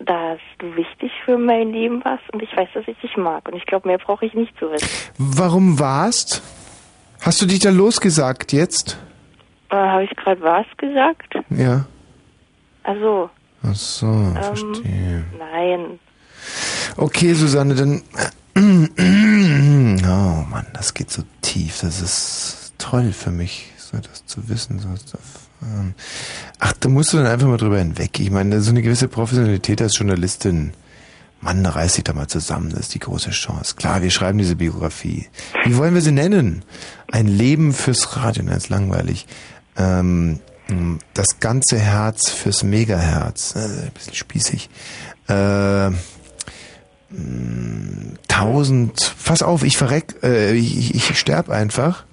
[0.00, 3.48] dass du wichtig für mein Leben warst und ich weiß, dass ich dich mag.
[3.48, 4.88] Und ich glaube, mehr brauche ich nicht zu wissen.
[5.16, 6.42] Warum warst?
[7.22, 8.98] Hast du dich da losgesagt jetzt?
[9.70, 11.34] Äh, Habe ich gerade was gesagt?
[11.48, 11.86] Ja.
[12.84, 13.28] Also,
[13.62, 15.24] Ach so, ähm, verstehe.
[15.38, 15.98] nein.
[16.96, 18.02] Okay, Susanne, dann.
[20.06, 21.80] Oh Mann, das geht so tief.
[21.80, 24.78] Das ist toll für mich, so das zu wissen.
[24.78, 25.94] So erfahren.
[26.60, 28.20] Ach, da musst du dann einfach mal drüber hinweg.
[28.20, 30.72] Ich meine, so eine gewisse Professionalität als Journalistin.
[31.40, 32.70] Mann, reiß dich da mal zusammen.
[32.70, 33.74] Das ist die große Chance.
[33.76, 35.26] Klar, wir schreiben diese Biografie.
[35.64, 36.64] Wie wollen wir sie nennen?
[37.10, 39.26] Ein Leben fürs Radio, na, ist langweilig.
[39.76, 40.40] Ähm,
[41.12, 43.54] das ganze Herz fürs Megaherz.
[43.56, 44.70] Äh, ein bisschen spießig.
[45.28, 45.98] Äh, mh,
[48.28, 52.04] tausend, pass auf, ich verreck, äh, ich, ich sterb einfach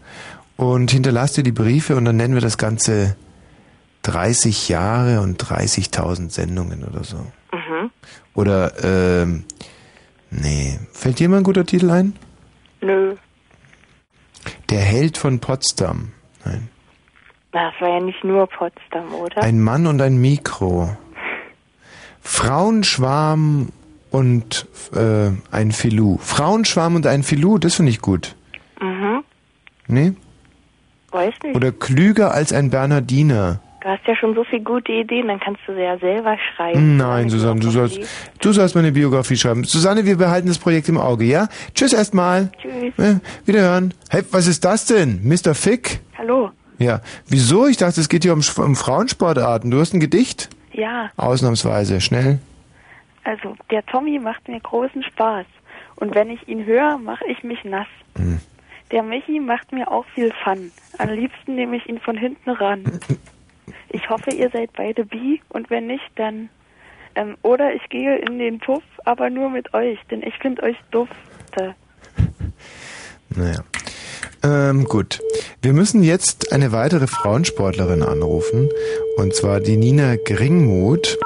[0.58, 3.16] und hinterlass dir die Briefe und dann nennen wir das Ganze
[4.04, 7.18] 30 Jahre und 30.000 Sendungen oder so.
[7.54, 7.92] Mhm.
[8.34, 9.44] Oder, ähm,
[10.30, 12.16] nee, fällt dir mal ein guter Titel ein?
[12.82, 13.16] Nö.
[14.70, 16.12] Der Held von Potsdam.
[16.46, 16.70] Nein.
[17.52, 19.42] Das war ja nicht nur Potsdam, oder?
[19.44, 20.96] Ein Mann und ein Mikro.
[22.22, 23.70] Frauenschwarm
[24.10, 26.18] und äh, ein Filou.
[26.18, 28.36] Frauenschwarm und ein Filou, das finde ich gut.
[28.80, 29.24] Mhm.
[29.88, 30.14] Nee?
[31.12, 31.56] Weiß nicht.
[31.56, 33.60] Oder klüger als ein Bernardiner.
[33.82, 36.98] Du hast ja schon so viele gute Ideen, dann kannst du sie ja selber schreiben.
[36.98, 38.00] Nein, Susanne, du sollst,
[38.40, 39.64] du sollst meine Biografie schreiben.
[39.64, 41.48] Susanne, wir behalten das Projekt im Auge, ja?
[41.74, 42.52] Tschüss erstmal.
[42.62, 43.20] Tschüss.
[43.46, 43.96] Wiederhören.
[44.10, 45.22] Hey, was ist das denn?
[45.24, 45.56] Mr.
[45.56, 46.02] Fick?
[46.16, 46.52] Hallo.
[46.82, 47.02] Ja.
[47.28, 47.68] Wieso?
[47.68, 49.70] Ich dachte, es geht hier um, um Frauensportarten.
[49.72, 50.50] Du hast ein Gedicht?
[50.74, 52.02] Ja, Ausnahmsweise.
[52.02, 52.40] Schnell.
[53.24, 55.46] also der Tommy macht mir großen Spaß.
[55.98, 57.88] Und wenn ich ihn höre, mache ich mich nass.
[58.90, 60.72] Der Michi macht mir auch viel Fun.
[60.98, 63.00] Am liebsten nehme ich ihn von hinten ran.
[63.94, 66.50] Ich hoffe, ihr seid beide bi und wenn nicht, dann...
[67.16, 70.78] Ähm, oder ich gehe in den Puff, aber nur mit euch, denn ich finde euch
[70.92, 71.76] dufte.
[73.36, 73.60] Naja.
[74.44, 75.22] Ähm, gut.
[75.62, 78.70] Wir müssen jetzt eine weitere Frauensportlerin anrufen.
[79.18, 81.18] Und zwar die Nina Gringmuth.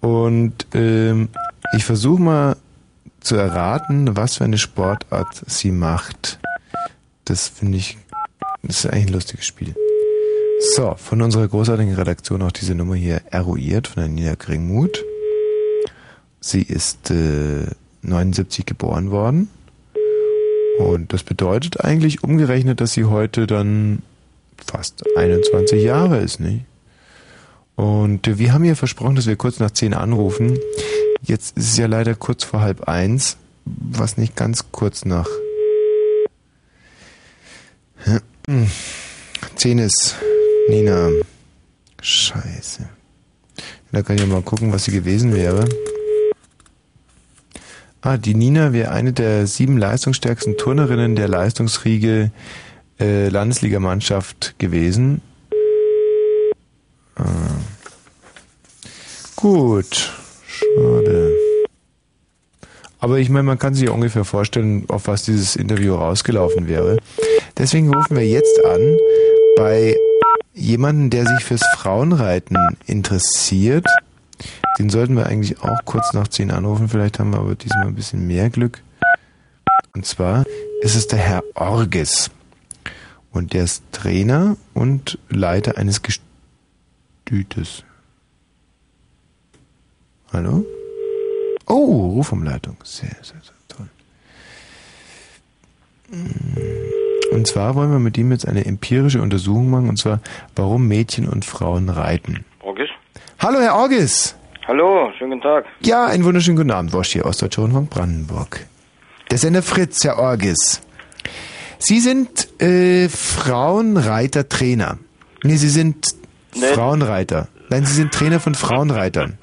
[0.00, 1.28] Und ähm,
[1.74, 2.56] ich versuche mal
[3.20, 6.38] zu erraten, was für eine Sportart sie macht.
[7.24, 7.96] Das finde ich,
[8.62, 9.74] das ist eigentlich ein lustiges Spiel.
[10.74, 15.04] So, von unserer großartigen Redaktion auch diese Nummer hier eruiert von der Nina Gringmuth.
[16.40, 17.66] Sie ist äh,
[18.02, 19.48] 79 geboren worden.
[20.78, 24.02] Und das bedeutet eigentlich umgerechnet, dass sie heute dann
[24.66, 26.64] fast 21 Jahre ist, nicht?
[27.76, 30.58] Und wir haben ihr versprochen, dass wir kurz nach 10 anrufen.
[31.22, 35.28] Jetzt ist es ja leider kurz vor halb eins, was nicht ganz kurz nach
[39.56, 40.16] 10 ist.
[40.68, 41.10] Nina.
[42.00, 42.88] Scheiße.
[43.92, 45.68] Da kann ich mal gucken, was sie gewesen wäre.
[48.04, 52.32] Ah, die Nina wäre eine der sieben leistungsstärksten Turnerinnen der Leistungsriege
[52.98, 55.22] äh, Landesligamannschaft gewesen.
[57.14, 57.24] Ah.
[59.36, 60.12] Gut,
[60.48, 61.32] schade.
[62.98, 66.98] Aber ich meine, man kann sich ja ungefähr vorstellen, auf was dieses Interview rausgelaufen wäre.
[67.56, 68.96] Deswegen rufen wir jetzt an
[69.56, 69.96] bei
[70.54, 72.56] jemanden, der sich fürs Frauenreiten
[72.86, 73.86] interessiert.
[74.78, 76.88] Den sollten wir eigentlich auch kurz nach 10 anrufen.
[76.88, 78.82] Vielleicht haben wir aber diesmal ein bisschen mehr Glück.
[79.94, 80.44] Und zwar
[80.80, 82.30] ist es der Herr Orges.
[83.30, 87.84] Und der ist Trainer und Leiter eines Gestütes.
[90.32, 90.64] Hallo?
[91.66, 92.76] Oh, Rufumleitung.
[92.84, 93.88] Sehr, sehr, sehr toll.
[97.32, 100.20] Und zwar wollen wir mit ihm jetzt eine empirische Untersuchung machen, und zwar,
[100.56, 102.44] warum Mädchen und Frauen reiten.
[102.60, 102.88] Orgis?
[103.38, 104.34] Hallo, Herr Orges.
[104.66, 105.64] Hallo, schönen guten Tag.
[105.80, 108.60] Ja, einen wunderschönen guten Abend, Wosch hier aus Deutscher Rundfunk Brandenburg.
[109.30, 110.82] Der Sender Fritz, Herr Orges.
[111.78, 114.98] Sie sind äh, Frauenreiter-Trainer.
[115.42, 116.06] Nee, Sie sind
[116.54, 116.66] Nee.
[116.74, 117.48] Frauenreiter.
[117.70, 119.38] Nein, Sie sind Trainer von Frauenreitern.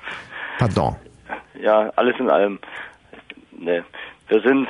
[0.58, 0.94] Pardon.
[1.60, 2.60] Ja, alles in allem.
[3.58, 3.84] Ne,
[4.28, 4.68] wir sind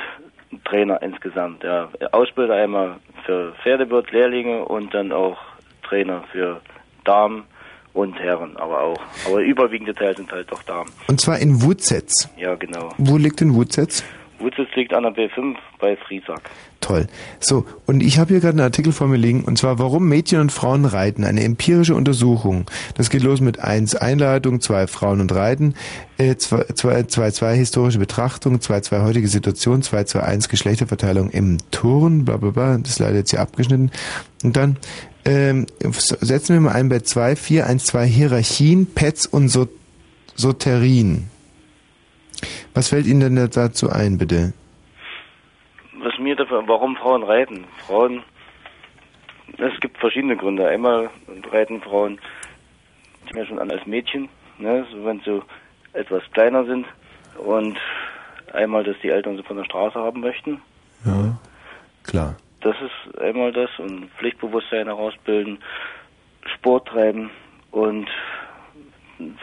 [0.65, 1.63] Trainer insgesamt.
[1.63, 5.37] Ja, Ausbilder einmal für Pferdewirt, Lehrlinge und dann auch
[5.87, 6.61] Trainer für
[7.05, 7.43] Damen
[7.93, 8.99] und Herren, aber auch.
[9.25, 10.89] Aber überwiegende Teil sind halt doch Damen.
[11.07, 12.29] Und zwar in Wutzetz.
[12.37, 12.89] Ja, genau.
[12.97, 14.03] Wo liegt denn Wutzetz?
[14.39, 16.49] Wutzitz liegt an der B5 bei Friesack.
[16.81, 17.07] Toll.
[17.39, 20.41] So, und ich habe hier gerade einen Artikel vor mir liegen, und zwar Warum Mädchen
[20.41, 22.65] und Frauen reiten, eine empirische Untersuchung.
[22.95, 25.75] Das geht los mit 1 Einleitung, 2 Frauen und Reiten,
[26.17, 32.25] 2 zwei, zwei historische Betrachtung, 2 2 heutige Situation, 2 2 1 Geschlechterverteilung im Turn,
[32.25, 33.91] bla bla bla, das ist leider jetzt hier abgeschnitten.
[34.43, 34.77] Und dann
[35.25, 39.67] ähm, setzen wir mal ein bei 2 4 1 2 Hierarchien, Pets und so
[40.35, 41.29] Soterien.
[42.73, 44.53] Was fällt Ihnen denn dazu ein, bitte?
[45.99, 47.65] Was mir dafür, warum Frauen reiten?
[47.85, 48.23] Frauen,
[49.57, 50.67] es gibt verschiedene Gründe.
[50.67, 51.09] Einmal
[51.51, 52.19] reiten Frauen
[53.29, 55.41] die mir schon an als Mädchen, ne, so wenn sie
[55.93, 56.85] etwas kleiner sind
[57.37, 57.77] und
[58.53, 60.61] einmal, dass die Eltern sie von der Straße haben möchten.
[61.05, 61.37] Ja,
[62.03, 62.35] klar.
[62.63, 65.59] Das ist einmal das und Pflichtbewusstsein herausbilden,
[66.55, 67.29] Sport treiben
[67.71, 68.07] und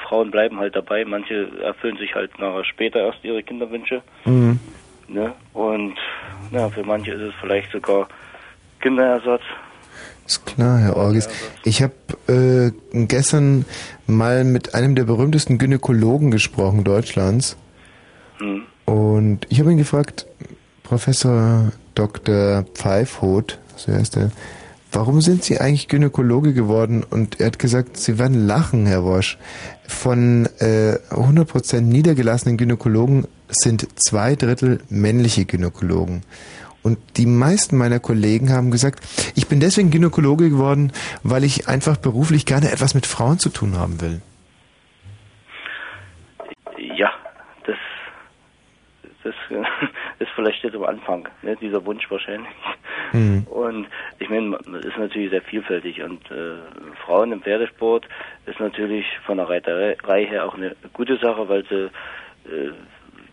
[0.08, 1.04] Frauen bleiben halt dabei.
[1.04, 4.02] Manche erfüllen sich halt nachher später erst ihre Kinderwünsche.
[4.24, 4.58] Mhm.
[5.08, 5.32] Ne?
[5.52, 5.96] Und
[6.50, 8.08] ja, für manche ist es vielleicht sogar
[8.80, 9.42] Kinderersatz.
[10.26, 11.28] Ist klar, Herr Orgis.
[11.64, 11.92] Ich habe
[12.28, 12.70] äh,
[13.06, 13.66] gestern
[14.06, 17.56] mal mit einem der berühmtesten Gynäkologen gesprochen Deutschlands.
[18.38, 18.62] Hm.
[18.86, 20.26] Und ich habe ihn gefragt,
[20.84, 22.64] Professor Dr.
[22.72, 24.30] Pfeifhoth, so heißt er,
[24.90, 27.04] warum sind Sie eigentlich Gynäkologe geworden?
[27.04, 29.36] Und er hat gesagt, Sie werden lachen, Herr Wosch.
[29.86, 36.22] Von äh, 100% niedergelassenen Gynäkologen sind zwei Drittel männliche Gynäkologen.
[36.82, 39.04] Und die meisten meiner Kollegen haben gesagt,
[39.34, 43.76] ich bin deswegen Gynäkologe geworden, weil ich einfach beruflich gerne etwas mit Frauen zu tun
[43.76, 44.22] haben will.
[46.96, 47.10] Ja,
[47.66, 47.76] das
[49.22, 49.62] das äh,
[50.20, 52.52] ist vielleicht steht am Anfang, ne, dieser Wunsch wahrscheinlich.
[53.12, 53.46] Mhm.
[53.48, 56.56] Und ich meine, es ist natürlich sehr vielfältig und äh,
[57.04, 58.06] Frauen im Pferdesport
[58.46, 61.90] ist natürlich von der Reiterei her auch eine gute Sache, weil sie
[62.48, 62.72] äh,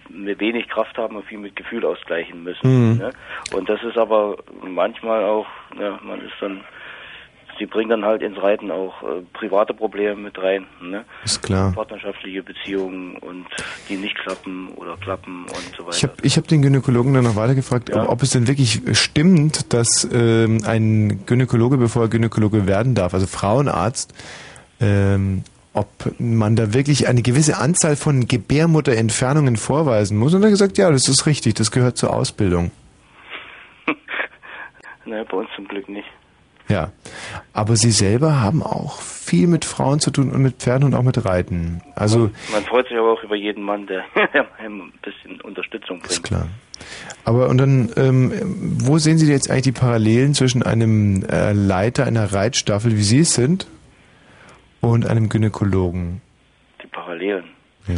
[0.09, 2.93] wenig Kraft haben und viel mit Gefühl ausgleichen müssen.
[2.93, 2.97] Mhm.
[2.97, 3.11] Ne?
[3.53, 5.47] Und das ist aber manchmal auch,
[5.79, 6.63] ja, man ist dann,
[7.57, 10.65] sie bringen dann halt ins Reiten auch äh, private Probleme mit rein.
[10.81, 11.05] Ne?
[11.23, 11.71] Ist klar.
[11.73, 13.45] Partnerschaftliche Beziehungen und
[13.89, 15.97] die nicht klappen oder klappen und so weiter.
[15.97, 18.81] Ich habe ich hab den Gynäkologen dann noch weiter gefragt, ob, ob es denn wirklich
[18.93, 24.13] stimmt, dass ähm, ein Gynäkologe, bevor er Gynäkologe werden darf, also Frauenarzt,
[24.79, 25.87] ähm, ob
[26.17, 30.33] man da wirklich eine gewisse Anzahl von Gebärmutterentfernungen vorweisen muss.
[30.33, 32.71] Und er hat gesagt, ja, das ist richtig, das gehört zur Ausbildung.
[35.05, 36.09] Naja, bei uns zum Glück nicht.
[36.69, 36.91] Ja.
[37.53, 41.03] Aber Sie selber haben auch viel mit Frauen zu tun und mit Pferden und auch
[41.03, 41.81] mit Reiten.
[41.95, 44.03] Also, Man freut sich aber auch über jeden Mann, der
[44.59, 46.11] ein bisschen Unterstützung bringt.
[46.11, 46.47] ist klar.
[47.25, 48.31] Aber und dann, ähm,
[48.79, 53.19] wo sehen Sie jetzt eigentlich die Parallelen zwischen einem äh, Leiter einer Reitstaffel, wie Sie
[53.19, 53.67] es sind,
[54.79, 56.21] und einem Gynäkologen?
[56.83, 57.45] Die Parallelen.
[57.87, 57.95] Ja.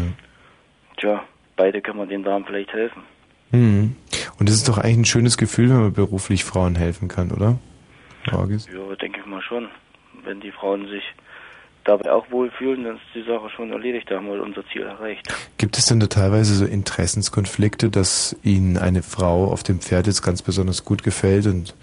[0.98, 1.24] Tja,
[1.56, 3.04] beide kann man den Damen vielleicht helfen.
[3.52, 3.96] Mhm.
[4.40, 7.58] Und das ist doch eigentlich ein schönes Gefühl, wenn man beruflich Frauen helfen kann, oder?
[8.32, 8.70] August?
[8.70, 9.70] Ja, denke ich mal schon.
[10.24, 11.04] Wenn die Frauen sich
[11.86, 14.10] dabei auch wohlfühlen, dann ist die Sache schon erledigt.
[14.10, 15.28] Da haben wir unser Ziel erreicht.
[15.58, 20.22] Gibt es denn da teilweise so Interessenskonflikte, dass Ihnen eine Frau auf dem Pferd jetzt
[20.22, 21.76] ganz besonders gut gefällt und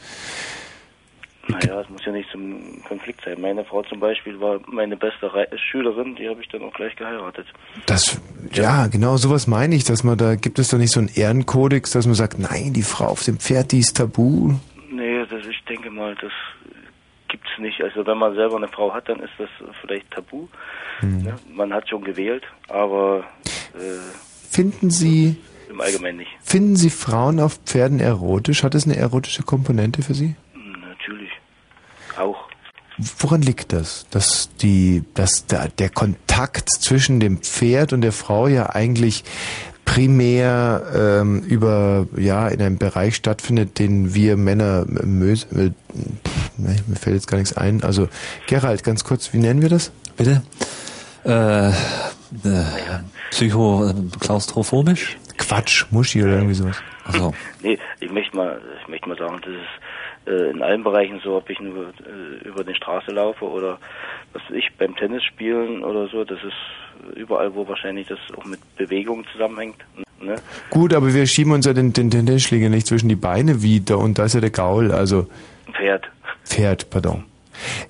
[1.48, 3.40] Naja, es muss ja nicht zum Konflikt sein.
[3.40, 6.94] Meine Frau zum Beispiel war meine beste Rei Schülerin, die habe ich dann auch gleich
[6.96, 7.46] geheiratet.
[7.86, 8.20] das,
[8.52, 11.92] ja, genau sowas meine ich, dass man da, gibt es da nicht so einen Ehrenkodex,
[11.92, 14.54] dass man sagt, nein, die Frau auf dem Pferd, die ist tabu?
[15.30, 16.32] Das, ich denke mal, das
[17.28, 17.80] gibt's nicht.
[17.82, 19.48] Also wenn man selber eine Frau hat, dann ist das
[19.80, 20.48] vielleicht tabu.
[21.02, 21.34] Ne?
[21.52, 23.24] Man hat schon gewählt, aber
[23.74, 23.98] äh,
[24.50, 25.36] Finden Sie,
[25.68, 26.30] im Allgemeinen nicht.
[26.40, 28.62] finden Sie Frauen auf Pferden erotisch?
[28.62, 30.34] Hat es eine erotische Komponente für Sie?
[30.54, 31.30] Natürlich.
[32.18, 32.48] Auch.
[33.18, 34.06] Woran liegt das?
[34.10, 39.24] Dass die, dass der, der Kontakt zwischen dem Pferd und der Frau ja eigentlich
[39.86, 46.76] primär ähm, über ja in einem Bereich stattfindet, den wir Männer mös äh, pff, ne,
[46.86, 47.82] mir fällt jetzt gar nichts ein.
[47.82, 48.08] Also
[48.46, 49.92] Gerald, ganz kurz, wie nennen wir das?
[50.18, 50.42] Bitte?
[51.24, 51.72] Äh, äh,
[53.30, 55.16] psycho, äh, klaustrophobisch?
[55.38, 56.82] Quatsch, Muschi oder irgendwie sowas.
[57.04, 57.32] Also,
[57.62, 61.36] Nee, ich möchte mal, ich möchte mal sagen, das ist äh, in allen Bereichen so,
[61.36, 63.78] ob ich nur äh, über die Straße laufe oder
[64.36, 68.60] was ich beim Tennis spielen oder so, das ist überall, wo wahrscheinlich das auch mit
[68.76, 69.76] Bewegung zusammenhängt.
[70.20, 70.36] Ne?
[70.70, 74.18] Gut, aber wir schieben uns ja den, den Tennisschläger nicht zwischen die Beine wieder und
[74.18, 75.26] da ist ja der Gaul, also
[75.72, 76.04] Pferd.
[76.44, 77.24] Pferd, pardon.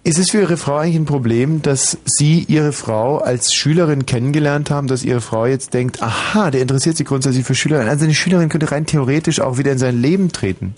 [0.04, 4.70] Ist es für Ihre Frau eigentlich ein Problem, dass Sie Ihre Frau als Schülerin kennengelernt
[4.70, 7.88] haben, dass Ihre Frau jetzt denkt, aha, der interessiert sich grundsätzlich für Schülerinnen.
[7.88, 10.76] Also eine Schülerin könnte rein theoretisch auch wieder in sein Leben treten.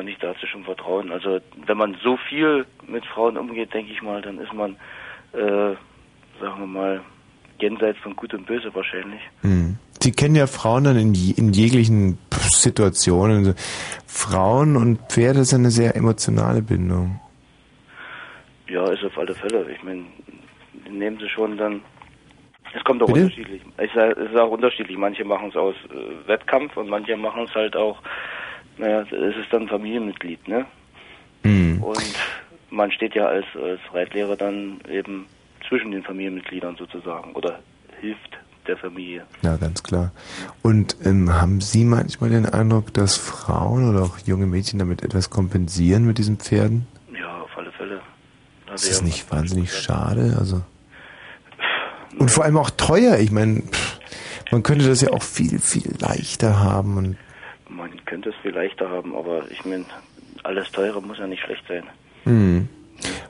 [0.00, 1.12] Mal nicht, da hast du schon Vertrauen.
[1.12, 4.76] Also wenn man so viel mit Frauen umgeht, denke ich mal, dann ist man,
[5.34, 5.76] äh,
[6.40, 7.00] sagen wir mal,
[7.60, 9.20] jenseits von Gut und Böse wahrscheinlich.
[9.42, 9.76] Hm.
[10.00, 13.54] Sie kennen ja Frauen dann in, in jeglichen Situationen.
[14.06, 17.20] Frauen und Pferde sind eine sehr emotionale Bindung.
[18.68, 19.70] Ja, ist auf alle Fälle.
[19.70, 20.04] Ich meine,
[20.88, 21.82] nehmen sie schon dann.
[22.74, 23.24] Es kommt auch Bitte?
[23.24, 23.60] unterschiedlich.
[23.82, 24.96] Ich sag, es ist auch unterschiedlich.
[24.96, 28.00] Manche machen es aus äh, Wettkampf und manche machen es halt auch,
[28.80, 30.66] naja, es ist dann Familienmitglied, ne?
[31.42, 31.82] Hm.
[31.82, 32.14] Und
[32.70, 35.26] man steht ja als, als Reitlehrer dann eben
[35.68, 37.60] zwischen den Familienmitgliedern sozusagen oder
[38.00, 39.24] hilft der Familie.
[39.42, 40.12] Ja, ganz klar.
[40.62, 45.30] Und ähm, haben Sie manchmal den Eindruck, dass Frauen oder auch junge Mädchen damit etwas
[45.30, 46.86] kompensieren mit diesen Pferden?
[47.18, 48.00] Ja, auf alle Fälle.
[48.74, 50.36] Ist das nicht wahnsinnig schade?
[50.38, 50.62] Also
[52.18, 53.18] und vor allem auch teuer.
[53.18, 53.62] Ich meine,
[54.50, 56.96] man könnte das ja auch viel, viel leichter haben.
[56.96, 57.16] Und
[57.80, 59.86] Man könnte es viel leichter haben, aber ich meine,
[60.42, 61.84] alles teure muss ja nicht schlecht sein.
[62.24, 62.68] hm.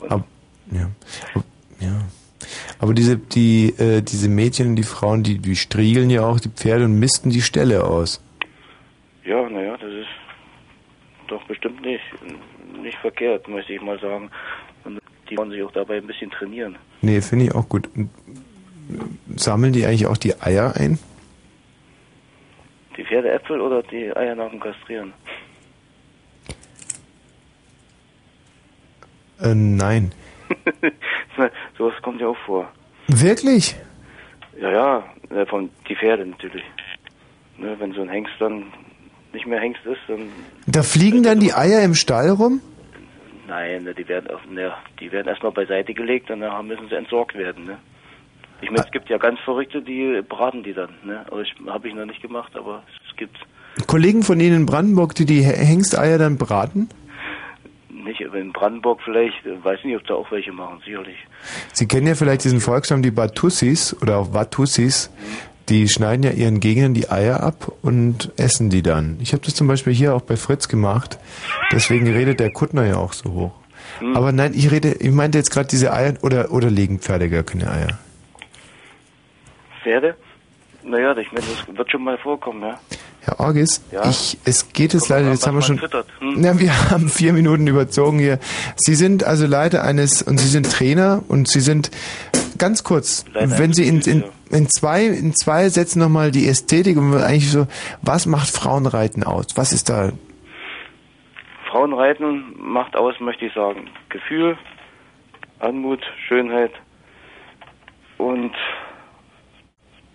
[0.09, 0.25] Ab,
[0.73, 0.91] ja.
[1.35, 1.45] Ab,
[1.79, 2.01] ja.
[2.81, 6.49] Aber diese, die, äh, diese Mädchen und die Frauen, die, die striegeln ja auch die
[6.49, 8.21] Pferde und misten die Ställe aus.
[9.25, 10.09] Ja, naja, das ist
[11.29, 12.03] doch bestimmt nicht,
[12.83, 14.31] nicht verkehrt, möchte ich mal sagen.
[14.85, 14.99] Und
[15.29, 16.77] die wollen sich auch dabei ein bisschen trainieren.
[17.03, 17.89] Nee, finde ich auch gut.
[17.95, 18.11] Und,
[18.89, 20.99] äh, sammeln die eigentlich auch die Eier ein?
[23.01, 25.15] Die Pferdeäpfel oder die Eier nach dem Kastrieren?
[29.41, 30.13] Äh, nein.
[31.79, 32.71] Sowas kommt ja auch vor.
[33.09, 33.75] Wirklich?
[34.61, 36.63] Ja, ja, äh, von die Pferde natürlich.
[37.57, 38.65] Ne, wenn so ein Hengst dann
[39.33, 40.29] nicht mehr Hengst ist, dann
[40.67, 42.61] Da fliegen dann die Eier im Stall rum?
[43.49, 46.97] nein, ne, die werden auf, ne, die werden erstmal beiseite gelegt und dann müssen sie
[46.97, 47.79] entsorgt werden, ne?
[48.63, 50.91] Ich meine, es gibt ja ganz Verrückte, die braten die dann.
[51.05, 51.25] Ne?
[51.31, 53.37] Aber ich habe ich noch nicht gemacht, aber es gibt
[53.87, 56.89] Kollegen von Ihnen in Brandenburg, die die Hengsteier dann braten?
[58.11, 58.27] nicht.
[58.27, 61.17] Aber in Brandenburg vielleicht, äh, weiß nicht, ob da auch welche machen, sicherlich.
[61.73, 65.11] Sie kennen ja vielleicht diesen Volksstamm, die Batussis oder auch Watussis.
[65.69, 69.19] Die schneiden ja ihren Gegnern die Eier ab und essen die dann.
[69.21, 71.19] Ich habe das zum Beispiel hier auch bei Fritz gemacht.
[71.71, 73.53] Deswegen redet der Kuttner ja auch so hoch.
[74.01, 74.17] Hm.
[74.17, 77.45] Aber nein, ich rede, ich meinte jetzt gerade diese Eier oder oder legen Pferde gar
[77.45, 77.99] keine Eier.
[79.83, 80.17] Pferde?
[80.83, 82.79] Naja, ich meine, das wird schon mal vorkommen, ja.
[83.23, 84.09] Herr Orgis, Ja?
[84.09, 85.79] ich, es geht jetzt Kommt leider, jetzt haben wir schon,
[86.21, 86.43] hm?
[86.43, 88.39] ja, wir haben vier Minuten überzogen hier.
[88.77, 91.91] Sie sind also Leiter eines, und Sie sind Trainer und Sie sind,
[92.57, 96.97] ganz kurz, Leiter wenn Sie in, in, in zwei, in zwei Sätzen nochmal die Ästhetik
[96.97, 97.67] und eigentlich so,
[98.01, 99.49] was macht Frauenreiten aus?
[99.57, 100.13] Was ist da?
[101.71, 104.57] Frauenreiten macht aus, möchte ich sagen, Gefühl,
[105.61, 106.73] Anmut, Schönheit
[108.17, 108.53] und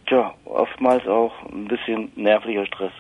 [0.08, 2.92] tja, oftmals auch ein bisschen nervlicher Stress.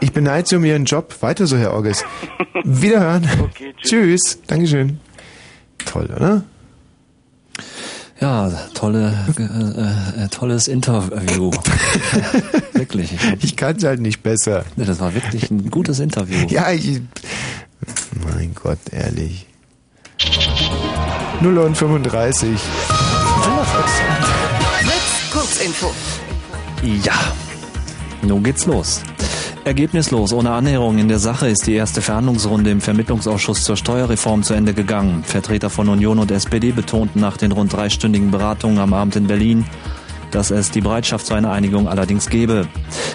[0.00, 1.14] Ich beneide Sie um Ihren Job.
[1.20, 2.04] Weiter so, Herr Orgis.
[2.64, 3.28] Wiederhören.
[3.40, 4.40] Okay, tschüss.
[4.46, 5.00] Dankeschön.
[5.84, 6.44] Toll, oder?
[8.20, 11.50] Ja, tolle, äh, äh, tolles Interview.
[12.72, 13.12] wirklich.
[13.40, 14.64] Ich kann es halt nicht besser.
[14.76, 16.46] Nee, das war wirklich ein gutes Interview.
[16.48, 17.00] Ja, ich.
[18.24, 19.46] Mein Gott, ehrlich.
[21.40, 22.60] 0 und 35.
[23.64, 24.02] Fritz,
[25.32, 25.92] Kurzinfo.
[26.82, 27.14] Ja,
[28.22, 29.02] nun geht's los.
[29.64, 34.54] Ergebnislos, ohne Annäherung in der Sache ist die erste Verhandlungsrunde im Vermittlungsausschuss zur Steuerreform zu
[34.54, 35.22] Ende gegangen.
[35.22, 39.64] Vertreter von Union und SPD betonten nach den rund dreistündigen Beratungen am Abend in Berlin,
[40.34, 42.66] dass es die Bereitschaft zu einer Einigung allerdings gebe.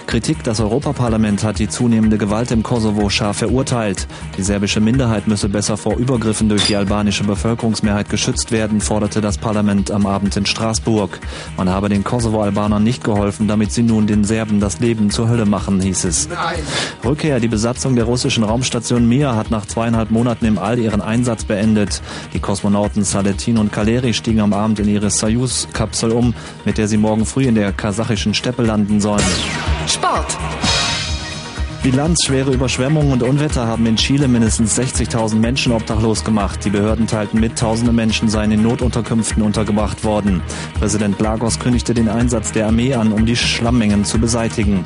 [0.06, 4.06] Kritik, das Europaparlament hat die zunehmende Gewalt im Kosovo scharf verurteilt.
[4.36, 9.38] Die serbische Minderheit müsse besser vor Übergriffen durch die albanische Bevölkerungsmehrheit geschützt werden, forderte das
[9.38, 11.20] Parlament am Abend in Straßburg.
[11.56, 15.46] Man habe den Kosovo-Albanern nicht geholfen, damit sie nun den Serben das Leben zur Hölle
[15.46, 16.28] machen, hieß es.
[17.04, 17.40] Rückkehr.
[17.40, 22.02] Die Besatzung der russischen Raumstation Mir hat nach zweieinhalb Monaten im All ihren Einsatz beendet.
[22.32, 26.96] Die Kosmonauten Saletin und Kaleri stiegen am Abend in ihre Soyuz-Kapsel um, mit der sie
[27.08, 29.24] morgen früh in der kasachischen Steppe landen sollen.
[29.86, 30.36] Sport.
[31.90, 36.62] Bilanz, schwere Überschwemmungen und Unwetter haben in Chile mindestens 60.000 Menschen obdachlos gemacht.
[36.66, 40.42] Die Behörden teilten mit, tausende Menschen seien in Notunterkünften untergebracht worden.
[40.78, 44.84] Präsident Lagos kündigte den Einsatz der Armee an, um die Schlammmengen zu beseitigen.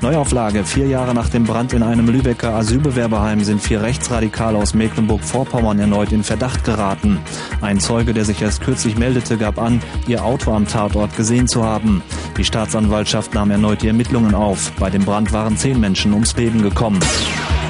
[0.00, 0.64] Neuauflage.
[0.64, 6.12] Vier Jahre nach dem Brand in einem Lübecker Asylbewerberheim sind vier Rechtsradikale aus Mecklenburg-Vorpommern erneut
[6.12, 7.18] in Verdacht geraten.
[7.62, 11.64] Ein Zeuge, der sich erst kürzlich meldete, gab an, ihr Auto am Tatort gesehen zu
[11.64, 12.00] haben.
[12.36, 14.70] Die Staatsanwaltschaft nahm erneut die Ermittlungen auf.
[14.78, 17.00] Bei dem Brand waren zehn Menschen ums Leben gekommen.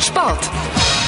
[0.00, 0.50] Sport.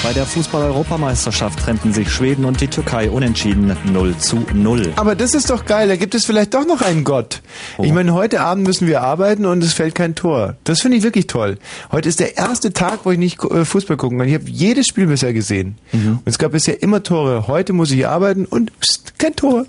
[0.02, 4.92] Bei der Fußball-Europameisterschaft trennten sich Schweden und die Türkei unentschieden 0 zu 0.
[4.94, 7.42] Aber das ist doch geil, da gibt es vielleicht doch noch einen Gott.
[7.76, 7.82] Oh.
[7.82, 10.54] Ich meine, heute Abend müssen wir arbeiten und es fällt kein Tor.
[10.62, 11.58] Das finde ich wirklich toll.
[11.90, 14.28] Heute ist der erste Tag, wo ich nicht äh, Fußball gucken kann.
[14.28, 15.76] Ich habe jedes Spiel bisher gesehen.
[15.92, 16.18] Mhm.
[16.18, 17.48] Und es gab bisher immer Tore.
[17.48, 19.66] Heute muss ich arbeiten und pst, kein Tor.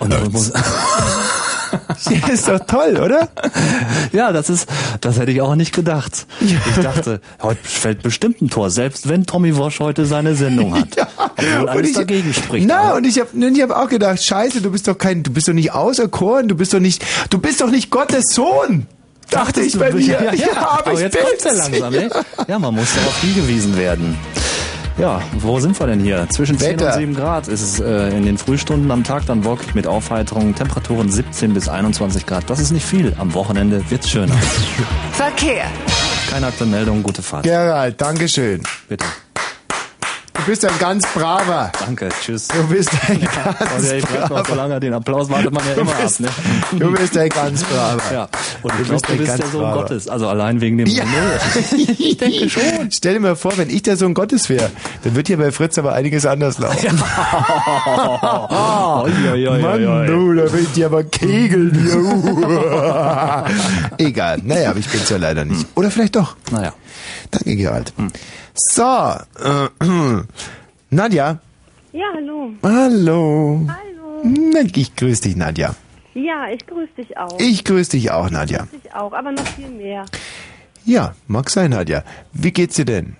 [0.00, 0.52] Und dann muss
[2.32, 3.28] ist doch toll, oder?
[4.12, 4.68] Ja, das ist,
[5.00, 6.26] das hätte ich auch nicht gedacht.
[6.40, 10.88] Ich dachte, heute fällt bestimmt ein Tor, selbst wenn Tommy Wosch heute seine Sendung hat.
[11.36, 12.66] Obwohl Und alles ich- dagegen spricht.
[12.66, 15.48] Na, und ich habe ich hab auch gedacht, scheiße, du bist doch kein, du bist
[15.48, 18.86] doch nicht auserkoren, du bist doch nicht, du bist doch nicht Gottes Sohn.
[19.30, 20.04] Dachte ich bei mir.
[20.04, 22.08] Ja, ja, aber, aber ich jetzt kommt's ja langsam, ey.
[22.46, 24.16] Ja, man muss darauf hingewiesen werden.
[24.98, 26.26] Ja, wo sind wir denn hier?
[26.30, 26.86] Zwischen 10 Wetter.
[26.86, 30.54] und 7 Grad ist es äh, in den Frühstunden am Tag, dann wolkig mit Aufheiterung,
[30.54, 32.48] Temperaturen 17 bis 21 Grad.
[32.48, 33.14] Das ist nicht viel.
[33.18, 34.34] Am Wochenende wird's schöner.
[35.12, 35.66] Verkehr.
[36.30, 37.42] Keine aktuelle Meldung, gute Fahrt.
[37.44, 38.62] Gerald, Dankeschön.
[38.88, 39.04] Bitte.
[40.46, 41.72] Du bist ein ganz braver.
[41.84, 42.46] Danke, tschüss.
[42.46, 44.54] Du bist ein Oh, ganz der, ich noch so braver.
[44.54, 46.30] lange, den Applaus wartet man ja Du immer bist- ab,
[46.72, 46.78] ne?
[46.78, 48.00] Du bist ein ganz braver.
[48.12, 48.28] Ja,
[48.62, 49.82] und Du ich glaube, bist du bist der Sohn braver.
[49.82, 50.06] Gottes.
[50.08, 51.02] Also allein wegen dem Ja.
[51.98, 52.62] Ich denke schon.
[52.92, 54.70] Stell dir mal vor, wenn ich der Sohn Gottes wäre,
[55.02, 56.86] dann wird hier bei Fritz aber einiges anders laufen.
[58.46, 60.06] Oi, oi, oi, Mann, oi, oi.
[60.06, 61.72] du, da will ich dir aber kegeln.
[63.98, 64.40] Egal.
[64.44, 65.66] Naja, aber ich bin's ja leider nicht.
[65.74, 66.36] Oder vielleicht doch.
[66.52, 66.72] Naja.
[67.30, 67.92] Danke, Gerald.
[68.54, 69.68] So, äh,
[70.90, 71.38] Nadja.
[71.92, 72.50] Ja, hallo.
[72.62, 73.60] Hallo.
[73.68, 74.66] Hallo.
[74.74, 75.74] Ich grüße dich, Nadja.
[76.14, 77.38] Ja, ich grüße dich auch.
[77.38, 78.60] Ich grüße dich auch, Nadja.
[78.60, 80.04] grüße dich auch, aber noch viel mehr.
[80.84, 82.02] Ja, mag sein, Nadja.
[82.32, 83.16] Wie geht's dir denn?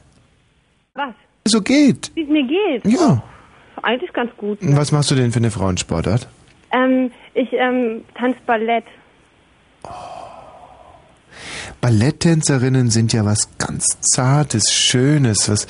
[0.94, 1.14] Was?
[1.44, 2.10] So geht.
[2.14, 2.84] Wie es mir geht?
[2.86, 3.22] Ja.
[3.82, 4.58] Eigentlich ganz gut.
[4.62, 6.28] Was machst du denn für eine Frauensportart?
[6.72, 8.84] Ähm, ich ähm, tanze Ballett.
[11.80, 15.48] Balletttänzerinnen sind ja was ganz Zartes, Schönes.
[15.48, 15.66] Was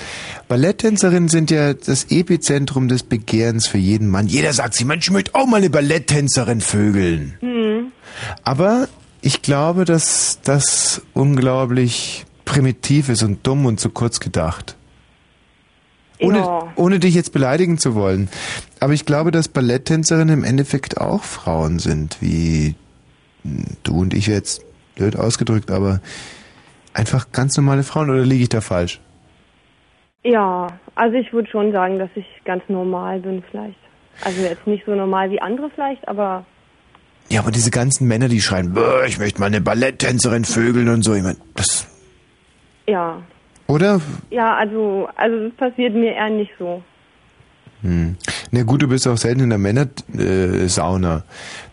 [0.49, 4.27] Balletttänzerinnen sind ja das Epizentrum des Begehrens für jeden Mann.
[4.27, 7.35] Jeder sagt sich, Mensch, ich möchte auch mal eine Balletttänzerin vögeln.
[7.41, 7.51] Hm.
[7.51, 7.93] Mhm.
[8.43, 8.89] Aber
[9.21, 14.77] ich glaube, dass das unglaublich primitiv ist und dumm und zu kurz gedacht.
[16.19, 16.73] Ohne, Ja.
[16.77, 18.29] ohne dich jetzt beleidigen zu wollen.
[18.81, 22.75] Aber ich glaube, dass Balletttänzerinnen im Endeffekt auch Frauen sind, wie
[23.83, 24.63] du und ich jetzt
[24.97, 26.01] blöd ausgedrückt, aber
[26.93, 29.01] einfach ganz normale Frauen oder liege ich da falsch?
[30.25, 30.67] Ja,
[30.97, 33.79] also ich würde schon sagen, dass ich ganz normal bin vielleicht.
[34.25, 36.45] Also jetzt nicht so normal wie andere vielleicht, aber
[37.29, 41.03] Ja, aber diese ganzen Männer, die schreien, "Bäh, ich möchte mal eine Balletttänzerin vögeln und
[41.03, 41.87] so, ich mein, das,
[42.89, 43.21] ja.
[43.67, 44.01] oder?
[44.31, 46.83] Ja, also, also das passiert mir eher nicht so.
[47.83, 48.17] Hm.
[48.53, 51.25] Na gut, du bist auch selten in der Männersauna.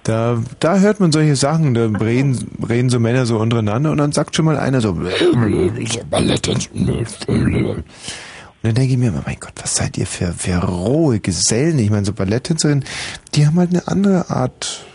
[0.04, 4.12] Da, da hört man solche Sachen, da reden, reden so Männer so untereinander und dann
[4.12, 5.10] sagt schon mal einer so, und
[8.64, 11.80] dann denke ich mir immer, mein Gott, was seid ihr für, für rohe Gesellen?
[11.80, 12.86] Ich meine, so Balletttänzerinnen,
[13.36, 14.86] die haben halt eine andere Art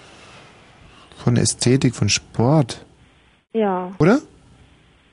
[1.22, 2.84] von Ästhetik, von Sport,
[3.52, 3.92] Ja.
[3.98, 4.20] oder?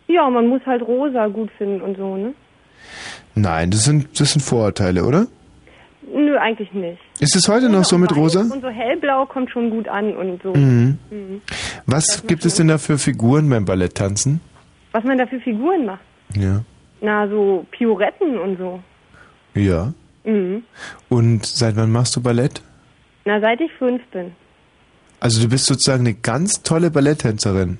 [0.08, 2.34] Ja, man muss halt rosa gut finden und so, ne?
[3.34, 5.28] Nein, das sind, das sind Vorurteile, oder?
[6.16, 7.02] Nö, eigentlich nicht.
[7.20, 8.40] Ist es heute noch so mit rosa?
[8.40, 10.54] Und so hellblau kommt schon gut an und so.
[10.56, 10.98] Mhm.
[11.10, 11.42] Mhm.
[11.88, 14.40] Was gibt es denn da für Figuren beim Balletttanzen?
[14.94, 16.00] Was man da für Figuren macht.
[16.34, 16.64] Ja.
[17.02, 18.80] Na, so Pioretten und so.
[19.56, 19.94] Ja.
[20.24, 20.64] Mhm.
[21.10, 22.62] Und seit wann machst du Ballett?
[23.26, 24.32] Na, seit ich fünf bin.
[25.20, 27.78] Also du bist sozusagen eine ganz tolle Balletttänzerin.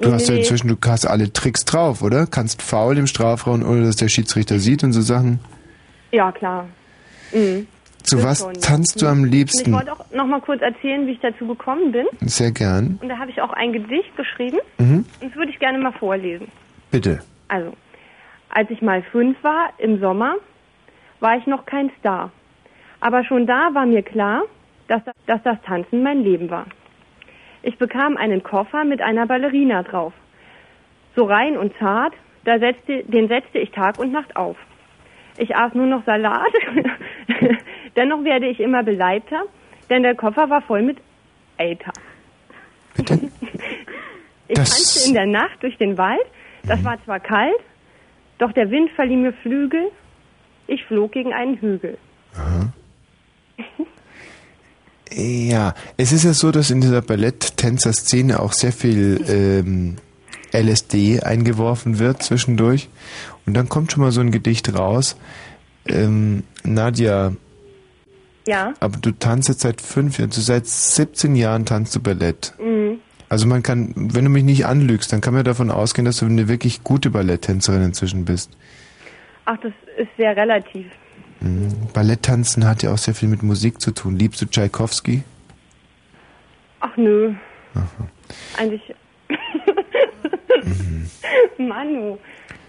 [0.00, 2.26] Du Nee, hast ja inzwischen, du hast alle Tricks drauf, oder?
[2.26, 5.40] Kannst faul im Strafraum, ohne dass der Schiedsrichter sieht und so Sachen.
[6.12, 6.66] Ja, klar.
[7.32, 7.66] Mhm.
[8.02, 8.54] Zu Das was schon.
[8.54, 9.72] tanzt du am Und ich liebsten?
[9.72, 12.06] wollte auch noch mal kurz erzählen, wie ich dazu gekommen bin.
[12.20, 12.98] Sehr gern.
[13.02, 14.58] Und da habe ich auch ein Gedicht geschrieben.
[14.78, 15.04] Mhm.
[15.20, 16.48] Und das würde ich gerne mal vorlesen.
[16.90, 17.20] Bitte.
[17.48, 17.72] Also,
[18.48, 20.36] als ich mal fünf war, im Sommer,
[21.20, 22.32] war ich noch kein Star.
[23.00, 24.42] Aber schon da war mir klar,
[24.88, 26.66] dass, dass das Tanzen mein Leben war.
[27.62, 30.14] Ich bekam einen Koffer mit einer Ballerina drauf.
[31.14, 34.56] So rein und zart, da setzte, den setzte ich Tag und Nacht auf.
[35.42, 36.52] Ich aß nur noch Salat,
[37.96, 39.42] dennoch werde ich immer beleibter,
[39.88, 40.98] denn der Koffer war voll mit
[41.56, 41.92] Äther.
[42.98, 46.20] ich Das- tanzte in der Nacht durch den Wald,
[46.64, 47.56] das war zwar kalt,
[48.38, 49.90] doch der Wind verlieh mir Flügel,
[50.66, 51.96] ich flog gegen einen Hügel.
[55.12, 59.96] Ja, es ist ja so, dass in dieser Balletttänzer-Szene auch sehr viel ähm,
[60.52, 62.88] LSD eingeworfen wird zwischendurch.
[63.46, 65.16] Und dann kommt schon mal so ein Gedicht raus.
[65.86, 67.32] Ähm, Nadja,
[68.46, 68.74] Ja?
[68.80, 72.52] aber du tanzt jetzt seit fünf Jahren, du seit 17 Jahren tanzt du Ballett.
[72.62, 72.98] Mhm.
[73.28, 76.26] Also man kann, wenn du mich nicht anlügst, dann kann man davon ausgehen, dass du
[76.26, 78.50] eine wirklich gute Balletttänzerin inzwischen bist.
[79.44, 80.86] Ach, das ist sehr relativ.
[81.40, 81.68] Mhm.
[81.94, 84.18] Balletttanzen hat ja auch sehr viel mit Musik zu tun.
[84.18, 85.22] Liebst du Tchaikovsky?
[86.80, 87.32] Ach nö.
[88.58, 88.82] Eigentlich.
[91.58, 92.18] Manu.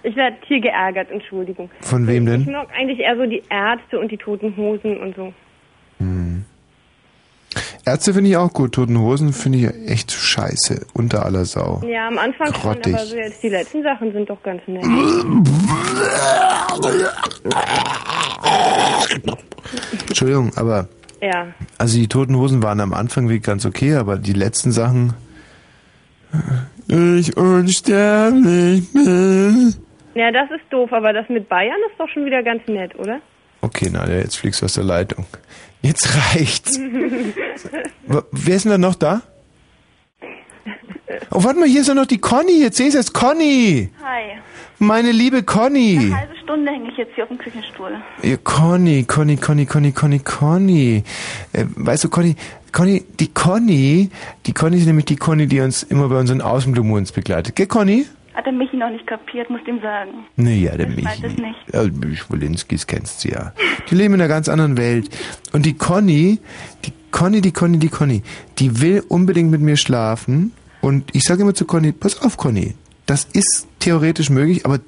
[0.04, 1.70] Ich werde hier geärgert, Entschuldigung.
[1.82, 2.52] Von wem Ich denn?
[2.54, 5.34] mag eigentlich eher so die Ärzte und die Toten Hosen und so.
[6.00, 6.46] Mhm.
[7.86, 11.82] Ärzte finde ich auch gut, Toten Hosen finde ich echt scheiße, unter aller Sau.
[11.86, 12.84] Ja, am Anfang Grottig.
[12.86, 14.86] schon, aber so jetzt die letzten Sachen sind doch ganz nett.
[20.08, 20.88] Entschuldigung, aber
[21.22, 21.48] Ja.
[21.78, 25.14] also die Toten Hosen waren am Anfang wirklich ganz okay, aber die letzten Sachen
[26.88, 29.76] ich unsterblich bin.
[30.14, 33.22] Ja, das ist doof, aber das mit Bayern ist doch schon wieder ganz nett, oder?
[33.62, 35.26] Okay, na, jetzt fliegst du aus der Leitung.
[35.82, 36.80] Jetzt reicht's.
[38.32, 39.22] Wer ist denn da noch da?
[41.30, 42.62] Oh, warte mal, hier ist ja noch die Conny.
[42.62, 43.12] Jetzt sehe ich es.
[43.12, 43.90] Conny!
[44.02, 44.40] Hi.
[44.80, 45.98] Meine liebe Conny!
[46.00, 47.92] Eine halbe Stunde hänge ich jetzt hier auf dem Küchenstuhl.
[48.24, 51.04] Ja, Conny, Conny, Conny, Conny, Conny, Conny.
[51.54, 52.36] Äh, weißt du, Conny,
[52.72, 54.10] Conny, die Conny,
[54.46, 57.56] die Conny ist nämlich die Conny, die uns immer bei unseren Außenblumen begleitet.
[57.56, 58.06] Gell, Conny?
[58.34, 60.26] Hat der Michi noch nicht kapiert, musst ihm sagen.
[60.38, 61.42] Naja, der Ich weiß es Michi.
[61.42, 61.60] nicht.
[61.74, 63.54] Ja, Mich Wolinskis kennst du ja.
[63.90, 65.10] Die leben in einer ganz anderen Welt.
[65.52, 66.40] Und die Conny,
[66.86, 68.24] die Conny, die Conny, die Conny,
[68.60, 70.54] die will unbedingt mit mir schlafen.
[70.80, 74.80] Und ich sage immer zu Conny, pass auf, Conny, das ist theoretisch möglich, aber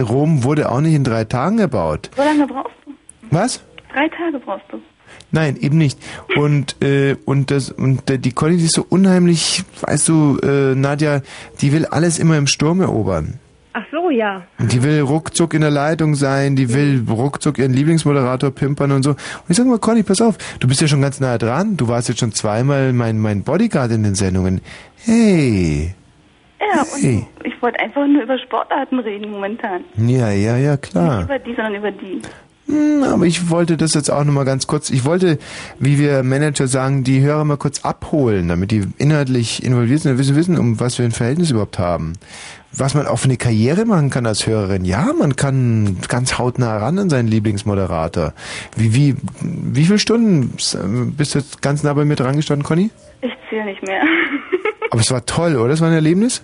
[0.00, 2.10] Rom wurde auch nicht in drei Tagen erbaut.
[2.16, 2.92] So lange brauchst du?
[3.30, 3.62] Was?
[3.92, 4.80] Drei Tage brauchst du.
[5.32, 5.98] Nein, eben nicht.
[6.36, 10.74] Und äh, und das und äh, die Conny, die ist so unheimlich, weißt du, äh,
[10.74, 11.20] Nadja,
[11.60, 13.38] die will alles immer im Sturm erobern.
[13.78, 14.42] Ach so, ja.
[14.58, 19.02] Und Die will ruckzuck in der Leitung sein, die will ruckzuck ihren Lieblingsmoderator pimpern und
[19.02, 19.10] so.
[19.10, 19.18] Und
[19.48, 21.76] ich sag mal, Conny, pass auf, du bist ja schon ganz nah dran.
[21.76, 24.62] Du warst jetzt schon zweimal mein, mein Bodyguard in den Sendungen.
[25.04, 25.94] Hey.
[26.58, 27.26] Ja, und Hey.
[27.44, 29.84] ich wollte einfach nur über Sportarten reden momentan.
[29.98, 31.24] Ja, ja, ja, Nicht klar.
[31.24, 32.22] über die, sondern über die.
[32.66, 35.38] Hm, aber ich wollte das jetzt auch nochmal ganz kurz, ich wollte,
[35.78, 40.18] wie wir Manager sagen, die Hörer mal kurz abholen, damit die inhaltlich involviert sind und
[40.18, 42.14] wissen, wissen, um was wir ein Verhältnis überhaupt haben.
[42.72, 44.84] Was man auch für eine Karriere machen kann als Hörerin.
[44.84, 48.34] Ja, man kann ganz hautnah ran an seinen Lieblingsmoderator.
[48.76, 50.50] Wie, wie, wie viele Stunden
[51.16, 52.90] bist du jetzt ganz nah bei mir dran gestanden, Conny?
[53.22, 54.02] Ich zähle nicht mehr.
[54.90, 55.72] Aber es war toll, oder?
[55.72, 56.42] Es war ein Erlebnis?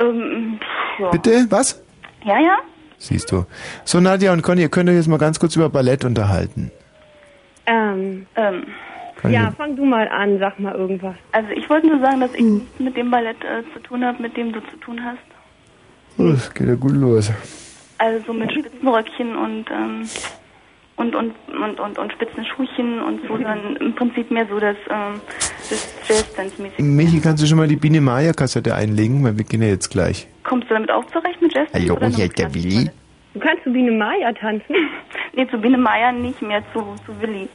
[0.00, 0.58] ähm,
[0.98, 1.10] ja.
[1.10, 1.46] Bitte?
[1.50, 1.80] Was?
[2.24, 2.56] Ja, ja.
[3.00, 3.46] Siehst du.
[3.84, 6.70] So, Nadja und Conny, ihr könnt euch jetzt mal ganz kurz über Ballett unterhalten.
[7.66, 8.66] Ähm, ähm.
[9.20, 9.34] Conny.
[9.34, 11.14] Ja, fang du mal an, sag mal irgendwas.
[11.32, 14.22] Also ich wollte nur sagen, dass ich nichts mit dem Ballett äh, zu tun habe,
[14.22, 15.18] mit dem du zu tun hast.
[16.18, 17.30] Oh, das geht ja gut los.
[17.98, 20.08] Also so mit Spitzenröckchen und ähm,
[20.96, 25.20] und und und und, und Spitzenschuhchen und so dann im Prinzip mehr so das ähm,
[25.70, 26.78] das Jazz-Dance-mäßige.
[26.80, 29.24] Michi, kannst du schon mal die Biene Maya Kassette einlegen?
[29.24, 30.28] Weil wir gehen ja jetzt gleich.
[30.50, 31.94] Kommst du damit auch zurecht mit Jazz-Dance?
[31.94, 32.90] Hallo, hier ist der Willi.
[33.34, 34.74] Du kannst zu Biene Maya tanzen?
[35.32, 37.48] Nee, zu Biene Meier nicht mehr, zu, zu Willi.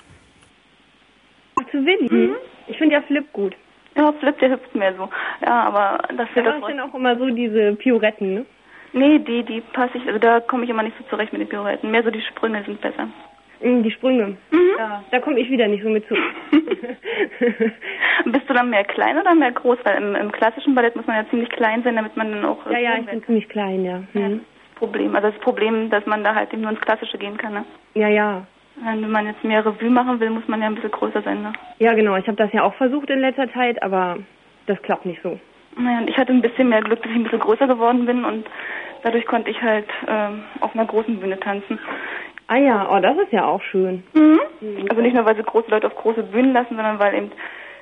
[1.60, 2.08] Ach, zu Willi?
[2.10, 2.36] Mhm.
[2.68, 3.54] Ich finde ja Flip gut.
[3.98, 5.10] Ja, Flip, der hüpft mehr so.
[5.46, 8.46] Ja, aber das Da wird ich dann auch immer so diese Pioretten, ne?
[8.94, 11.50] Nee, die, die passe ich, also da komme ich immer nicht so zurecht mit den
[11.50, 11.92] Pirouetten.
[11.92, 13.10] Mehr so die Sprünge sind besser.
[13.62, 14.38] Die Sprünge.
[14.52, 14.60] Mhm.
[14.78, 16.16] Ja, da komme ich wieder nicht so mit zu.
[18.26, 19.78] Bist du dann mehr klein oder mehr groß?
[19.84, 22.70] Weil im, im klassischen Ballett muss man ja ziemlich klein sein, damit man dann auch...
[22.70, 24.04] ja, ja, ich bin ziemlich klein, ja.
[24.14, 24.42] Mhm.
[24.76, 25.16] Problem.
[25.16, 27.66] Also das Problem, dass man da halt eben nur ins Klassische gehen kann, ne?
[27.94, 28.46] Ja, ja.
[28.84, 31.54] Wenn man jetzt mehr Revue machen will, muss man ja ein bisschen größer sein, ne?
[31.80, 32.18] Ja, genau.
[32.18, 34.18] Ich habe das ja auch versucht in letzter Zeit, aber
[34.68, 35.40] das klappt nicht so.
[35.78, 38.26] Naja, und ich hatte ein bisschen mehr Glück, dass ich ein bisschen größer geworden bin
[38.26, 38.46] und
[39.04, 41.80] dadurch konnte ich halt ähm, auf einer großen Bühne tanzen.
[42.48, 44.04] Ah ja, oh, das ist ja auch schön.
[44.14, 44.40] Mhm.
[44.90, 47.32] Also nicht nur, weil sie große Leute auf große Bühnen lassen, sondern weil eben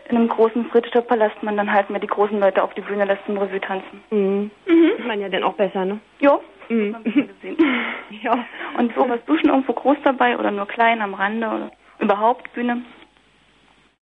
[0.10, 3.26] in einem großen Friedrichstadtpalast man dann halt mehr die großen Leute auf die Bühne lässt
[3.26, 4.02] zum Revue tanzen.
[4.12, 4.52] Mhm.
[4.66, 6.00] Sieht man ja dann auch besser, ne?
[6.20, 6.40] Ja.
[6.70, 6.96] Mhm.
[7.04, 7.58] Gesehen.
[8.24, 8.46] ja.
[8.78, 12.52] Und so, warst du schon irgendwo groß dabei oder nur klein am Rande oder überhaupt
[12.54, 12.82] Bühne?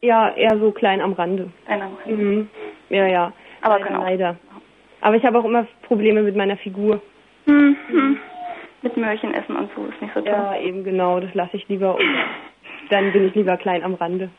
[0.02, 1.52] Ja, eher so klein am Rande.
[1.66, 2.24] Klein am Rande.
[2.24, 2.50] Mhm.
[2.90, 3.34] Ja, ja.
[3.62, 4.04] Aber leider, auch.
[4.04, 4.36] leider.
[5.02, 7.02] Aber ich habe auch immer Probleme mit meiner Figur.
[7.46, 7.76] Mhm.
[8.82, 10.32] Mit Möhrchen essen und so ist nicht so toll.
[10.32, 11.20] Ja, eben genau.
[11.20, 11.96] Das lasse ich lieber.
[11.96, 12.06] Und
[12.90, 14.30] dann bin ich lieber klein am Rande.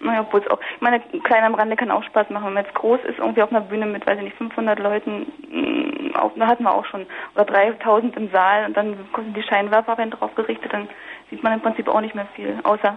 [0.00, 2.46] Naja, obwohl es auch, ich meine, klein am Rande kann auch Spaß machen.
[2.46, 5.26] Wenn man jetzt groß ist, irgendwie auf einer Bühne mit, weiß ich nicht, 500 Leuten,
[5.50, 9.42] mh, auf, da hatten wir auch schon, oder 3000 im Saal und dann sind die
[9.42, 10.88] Scheinwerfer werden drauf gerichtet, dann
[11.30, 12.96] sieht man im Prinzip auch nicht mehr viel, außer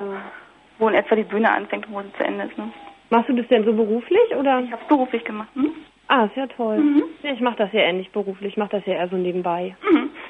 [0.80, 2.58] wo in etwa die Bühne anfängt und wo sie zu Ende ist.
[2.58, 2.72] Ne?
[3.10, 4.62] Machst du das denn so beruflich oder?
[4.62, 5.50] Ich habe es beruflich gemacht.
[5.54, 5.72] Hm?
[6.08, 6.78] Ah, ist ja toll.
[6.78, 7.04] Mhm.
[7.24, 8.54] Ja, ich mache das ja ähnlich beruflich.
[8.54, 9.76] Ich mache das ja eher so nebenbei.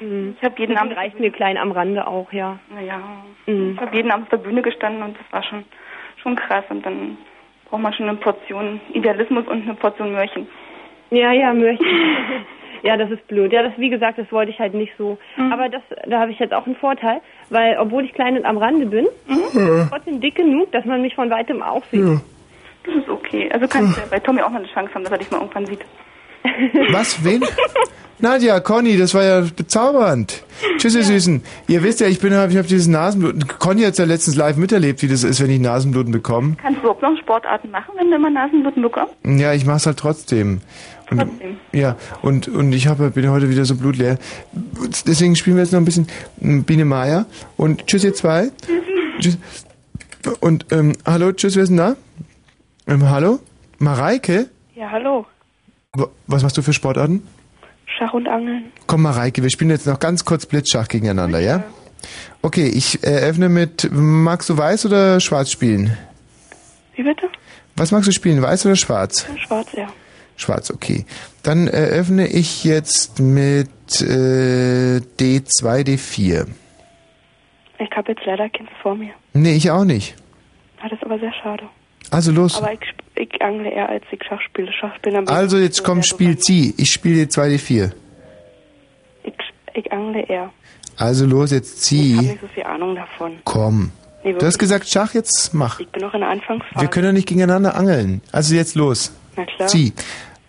[0.00, 0.34] Mhm.
[0.38, 2.58] Ich habe jeden Deswegen Abend reicht mir klein am Rande auch, ja.
[2.74, 2.98] Naja,
[3.46, 3.72] Mhm.
[3.74, 5.64] ich habe jeden Abend auf der Bühne gestanden und das war schon
[6.22, 7.18] schon krass und dann
[7.68, 10.46] braucht man schon eine Portion Idealismus und eine Portion Möhrchen.
[11.10, 11.86] Ja, ja, Möhrchen.
[12.82, 13.52] ja, das ist blöd.
[13.52, 15.18] Ja, das, wie gesagt, das wollte ich halt nicht so.
[15.36, 15.52] Mhm.
[15.52, 18.56] Aber das, da habe ich jetzt auch einen Vorteil, weil obwohl ich klein und am
[18.58, 19.88] Rande bin, Mhm.
[19.90, 22.00] trotzdem dick genug, dass man mich von weitem auch sieht.
[22.86, 23.50] Das ist okay.
[23.52, 25.66] Also kannst du bei Tommy auch mal eine Chance haben, dass er dich mal irgendwann
[25.66, 25.80] sieht.
[26.90, 27.22] Was?
[27.24, 27.42] Wen?
[28.18, 30.42] Nadja, Conny, das war ja bezaubernd.
[30.78, 31.42] Tschüss, ihr Süßen.
[31.68, 33.46] Ihr wisst ja, ich bin, ich habe dieses Nasenbluten.
[33.58, 36.56] Conny hat ja letztens live miterlebt, wie das ist, wenn ich Nasenbluten bekomme.
[36.62, 39.14] Kannst du überhaupt noch Sportarten machen, wenn du immer Nasenbluten bekommst?
[39.22, 40.62] Ja, ich mach's halt trotzdem.
[41.10, 41.56] Und, Trotzdem.
[41.72, 44.18] Ja, und, und ich habe, bin heute wieder so blutleer.
[45.06, 46.08] Deswegen spielen wir jetzt noch ein bisschen
[46.40, 47.26] mm, Biene Maya.
[47.56, 48.50] Und tschüss, ihr zwei.
[49.20, 49.38] Tschüss.
[50.40, 51.96] Und, ähm, hallo, tschüss, wer ist denn da?
[52.86, 53.40] Ähm, hallo?
[53.78, 54.48] Mareike?
[54.74, 55.26] Ja, hallo.
[55.94, 57.26] W- Was machst du für Sportarten?
[57.86, 58.72] Schach und Angeln.
[58.86, 61.64] Komm, Mareike, wir spielen jetzt noch ganz kurz Blitzschach gegeneinander, ja?
[62.42, 65.96] Okay, ich eröffne mit, magst du weiß oder schwarz spielen?
[66.94, 67.28] Wie bitte?
[67.76, 69.26] Was magst du spielen, weiß oder schwarz?
[69.46, 69.86] Schwarz, ja.
[70.36, 71.06] Schwarz, okay.
[71.42, 73.68] Dann eröffne ich jetzt mit
[74.02, 76.46] äh, D2, D4.
[77.78, 79.12] Ich habe jetzt leider keins vor mir.
[79.32, 80.14] Nee, ich auch nicht.
[80.80, 81.64] Ah, Das ist aber sehr schade.
[82.10, 82.58] Also los.
[82.58, 82.80] Aber ich,
[83.16, 84.70] ich angle eher, als ich Schach spiele.
[84.72, 85.28] Schach spielen.
[85.28, 86.74] Also jetzt komm, spiel zieh.
[86.76, 87.92] Ich spiele D2, D4.
[89.24, 89.34] Ich,
[89.74, 90.50] ich angle eher.
[90.96, 92.28] Also los, jetzt Ich habe zieh.
[92.30, 93.32] nicht so viel Ahnung davon.
[93.44, 93.90] Komm.
[94.24, 95.78] Nee, Du hast gesagt Schach, jetzt mach.
[95.80, 96.80] Ich bin noch in der Anfangsphase.
[96.80, 98.22] Wir können doch nicht gegeneinander angeln.
[98.32, 99.12] Also jetzt los.
[99.36, 99.68] Na klar.
[99.68, 99.92] Zieh.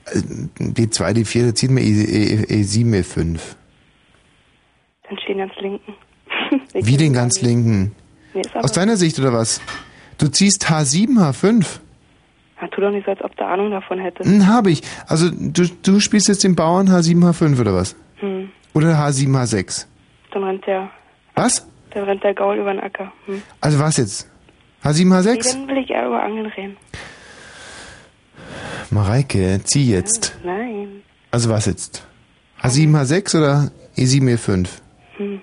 [0.05, 0.19] Äh,
[0.59, 3.39] D2, D4, da zieht mir E, E, E7, E5.
[5.09, 5.93] Dann stehen ganz linken.
[6.73, 7.93] Wie den ganz linken?
[8.33, 9.61] Nee, Aus deiner Sicht oder was?
[10.17, 11.65] Du ziehst H7, H5.
[12.59, 14.27] Na, tu doch nicht so, als ob du Ahnung davon hättest.
[14.29, 14.81] Hm, habe ich.
[15.07, 17.95] Also du, du spielst jetzt den Bauern H7, H5 oder was?
[18.17, 18.49] Hm.
[18.73, 19.85] Oder H7, H6.
[20.31, 20.89] Dann rennt der,
[21.35, 21.67] Was?
[21.91, 23.11] dann rennt der Gaul über den Acker.
[23.25, 23.41] Hm.
[23.61, 24.27] Also was jetzt?
[24.83, 25.53] H7, Nee, H6?
[25.53, 26.77] dann will ich eher über Angeln reden.
[28.89, 30.35] Mareike, zieh jetzt.
[30.43, 31.01] Nein.
[31.31, 32.05] Also was jetzt?
[32.61, 34.67] H7, H6 oder E7, E5?
[35.17, 35.41] Hm.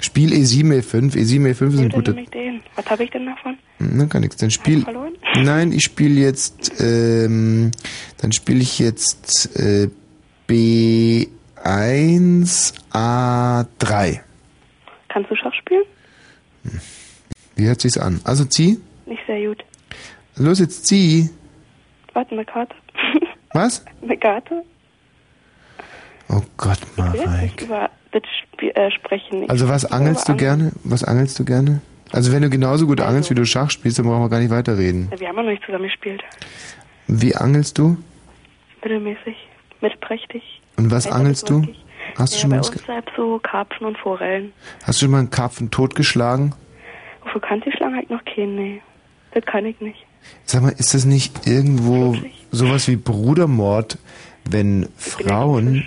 [0.00, 1.14] Spiel E E7, E5.
[1.14, 2.12] E7, E5 ist ein Dann guter.
[2.12, 2.62] nehme ich den.
[2.76, 3.58] Was habe ich denn davon?
[3.78, 4.36] Na, gar nichts.
[4.36, 4.84] Dann spiel.
[5.36, 6.72] Nein, ich spiele jetzt.
[6.80, 7.70] Ähm,
[8.18, 9.88] dann spiele ich jetzt äh,
[10.48, 11.28] B1
[12.92, 14.20] A3.
[15.08, 15.84] Kannst du Schach spielen?
[17.56, 18.20] Wie hört sich's an?
[18.24, 18.78] Also zieh.
[19.06, 19.64] Nicht sehr gut.
[20.36, 21.28] Los jetzt zieh.
[22.14, 22.74] Warte, eine Karte.
[23.52, 23.84] Was?
[24.02, 24.62] eine Karte?
[26.28, 27.62] Oh Gott, Ich Marek.
[27.62, 28.22] über das
[28.52, 29.44] Spiel, äh, sprechen.
[29.44, 30.72] Ich Also was angelst du gerne?
[30.84, 31.80] Was angelst du gerne?
[32.12, 34.50] Also wenn du genauso gut angelst, wie du Schach spielst, dann brauchen wir gar nicht
[34.50, 35.04] weiterreden.
[35.04, 36.22] andere- Wir haben ja noch nicht zusammen gespielt.
[37.06, 37.96] Wie angelst du?
[38.82, 39.36] Mittelmäßig.
[39.80, 40.42] Mittelprächtig.
[40.76, 41.66] Und was angelst du?
[42.18, 44.52] Hast du ja, schon bei mal was uns halt so Karpfen und Forellen.
[44.82, 46.54] Hast du schon mal einen Karpfen totgeschlagen?
[47.22, 47.94] Wofür kann sie schlagen?
[47.94, 48.82] Halt noch keinen, nee.
[49.32, 50.04] Das kann ich nicht.
[50.44, 52.16] Sag mal, ist das nicht irgendwo
[52.50, 53.98] sowas wie Brudermord,
[54.48, 55.84] wenn Frauen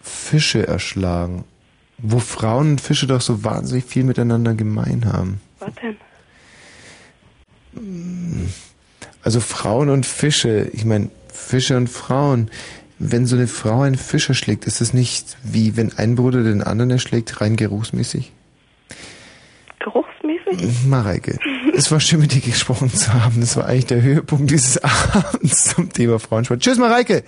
[0.00, 1.44] Fische erschlagen?
[1.98, 5.40] Wo Frauen und Fische doch so wahnsinnig viel miteinander gemein haben.
[5.58, 5.96] Was denn?
[9.22, 12.50] Also Frauen und Fische, ich meine, Fische und Frauen.
[13.00, 16.62] Wenn so eine Frau einen Fisch erschlägt, ist das nicht wie wenn ein Bruder den
[16.62, 18.32] anderen erschlägt, rein geruchsmäßig?
[20.86, 21.38] Mareike,
[21.74, 23.40] es war schön mit dir gesprochen zu haben.
[23.40, 26.60] Das war eigentlich der Höhepunkt dieses Abends zum Thema Frauensport.
[26.60, 27.24] Tschüss, Mareike!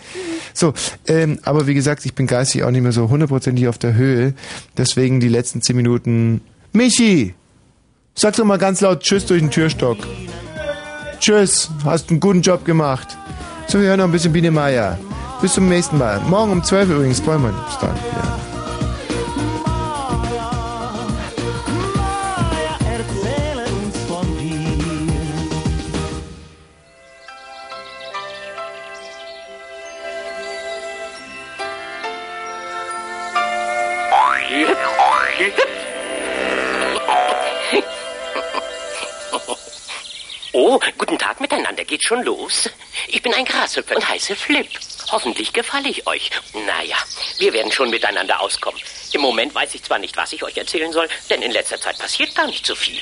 [0.54, 0.74] So,
[1.06, 4.34] ähm, aber wie gesagt, ich bin geistig auch nicht mehr so hundertprozentig auf der Höhe.
[4.76, 6.40] Deswegen die letzten zehn Minuten.
[6.72, 7.34] Michi!
[8.14, 9.98] Sag doch mal ganz laut Tschüss durch den Türstock.
[11.20, 13.16] Tschüss, hast einen guten Job gemacht.
[13.68, 14.98] So, wir hören noch ein bisschen Biene Meier.
[15.40, 16.20] Bis zum nächsten Mal.
[16.28, 17.54] Morgen um 12 Uhr übrigens, Bäumann.
[17.68, 17.94] Bis dann.
[17.94, 18.49] Ja.
[42.00, 42.70] Geht schon los?
[43.08, 44.66] Ich bin ein Grashüpfer und heiße Flip.
[45.12, 46.30] Hoffentlich gefalle ich euch.
[46.54, 46.96] Naja,
[47.36, 48.80] wir werden schon miteinander auskommen.
[49.12, 51.98] Im Moment weiß ich zwar nicht, was ich euch erzählen soll, denn in letzter Zeit
[51.98, 52.98] passiert gar nicht so viel.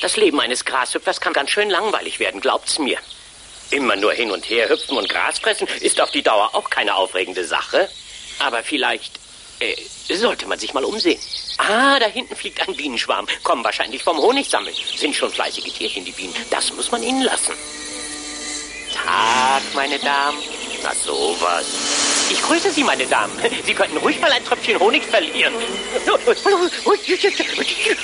[0.00, 2.96] Das Leben eines Grashüpfers kann ganz schön langweilig werden, glaubt's mir.
[3.70, 6.94] Immer nur hin und her hüpfen und Gras fressen ist auf die Dauer auch keine
[6.94, 7.90] aufregende Sache.
[8.38, 9.20] Aber vielleicht
[9.60, 9.76] äh,
[10.14, 11.20] sollte man sich mal umsehen.
[11.58, 13.26] Ah, da hinten fliegt ein Bienenschwarm.
[13.42, 14.74] Kommen wahrscheinlich vom Honig sammeln.
[14.96, 16.34] Sind schon fleißige Tierchen, die Bienen.
[16.48, 17.52] Das muss man ihnen lassen.
[18.92, 20.38] Tag, meine Damen.
[20.82, 21.66] Na sowas.
[22.30, 23.32] Ich grüße Sie, meine Damen.
[23.64, 25.54] Sie könnten ruhig mal ein Tröpfchen Honig verlieren.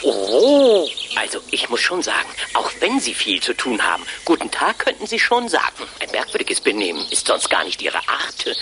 [0.03, 4.79] Oh, also ich muss schon sagen, auch wenn Sie viel zu tun haben, guten Tag
[4.79, 5.85] könnten Sie schon sagen.
[6.01, 8.57] Ein merkwürdiges Benehmen ist sonst gar nicht Ihre Art.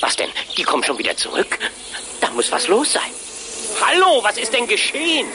[0.00, 0.30] Was denn?
[0.56, 1.58] Die kommen schon wieder zurück?
[2.20, 3.10] Da muss was los sein.
[3.80, 5.26] Hallo, was ist denn geschehen?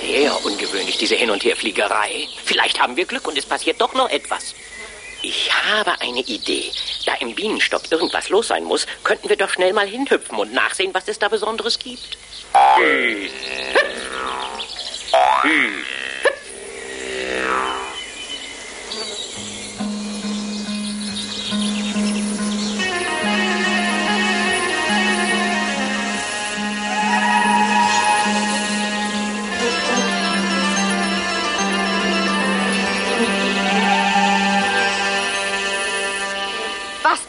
[0.00, 2.28] Sehr ungewöhnlich, diese Hin- und Herfliegerei.
[2.44, 4.54] Vielleicht haben wir Glück und es passiert doch noch etwas.
[5.22, 6.70] Ich habe eine Idee.
[7.04, 10.94] Da im Bienenstock irgendwas los sein muss, könnten wir doch schnell mal hinhüpfen und nachsehen,
[10.94, 12.16] was es da Besonderes gibt.
[12.52, 13.28] Hm.
[15.42, 15.84] Hm.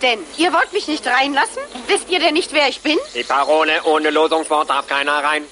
[0.01, 0.19] Denn?
[0.37, 1.61] Ihr wollt mich nicht reinlassen?
[1.87, 2.97] Wisst ihr denn nicht, wer ich bin?
[3.15, 5.45] Die Parole ohne Losungswort darf keiner rein.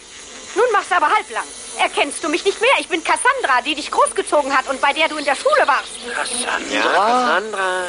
[0.55, 1.43] Nun mach's aber halblang.
[1.77, 2.71] Erkennst du mich nicht mehr?
[2.79, 5.89] Ich bin Cassandra, die dich großgezogen hat und bei der du in der Schule warst.
[6.71, 7.83] Ja, Cassandra.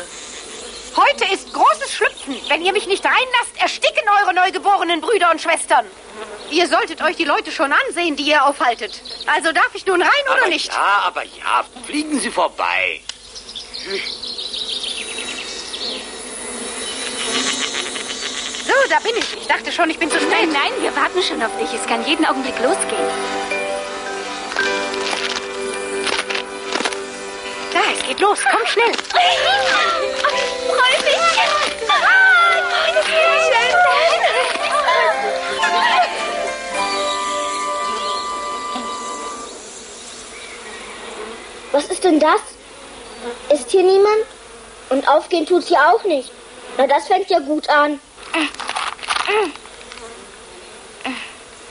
[0.97, 2.37] Heute ist großes Schlüpfen.
[2.49, 5.87] Wenn ihr mich nicht reinlasst, ersticken eure neugeborenen Brüder und Schwestern.
[6.51, 9.01] Ihr solltet euch die Leute schon ansehen, die ihr aufhaltet.
[9.27, 10.67] Also darf ich nun rein oder aber nicht?
[10.73, 13.01] Ja, aber ja, fliegen Sie vorbei.
[18.71, 19.37] So, da bin ich.
[19.37, 20.31] Ich dachte schon, ich bin zu spät.
[20.31, 21.75] Nein, nein, wir warten schon auf dich.
[21.75, 23.09] Es kann jeden Augenblick losgehen.
[27.73, 28.39] Da, es geht los.
[28.49, 28.93] Komm schnell.
[30.69, 31.19] Freu mich.
[41.73, 42.41] Was ist denn das?
[43.49, 44.27] Ist hier niemand?
[44.91, 46.31] Und aufgehen tut sie auch nicht.
[46.77, 47.99] Na, das fängt ja gut an.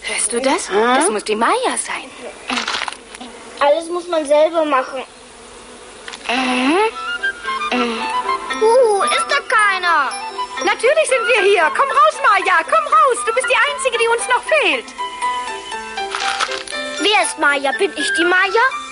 [0.01, 0.67] Hörst du das?
[0.67, 2.09] Das muss die Maya sein.
[3.59, 5.03] Alles muss man selber machen.
[8.61, 10.09] Uh, ist da keiner?
[10.65, 11.71] Natürlich sind wir hier.
[11.75, 12.59] Komm raus, Maya.
[12.63, 13.17] Komm raus.
[13.25, 14.85] Du bist die Einzige, die uns noch fehlt.
[16.99, 17.71] Wer ist Maya?
[17.77, 18.88] Bin ich die Maya?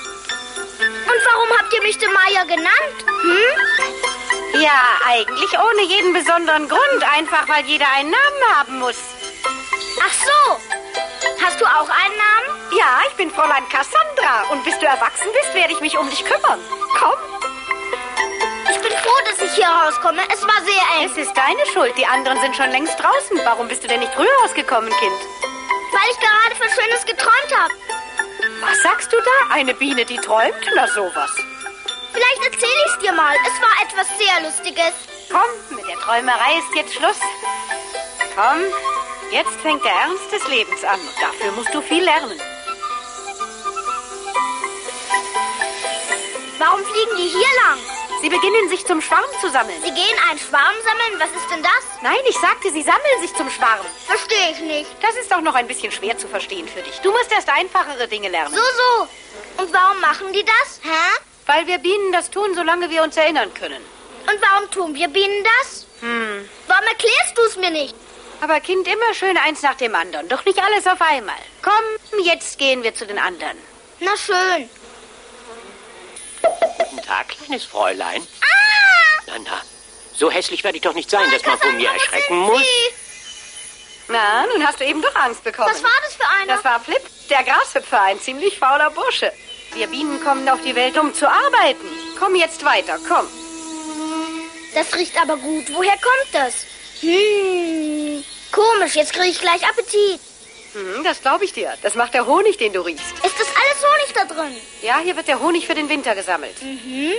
[0.80, 2.98] Und warum habt ihr mich denn Maya genannt?
[3.22, 4.62] Hm?
[4.62, 7.04] Ja, eigentlich ohne jeden besonderen Grund.
[7.16, 8.98] Einfach, weil jeder einen Namen haben muss.
[10.02, 10.58] Ach so.
[11.44, 12.78] Hast du auch einen Namen?
[12.78, 14.52] Ja, ich bin Fräulein Cassandra.
[14.52, 16.60] Und bis du erwachsen bist, werde ich mich um dich kümmern.
[17.00, 17.16] Komm.
[18.70, 20.22] Ich bin froh, dass ich hier rauskomme.
[20.32, 21.10] Es war sehr eng.
[21.10, 21.98] Es ist deine Schuld.
[21.98, 23.40] Die anderen sind schon längst draußen.
[23.46, 25.22] Warum bist du denn nicht früher rausgekommen, Kind?
[25.92, 27.74] Weil ich gerade was Schönes geträumt habe.
[28.62, 29.54] Was sagst du da?
[29.54, 30.56] Eine Biene, die träumt?
[30.76, 31.32] Na sowas.
[32.12, 33.36] Vielleicht erzähle ich es dir mal.
[33.46, 34.94] Es war etwas sehr Lustiges.
[35.30, 37.20] Komm, mit der Träumerei ist jetzt Schluss.
[38.36, 38.64] Komm,
[39.32, 41.00] jetzt fängt der Ernst des Lebens an.
[41.20, 42.40] Dafür musst du viel lernen.
[46.58, 48.07] Warum fliegen die hier lang?
[48.22, 49.80] Sie beginnen sich zum Schwarm zu sammeln.
[49.84, 51.20] Sie gehen einen Schwarm sammeln?
[51.20, 52.02] Was ist denn das?
[52.02, 53.86] Nein, ich sagte, sie sammeln sich zum Schwarm.
[54.06, 54.90] Verstehe ich nicht.
[55.02, 57.00] Das ist doch noch ein bisschen schwer zu verstehen für dich.
[57.02, 58.56] Du musst erst einfachere Dinge lernen.
[58.56, 59.64] So, so.
[59.64, 60.80] Und warum machen die das?
[60.82, 61.22] Hä?
[61.46, 63.84] Weil wir Bienen das tun, solange wir uns erinnern können.
[64.30, 65.86] Und warum tun wir Bienen das?
[66.02, 66.50] Hm.
[66.68, 67.96] Warum erklärst du es mir nicht?
[68.42, 70.28] Aber Kind, immer schön eins nach dem anderen.
[70.28, 71.36] Doch nicht alles auf einmal.
[71.62, 73.58] Komm, jetzt gehen wir zu den anderen.
[74.00, 74.70] Na schön.
[76.78, 78.26] Guten Tag, kleines Fräulein.
[78.42, 79.22] Ah!
[79.28, 79.62] Na, na.
[80.14, 82.64] So hässlich werde ich doch nicht sein, dass man von mir erschrecken muss.
[84.08, 85.70] Na, nun hast du eben doch Angst bekommen.
[85.70, 86.56] Was war das für einer?
[86.56, 89.32] Das war Flip, der Grashüpfer, ein ziemlich fauler Bursche.
[89.74, 91.88] Wir Bienen kommen auf die Welt, um zu arbeiten.
[92.18, 93.28] Komm jetzt weiter, komm.
[94.74, 95.66] Das riecht aber gut.
[95.74, 96.66] Woher kommt das?
[97.02, 98.96] Hm, komisch.
[98.96, 100.20] Jetzt kriege ich gleich Appetit.
[100.74, 101.74] Hm, das glaube ich dir.
[101.82, 103.12] Das macht der Honig, den du riechst.
[103.24, 104.56] Ist das alles Honig da drin?
[104.82, 106.62] Ja, hier wird der Honig für den Winter gesammelt.
[106.62, 107.14] Mhm.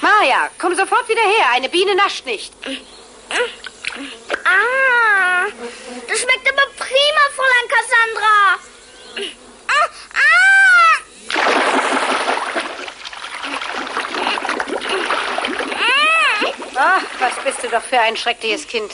[0.00, 1.50] Maja, komm sofort wieder her.
[1.52, 2.52] Eine Biene nascht nicht.
[4.44, 5.46] Ah,
[6.08, 8.58] das schmeckt aber prima, Fräulein Cassandra.
[9.68, 9.90] Ah,
[16.78, 18.92] Ach, was bist du doch für ein schreckliches Kind.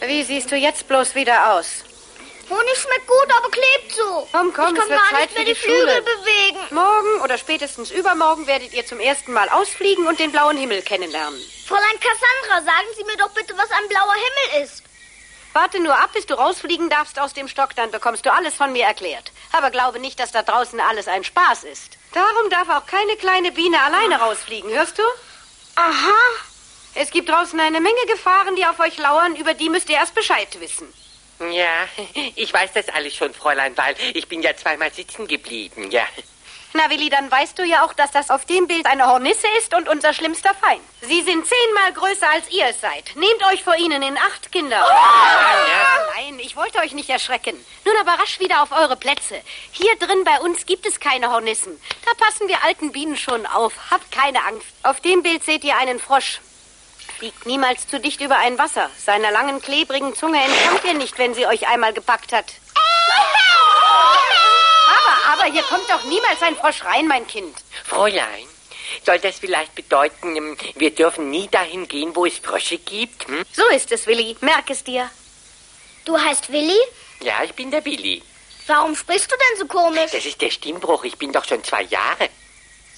[0.00, 1.84] Wie siehst du jetzt bloß wieder aus?
[2.48, 4.28] Honig schmeckt gut, aber klebt so.
[4.32, 5.92] Komm, komm, ich kann gar Zeit nicht mehr die die Schule.
[5.92, 6.58] Flügel bewegen.
[6.70, 11.38] Morgen oder spätestens übermorgen werdet ihr zum ersten Mal ausfliegen und den blauen Himmel kennenlernen.
[11.66, 14.82] Fräulein Cassandra, sagen Sie mir doch bitte, was ein blauer Himmel ist.
[15.52, 18.72] Warte nur ab, bis du rausfliegen darfst aus dem Stock, dann bekommst du alles von
[18.72, 19.32] mir erklärt.
[19.52, 21.98] Aber glaube nicht, dass da draußen alles ein Spaß ist.
[22.12, 25.02] Darum darf auch keine kleine Biene alleine rausfliegen, hörst du?
[25.74, 26.14] Aha.
[27.00, 30.16] Es gibt draußen eine Menge Gefahren, die auf euch lauern, über die müsst ihr erst
[30.16, 30.92] Bescheid wissen.
[31.52, 31.86] Ja,
[32.34, 36.02] ich weiß das alles schon, Fräulein, weil ich bin ja zweimal sitzen geblieben, ja.
[36.72, 39.74] Na, Willi, dann weißt du ja auch, dass das auf dem Bild eine Hornisse ist
[39.74, 40.82] und unser schlimmster Feind.
[41.00, 43.14] Sie sind zehnmal größer, als ihr es seid.
[43.14, 44.76] Nehmt euch vor ihnen in acht, Kinder.
[44.76, 47.56] Ja, nein, ich wollte euch nicht erschrecken.
[47.84, 49.40] Nun aber rasch wieder auf eure Plätze.
[49.70, 51.80] Hier drin bei uns gibt es keine Hornissen.
[52.04, 53.72] Da passen wir alten Bienen schon auf.
[53.90, 54.66] Habt keine Angst.
[54.82, 56.40] Auf dem Bild seht ihr einen Frosch.
[57.18, 58.88] Fliegt niemals zu dicht über ein Wasser.
[58.96, 62.52] Seiner langen, klebrigen Zunge entkommt ihr nicht, wenn sie euch einmal gepackt hat.
[64.86, 67.56] Aber, aber, hier kommt doch niemals ein Frosch rein, mein Kind.
[67.82, 68.46] Fräulein,
[69.04, 73.26] soll das vielleicht bedeuten, ähm, wir dürfen nie dahin gehen, wo es Frösche gibt?
[73.26, 73.42] Hm?
[73.52, 74.36] So ist es, Willi.
[74.40, 75.10] Merk es dir.
[76.04, 76.78] Du heißt Willi?
[77.20, 78.22] Ja, ich bin der Billy.
[78.68, 80.12] Warum sprichst du denn so komisch?
[80.12, 82.28] Das ist der Stimmbruch, ich bin doch schon zwei Jahre.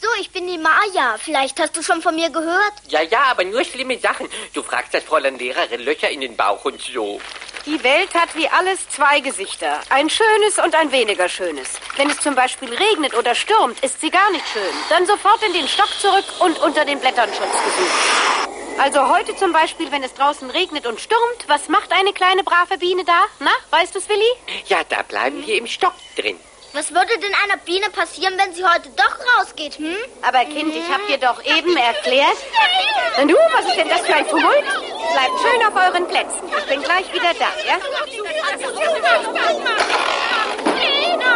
[0.00, 1.18] So, ich bin die Maya.
[1.18, 2.72] Vielleicht hast du schon von mir gehört.
[2.88, 4.28] Ja, ja, aber nur schlimme Sachen.
[4.54, 7.20] Du fragst das Fräulein Lehrerin Löcher in den Bauch und so.
[7.66, 9.80] Die Welt hat wie alles zwei Gesichter.
[9.90, 11.68] Ein schönes und ein weniger schönes.
[11.96, 14.72] Wenn es zum Beispiel regnet oder stürmt, ist sie gar nicht schön.
[14.88, 18.40] Dann sofort in den Stock zurück und unter den Blättern Schutz gesucht.
[18.78, 22.78] Also heute zum Beispiel, wenn es draußen regnet und stürmt, was macht eine kleine brave
[22.78, 23.26] Biene da?
[23.40, 24.32] Na, weißt du's, Willi?
[24.66, 26.40] Ja, da bleiben wir im Stock drin.
[26.72, 29.96] Was würde denn einer Biene passieren, wenn sie heute doch rausgeht, hm?
[30.22, 32.36] Aber Kind, ich hab dir doch eben erklärt.
[33.20, 34.64] Und du, was ist denn das für ein Tumult?
[35.12, 36.48] Bleibt schön auf euren Plätzen.
[36.58, 37.76] Ich bin gleich wieder da, ja?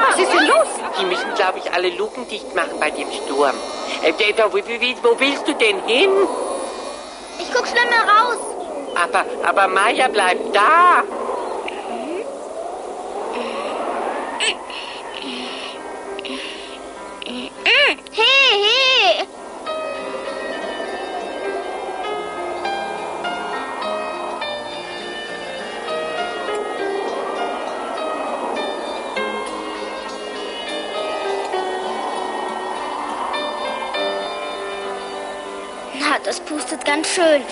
[0.08, 0.68] Was ist denn los?
[1.00, 3.56] Die müssen, glaube ich, alle Luken dicht machen bei dem Sturm.
[4.04, 6.10] Äh, Data, wo, willst du denn hin?
[7.40, 8.38] Ich guck schnell mal raus.
[8.94, 11.02] Aber, aber Maya bleibt da.
[17.86, 19.26] Hey.
[36.00, 37.42] Na, das pustet ganz schön.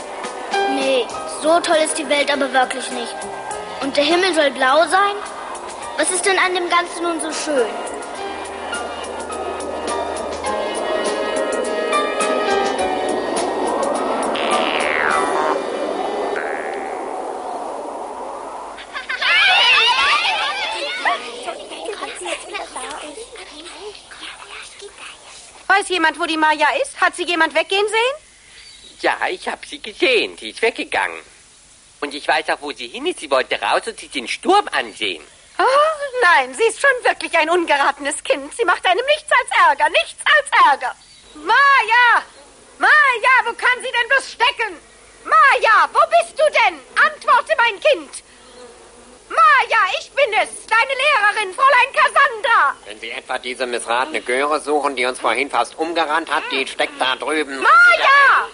[0.75, 1.07] Nee,
[1.43, 3.15] so toll ist die Welt aber wirklich nicht.
[3.83, 5.17] Und der Himmel soll blau sein?
[5.99, 7.92] Was ist denn an dem Ganzen nun so schön?
[25.73, 27.01] Weiß jemand, wo die Maja ist?
[27.01, 28.99] Hat sie jemand weggehen sehen?
[29.01, 30.37] Ja, ich habe sie gesehen.
[30.37, 31.19] Die ist weggegangen.
[32.01, 33.21] Und ich weiß auch, wo sie hin ist.
[33.21, 35.25] Sie wollte raus und sich den Sturm ansehen.
[35.59, 35.65] Oh,
[36.25, 38.55] nein, sie ist schon wirklich ein ungeratenes Kind.
[38.55, 40.95] Sie macht einem nichts als Ärger, nichts als Ärger.
[41.37, 42.23] Maja!
[42.79, 44.77] Maja, wo kann sie denn bloß stecken?
[45.25, 46.81] Maja, wo bist du denn?
[47.03, 48.23] Antworte, mein Kind.
[49.35, 52.77] Maja, ich bin es, deine Lehrerin, Fräulein Cassandra.
[52.87, 57.01] Wenn Sie etwa diese missratene Göre suchen, die uns vorhin fast umgerannt hat, die steckt
[57.01, 57.57] da drüben.
[57.61, 58.49] Maja!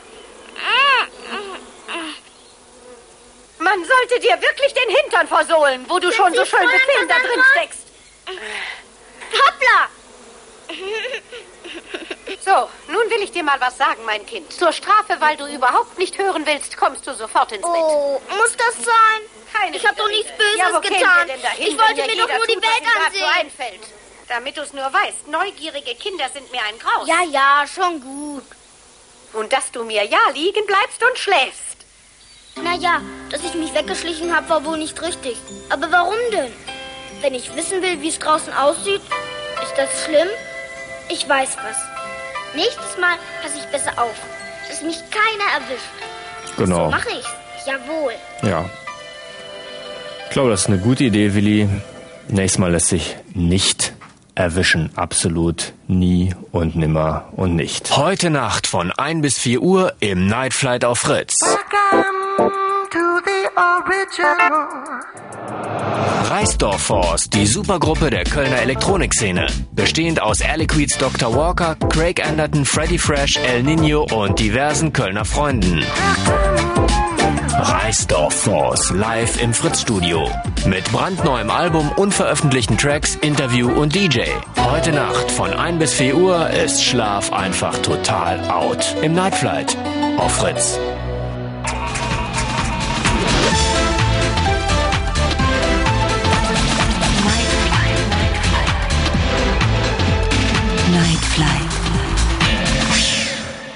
[3.58, 7.42] Man sollte dir wirklich den Hintern versohlen, wo du schon so schön bequem da drin
[7.52, 7.86] steckst.
[9.32, 9.88] Hoppla!
[12.44, 14.52] So, nun will ich dir mal was sagen, mein Kind.
[14.52, 17.72] Zur Strafe, weil du überhaupt nicht hören willst, kommst du sofort ins Bett.
[17.74, 19.20] Oh, muss das sein?
[19.52, 21.00] Keine ich habe doch nichts Böses ja, getan.
[21.00, 23.20] wir denn dahin, ich wollte mir doch nur die tut, Welt ansehen.
[23.20, 23.80] So einfällt.
[24.28, 27.08] Damit du es nur weißt, neugierige Kinder sind mir ein Graus.
[27.08, 28.44] Ja, ja, schon gut.
[29.32, 31.78] Und dass du mir ja liegen bleibst und schläfst.
[32.56, 35.36] Naja, dass ich mich weggeschlichen habe, war wohl nicht richtig.
[35.70, 36.52] Aber warum denn?
[37.20, 39.02] Wenn ich wissen will, wie es draußen aussieht,
[39.62, 40.28] ist das schlimm?
[41.08, 41.76] Ich weiß was.
[42.54, 44.14] Nächstes Mal passe ich besser auf,
[44.68, 46.56] dass mich keiner erwischt.
[46.56, 46.84] Genau.
[46.84, 47.28] So mache ich's.
[47.66, 48.14] Jawohl.
[48.42, 48.68] Ja.
[50.28, 51.68] Ich glaube, das ist eine gute Idee, Willi.
[52.28, 53.94] Nächstes Mal lässt sich nicht
[54.34, 54.90] erwischen.
[54.94, 57.96] Absolut nie und nimmer und nicht.
[57.96, 61.34] Heute Nacht von 1 bis 4 Uhr im Night Flight auf Fritz.
[62.90, 64.68] to the original.
[66.30, 69.46] Reisdorf Force, die Supergruppe der Kölner Elektronikszene.
[69.72, 71.34] Bestehend aus Aliquids Dr.
[71.34, 75.82] Walker, Craig Anderton, Freddy Fresh, El Nino und diversen Kölner Freunden.
[77.60, 80.30] Reisdorf Force live im Fritz-Studio.
[80.66, 84.20] Mit brandneuem Album, unveröffentlichten Tracks, Interview und DJ.
[84.56, 88.94] Heute Nacht von 1 bis 4 Uhr ist Schlaf einfach total out.
[89.02, 89.76] Im Nightflight
[90.18, 90.78] auf Fritz.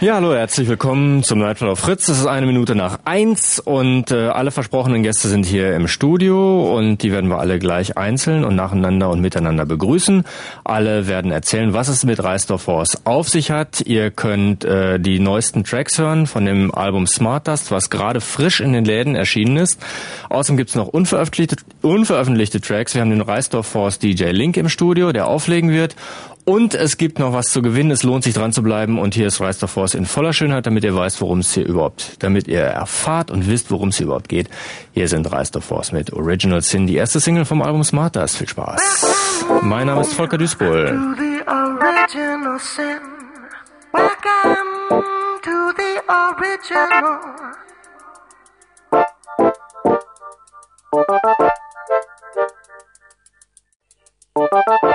[0.03, 2.09] Ja, hallo, herzlich willkommen zum Nightfall auf Fritz.
[2.09, 6.77] Es ist eine Minute nach eins und äh, alle versprochenen Gäste sind hier im Studio
[6.77, 10.25] und die werden wir alle gleich einzeln und nacheinander und miteinander begrüßen.
[10.65, 13.81] Alle werden erzählen, was es mit Reisdorf Force auf sich hat.
[13.83, 18.59] Ihr könnt äh, die neuesten Tracks hören von dem Album Smart Dust, was gerade frisch
[18.59, 19.81] in den Läden erschienen ist.
[20.31, 22.95] Außerdem gibt's noch unveröffentlichte, unveröffentlichte Tracks.
[22.95, 25.95] Wir haben den Reisdorf Force DJ Link im Studio, der auflegen wird.
[26.45, 27.93] Und es gibt noch was zu gewinnen.
[27.93, 28.99] Es lohnt sich dran zu bleiben.
[28.99, 32.23] Und hier ist Reisdorf Force in voller Schönheit, damit ihr weißt, worum es hier überhaupt,
[32.23, 34.49] damit ihr erfahrt und wisst, worum es hier überhaupt geht.
[34.93, 38.17] Hier sind Reisdorf Force mit Original Sin, die erste Single vom Album Smart.
[38.31, 39.45] Viel Spaß.
[39.63, 40.57] Mein Name ist Volker sin.
[54.35, 54.93] Welcome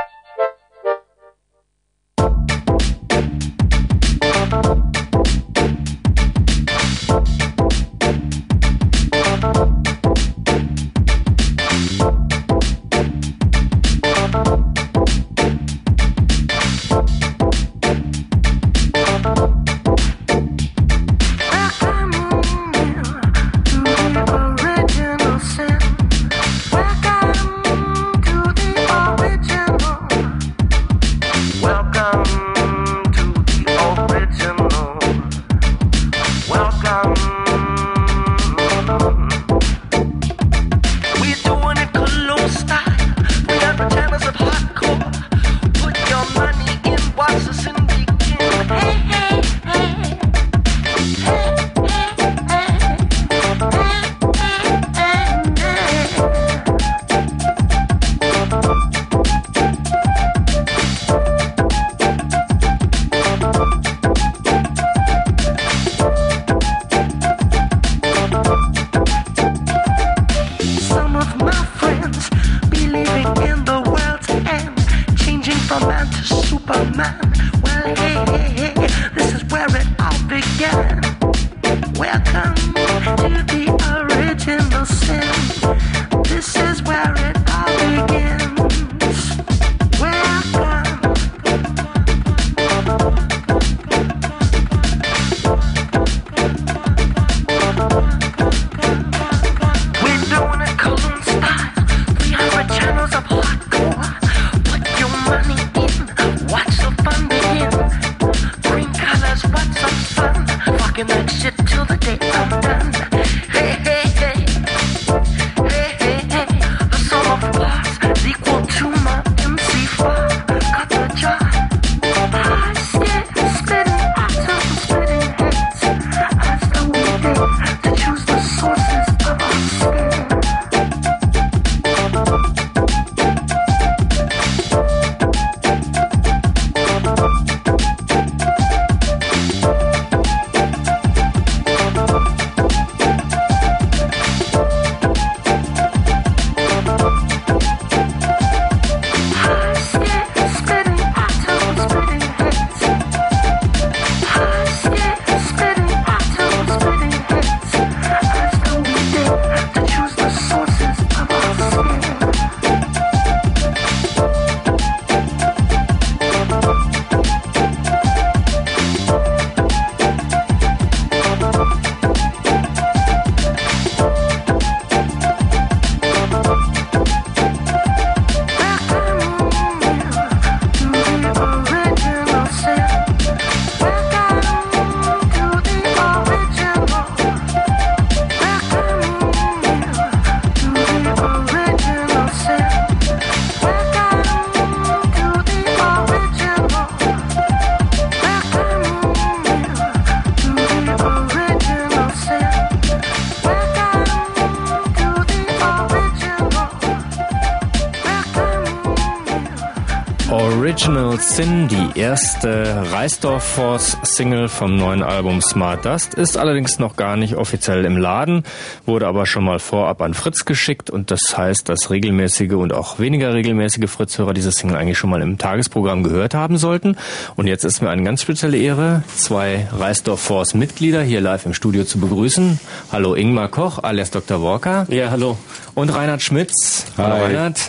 [211.38, 217.16] Sin, die erste Reisdorf Force Single vom neuen Album Smart Dust, ist allerdings noch gar
[217.16, 218.42] nicht offiziell im Laden,
[218.88, 222.98] wurde aber schon mal vorab an Fritz geschickt und das heißt, dass regelmäßige und auch
[222.98, 226.98] weniger regelmäßige Fritz-Hörer diese Single eigentlich schon mal im Tagesprogramm gehört haben sollten.
[227.36, 231.54] Und jetzt ist mir eine ganz spezielle Ehre, zwei Reisdorf Force Mitglieder hier live im
[231.54, 232.60] Studio zu begrüßen.
[232.92, 234.42] Hallo Ingmar Koch, alias Dr.
[234.42, 234.88] Walker.
[234.90, 235.38] Ja, hallo.
[235.76, 236.88] Und Reinhard Schmitz.
[236.98, 237.22] Hallo Hi.
[237.26, 237.67] Reinhard.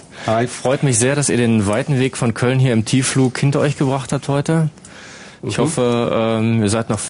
[0.48, 3.76] Freut mich sehr, dass ihr den weiten Weg von Köln hier im Tiefflug hinter euch
[3.78, 4.68] gebracht habt heute.
[5.42, 5.62] Ich Mhm.
[5.62, 7.00] hoffe, ähm, ihr seid noch